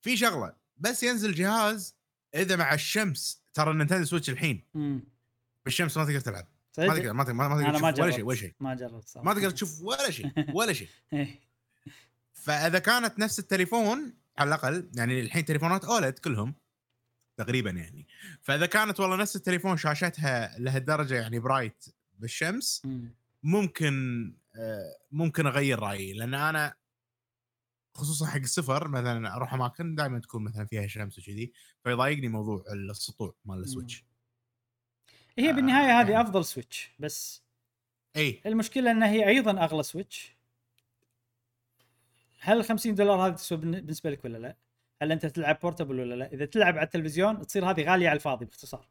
[0.00, 1.96] في شغلة بس ينزل جهاز
[2.34, 4.64] إذا مع الشمس ترى ال Nintendo Switch الحين.
[5.64, 6.46] بالشمس ما تقدر تلعب.
[6.78, 8.54] ما؟ تقدر ما تقدر ما تقدر ولا شيء ولا شيء.
[8.60, 9.26] ما جربت صراحة.
[9.26, 10.88] ما تقدر تشوف ولا شيء ولا شيء.
[11.12, 11.40] إيه.
[12.32, 16.54] فإذا كانت نفس التليفون على الأقل يعني الحين تليفونات OLED كلهم
[17.36, 18.06] تقريبا يعني.
[18.42, 21.84] فإذا كانت والله نفس التليفون شاشتها لهالدرجة يعني bright
[22.18, 23.14] بالشمس مم.
[23.42, 23.94] ممكن
[24.56, 26.12] آه، ممكن أغير رأيي.
[26.12, 26.74] لأن أنا
[27.94, 31.52] خصوصا حق السفر مثلا أروح أماكن دائما تكون مثلا فيها شمس وكذي
[31.84, 34.04] فيضايقني موضوع السطوع مال ال Switch.
[35.38, 36.20] هي بالنهاية آه، هذه يعني.
[36.20, 37.42] أفضل Switch بس
[38.16, 40.32] إي المشكلة انها هي أيضا أغلى Switch
[42.40, 44.56] هل ال 50 دولار هذه تسوى بالن- بالنسبة لك ولا لا؟
[45.02, 48.44] هل أنت تلعب portable ولا لا؟ إذا تلعب على التلفزيون تصير هذه غالية على الفاضي
[48.44, 48.88] باختصار.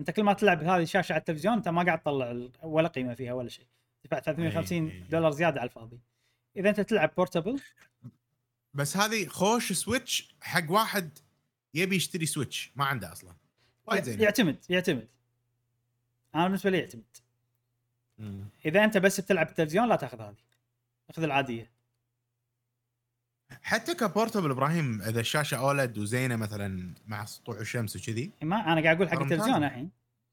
[0.00, 3.32] أنت كل ما تلعب هذه الشاشة على التلفزيون أنت ما قاعد تطلع ولا قيمة فيها
[3.32, 3.66] ولا شيء.
[4.02, 5.00] تدفع 350 إي.
[5.00, 5.98] دولار زيادة على الفاضي.
[6.56, 7.60] إذا أنت تلعب portable
[8.74, 11.18] بس هذه خوش Switch حق واحد
[11.74, 13.34] يبي يشتري Switch ما عنده أصلا
[13.86, 15.08] وايد زين يعتمد يعتمد.
[16.34, 17.16] أنا بالنسبة لي يعتمد.
[18.18, 18.48] مم.
[18.64, 20.36] إذا أنت بس بتلعب بالتلفزيون لا تأخذ هذه.
[21.10, 21.70] أخذ العادية.
[23.62, 28.82] حتى ك portable إبراهيم إذا الشاشة OLED وزينة مثلا مع سطوع الشمس وكذي ما أنا
[28.82, 29.64] قاعد أقول حق التلفزيون.
[29.64, 29.90] الحين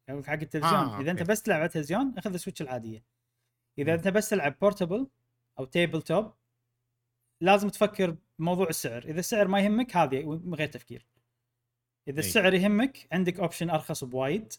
[0.09, 1.23] أقول حق التلفزيون آه، إذا أنت.
[1.23, 3.03] بس تلعب على التلفزيون أخذ ال Switch العادية
[3.77, 3.97] إذا مم.
[3.97, 5.07] أنت بس تلعب portable
[5.59, 6.33] أو tabletop
[7.41, 11.05] لازم تفكر بموضوع السعر إذا السعر ما يهمك هذه من غير تفكير
[12.07, 12.27] إذا أي.
[12.27, 14.53] السعر يهمك عندك option أرخص بوايد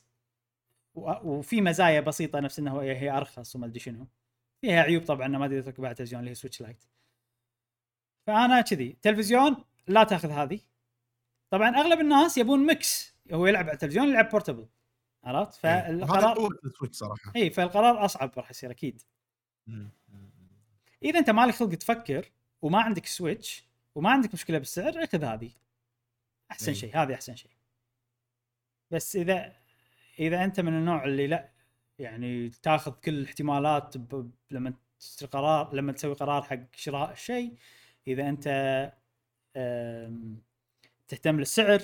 [1.25, 4.07] وفي مزايا بسيطة نفس إنه هي أرخص وما أدري شنو.
[4.61, 6.85] فيها عيوب طبعا ما تقدر تركبها على التلفزيون اللي هي Switch Lite
[8.27, 10.61] فأنا كذي تلفزيون لا تأخذ هذه.
[11.51, 14.69] طبعا أغلب الناس يبون mix هو يلعب على التلفزيون يلعب portable.
[15.25, 15.73] عرفت؟ إيه.
[15.73, 17.33] هذا فالقرار ال Switch صراحة.
[17.37, 19.03] اي فالقرار أصعب راح يصير أكيد.
[21.03, 22.31] إذا أنت مالك خلق تفكر
[22.62, 23.65] وما عندك Switch
[23.95, 25.51] وما عندك مشكلة بالسعر أخذ هذه.
[26.51, 26.75] أحسن إي.
[26.75, 27.51] شيء هذه أحسن شيء.
[28.91, 29.57] بس إذا
[30.19, 31.51] إذا أنت من النوع اللي لا
[31.99, 34.31] يعني تاخذ كل الاحتمالات ب...
[34.51, 37.55] لما تشتري قرار لما تسوي قرار حق شراء الشيء
[38.07, 38.47] إذا أنت
[39.57, 40.43] أم...
[41.09, 41.82] تهتم للسعر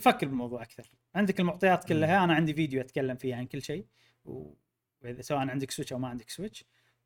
[0.00, 0.90] فكر بالموضوع أكثر.
[1.14, 3.86] عندك المعطيات كلها أنا عندي فيديو أتكلم فيه عن كل شيء
[4.24, 6.64] وإذا سواء عندك Switch أو ما عندك Switch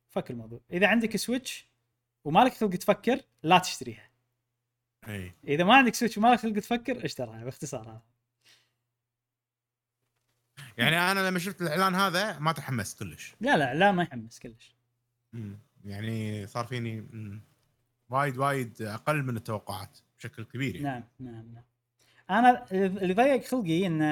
[0.08, 1.68] فكر الموضوع إذا عندك Switch
[2.24, 4.10] ومالك خلق تفكر لا تشتريها.
[5.08, 5.32] إي.
[5.48, 8.13] إذا ما عندك Switch ومالك خلق تفكر اشترها باختصار هذا.
[10.78, 14.74] يعني أنا لما شفت الإعلان هذا ما تحمست كلش لا لا لا ما يحمس كلش
[15.32, 15.58] مم.
[15.84, 17.42] يعني صار فيني مم.
[18.08, 20.88] وايد وايد أقل من التوقعات بشكل كبير يعني.
[20.88, 21.64] نعم نعم نعم
[22.30, 24.02] أنا اللي ضيق خلقي إن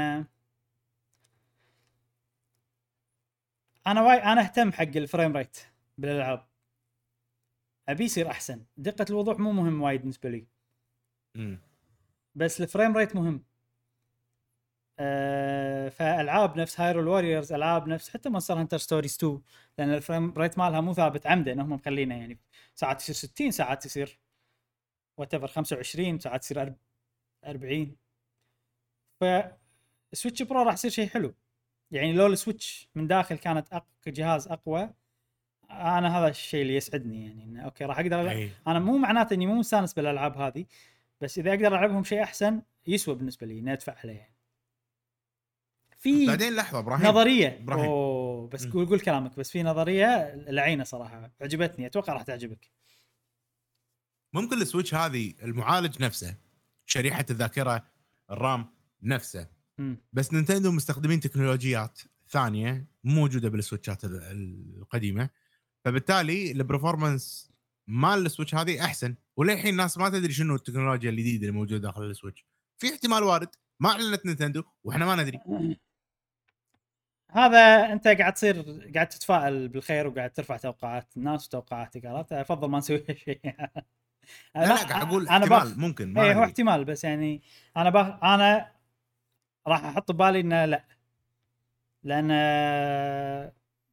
[3.87, 5.59] أنا وايد أنا أهتم حق ال frame rate
[5.99, 6.47] بالألعاب
[7.89, 10.47] أبي يصير أحسن دقة الوضوح مو مهم وايد بالنسبة لي
[11.35, 11.59] مم.
[12.35, 13.45] بس ال frame rate مهم
[15.03, 19.41] أه فألعاب نفس Hyrule Warriors ألعاب نفس حتى Monster Hunter Stories 2
[19.79, 22.39] لأن ال frame rate مالها مو ثابت عمدا إنهم مخلينه يعني
[22.75, 24.19] ساعات يصير 60 ساعات يصير
[25.17, 26.75] what 25 ساعات تصير أرب-
[27.45, 27.97] 40
[29.21, 31.35] فال Switch Pro راح يصير شيء حلو
[31.91, 33.87] يعني لو ال Switch من داخل كانت أق...
[34.03, 34.91] كجهاز أقوى
[35.71, 38.51] أنا هذا الشيء اللي يسعدني يعني إنه okay راح أقدر إيه.
[38.67, 40.67] أنا مو معناته إني مو مستانس بالألعاب هذه
[41.21, 44.32] بس إذا أقدر ألعبهم شيء أحسن يسوى بالنسبة لي اني ادفع عليه يعني.
[46.03, 47.07] في بعدين لحظة إبراهيم.
[47.07, 47.59] نظرية.
[47.63, 47.85] إبراهيم.
[47.85, 48.67] أوه بس.
[48.67, 52.71] قول قول كلامك بس في نظرية لعينة صراحة عجبتني أتوقع راح تعجبك.
[54.33, 56.37] ممكن ال Switch هذه المعالج نفسه
[56.87, 57.85] شريحة الذاكرة
[58.31, 58.67] ال RAM
[59.03, 59.49] نفسه.
[59.79, 59.97] مم.
[60.13, 65.31] بس Nintendo مستخدمين تكنولوجيات ثانية مو موجودة بال Switchات ال- القديمة.
[65.85, 67.53] فبالتالي ال performance
[67.87, 69.15] مال ال Switch هذه أحسن.
[69.37, 72.47] وللحين الناس ما تدري شنو التكنولوجيا الجديدة اللي موجوده داخل ال Switch.
[72.79, 73.49] في احتمال وارد
[73.81, 75.39] ما أعلنت Nintendo وإحنا ما ندري.
[77.33, 78.63] هذا انت قاعد تصير
[78.95, 83.41] قاعد تتفائل بالخير وقاعد ترفع توقعات الناس وتوقعاتك عرفت؟ أفضل ما نسوي شيء.
[84.55, 87.43] لا لا قاعد أقول أنا احتمال باخ ممكن ما اي هو احتمال بس يعني
[87.77, 88.73] أنا باخ أنا
[89.69, 90.85] راح أحط ببالي إنه لا.
[92.05, 92.31] لأن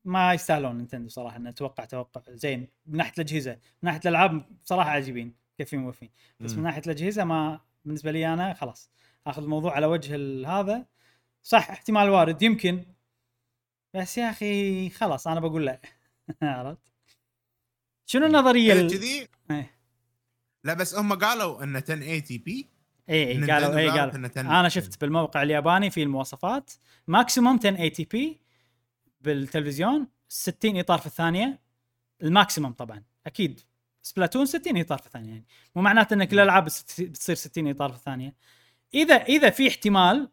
[0.06, 2.22] ما يستاهلون Nintendo صراحة إنه أتوقع توقع.
[2.30, 6.10] زين من ناحية الأجهزة من ناحية الألعاب بصراحه عجيبين كيفين موفين
[6.40, 6.64] بس من.
[6.64, 8.92] ناحية الأجهزة ما بالنسبة لي أنا خلاص
[9.28, 10.16] آخذ الموضوع على وجه
[10.48, 10.86] هذا.
[11.44, 12.86] صح احتمال وارد يمكن.
[13.94, 15.80] بس يا أخي خلاص أنا بقول لا
[16.42, 16.82] عرفت؟
[18.06, 19.80] شنو النظرية ال- كذي؟ إيه.
[20.64, 22.68] لا بس هم قالوا انه 1080 p
[23.10, 24.30] إي إي قالوا إي قالوا.
[24.60, 26.72] أنا شفت بالموقع الياباني في المواصفات
[27.08, 28.40] maximum 1080 p
[29.22, 31.60] بالتلفزيون 60 إطار في الثانية.
[32.24, 33.04] ال maximum طبعا.
[33.26, 33.62] أكيد.
[34.02, 35.46] Splatoon 60 إطار في الثانية يعني.
[35.76, 38.36] مو معناته ان كل الالعاب بتصير 60 إطار في الثانية.
[38.94, 40.30] اذا إذا في احتمال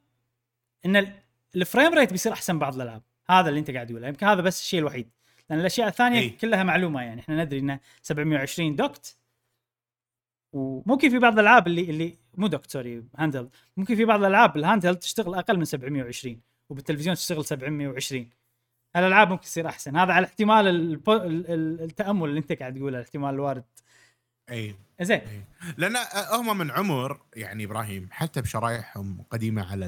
[0.87, 1.23] إن ال-
[1.57, 3.03] ال frame rate بيصير أحسن بعض الألعاب.
[3.31, 4.09] هذا اللي انت قاعد تقوله.
[4.09, 5.11] يمكن هذا بس الشيء الوحيد.
[5.51, 6.31] لأن الأشياء الثانية إي.
[6.31, 7.21] كلها معلومة يعني.
[7.21, 9.17] إحنا ندري إنه 720 docked.
[10.53, 14.65] وممكن في بعض الألعاب اللي اللي مو docked sorry handheld ممكن في بعض الألعاب ال
[14.65, 16.41] hand تشتغل أقل من 720
[16.71, 18.31] وبالتلفزيون تشتغل 720
[18.97, 19.97] الالعاب ممكن تصير أحسن.
[19.97, 23.65] هذا على احتمال البو- ال- ال- التأمل اللي انت قاعد تقوله الاحتمال الوارد.
[24.51, 25.19] اي زين.
[25.21, 25.43] إي.
[25.79, 25.97] لأن
[26.33, 29.87] هم من عمر يعني إبراهيم حتى بشرايحهم قديمة على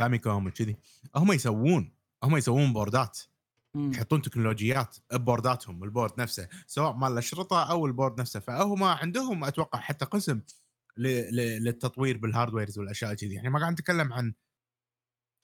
[0.00, 0.76] الفاميكوم وكذي
[1.16, 1.90] هم يسوون
[2.22, 3.18] هم يسوون board ات.
[3.76, 8.40] يحطون تكنولوجيات ب board اتهم ال board نفسه سواء مال الاشرطه أو ال board نفسه.
[8.40, 10.40] فهم عندهم أتوقع حتى قسم
[10.96, 13.34] ل- ل- للتطوير بال hardwares والأشياء كذي.
[13.34, 14.34] يعني ما قاعد نتكلم عن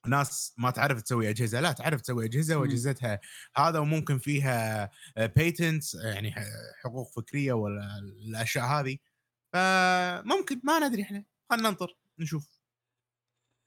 [0.06, 1.60] ناس ما تعرف تسوي أجهزة.
[1.60, 2.56] لا تعرف تسوي أجهزة.
[2.56, 3.20] وأجهزتها
[3.56, 6.44] هذا وممكن فيها patents يعني ح-
[6.84, 8.98] حقوق فكرية ولا الأشياء هذه
[9.52, 11.24] فممكن ما ندري إحنا.
[11.50, 12.57] خلينا ننطر نشوف.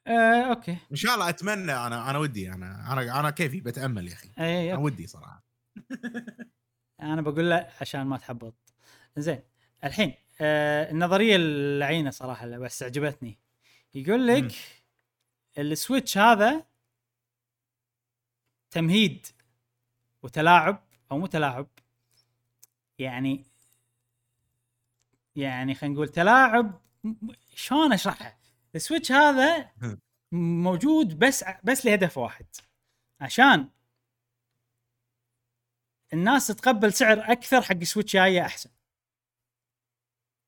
[0.08, 0.78] آه، okay.
[0.92, 4.30] إن شاء الله أتمنى أنا أنا ودي أنا أنا أنا كيفي بتأمل يا أخي.
[4.40, 4.84] اي أنا okay.
[4.86, 5.44] ودي صراحة.
[7.02, 8.56] أنا بقول لا عشان ما تحبط.
[9.18, 9.44] زين
[9.84, 13.40] الحين آه النظرية اللعينة صراحة بس عجبتني.
[13.94, 14.52] يقول لك.
[15.58, 16.66] السويتش هذا
[18.72, 19.28] تمهيد
[20.24, 21.68] وتلاعب أو مو تلاعب
[23.00, 23.46] يعني
[25.36, 26.82] يعني خلينا نقول تلاعب
[27.56, 28.38] شلون اشرحها
[28.76, 29.72] السويتش هذا
[30.32, 32.46] موجود بس بس لهدف واحد
[33.22, 33.70] عشان
[36.14, 38.70] الناس تتقبل سعر أكثر حق سويتش جاية أحسن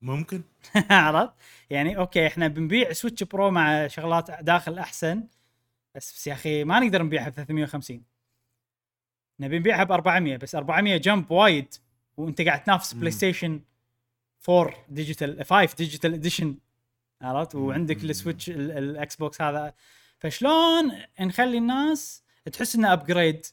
[0.02, 0.42] ممكن
[0.90, 1.34] عرفت؟
[1.70, 5.28] يعني okay إحنا بنبيع Switch Pro مع شغلات داخل أحسن
[5.94, 8.04] بس, بس يا أخي ما نقدر نبيعها ب 350
[9.40, 11.74] نبي نبيعها ب 400 بس 400 jump وايد
[12.16, 12.92] وأنت قاعد تنافس.
[12.92, 13.60] PlayStation
[14.48, 16.58] 4 digital 5 digital edition
[17.22, 18.04] عرفت؟ وعندك.
[18.04, 19.74] السويتش ال- ال Xbox هذا.
[20.20, 22.22] فشلون نخلي الناس
[22.52, 23.46] تحس إنه upgrade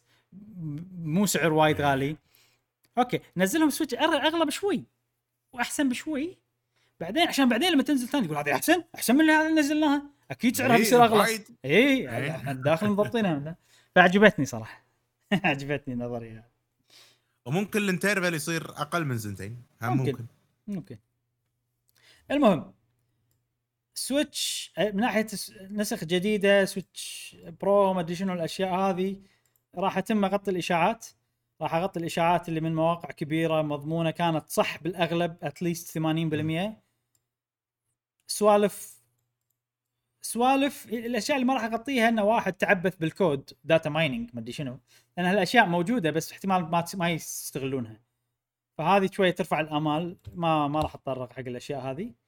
[1.01, 2.17] مو سعر وايد غالي.
[2.97, 4.83] okay نزلهم سويتش اغلى بشوي
[5.53, 6.38] وأحسن بشوي.
[6.99, 10.03] بعدين عشان بعدين لما تنزل ثاني تقول هذه أحسن أحسن من اللي اللي نزلناها.
[10.31, 11.23] أكيد سعرها إيه، بيصير أغلى.
[11.25, 12.29] اي إيه.
[12.35, 13.55] إحنا داخل مضبطينها.
[13.95, 14.83] فعجبتني صراحة.
[15.43, 16.47] عجبتني النظريه
[17.45, 20.11] وممكن ال interval يصير أقل من سنتين هم ممكن.
[20.11, 20.25] ممكن,
[20.67, 20.97] ممكن.
[22.31, 22.73] المهم
[24.02, 25.28] سويتش آه، من ناحية
[25.72, 29.22] نسخ جديدة Switch Pro ما أدري شنو الأشياء هذه.
[29.76, 31.07] راح أتم اغطي الإشاعات.
[31.61, 36.82] راح أغطي الإشاعات اللي من مواقع كبيرة مضمونة كانت صح بالأغلب at least 80%
[38.28, 39.02] سوالف
[40.22, 44.52] سوالف الأشياء اللي ما راح أغطيها إنه واحد تعبث بال code data mining ما أدري
[44.53, 44.80] شنو.
[45.18, 47.99] لأن هالأشياء موجودة بس احتمال ما ما يستغلونها.
[48.78, 52.20] فهذه شوية ترفع الأمال ما ما راح أتطرق حق الأشياء هذه.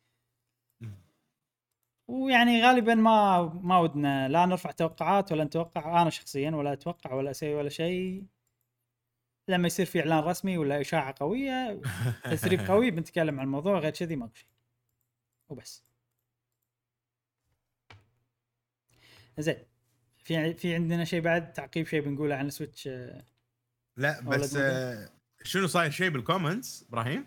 [2.07, 7.31] ويعني غالبا ما ما ودنا لا نرفع توقعات ولا نتوقع أنا شخصيا ولا أتوقع ولا
[7.31, 8.25] أسوي ولا شيء
[9.47, 11.81] لما يصير في إعلان رسمي ولا إشاعة قوية
[12.31, 14.47] تسريب قوي بنتكلم عن الموضوع غير كذي ماكو شيء
[15.49, 15.84] وبس
[19.39, 19.65] زين
[20.23, 23.25] في في عندنا شيء بعد تعقيب شيء بنقوله عن السويتش آه،
[23.97, 24.55] لا بس.
[24.55, 25.09] آه،
[25.43, 27.25] شنو صاير شيء بال comments إبراهيم؟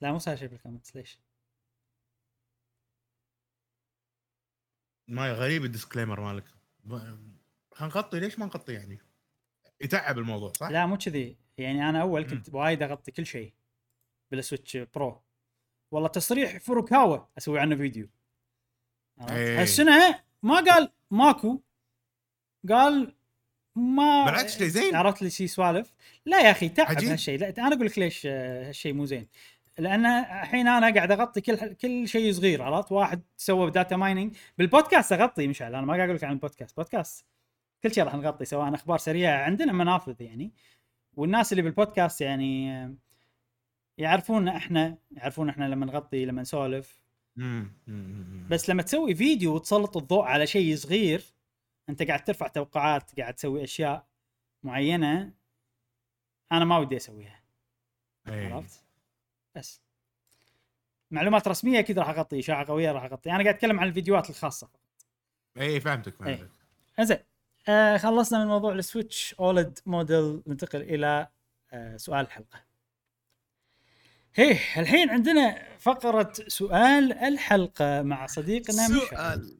[0.00, 1.18] لا مو صار شيء بال comments ليش؟
[5.08, 6.44] ما غريب ال disclaimer مالك
[7.76, 8.98] حنغطي ليش ما نغطي يعني؟
[9.80, 12.26] يتعب الموضوع صح؟ لا مو كذي يعني أنا أول.
[12.26, 13.52] كنت وايد أغطي كل شيء
[14.30, 15.22] بال Switch Pro
[15.90, 18.08] والله تصريح فوروكاوا أسوي عنه فيديو؟
[19.30, 19.60] إيه.
[19.60, 21.60] هالسنة ما قال ماكو
[22.68, 23.14] قال
[23.76, 25.94] ما بالعكس شيء زين عرفت لي شي سوالف
[26.26, 27.04] لا يا أخي تعب.
[27.04, 29.28] هالشيء لا أنا أقول لك ليش آه، هالشيء مو زين
[29.78, 35.12] لأن الحين أنا قاعد أغطي كل كل شيء صغير عرفت؟ واحد سوى data mining بالبودكاست
[35.12, 36.76] أغطي مشعل أنا ما قاعد أقول لك عن البودكاست.
[36.76, 37.26] بودكاست
[37.82, 40.52] كل شيء راح نغطي سواء أخبار سريعة عندنا منافذ يعني.
[41.16, 42.96] والناس اللي بالبودكاست يعني
[43.98, 47.00] يعرفون إحنا يعرفون إحنا لما نغطي لما نسولف.
[48.50, 51.22] بس لما تسوي فيديو وتسلط الضوء على شيء صغير
[51.88, 54.06] أنت قاعد ترفع توقعات قاعد تسوي أشياء
[54.62, 55.32] معينة
[56.52, 57.40] أنا ما ودي أسويها.
[58.28, 58.54] إيه.
[58.54, 58.85] عرفت؟
[59.56, 59.80] بس.
[61.10, 63.30] معلومات رسمية أكيد راح أغطي إشاعة قوية راح أغطي.
[63.30, 64.68] أنا قاعد أتكلم عن الفيديوهات الخاصة.
[65.60, 66.36] إي فهمتك إيه.
[66.36, 66.50] فهمتك.
[67.00, 67.18] زين
[67.68, 70.42] آه خلصنا من موضوع السويتش أولد موديل.
[70.46, 71.28] ننتقل إلى
[71.72, 72.62] آه سؤال الحلقة.
[74.34, 79.08] هيه الحين عندنا فقرة سؤال الحلقة مع صديقنا مشعل.
[79.08, 79.58] سؤال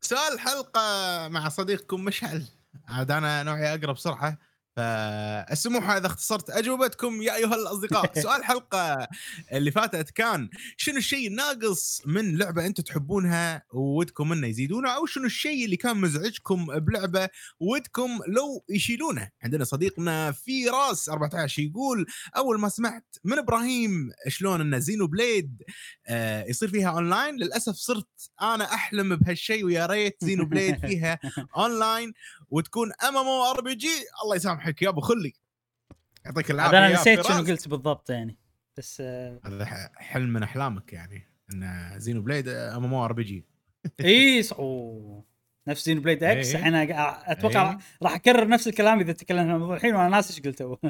[0.00, 0.80] سؤال الحلقة
[1.28, 2.46] مع صديقكم مشعل.
[2.88, 4.38] عاد أنا نوعي أقرأ بسرعة
[4.76, 8.12] فالسموحة إذا اختصرت أجوبتكم يا أيها الأصدقاء.
[8.22, 9.08] سؤال الحلقة
[9.52, 15.24] اللي فاتت كان شنو الشيء الناقص من لعبة أنتم تحبونها ودكم إنه يزيدونه؟ أو شنو
[15.24, 17.28] الشيء اللي كان مزعجكم بلعبة
[17.60, 22.06] ودكم لو يشيلونه؟ عندنا صديقنا في راس 14 يقول
[22.36, 25.62] أول ما سمعت من إبراهيم شلون أن Xenoblade
[26.06, 31.18] آه، يصير فيها أونلاين؟ للأسف صرت أنا أحلم بهالشيء ويا ريت زينو بليد فيها
[31.56, 32.12] أونلاين
[32.50, 33.88] وتكون أم أم أو آر بي جي.
[34.24, 34.59] الله يسامحك.
[34.82, 35.32] يا ابو خلي
[36.24, 37.26] يعطيك العافية أنا نسيت.
[37.26, 38.38] شنو قلت بالضبط يعني
[38.78, 39.64] بس آه هذا
[39.96, 43.44] حلم من أحلامك يعني إن زينو بليد أم أم أو أر بي جي
[44.00, 45.30] إي أوه.
[45.68, 46.56] نفس Xenoblade X إيه.
[46.56, 47.78] الحين أق- أتوقع إيه.
[48.02, 50.62] راح أكرر نفس الكلام إذا تكلمنا عن الموضوع الحين وأنا ناسي إيش قلت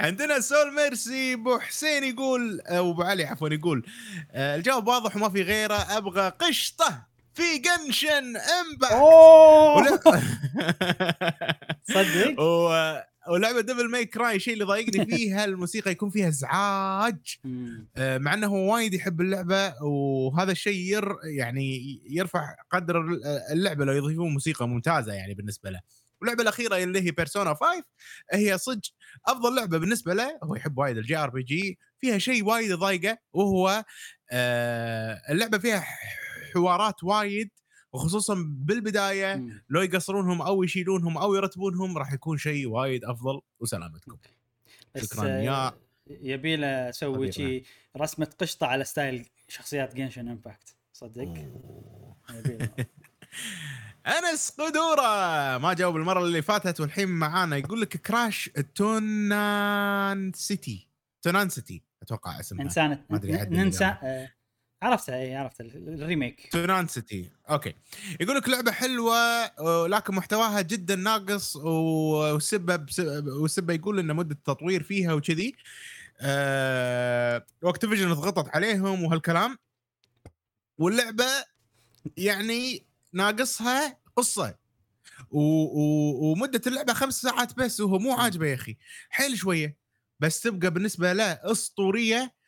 [0.00, 3.86] عندنا سول ميرسي أبو حسين يقول أو أبو علي عفوا يقول
[4.30, 8.94] آه، الجواب واضح وما في غيره أبغى قشطة في Genshin Impact
[11.94, 12.98] صدق؟ و...
[13.28, 17.36] ولعبة Devil May Cry الشيء اللي ضايقني فيها الموسيقى يكون فيها إزعاج.
[17.96, 23.00] آه، مع إنه هو وايد يحب اللعبة وهذا الشيء ير يعني يرفع قدر
[23.52, 25.80] اللعبة لو يضيفون موسيقى ممتازة يعني بالنسبة له.
[26.20, 27.82] واللعبة الأخيرة اللي هي Persona 5
[28.32, 28.82] هي صدق
[29.26, 30.38] أفضل لعبة بالنسبة له.
[30.42, 33.84] هو يحب وايد ال JRPG فيها شيء وايد يضايقه وهو
[34.30, 35.86] آه، اللعبة فيها
[36.54, 37.50] حوارات وايد
[37.92, 39.62] وخصوصا بالبداية مم.
[39.70, 43.40] لو يقصرونهم أو يشيلونهم أو يرتبونهم راح يكون شيء وايد أفضل.
[43.60, 44.16] وسلامتكم.
[44.96, 45.28] شكراً.
[45.28, 45.74] يا آه،
[46.10, 47.30] يبي له أسوي صديقنا.
[47.32, 47.64] شي
[47.96, 51.34] رسمة قشطة على style شخصيات Genshin Impact صدق.
[54.06, 55.58] أنس قدورة.
[55.58, 57.56] ما جاوب المرة اللي فاتت والحين معانا.
[57.56, 60.88] يقول لك Crash Twinsanity
[61.22, 62.64] Twinsanity أتوقع اسمها.
[62.64, 63.96] انسان ما عدل ننسى
[64.82, 66.48] عرفتها اي عرفت ال- ال remake.
[66.52, 67.30] Twinsanity.
[67.50, 67.74] okay.
[68.20, 72.88] يقول لك لعبة حلوة آه، لكن محتواها جدا ناقص وسبب
[73.26, 75.54] وسبب يقول إن مدة التطوير فيها وكذي.
[76.20, 79.58] أه و Activision ضغطت عليهم وهالكلام.
[80.78, 81.26] واللعبة
[82.16, 84.54] يعني ناقصها قصة.
[85.30, 85.40] و...
[85.40, 86.32] و...
[86.32, 88.76] ومدة اللعبة خمس ساعات بس وهو مو عاجبه يا أخي.
[89.10, 89.76] حيل شوية
[90.20, 92.41] بس تبقى بالنسبة له أسطورية.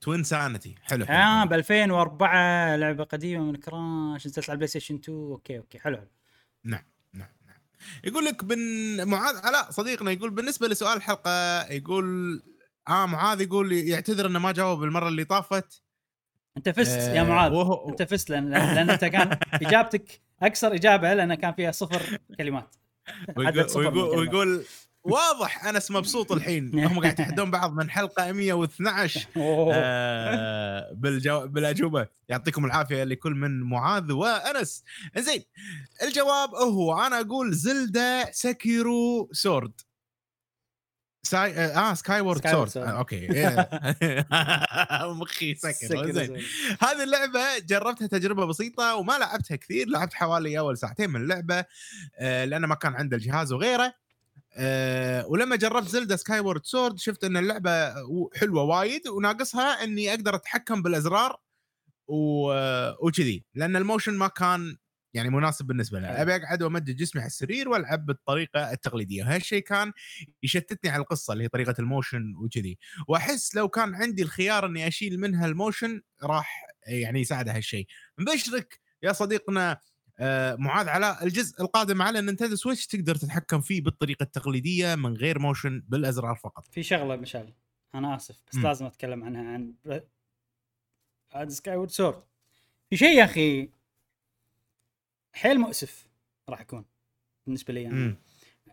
[0.00, 1.44] Twinsanity حلو حلو, آه.
[1.44, 6.08] ب 2004 لعبة قديمة من Crash نزلت على ال PlayStation 2 okay okay حلو حلو.
[6.64, 7.28] نعم نعم
[8.04, 8.58] يقول لك بن
[9.08, 12.06] معاذ علاء صديقنا يقول بالنسبة لسؤال الحلقة يقول
[12.88, 15.82] آه معاذ يقول يعتذر إنه ما جاوب المرة اللي طافت.
[16.56, 17.52] أنت فزت يا آه، معاذ.
[17.52, 22.76] وهو أنت فزت لأن لأن أنت كان إجابتك أكثر إجابة لأن كان فيها صفر كلمات.
[23.36, 24.18] ويقول ويقول.
[24.18, 24.64] ويقول
[25.10, 26.78] واضح أنس مبسوط الحين.
[26.84, 29.72] هم قاعد يتحدون بعض من حلقة 112 أوه.
[29.76, 31.46] آه بالجو...
[31.46, 32.06] بالأجوبة.
[32.28, 34.84] يعطيكم العافية لكل من معاذ وأنس.
[35.16, 35.42] زين
[36.02, 39.72] الجواب هو أنا أقول Zelda Skyrow Sword.
[41.22, 41.52] Sky...
[41.54, 42.78] آه Skyward Sword.
[42.78, 43.28] آه okay.
[45.20, 46.10] مخي سكر.
[46.12, 46.36] زين.
[46.82, 51.64] هذه اللعبة جربتها تجربة بسيطة وما لعبتها كثير لعبت حوالي أول ساعتين من اللعبة
[52.18, 54.05] آه، لأنه ما كان عندي الجهاز وغيره.
[54.56, 60.34] آه، ولما جربت Zelda Skyward Sword شفت إن اللعبة و- حلوة وايد وناقصها إني أقدر
[60.34, 61.36] أتحكم بالأزرار
[62.08, 64.76] و- آه، وكذي لأن ال motion ما كان
[65.14, 66.06] يعني مناسب بالنسبة لي.
[66.06, 69.34] أبي أقعد وامدد جسمي على السرير وألعب بالطريقة التقليدية.
[69.34, 69.92] هالشيء كان
[70.42, 72.78] يشتتني على القصة اللي هي طريقة ال motion وكذي.
[73.08, 77.86] وأحس لو كان عندي الخيار إني أشيل منها ال motion راح يعني يساعد هالشيء
[78.18, 79.80] نبشرك يا صديقنا آه،
[80.58, 85.82] معاذ علاء الجزء القادم على Nintendo Switch تقدر تتحكم فيه بالطريقة التقليدية من غير motion
[85.88, 86.66] بالأزرار فقط.
[86.66, 87.52] في شغلة مشعل.
[87.94, 88.62] أنا آسف بس مم.
[88.62, 89.74] لازم أتكلم عنها عن
[91.32, 92.22] هذا Skyward Sword
[92.90, 93.70] في شيء يا أخي
[95.32, 96.06] حيل مؤسف
[96.48, 96.84] راح يكون
[97.46, 98.16] بالنسبة لي يعني امم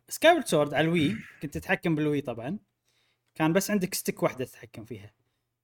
[0.09, 2.57] Skyward Sword على ال Wii كنت تتحكم بال Wii طبعا
[3.35, 5.13] كان بس عندك stick واحدة تتحكم فيها.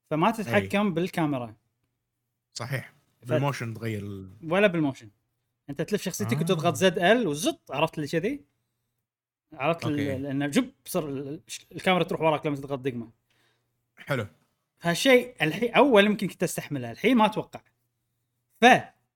[0.09, 1.55] فما تتحكم بالكاميرا.
[2.53, 2.93] صحيح.
[3.23, 4.37] بال motion تغير ال...
[4.43, 5.09] ولا بال motion
[5.69, 6.39] انت تلف شخصيتك آه.
[6.41, 8.45] وتضغط ZL وزط عرفت اللي كذي؟
[9.53, 11.41] عرفت لأنه جب صار ال-
[11.71, 13.11] الكاميرا تروح وراك لما تضغط دقمة.
[13.97, 14.27] حلو.
[14.79, 17.61] فهالشيء الحين أول يمكن كنت استحملها الحين ما أتوقع.
[18.61, 18.65] ف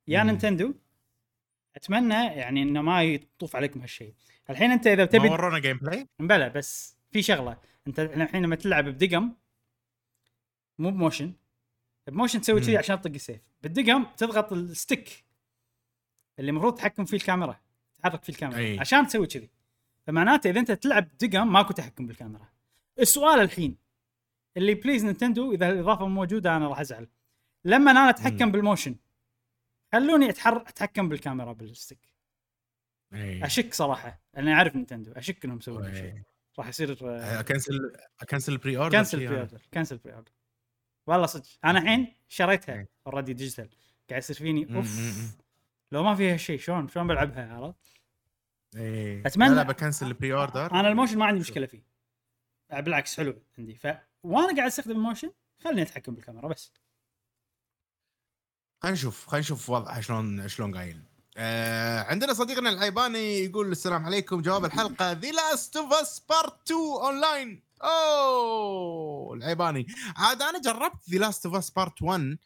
[0.08, 0.24] يا.
[0.24, 0.74] Nintendo
[1.76, 4.14] أتمنى يعني إنه ما يطوف عليكم هالشيء.
[4.50, 7.58] الحين أنت إذا ما تبي ورونا gameplay بلى بس في شغلة.
[7.88, 9.32] أنت الحين لما تلعب بدقم
[10.80, 11.34] مو ب motion.
[12.08, 12.78] ب motion تسوي كذي.
[12.78, 13.42] عشان تطق السيف.
[13.64, 15.23] بالدقم تضغط ال stick.
[16.40, 17.60] اللي المفروض تحكم فيه الكاميرا
[18.00, 18.80] تحرك فيه الكاميرا أي.
[18.80, 19.50] عشان تسوي كذي
[20.08, 22.50] فمعناته إذا أنت تلعب دقم ماكو تحكم بالكاميرا
[23.00, 23.78] السؤال الحين
[24.58, 27.08] اللي please Nintendo إذا الإضافة موجودة أنا راح أزعل
[27.66, 28.52] لما أنا أتحكم مم.
[28.52, 28.96] بال motion
[29.94, 32.14] خلوني اتحر أتحكم بالكاميرا بال stick
[33.14, 33.46] إيه.
[33.46, 36.26] أشك صراحة أنا أعرف Nintendo أشك إنهم مسوين شيء إيه.
[36.60, 36.98] راح يصير
[37.40, 40.32] اكنسل اكنسل pre-order cancel pre-order cancel pre-order
[41.08, 42.88] والله صدق أنا الحين شريتها.
[43.08, 43.70] already digital
[44.10, 45.00] قاعد يصير فيني أوف.
[45.94, 47.94] لو ما فيها شيء شلون؟ شلون بلعبها؟ عرفت؟
[48.76, 49.24] إيه.
[49.24, 51.84] أتمنى- لا لا بكنسل ال pre-order أنا ال motion ما عندي مشكلة فيه.
[52.72, 53.76] آه، بالعكس حلو عندي.
[53.76, 53.88] ف
[54.24, 55.32] وأنا قاعد أستخدم ال motion
[55.64, 56.72] خليني أتحكم بالكاميرا بس.
[58.84, 61.02] خلينا نشوف خلينا نشوف وضعها شلون شلون قايل.
[61.38, 66.80] آه عندنا صديقنا العيباني يقول السلام عليكم جواب الحلقة The Last of Us Part 2
[66.80, 72.38] اونلاين أوه العيباني عاد أنا جربت The Last of Us Part 1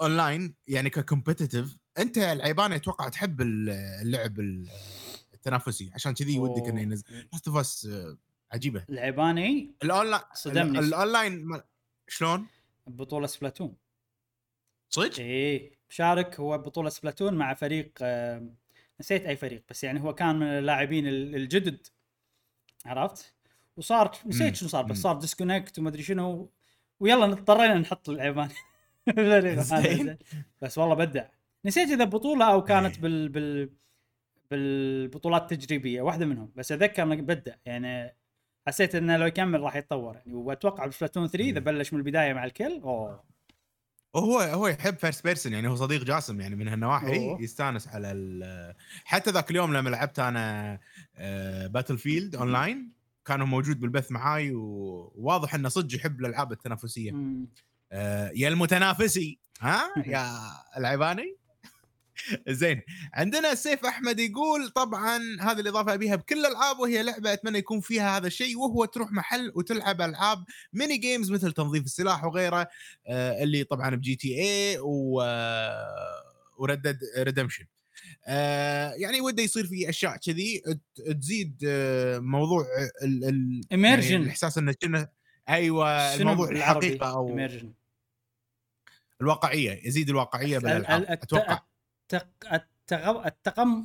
[0.00, 4.40] اونلاين يعني ك competitive أنت العيباني أتوقع تحب اللعب
[5.34, 7.88] التنافسي عشان كذي ودك إنه ينزل Last of Us
[8.52, 10.78] عجيبة العيباني الاونلاين صدمني.
[10.78, 11.64] الأونلاين ما-
[12.08, 12.46] شلون؟
[12.86, 13.74] بطولة Splatoon
[14.88, 18.48] صدق؟ إيه شارك هو بطولة Splatoon مع فريق آه،
[19.00, 21.86] نسيت أي فريق بس يعني هو كان من اللاعبين ال- الجدد
[22.86, 23.34] عرفت
[23.76, 24.16] وصار.
[24.26, 24.98] نسيت شنو صار بس.
[24.98, 26.50] صار disconnect وما أدري شنو
[27.00, 28.54] ويلا اضطرينا نحط العيباني.
[30.62, 31.24] بس والله بدع
[31.64, 33.02] نسيت إذا بطولة أو كانت إيه.
[33.02, 33.70] بال بال
[34.50, 38.16] بالبطولات التجريبية واحدة منهم بس أتذكر انه بدع يعني
[38.66, 41.64] حسيت إنه لو يكمل راح يتطور يعني وأتوقع ب Splatoon 3 إذا مم.
[41.64, 43.24] بلش من البداية مع الكل أوه
[44.14, 47.36] وهو هو يحب first person يعني هو صديق جاسم يعني من هالنواحي.
[47.40, 48.74] يستانس على
[49.04, 50.78] حتى ذاك اليوم لما لعبت أنا
[51.66, 52.92] Battlefield online
[53.24, 57.12] كانوا موجود بالبث معاي وواضح إنه صدق يحب الألعاب التنافسية.
[57.92, 60.30] آه، يا المتنافسي ها يا
[60.76, 61.36] العيباني
[62.48, 62.82] زين
[63.14, 68.16] عندنا سيف أحمد يقول طبعا هذه الإضافة أبيها بكل الالعاب وهي لعبة أتمنى يكون فيها
[68.16, 72.68] هذا الشيء وهو تروح محل وتلعب ألعاب mini games مثل تنظيف السلاح وغيره
[73.06, 75.22] آه، اللي طبعا ب GTA و
[76.58, 77.64] و Red Dead Redemption
[78.96, 80.62] يعني وده يصير في أشياء كذي
[81.20, 82.66] تزيد آه، موضوع
[83.02, 84.16] ال ال يعني.
[84.16, 85.08] الإحساس إنه كنا
[85.48, 87.48] أيوه الموضوع؟ الحقيقة أو.
[89.20, 91.60] الواقعية يزيد الواقعية ال- بالالعاب أتوقع
[92.14, 92.52] التق...
[92.52, 93.26] التغ...
[93.26, 93.84] التقم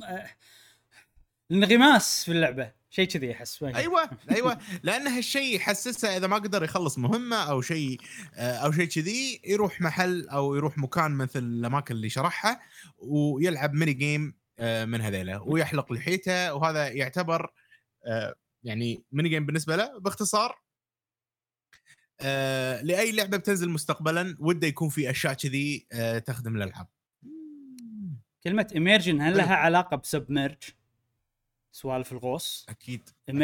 [1.50, 2.78] الانغماس في اللعبة.
[2.90, 4.58] شيء كذي أحس أيوه أيوه.
[4.82, 8.00] لأن هالشيء يحسسه إذا ما قدر يخلص مهمة أو شيء
[8.34, 12.60] آه، أو شيء كذي يروح محل أو يروح مكان مثل الأماكن اللي شرحها
[12.98, 17.52] ويلعب mini game آه، من هذيلا ويحلق لحيته وهذا يعتبر
[18.06, 20.58] آه، يعني mini game بالنسبة له باختصار
[22.82, 25.86] لأي لعبة بتنزل مستقبلا وده يكون في أشياء كذي
[26.26, 26.86] تخدم الألعاب.
[28.44, 30.56] كلمة immersion هل لها علاقة ب submerge؟
[31.72, 33.34] سوالف الغوص أكيد Immerse.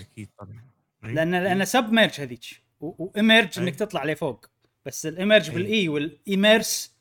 [0.00, 0.62] أكيد أكيد طبعا
[1.04, 1.14] إي.
[1.14, 2.44] لأن لأن submerge هذيك
[2.80, 3.64] و emerge أي.
[3.64, 4.46] إنك تطلع لفوق
[4.86, 5.54] بس الايمرج أي.
[5.54, 6.94] بالاي والايميرس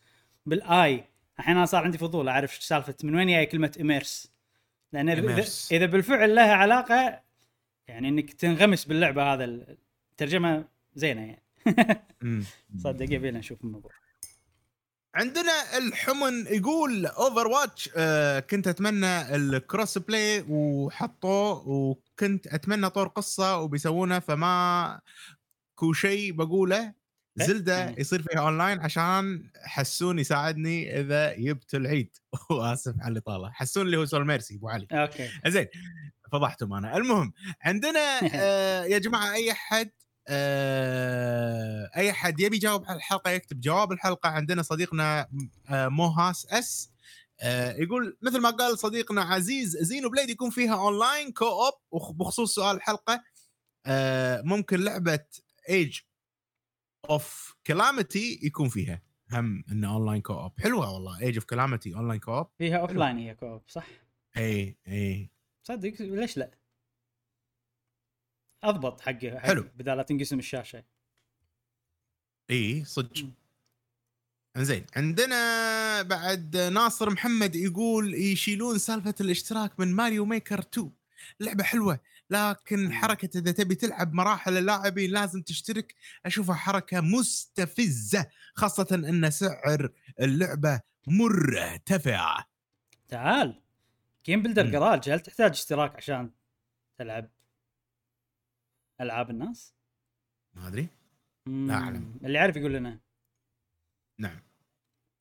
[0.45, 1.03] بالاي
[1.39, 4.31] الحين أنا صار عندي فضول أعرف إيش سالفة من وين جاي كلمة immerse
[4.93, 7.21] لأن إذا- إذا, بالفعل لها علاقة
[7.87, 9.45] يعني إنك تنغمس باللعبة هذا
[10.11, 11.43] الترجمة زينة يعني.
[12.83, 13.91] صدق يبينا نشوف الموضوع
[15.17, 24.19] عندنا الحمن يقول Overwatch آه كنت أتمنى ال crossplay وحطوه وكنت أتمنى طور قصة وبيسوونه
[24.19, 24.99] فما
[25.75, 26.93] كو شيء بقوله.
[27.35, 27.95] Zelda يعني.
[28.01, 32.17] يصير فيها اونلاين عشان حسون يساعدني إذا جبت العيد.
[32.51, 33.51] وآسف على الإطالة.
[33.51, 34.87] حسون اللي هو Soul Mercy أبو علي.
[34.91, 35.29] okay.
[35.47, 35.67] زين
[36.31, 36.97] فضحتم أنا.
[36.97, 39.89] المهم عندنا آه يا جماعة أي أحد
[40.27, 44.29] آه أي احد يبي يجاوب على الحلقة يكتب جواب الحلقة.
[44.29, 45.27] عندنا صديقنا
[45.69, 46.91] آه موهاس اس
[47.41, 53.23] آه يقول مثل ما قال صديقنا عزيز Xenoblade يكون فيها online co-op وبخصوص سؤال الحلقة
[53.85, 55.25] آه ممكن لعبة
[55.69, 55.99] Age
[57.09, 59.01] of Calamity يكون فيها.
[59.31, 61.19] هم إنه online co-op حلوة والله.
[61.21, 63.87] Age of Calamity online co-op فيها offline هي co-op صح؟
[64.37, 65.29] اي اي
[65.63, 66.51] صدق ليش لا؟
[68.63, 69.69] أضبط حقه حق حلو.
[69.75, 70.83] بدال لا تنقسم الشاشة.
[72.49, 73.29] إي صدق.
[74.57, 80.91] زين عندنا بعد ناصر محمد يقول يشيلون سالفة الاشتراك من Mario Maker 2
[81.39, 85.95] لعبة حلوة لكن حركة إذا تبي تلعب مراحل اللاعبين لازم تشترك.
[86.25, 92.43] أشوفها حركة مستفزة خاصة إن سعر اللعبة مرتفع.
[93.07, 93.61] تعال.
[94.25, 94.65] جيم بلدر.
[94.71, 96.31] جراج هل تحتاج اشتراك عشان
[96.97, 97.29] تلعب.
[99.01, 99.73] ألعاب الناس؟
[100.55, 100.87] ما أدري.
[101.47, 102.19] مم، أعلم.
[102.23, 102.99] اللي يعرف يقول لنا.
[104.19, 104.39] نعم.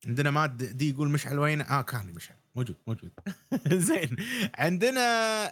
[0.07, 2.37] عندنا ماد دي يقول مشعل وين؟ آه كان مشعل.
[2.55, 3.11] موجود موجود.
[3.87, 4.15] زين.
[4.55, 5.01] عندنا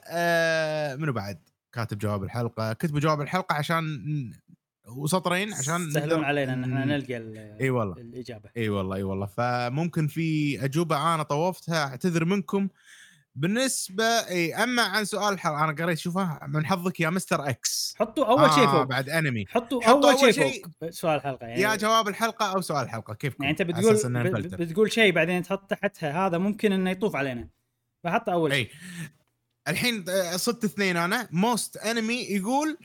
[0.08, 1.40] آه منو بعد؟
[1.72, 2.74] كاتب جواب الحلقة.
[2.74, 4.04] كتبوا جواب الحلقة عشان
[4.88, 6.86] وسطرين عشان تسهلون نقدر- علينا إن إحنا.
[6.86, 7.16] نلقى
[7.62, 8.02] إي والله.
[8.02, 8.50] الإجابة.
[8.58, 9.26] إي والله إي والله.
[9.26, 12.70] فممكن في أجوبة أنا طوفتها أعتذر منكم.
[13.36, 17.96] بالنسبة إي أما عن سؤال الحلقة أنا قريت شوفها من حظك يا مستر إكس.
[18.00, 18.84] حطوا أول شيء آه فوق.
[18.84, 19.46] بعد أنمي.
[19.50, 20.90] حطوا حطوا أول أول شيء شيء- فوق.
[20.90, 21.62] سؤال الحلقة يعني.
[21.62, 23.96] يا جواب الحلقة أو سؤال الحلقة كيفكم؟ يعني أنت بتقول
[24.34, 24.56] ب-.
[24.56, 27.48] بتقول شيء بعدين تحط تحتها هذا ممكن إنه يطوف علينا.
[28.04, 28.70] فحط أول شيء
[29.68, 31.28] الحين آه، صدت اثنين أنا.
[31.32, 32.78] موست انمي يقول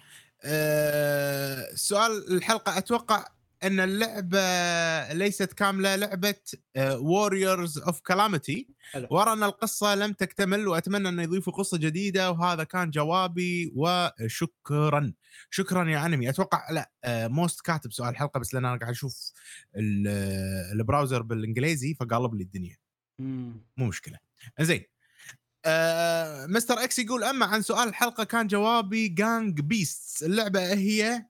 [0.45, 3.25] آه سؤال الحلقة أتوقع
[3.63, 6.35] أن اللعبة ليست كاملة لعبة
[6.79, 8.69] Warriors of Calamity.
[9.11, 15.13] وأرى أن القصة لم تكتمل وأتمنى أن يضيفوا قصة جديدة وهذا كان جوابي وشكرا.
[15.51, 16.29] شكرا يا أنمي.
[16.29, 19.33] أتوقع لا آه موست كاتب سؤال الحلقة بس لأن أنا قاعد أشوف
[19.77, 22.77] آه، ال browser بالإنجليزي فقالب لي الدنيا.
[23.77, 24.19] مو مشكلة.
[24.61, 24.85] زين
[25.65, 31.27] آه مستر إكس يقول أما عن سؤال الحلقة كان جوابي Gang Beasts اللعبة هي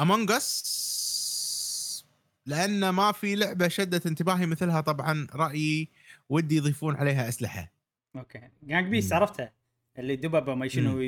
[0.00, 2.06] Among Us
[2.46, 5.88] لأن ما في لعبة شدت انتباهي مثلها طبعا رأيي
[6.28, 7.72] ودي يضيفون عليها أسلحة.
[8.16, 8.50] okay.
[8.62, 9.18] Gang Beasts مم.
[9.18, 9.52] عرفتها؟
[9.98, 11.00] اللي دببه ما شنو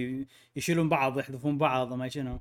[0.56, 2.40] يشيلون بعض يحذفون بعض ما شنو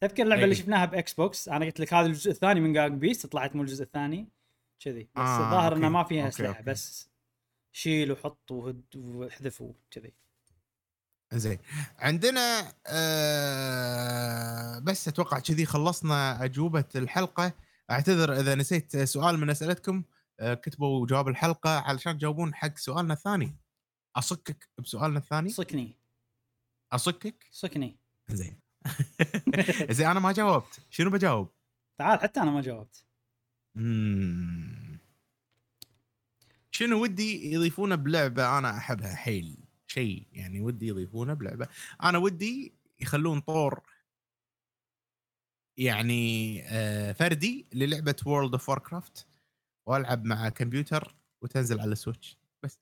[0.00, 0.58] تذكر اللعبة اللي أي.
[0.60, 3.82] شفناها ب Xbox؟ أنا قلت لك هذا الجزء الثاني من Gang Beasts طلعت مو الجزء
[3.84, 4.28] الثاني.
[4.80, 5.02] كذي.
[5.02, 5.94] بس آه، الظاهر إنه okay.
[5.94, 6.62] ما فيها okay، أسلحة okay.
[6.70, 7.10] بس
[7.72, 10.12] شيل وحط وهد واحذف وكذي
[11.32, 11.58] زين.
[11.98, 17.52] عندنا آه بس أتوقع كذي خلصنا أجوبة الحلقة.
[17.90, 20.02] أعتذر إذا نسيت سؤال من أسئلتكم
[20.40, 23.56] آه كتبوا جواب الحلقة علشان تجاوبون حق سؤالنا الثاني.
[24.16, 25.96] أصكك بسؤالنا الثاني؟ صكني.
[26.92, 27.96] أصكك؟ صكني.
[28.28, 28.60] زين.
[29.96, 30.80] زين أنا ما جاوبت.
[30.90, 31.48] شنو بجاوب؟
[31.98, 33.04] تعال حتى أنا ما جاوبت.
[33.74, 34.98] مم.
[36.70, 39.61] شنو ودي يضيفونه بلعبة أنا أحبها حيل؟
[39.92, 41.68] شيء يعني ودي يضيفونه بلعبة.
[42.02, 43.82] أنا ودي يخلون طور
[45.78, 49.28] يعني آه، فردي للعبة World of Warcraft
[49.88, 52.38] وألعب مع كمبيوتر وتنزل على ال Switch.
[52.62, 52.80] بس.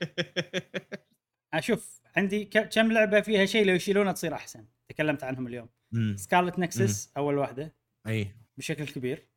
[1.54, 4.66] أشوف عندي كم لعبة فيها شيء لو يشيلونه تصير أحسن.
[4.88, 5.68] تكلمت عنهم اليوم.
[6.16, 7.74] Scarlet Nexus أول واحدة.
[8.06, 8.34] أي.
[8.58, 9.28] بشكل كبير.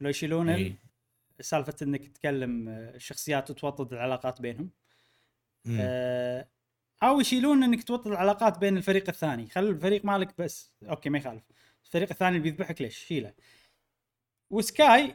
[0.00, 0.76] لو يشيلون
[1.40, 4.70] سالفة إنك تكلم آه، الشخصيات وتوطد العلاقات بينهم.
[5.70, 6.48] آه،
[7.02, 9.48] أو يشيلون إنك توطد العلاقات بين الفريق الثاني.
[9.48, 10.72] خل الفريق مالك بس.
[10.82, 11.42] أوكي ما يخالف.
[11.84, 13.34] الفريق الثاني اللي بيذبحك ليش؟ شيله.
[14.50, 15.14] وسكاي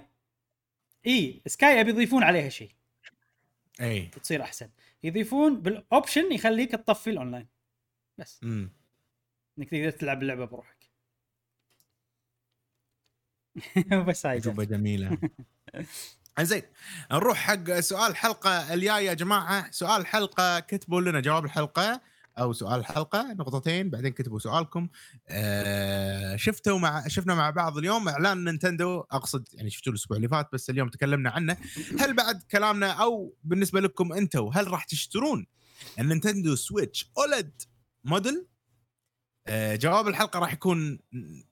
[1.07, 2.71] إي سكاي أبي يضيفون عليها شيء.
[3.81, 4.05] إي.
[4.05, 4.69] تصير أحسن.
[5.03, 7.47] يضيفون بال option يخليك تطفي الاونلاين
[8.17, 8.43] بس.
[8.43, 8.73] مم.
[9.59, 10.89] إنك تقدر تلعب اللعبة بروحك.
[14.07, 15.17] بس هاي اجوبه جميلة.
[16.41, 16.61] زين
[17.11, 19.71] نروح حق سؤال الحلقة الجاية يا جماعة.
[19.71, 22.01] سؤال الحلقة كتبوا لنا جواب الحلقة
[22.37, 24.89] أو سؤال الحلقة نقطتين بعدين كتبوا سؤالكم.
[25.27, 28.09] آه شفتوا مع شفنا مع بعض اليوم.
[28.09, 31.57] إعلان Nintendo أقصد يعني شفتوا الأسبوع اللي فات بس اليوم تكلمنا عنه.
[31.99, 35.47] هل بعد كلامنا أو بالنسبة لكم أنتم هل راح تشترون
[35.99, 37.61] ال Nintendo Switch OLED
[38.03, 38.47] model؟
[39.47, 40.99] آه جواب الحلقة راح يكون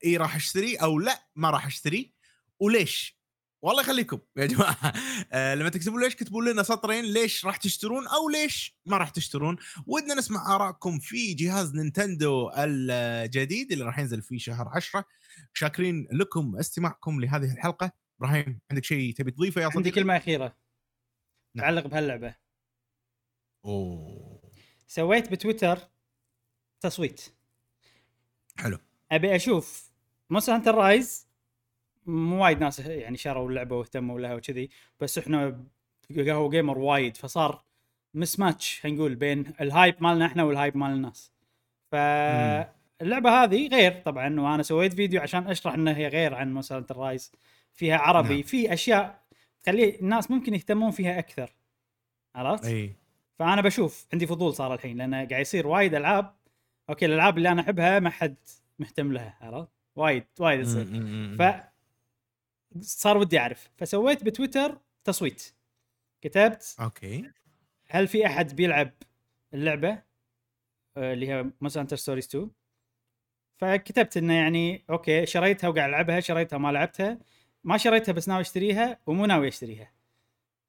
[0.05, 2.13] إي راح اشتري أو لا ما راح اشتري
[2.59, 3.16] وليش؟
[3.61, 4.77] والله يخليكم يا جماعة.
[5.31, 9.57] آه لما تكتبوا ليش كتبوا لنا سطرين ليش راح تشترون أو ليش ما راح تشترون
[9.87, 15.05] ودنا نسمع آرائكم في جهاز Nintendo الجديد اللي راح ينزل في شهر 10
[15.53, 17.91] شاكرين لكم استماعكم لهذه الحلقة.
[18.19, 20.55] إبراهيم عندك شيء تبي تضيفه يا عندي صديقي؟ كلمة أخيرة.
[21.55, 21.65] نعم.
[21.65, 22.35] تعلق بهاللعبة.
[23.65, 24.51] أوه.
[24.87, 25.79] سويت بتويتر
[26.81, 27.21] تصويت.
[28.57, 28.79] حلو.
[29.11, 29.91] أبي أشوف
[30.29, 31.26] Monster Hunter Rise
[32.07, 34.69] مو وايد ناس يعني شروا اللعبة واهتموا لها وكذي
[34.99, 35.63] بس إحنا
[36.17, 37.63] قهوة Gamer وايد فصار
[38.13, 41.31] mismatch خلينا نقول بين ال hype مالنا إحنا وال hype مال الناس.
[41.91, 47.31] فاللعبة هذه غير طبعا وأنا سويت فيديو عشان أشرح إنها هي غير عن Hunter Rise
[47.73, 48.43] فيها عربي نعم.
[48.43, 49.21] في أشياء
[49.63, 51.55] تخلي الناس ممكن يهتمون فيها أكثر.
[52.35, 52.95] عرفت؟ إي.
[53.39, 56.35] فأنا بشوف عندي فضول صار الحين لأن قاعد يصير وايد ألعاب.
[56.89, 58.35] أوكي الألعاب اللي أنا أحبها ما حد
[58.79, 60.85] مهتم لها عرفت؟ وايد وايد يصير
[61.39, 61.41] ف
[62.79, 63.69] صار ودي أعرف.
[63.77, 65.53] فسويت بتويتر تصويت.
[66.21, 67.31] كتبت أوكي.
[67.87, 68.91] هل في أحد بيلعب
[69.53, 70.03] اللعبة؟
[70.97, 72.51] آه، اللي هي Monster Hunter Stories 2
[73.57, 77.19] فكتبت إنه يعني أوكي شريتها وقاعد ألعبها شريتها ما لعبتها.
[77.63, 79.91] ما شريتها بس ناوي أشتريها ومو ناوي أشتريها.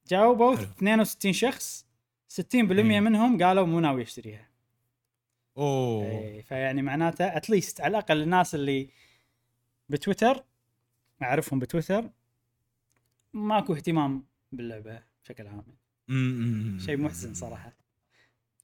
[0.08, 0.66] جاوبوا حلو.
[0.66, 1.86] 62 شخص
[2.28, 3.00] 60% إيه.
[3.00, 4.48] منهم قالوا مو ناوي أشتريها.
[5.56, 6.04] أوه.
[6.06, 8.88] إيه، فيعني معناته at least على الأقل الناس اللي
[9.88, 10.44] بتويتر
[11.22, 12.10] أعرفهم بتويتر.
[13.32, 15.78] ماكو اهتمام باللعبة بشكل عام.
[16.78, 17.78] شيء محزن صراحة.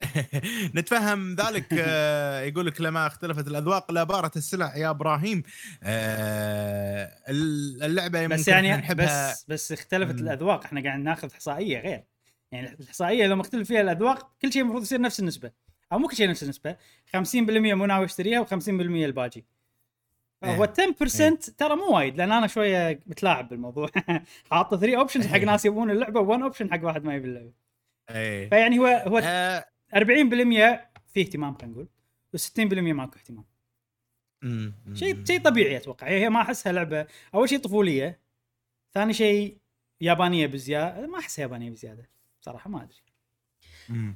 [0.76, 5.42] نتفهم ذلك آه، يقول لك لما اختلفت الأذواق لا بارت السلع يا إبراهيم.
[5.82, 9.32] آه، اللعبة بس يعني نحبها.
[9.32, 10.14] بس بس اختلفت.
[10.14, 10.64] الأذواق.
[10.64, 12.04] إحنا قاعد ناخذ إحصائية غير.
[12.52, 15.52] يعني الإحصائية لو مختلف فيها الأذواق كل شيء المفروض يصير نفس النسبة.
[15.92, 16.76] أو مو كل شيء نفس النسبة.
[17.16, 19.53] 50% مو ناوي اشتريها و50% الباقي إيه.
[20.44, 23.88] هو 10% ترى مو وايد لأن أنا شوية متلاعب بالموضوع.
[24.50, 25.44] حاطه 3 options حق إيه.
[25.44, 27.52] ناس يبون اللعبة و1 option حق واحد ما يبي اللعبة.
[28.10, 28.48] إيه.
[28.48, 29.64] فيعني هو هو آه،
[29.94, 29.98] 40%
[31.06, 31.88] في اهتمام خلينا نقول
[32.36, 33.44] و60% ماكو اهتمام.
[34.94, 36.06] شيء شيء طبيعي أتوقع.
[36.08, 37.06] هي ما أحسها لعبة.
[37.34, 38.20] أول شيء طفولية
[38.92, 39.58] ثاني شيء
[40.00, 44.14] يابانية بزياده ما أحسها يابانية بزيادة صراحة ما أدري.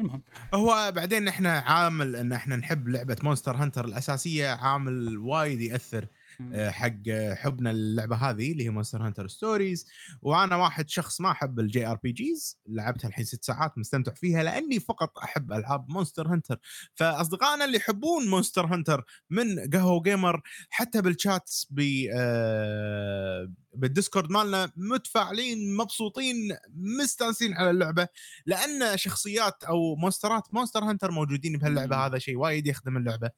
[0.00, 0.22] المهم.
[0.54, 6.06] هو بعدين إحنا عامل إن إحنا نحب لعبة Monster Hunter الأساسية عامل وايد يأثر
[6.52, 9.86] آه، حق حبنا للعبة هذه اللي هي Monster Hunter Stories
[10.22, 15.18] وأنا واحد شخص ما أحب ال JRPGs لعبتها الحين ست ساعات مستمتع فيها لأني فقط
[15.18, 16.58] أحب ألعاب Monster Hunter
[16.94, 24.72] فأصدقائنا اللي يحبون Monster Hunter من قهوة Gamer حتى بالشات ب آه، بال Discord مالنا
[24.76, 28.08] متفاعلين مبسوطين مستانسين على اللعبة.
[28.46, 31.96] لأن شخصيات أو مونسترات Monster Hunter موجودين بهاللعبة.
[32.06, 33.30] هذا شيء وايد يخدم اللعبة.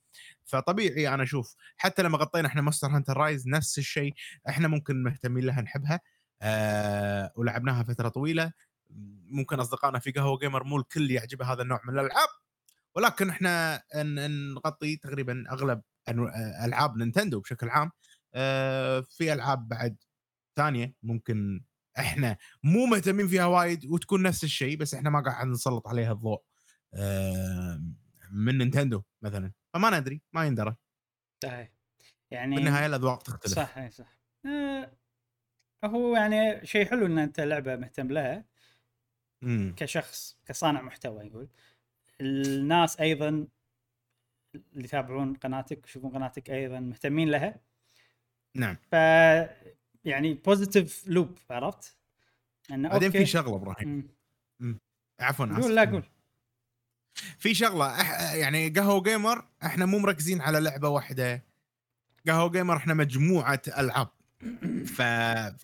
[0.45, 4.15] فطبيعي أنا أشوف حتى لما غطينا إحنا Monster Hunter Rise نفس الشيء
[4.49, 6.01] إحنا ممكن مهتمين لها نحبها.
[6.43, 8.53] آه ولعبناها فترة طويلة.
[9.31, 12.29] ممكن أصدقائنا في قهوة Gamer مو الكل يعجبه هذا النوع من الألعاب.
[12.95, 13.83] ولكن إحنا
[14.55, 17.91] نغطي تقريبا أغلب آه، ألعاب Nintendo بشكل عام.
[18.35, 19.97] آه في ألعاب بعد
[20.61, 21.65] ثانية ممكن
[21.99, 26.43] إحنا مو مهتمين فيها وايد وتكون نفس الشيء بس إحنا ما قاعد نسلط عليها الضوء.
[28.31, 29.53] من نينتندو مثلا.
[29.75, 30.77] فما ندري ما يندرى.
[31.45, 31.73] صحيح.
[32.31, 33.55] يعني بالنهاية الأذواق تختلف.
[33.55, 34.93] صح صح آه
[35.85, 38.45] هو يعني شيء حلو إن أنت لعبة مهتم لها.
[39.43, 41.49] امم كشخص كصانع محتوى يقول.
[42.21, 47.61] الناس أيضا اللي يتابعون قناتك ويشوفون قناتك أيضا مهتمين لها.
[48.57, 48.77] نعم.
[48.77, 48.95] ف
[50.05, 51.97] يعني positive loop عرفت؟
[52.71, 53.19] انه بعدين أوكي.
[53.19, 54.09] في شغلة إبراهيم.
[55.21, 55.75] عفوا قول.
[55.75, 56.05] لا قول.
[57.39, 58.35] في شغلة أح...
[58.35, 61.45] يعني قهوة Gamer إحنا مو مركزين على لعبة واحدة.
[62.27, 64.09] قهوة Gamer إحنا مجموعة ألعاب.
[64.87, 65.03] ف...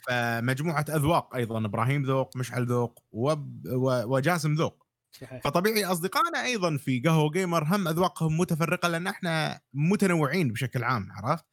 [0.08, 3.66] فمجموعة أذواق أيضا إبراهيم ذوق مشعل ذوق وب...
[3.66, 4.16] و...
[4.16, 4.86] وجاسم ذوق.
[5.12, 5.42] صحيح.
[5.42, 11.44] فطبيعي أصدقائنا أيضا في قهوة Gamer هم أذواقهم متفرقة لأن إحنا متنوعين بشكل عام عرفت؟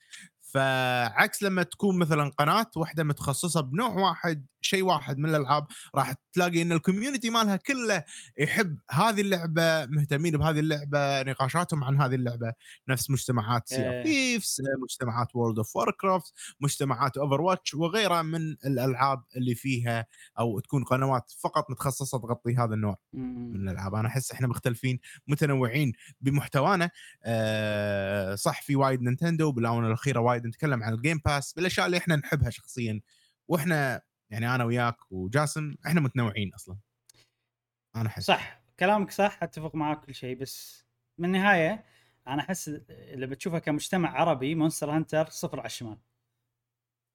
[0.53, 6.61] فعكس لما تكون مثلا قناة واحدة متخصصة بنوع واحد شيء واحد من الألعاب راح تلاقي
[6.61, 8.03] إن ال community مالها كله
[8.37, 12.53] يحب هذه اللعبة مهتمين بهذه اللعبة نقاشاتهم عن هذه اللعبة.
[12.89, 19.55] نفس مجتمعات Sea of Thieves مجتمعات World of Warcraft مجتمعات Overwatch وغيرها من الألعاب اللي
[19.55, 20.05] فيها
[20.39, 23.95] أو تكون قنوات فقط متخصصة تغطي هذا النوع من الألعاب.
[23.95, 26.89] أنا أحس إحنا مختلفين متنوعين بمحتوانا.
[27.23, 31.97] أه صح في وايد Nintendo بالآونة الأخيرة وايد نتكلم عن ال Game Pass بالأشياء اللي
[31.97, 33.01] إحنا نحبها شخصيا.
[33.47, 34.01] وإحنا
[34.33, 36.77] يعني أنا وياك وجاسم إحنا متنوعين أصلا.
[37.95, 38.23] أنا أحس.
[38.25, 40.85] صح كلامك صح أتفق معاك كل شيء بس
[41.17, 41.85] من النهاية
[42.27, 45.97] أنا أحس اللي بتشوفها كمجتمع عربي Monster Hunter صفر على الشمال.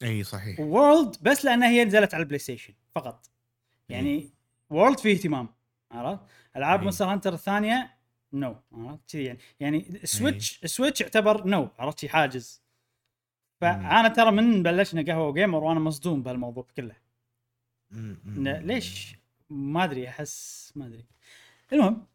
[0.02, 0.60] إي صحيح.
[0.60, 3.30] و World بس لأنها هي نزلت على ال PlayStation فقط
[3.88, 4.30] يعني
[4.70, 5.48] و World فيه اهتمام
[5.92, 6.22] عرفت؟
[6.56, 6.82] ألعاب.
[6.82, 7.98] Monster Hunter الثانية
[8.32, 9.38] no عرفت؟ كذي يعني.
[9.60, 12.68] يعني Switch Switch يعتبر no عرفت؟ حاجز.
[13.60, 17.06] فأنا ترى من بلشنا قهوة Gamer وأنا مصدوم بهالموضوع كله مم، مم، إنه
[17.74, 17.77] مم.
[18.60, 19.16] ليش؟
[19.50, 21.06] ما أدري أحس ما أدري.
[21.72, 22.06] المهم.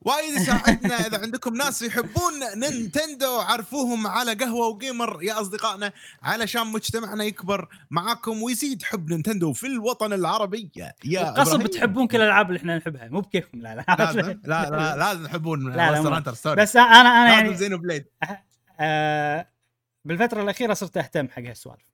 [0.00, 5.22] وايد يساعدنا إذا عندكم ناس يحبون Nintendo عرفوهم على قهوة Gamer.
[5.22, 10.70] يا أصدقائنا علشان مجتمعنا يكبر معاكم ويزيد حب Nintendo في الوطن العربي.
[11.04, 11.66] يا غصب إبراهيم.
[11.66, 13.08] تحبون كل الألعاب اللي إحنا نحبها.
[13.08, 13.96] مو بكيفكم لا لا.
[13.98, 16.20] لازم لا لا لازم تحبون لا، لا،
[16.54, 18.06] بس أنا أنا يعني Xenoblade.
[18.80, 19.48] آه
[20.04, 21.93] بالفترة الأخيرة صرت أهتم حق هالسوالف.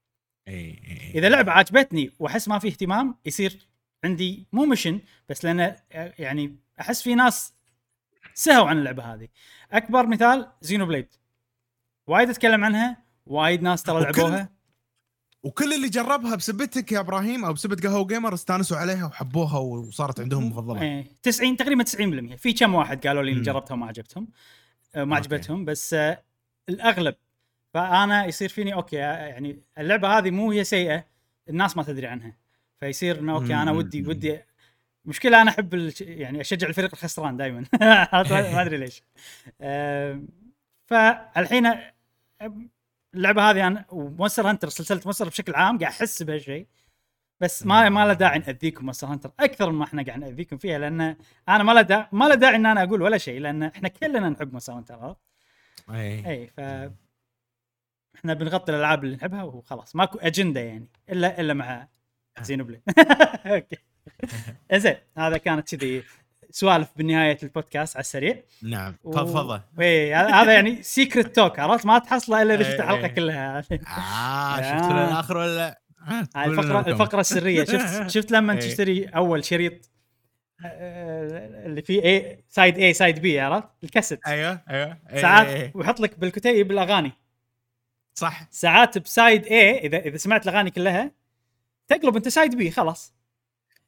[0.51, 3.69] إي إي إذا لعبة عجبتني وأحس ما في اهتمام يصير
[4.05, 5.77] عندي مو mission بس لأن
[6.19, 7.53] يعني أحس في ناس
[8.35, 9.29] سهوا عن اللعبة هذه.
[9.73, 11.09] أكبر مثال Xenoblade
[12.07, 14.61] وايد أتكلم عنها وايد ناس ترى لعبوها.
[15.43, 20.49] وكل اللي جربها بسبتك يا إبراهيم أو بسبت قهوه Gamer استانسوا عليها وحبوها وصارت عندهم
[20.49, 20.83] مفضلة.
[20.83, 23.45] إيه 90 تقريبا 90% في كم واحد قالوا لي إني مم.
[23.45, 24.29] جربتها وما عجبتهم.
[24.95, 25.17] آه، ما.
[25.17, 26.23] عجبتهم بس آه،
[26.69, 27.15] الأغلب
[27.74, 31.05] فأنا يصير فيني okay يعني اللعبة هذه مو هي سيئة
[31.49, 32.36] الناس ما تدري عنها.
[32.81, 33.70] فيصير إنه okay أنا.
[33.73, 34.39] ودي ودي
[35.05, 37.65] مشكلة أنا أحب ال- يعني أشجع الفريق الخسران دائما
[38.52, 39.02] ما أدري ليش.
[40.86, 41.73] فالحين
[43.15, 46.66] اللعبة هذه أنا و Monster Hunter سلسلة Monster بشكل عام قاعد أحس بهالشيء.
[47.40, 51.16] بس ما ما له داعي نأذيكم Monster Hunter أكثر مما إحنا قاعد نأذيكم فيها لأن
[51.49, 54.28] أنا ما له داعي ما له داعي إن أنا أقول ولا شيء لأن إحنا كلنا
[54.28, 55.17] نحب Monster Hunter؟
[55.90, 56.60] اي اي ف
[58.17, 59.97] إحنا بنغطي الألعاب اللي نحبها وخلاص.
[59.97, 61.89] ماكو أجندة يعني إلا إلا مع
[62.43, 62.83] Xenoblade
[63.57, 63.77] okay.
[64.75, 66.03] زين هذا كانت كذي
[66.51, 68.43] سوالف بنهاية البودكاست على السريع.
[68.63, 72.81] نعم و- فضفضه اي هذا يعني secret talk عرفت؟ ما تحصله إلا إذا شفت إي،
[72.81, 73.07] الحلقة.
[73.09, 73.59] كلها.
[73.59, 73.61] آه.
[73.61, 75.81] شفت الآخر ولا؟
[76.37, 76.81] آه، الفقره.
[76.89, 77.65] الفقرة السرية.
[77.65, 78.59] شفت شفت لما إي.
[78.59, 79.91] تشتري أول شريط
[80.65, 84.21] اللي فيه A side A side B عرفت؟ الكاسيت.
[84.27, 84.97] أيوه أيوه.
[85.21, 85.77] ساعات.
[85.77, 87.13] ويحط لك بالكتيب الأغاني.
[88.15, 88.47] صح.
[88.51, 91.11] ساعات ب side A إذا إذا سمعت الأغاني كلها
[91.89, 93.15] تقلب أنت side B خلاص.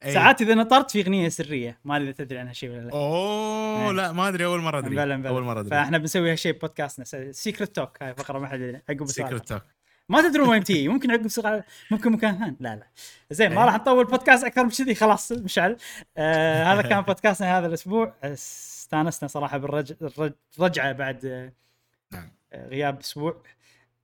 [0.05, 0.12] إي.
[0.12, 2.92] ساعات إذا نطرت في أغنية سرية ما أدري إذا تدري عنها شيء ولا لا.
[2.92, 3.94] أوه إي.
[3.94, 5.28] لا ما أدري أول مرة أدري.
[5.28, 5.70] أول مرة أدري.
[5.70, 9.62] فإحنا بنسوي هالشيء ببودكاستنا secret talk هاي فقرة ما حد يدري عقب secret talk
[10.09, 12.57] ما تدرون وين تجي ممكن عقب سؤال ممكن مكان ثاني.
[12.60, 12.86] لا لا.
[13.31, 13.67] زين ما إيه.
[13.67, 15.76] راح نطول بودكاست أكثر من كذي خلاص مشعل.
[16.17, 18.15] آه هذا كان بودكاستنا هذا الأسبوع.
[18.25, 21.52] استانسنا صراحة بالرجعه بعد آه،
[22.12, 22.33] نعم.
[22.52, 23.42] آه، غياب أسبوع.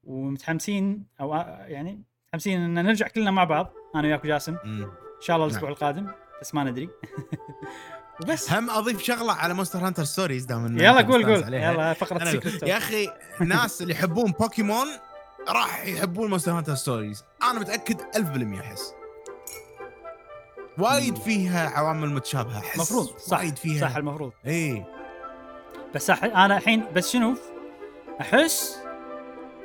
[0.08, 1.34] ومتحمسين أو
[1.66, 4.56] يعني متحمسين إن نرجع كلنا مع بعض أنا وياك وجاسم.
[4.64, 5.72] إن شاء الله الأسبوع نعم.
[5.72, 6.06] القادم
[6.40, 6.88] بس ما ندري.
[8.22, 8.52] وبس.
[8.52, 11.54] هم أضيف شغلة على Monster Hunter Stories دام يلا قول قول.
[11.54, 13.08] يلا فقرة يا أخي
[13.40, 14.86] الناس اللي يحبون بوكيمون
[15.48, 18.94] راح يحبون Monster Hunter Stories أنا متأكد 1000% أحس.
[20.78, 22.74] وايد فيها عوامل متشابهة أحس.
[22.76, 23.38] المفروض صح.
[23.38, 23.88] وايد فيها.
[23.88, 24.32] صح المفروض.
[24.46, 24.84] اي
[25.94, 26.10] بس.
[26.10, 27.34] أنا الحين بس شنو؟
[28.20, 28.78] أحس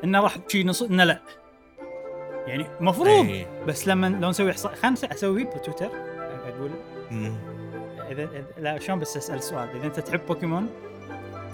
[0.03, 1.19] إنه راح تجي نص إنه لا
[2.47, 3.45] يعني مفروض إيه.
[3.67, 5.89] بس لما لو نسوي إحصاء خلينا نس- أسوي بتويتر
[6.47, 6.71] أقول.
[8.11, 10.69] اذا لا شلون بس أسأل سؤال إذا أنت تحب بوكيمون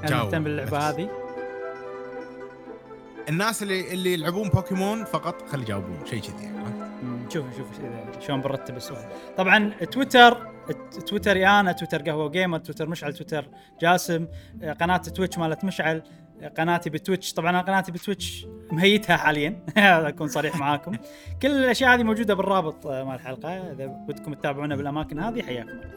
[0.03, 0.77] هل جاوب مهتم باللعبة.
[0.77, 1.09] هذه؟
[3.29, 7.67] الناس اللي اللي يلعبون بوكيمون فقط خلي يجاوبون شيء كذي يعني شوف شوف
[8.27, 9.05] شلون بنرتب السؤال
[9.37, 10.47] طبعا تويتر
[11.07, 13.45] تويتري أنا تويتر قهوة Gamer تويتر مشعل تويتر
[13.81, 14.27] جاسم
[14.81, 16.01] قناة Twitch مالت مشعل
[16.47, 17.33] قناتي ب Twitch.
[17.33, 19.63] طبعا أنا قناتي ب Twitch مهيتها حاليا.
[20.09, 20.91] أكون صريح معاكم.
[21.41, 23.71] كل الأشياء هذه موجودة بالرابط مال الحلقة.
[23.71, 25.91] إذا ودكم تتابعونا بالأماكن هذه حياكم الله.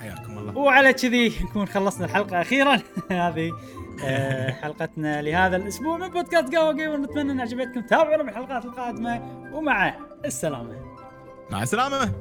[0.00, 0.58] حياكم الله.
[0.58, 2.78] وعلى كذي نكون خلصنا الحلقة أخيرا.
[3.10, 3.52] هذه
[4.04, 6.96] آه، حلقتنا لهذا الأسبوع من بودكاست قهوة Gamer.
[6.96, 7.80] نتمنى أن عجبتكم.
[7.80, 9.22] تابعونا بالحلقات القادمة.
[9.52, 9.94] ومع
[10.24, 10.76] السلامة.
[11.50, 12.12] مع السلامة.